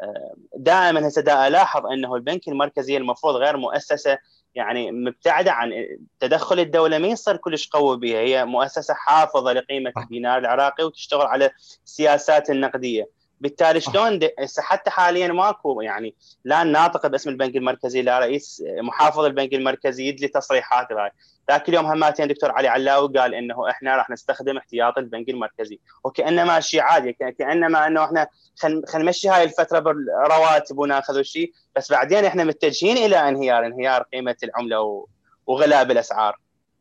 آه، 0.00 0.34
دائما 0.56 1.08
هسه 1.08 1.46
ألاحظ 1.46 1.86
إنه 1.86 2.14
البنك 2.14 2.48
المركزي 2.48 2.96
المفروض 2.96 3.34
غير 3.36 3.56
مؤسسة 3.56 4.18
يعني 4.56 4.92
مبتعدة 4.92 5.52
عن 5.52 5.72
تدخل 6.20 6.60
الدولة 6.60 6.98
ما 6.98 7.08
يصير 7.08 7.36
كلش 7.36 7.68
قوي 7.68 7.96
بها. 7.96 8.18
هي 8.18 8.44
مؤسسة 8.44 8.94
حافظة 8.94 9.52
لقيمة 9.52 9.92
الدينار 9.96 10.38
العراقي 10.38 10.84
وتشتغل 10.84 11.26
على 11.26 11.50
السياسات 11.84 12.50
النقدية. 12.50 13.15
بالتالي 13.40 13.80
شلون 13.80 14.20
حتى 14.58 14.90
حاليا 14.90 15.28
ماكو 15.28 15.80
يعني 15.80 16.14
لا 16.44 16.64
ناطق 16.64 17.06
باسم 17.06 17.30
البنك 17.30 17.56
المركزي 17.56 18.02
لا 18.02 18.18
رئيس 18.18 18.62
محافظ 18.80 19.20
البنك 19.20 19.54
المركزي 19.54 20.04
يدلي 20.04 20.28
تصريحات 20.28 20.92
هاي. 20.92 21.10
ذاك 21.50 21.68
اليوم 21.68 21.86
هماتين 21.86 22.28
دكتور 22.28 22.50
علي 22.50 22.68
علاوي 22.68 23.18
قال 23.18 23.34
إنه 23.34 23.70
إحنا 23.70 23.96
راح 23.96 24.10
نستخدم 24.10 24.56
احتياط 24.56 24.98
البنك 24.98 25.28
المركزي. 25.28 25.80
وكأنما 26.04 26.60
شيء 26.60 26.80
عادي 26.80 27.12
كأنما 27.12 27.86
إنه 27.86 28.04
إحنا 28.04 28.26
خلينا 28.58 28.82
نمشي 28.94 29.28
هاي 29.28 29.44
الفترة 29.44 29.78
بالرواتب 29.78 30.78
وناخذ 30.78 31.22
شيء 31.22 31.52
بس 31.76 31.92
بعدين 31.92 32.24
إحنا 32.24 32.44
متجهين 32.44 32.96
إلى 32.96 33.28
انهيار 33.28 33.66
انهيار 33.66 34.02
قيمة 34.02 34.36
العملة 34.42 35.06
وغلاء 35.46 35.84
بالاسعار 35.84 36.36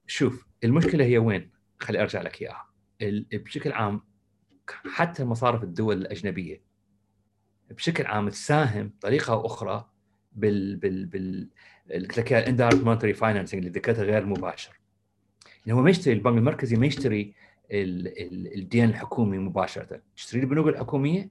شوف 0.07 0.45
المشكلة 0.64 1.06
هي 1.06 1.18
وين؟ 1.18 1.52
خلي 1.80 2.02
أرجع 2.02 2.22
لك 2.22 2.41
إياها. 2.41 2.65
بشكل 3.34 3.72
عام 3.72 4.15
حتى 4.72 5.24
مصارف 5.24 5.64
الدول 5.64 5.98
الأجنبية. 5.98 6.62
بشكل 7.72 8.06
عام 8.06 8.30
تساهم 8.30 8.88
بطريقة 8.88 9.34
أو 9.34 9.46
أخرى 9.46 9.90
بال 10.34 10.76
بال 10.76 11.06
بال 11.06 11.50
قلت 11.92 12.18
لك 12.18 12.34
ال 12.34 12.39
indirect 12.39 12.84
monetary 12.84 13.14
financing 13.14 13.60
اللي 13.66 13.80
ذكرتها 13.80 14.04
غير 14.04 14.26
مباشر. 14.26 14.80
يعني 15.66 15.80
هو 15.80 15.84
ما 15.84 15.90
يشتري 15.90 16.14
البنك 16.14 16.38
المركزي 16.38 16.76
ما 16.76 16.86
يشتري 16.86 17.34
الدين 17.72 18.90
الحكومي 18.90 19.38
مباشرة. 19.38 20.02
تشتري 20.16 20.42
البنوك 20.42 20.68
الحكومية 20.68 21.30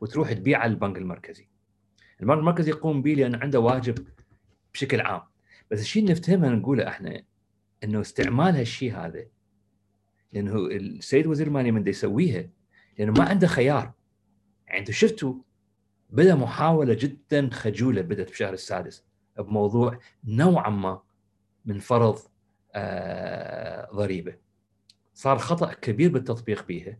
وتروح 0.00 0.32
تبيع 0.32 0.58
على 0.58 0.72
البنك 0.72 0.98
المركزي. 0.98 1.46
البنك 2.20 2.38
المركزي 2.38 2.70
يقوم 2.70 3.02
به 3.02 3.14
لأنه 3.14 3.38
عنده 3.38 3.60
واجب 3.60 4.06
بشكل 4.74 5.00
عام. 5.00 5.22
بس 5.70 5.80
الشيء 5.80 6.02
اللي 6.02 6.12
نفتهمه 6.12 6.48
نقوله 6.48 6.88
إحنا 6.88 7.22
إنه 7.84 8.00
استعمال 8.00 8.56
هالشيء 8.56 8.96
هذا 8.96 9.26
لأنه 10.32 10.66
السيد 10.66 11.26
وزير 11.26 11.46
الماليه 11.46 11.70
من 11.70 11.88
يسويها 11.88 12.48
لأنه 12.98 13.12
ما 13.12 13.24
عنده 13.24 13.46
خيار. 13.46 13.92
يعني 14.66 14.78
أنتم 14.78 14.92
شفتوا 14.92 15.34
بدا 16.10 16.34
محاولة 16.34 16.94
جدا 16.94 17.50
خجولة 17.52 18.00
بدأت 18.02 18.30
بشهر 18.30 18.52
السادس 18.52 19.04
بموضوع 19.38 19.98
نوعا 20.24 20.70
ما 20.70 21.02
من 21.64 21.78
فرض 21.78 22.18
آه 22.74 23.90
ضريبة. 23.94 24.36
صار 25.14 25.38
خطأ 25.38 25.72
كبير 25.72 26.10
بالتطبيق 26.10 26.66
بها 26.66 26.98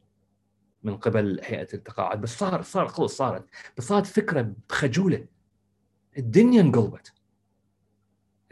من 0.83 0.97
قبل 0.97 1.41
هيئة 1.45 1.69
التقاعد 1.75 2.21
بس 2.21 2.39
صار 2.39 2.63
صار 2.63 2.89
خلص 2.89 3.17
صارت. 3.17 3.45
بس 3.79 3.85
صارت 3.85 4.07
فكرة 4.07 4.53
خجولة. 4.69 5.27
الدنيا 6.19 6.61
انقلبت. 6.61 7.13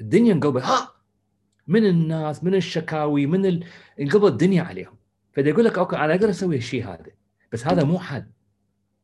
الدنيا 0.00 0.32
انقلبت. 0.32 0.62
ها 0.62 0.94
من 1.66 1.86
الناس 1.86 2.44
من 2.44 2.54
الشكاوي 2.54 3.26
من 3.26 3.46
ال... 3.46 3.66
انقلبت 4.00 4.32
الدنيا 4.32 4.62
عليهم. 4.62 4.96
فدا 5.32 5.50
يقول 5.50 5.64
لك 5.64 5.78
أوكي 5.78 5.96
أنا 5.96 6.14
أقدر 6.14 6.30
أسوي 6.30 6.56
الشيء 6.56 6.84
هذا. 6.84 7.23
بس 7.54 7.66
هذا 7.66 7.84
مو 7.84 7.98
حل. 7.98 8.26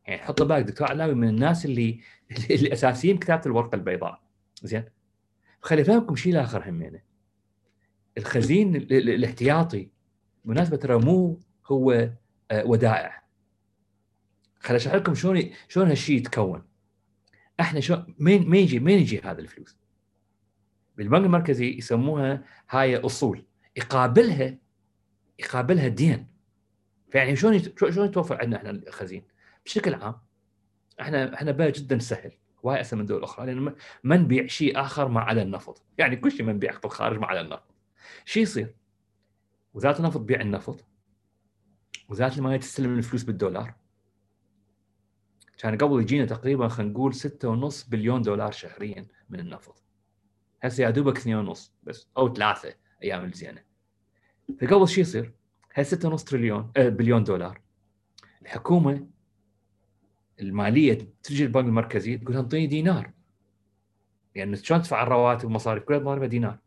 يعني 0.07 0.23
حط 0.23 0.43
بالك 0.43 0.65
دكتور 0.65 0.89
علاوي 0.89 1.15
من 1.15 1.29
الناس 1.29 1.65
اللي 1.65 2.01
اللي 2.51 2.73
أساسيين 2.73 3.19
كتابة 3.19 3.43
الورقة 3.47 3.77
البيضاء. 3.77 4.23
زين. 4.63 4.85
خلي 5.61 5.83
افهمكم 5.83 6.17
شيء 6.17 6.43
آخر 6.43 6.71
همينة. 6.71 7.01
الخزين 8.19 8.77
الاحتياطي 8.77 9.91
بالمناسبة 10.45 10.77
ترى 10.77 10.99
مو 10.99 11.41
هو 11.67 11.93
آه، 12.51 12.67
ودائع. 12.67 13.23
خلي 14.61 14.77
أشرح 14.77 14.95
لكم 14.95 15.15
شلون 15.15 15.51
شلون 15.69 15.89
هالشيء 15.89 16.17
يتكون. 16.17 16.63
إحنا 17.61 17.81
شو 17.81 17.97
مين 18.19 18.51
مين 18.51 18.63
يجي 18.63 18.81
مين 18.81 18.99
يجي 18.99 19.21
هذا 19.21 19.41
الفلوس؟ 19.41 19.77
بالبنك 20.97 21.25
المركزي 21.25 21.79
يسموها 21.79 22.45
هاي 22.71 22.97
أصول. 22.97 23.45
يقابلها 23.77 24.59
يقابلها 25.39 25.89
دين 25.89 26.30
فيعني 27.11 27.37
شلون 27.37 27.59
شلون 27.77 28.07
يتوفر 28.07 28.41
عندنا 28.41 28.57
إحنا 28.57 28.71
الخزين؟ 28.71 29.25
بشكل 29.65 29.95
عام 29.95 30.15
إحنا 31.01 31.35
إحنا 31.35 31.51
بلد 31.51 31.73
جدا 31.73 31.99
سهل 31.99 32.33
وايد 32.63 32.81
أسهل 32.81 32.99
من 33.01 33.07
دول 33.07 33.23
أخرى 33.23 33.47
لأن 33.47 33.75
ما 34.05 34.17
نبيع 34.17 34.47
شيء 34.47 34.81
آخر 34.81 35.09
ما 35.09 35.21
عدا 35.21 35.43
النفط، 35.43 35.83
يعني 35.99 36.17
كل 36.17 36.33
شيء 36.33 36.43
ما 36.47 36.53
نبيع 36.53 36.73
في 36.73 36.85
الخارج 36.85 37.19
ما 37.19 37.27
عدا 37.27 37.41
النفط. 37.41 37.75
شو 38.25 38.41
يصير؟ 38.41 38.75
وزارة 39.75 39.99
النفط 39.99 40.21
تبيع 40.21 40.41
النفط 40.41 40.85
وزارة 42.09 42.39
المالية 42.39 42.57
تستلم 42.57 42.99
الفلوس 42.99 43.23
بالدولار 43.23 43.75
كان 45.59 45.79
قبل 45.79 46.01
يجينا 46.01 46.27
تقريبا 46.27 46.69
خلينا 46.69 46.93
نقول 46.93 47.15
6.5 47.15 47.89
بليون 47.89 48.23
دولار 48.23 48.51
شهريا 48.51 49.07
من 49.31 49.41
النفط 49.41 49.83
هسه 50.63 50.85
يا 50.85 50.91
دوبك 50.91 51.19
2.5 51.19 51.61
بس 51.83 52.09
أو 52.17 52.35
ثلاثة 52.35 52.75
أيام 53.03 53.25
الزينة 53.25 53.63
فقبل 54.61 54.89
شو 54.89 55.01
يصير؟ 55.01 55.33
هاي 55.75 55.85
6.5 55.85 56.25
تريليون 56.25 56.73
آه 56.77 56.89
بليون 56.89 57.25
دولار. 57.25 57.61
الحكومة 58.43 59.07
المالية 60.41 60.99
تجي 61.23 61.45
البنك 61.45 61.65
المركزي 61.65 62.17
تقول 62.17 62.37
انطيني 62.37 62.67
دينار. 62.67 63.11
لأن 64.37 64.49
يعني 64.49 64.57
شلون 64.57 64.83
تدفع 64.83 65.03
الرواتب 65.03 65.45
والمصاريف؟ 65.45 65.85
كلها 65.85 65.99
ضاربه 65.99 66.27
دينار. 66.27 66.59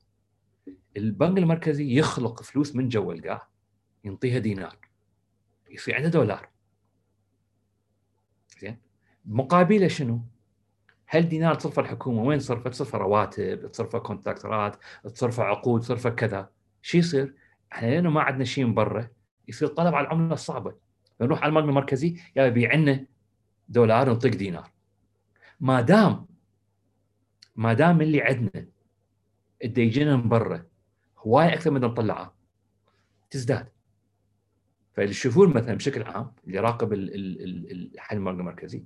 البنك 0.97 1.37
المركزي 1.37 1.97
يخلق 1.97 2.43
فلوس 2.43 2.75
من 2.75 2.89
جوا 2.89 3.13
القاع 3.13 3.47
ينطيها 4.03 4.39
دينار. 4.39 4.77
يصير 5.69 5.95
عنده 5.95 6.09
دولار. 6.09 6.49
زين؟ 8.59 8.77
مقابلة 9.25 9.87
شنو؟ 9.87 10.21
هل 11.05 11.29
دينار 11.29 11.55
تصرفه 11.55 11.81
الحكومة؟ 11.81 12.23
وين 12.23 12.39
تصرفه؟ 12.39 12.69
تصرفه 12.69 12.97
رواتب، 12.97 13.71
تصرفه 13.71 13.99
كونتراكترات، 13.99 14.75
تصرفه 15.03 15.43
عقود، 15.43 15.81
تصرفه 15.81 16.09
كذا، 16.09 16.49
شو 16.81 16.97
يصير؟ 16.97 17.35
إحنا 17.73 17.87
لأنه 17.87 18.09
ما 18.09 18.21
عندنا 18.21 18.43
شيء 18.43 18.65
من 18.65 18.73
برا 18.73 19.07
يصير 19.47 19.67
طلب 19.67 19.95
على 19.95 20.07
العملة 20.07 20.33
الصعبه 20.33 20.75
نروح 21.21 21.43
على 21.43 21.49
البنك 21.49 21.63
المركزي 21.63 22.19
يا 22.35 22.49
بيع 22.49 22.73
لنا 22.73 23.05
دولار 23.69 24.09
نطق 24.09 24.29
دينار. 24.29 24.71
ما 25.59 25.81
دام 25.81 26.27
ما 27.55 27.73
دام 27.73 28.01
اللي 28.01 28.21
عندنا 28.21 28.67
اللي 29.63 29.81
يجينا 29.83 30.15
من 30.15 30.29
برا 30.29 30.65
هواي 31.17 31.53
أكثر 31.53 31.71
من 31.71 31.81
نطلعه 31.81 32.35
تزداد. 33.29 33.67
فاللي 34.93 35.11
يشوفون 35.11 35.53
مثلا 35.53 35.73
بشكل 35.73 36.03
عام 36.03 36.31
اللي 36.47 36.59
راقب 36.59 36.93
الحل 36.93 38.17
المركزي 38.17 38.83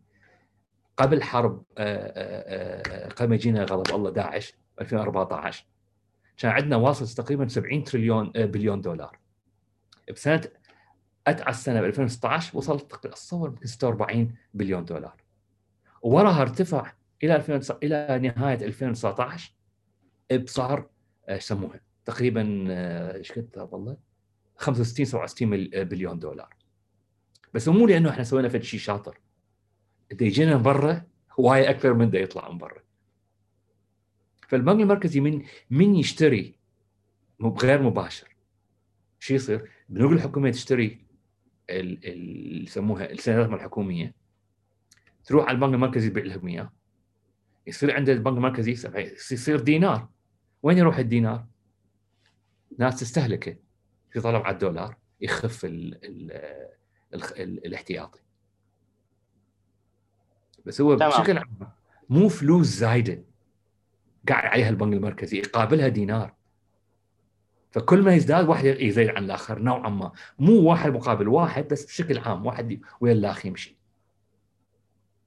قبل 0.97 1.23
حرب 1.23 1.63
آه، 1.77 1.83
آه، 1.83 3.07
آه، 3.07 3.09
قبل 3.09 3.29
ما 3.29 3.35
يجينا 3.35 3.63
غضب 3.63 3.95
الله 3.95 4.11
داعش 4.11 4.53
2014 4.81 5.65
كان 6.37 6.51
عندنا 6.51 6.75
واصل 6.75 7.23
تقريبا 7.23 7.47
70 7.47 7.83
تريليون 7.83 8.31
بليون 8.35 8.81
دولار. 8.81 9.19
بسنة 10.13 10.41
اتعس 11.27 11.57
السنة 11.57 11.81
ب 11.81 11.83
2016 11.83 12.57
وصلت 12.57 13.05
أتصور 13.05 13.49
يمكن 13.49 13.65
46 13.65 14.35
بليون 14.53 14.85
دولار. 14.85 15.23
ووراها 16.01 16.41
ارتفع 16.41 16.93
إلى 17.23 17.35
2000 17.35 17.77
إلى 17.83 18.19
نهاية 18.19 18.65
2019 18.65 19.53
بصار 20.43 20.89
إيش 21.29 21.43
يسموها 21.43 21.81
تقريبا 22.05 22.65
إيش 23.15 23.31
قد 23.31 23.67
والله؟ 23.71 23.97
65 24.57 25.05
67 25.05 25.49
بليون 25.83 26.19
دولار. 26.19 26.55
بس 27.53 27.67
مو 27.67 27.87
لأنه 27.87 28.09
إحنا 28.09 28.23
سوينا 28.23 28.49
فد 28.49 28.63
شيء 28.63 28.79
شاطر. 28.79 29.19
اذا 30.11 30.23
يجينا 30.23 30.57
من 30.57 30.63
برا 30.63 31.01
هواي 31.39 31.69
أكثر 31.69 31.93
من 31.93 32.09
ده 32.09 32.19
يطلع 32.19 32.51
من 32.51 32.57
برا. 32.57 32.86
فالبنك 34.47 34.81
المركزي 34.81 35.19
من 35.19 35.43
من 35.69 35.95
يشتري 35.95 36.55
غير 37.41 37.81
مباشر 37.81 38.35
شو 39.19 39.33
يصير؟ 39.33 39.69
بنقول 39.89 40.13
الحكومة 40.13 40.49
تشتري 40.49 41.05
اللي 41.69 42.63
يسموها 42.63 43.11
السندات 43.11 43.49
الحكومية 43.49 44.13
تروح 45.23 45.47
على 45.47 45.55
البنك 45.55 45.73
المركزي 45.73 46.07
يبيع 46.07 46.23
لهم 46.23 46.47
اياه 46.47 46.71
يصير 47.67 47.95
عند 47.95 48.09
البنك 48.09 48.37
المركزي 48.37 48.71
يصير 49.31 49.59
دينار 49.59 50.09
وين 50.63 50.77
يروح 50.77 50.97
الدينار؟ 50.97 51.45
ناس 52.77 52.99
تستهلكه 52.99 53.55
في 54.11 54.21
طلب 54.21 54.43
على 54.43 54.53
الدولار 54.53 54.97
يخف 55.21 55.65
ال 55.65 56.05
ال 56.05 56.31
ال 57.13 57.23
ال 57.23 57.65
الاحتياطي 57.65 58.19
بس 60.65 60.81
هو 60.81 60.95
تمام. 60.95 61.09
بشكل 61.11 61.37
عام 61.37 61.71
مو 62.09 62.29
فلوس 62.29 62.67
زايدة 62.67 63.23
قاعد 64.29 64.45
عليها 64.45 64.69
البنك 64.69 64.93
المركزي 64.93 65.37
يقابلها 65.37 65.87
دينار. 65.87 66.33
فكل 67.71 68.01
ما 68.01 68.15
يزداد 68.15 68.47
واحد 68.47 68.65
يزيد 68.65 69.09
عن 69.09 69.23
الآخر 69.23 69.59
نوعا 69.59 69.89
ما. 69.89 70.11
مو 70.39 70.61
واحد 70.61 70.93
مقابل 70.93 71.27
واحد 71.27 71.67
بس 71.67 71.85
بشكل 71.85 72.17
عام 72.17 72.45
واحد 72.45 72.79
ويا 73.01 73.13
الاخ 73.13 73.45
يمشي. 73.45 73.77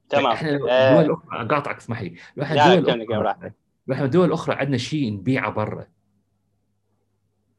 تمام. 0.08 0.26
إحنا 0.26 0.58
آه، 0.70 1.00
الاخرى 1.00 1.48
قاطعك 1.48 1.76
اسمح 1.76 2.02
لي. 2.02 2.14
إحنا 2.42 2.74
الدول 2.74 3.00
الاخرى 3.00 3.52
إحنا 3.92 4.04
الدول 4.04 4.26
الاخرى 4.28 4.54
عندنا 4.54 4.76
شيء 4.76 5.12
نبيعه 5.12 5.50
برا. 5.50 5.86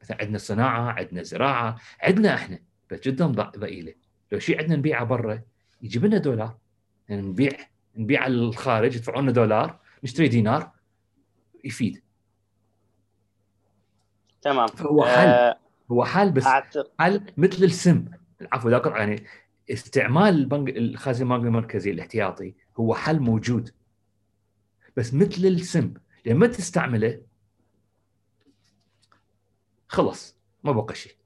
مثلا 0.02 0.16
عندنا 0.20 0.38
صناعة 0.38 0.92
عندنا 0.92 1.22
زراعة 1.22 1.76
عندنا 2.02 2.34
إحنا 2.34 2.58
بس 2.90 3.00
جدا 3.00 3.26
ضئيلة. 3.58 3.94
لو 4.32 4.38
شيء 4.38 4.58
عندنا 4.58 4.76
نبيعه 4.76 5.04
برا 5.04 5.42
يجيب 5.82 6.04
لنا 6.04 6.18
دولار. 6.18 6.56
يعني 7.08 7.22
نبيع 7.22 7.50
نبيع 7.96 8.22
على 8.22 8.34
الخارج 8.34 8.96
يدفعوا 8.96 9.22
لنا 9.22 9.32
دولار 9.32 9.80
نشتري 10.04 10.28
دينار. 10.28 10.70
يفيد. 11.64 12.02
تمام. 14.42 14.68
هو 14.80 15.04
حل. 15.04 15.28
آه 15.28 15.58
هو 15.90 16.04
حل 16.04 16.32
بس 16.32 16.46
أعتقد... 16.46 16.90
حل 17.00 17.32
مثل 17.36 17.64
السم. 17.64 18.04
العفو 18.40 18.68
لا 18.68 18.82
يعني 18.86 19.26
استعمال 19.70 20.34
البنك 20.34 20.76
الخازن 20.76 21.22
المالي 21.22 21.42
المركزي 21.42 21.90
الاحتياطي 21.90 22.54
هو 22.76 22.94
حل 22.94 23.20
موجود. 23.20 23.74
بس 24.96 25.14
مثل 25.14 25.46
السم. 25.46 25.94
لما 26.26 26.46
تستعمله 26.46 27.22
خلص 29.88 30.36
ما 30.64 30.72
بقى 30.72 30.94
شيء. 30.94 31.16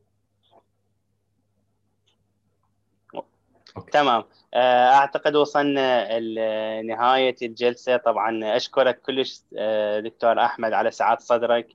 تمام. 3.93 4.25
أعتقد 4.57 5.37
وصلنا 5.37 6.19
لنهايه 6.19 7.37
الجلسة. 7.43 7.97
طبعا 7.97 8.57
أشكرك 8.57 9.01
كلش 9.01 9.43
آه، 9.59 10.01
دكتور 10.01 10.45
أحمد 10.45 10.73
على 10.73 10.91
سعه 10.91 11.19
صدرك 11.19 11.69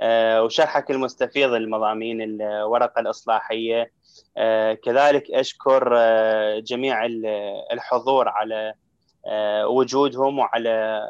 آه، 0.00 0.42
وشرحك 0.42 0.90
المستفيض 0.90 1.50
للمضامين 1.50 2.22
الورقة 2.22 3.00
الإصلاحية. 3.00 3.92
كذلك 4.84 5.30
أشكر 5.30 5.94
جميع 6.60 7.06
الحضور 7.72 8.28
على 8.28 8.74
وجودهم 9.64 10.38
وعلى 10.38 11.02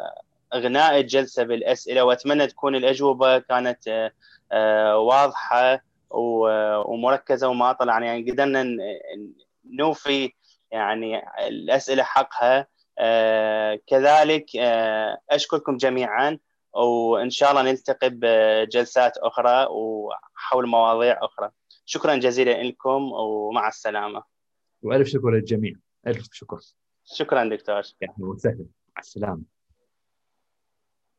إغناء 0.54 1.00
الجلسة 1.00 1.42
بالأسئلة. 1.42 2.02
وأتمنى 2.04 2.46
تكون 2.46 2.76
الأجوبة 2.76 3.38
كانت 3.38 4.12
واضحة 4.94 5.82
ومركزة 6.10 7.48
وماطله 7.48 7.92
يعني 7.92 8.30
قدرنا 8.30 8.76
نوفي 9.70 10.32
يعني 10.70 11.22
الأسئلة 11.48 12.02
حقها 12.02 12.66
آه، 12.98 13.80
كذلك 13.86 14.56
آه، 14.56 15.18
أشكركم 15.30 15.76
جميعا 15.76 16.38
وإن 16.72 17.30
شاء 17.30 17.50
الله 17.50 17.62
نلتقي 17.62 18.10
بجلسات 18.12 19.16
أخرى 19.18 19.66
وحول 19.70 20.66
مواضيع 20.66 21.18
أخرى. 21.24 21.50
شكرا 21.84 22.16
جزيلا 22.16 22.62
لكم 22.62 23.12
ومع 23.12 23.68
السلامة. 23.68 24.22
وألف 24.82 25.08
شكر 25.08 25.30
للجميع. 25.30 25.72
ألف 26.06 26.28
شكر. 26.32 26.58
شكرا 27.04 27.44
دكتور. 27.44 27.76
أهلا 27.78 28.14
وسهلا. 28.18 28.66
مع 28.96 29.00
السلامة. 29.00 29.55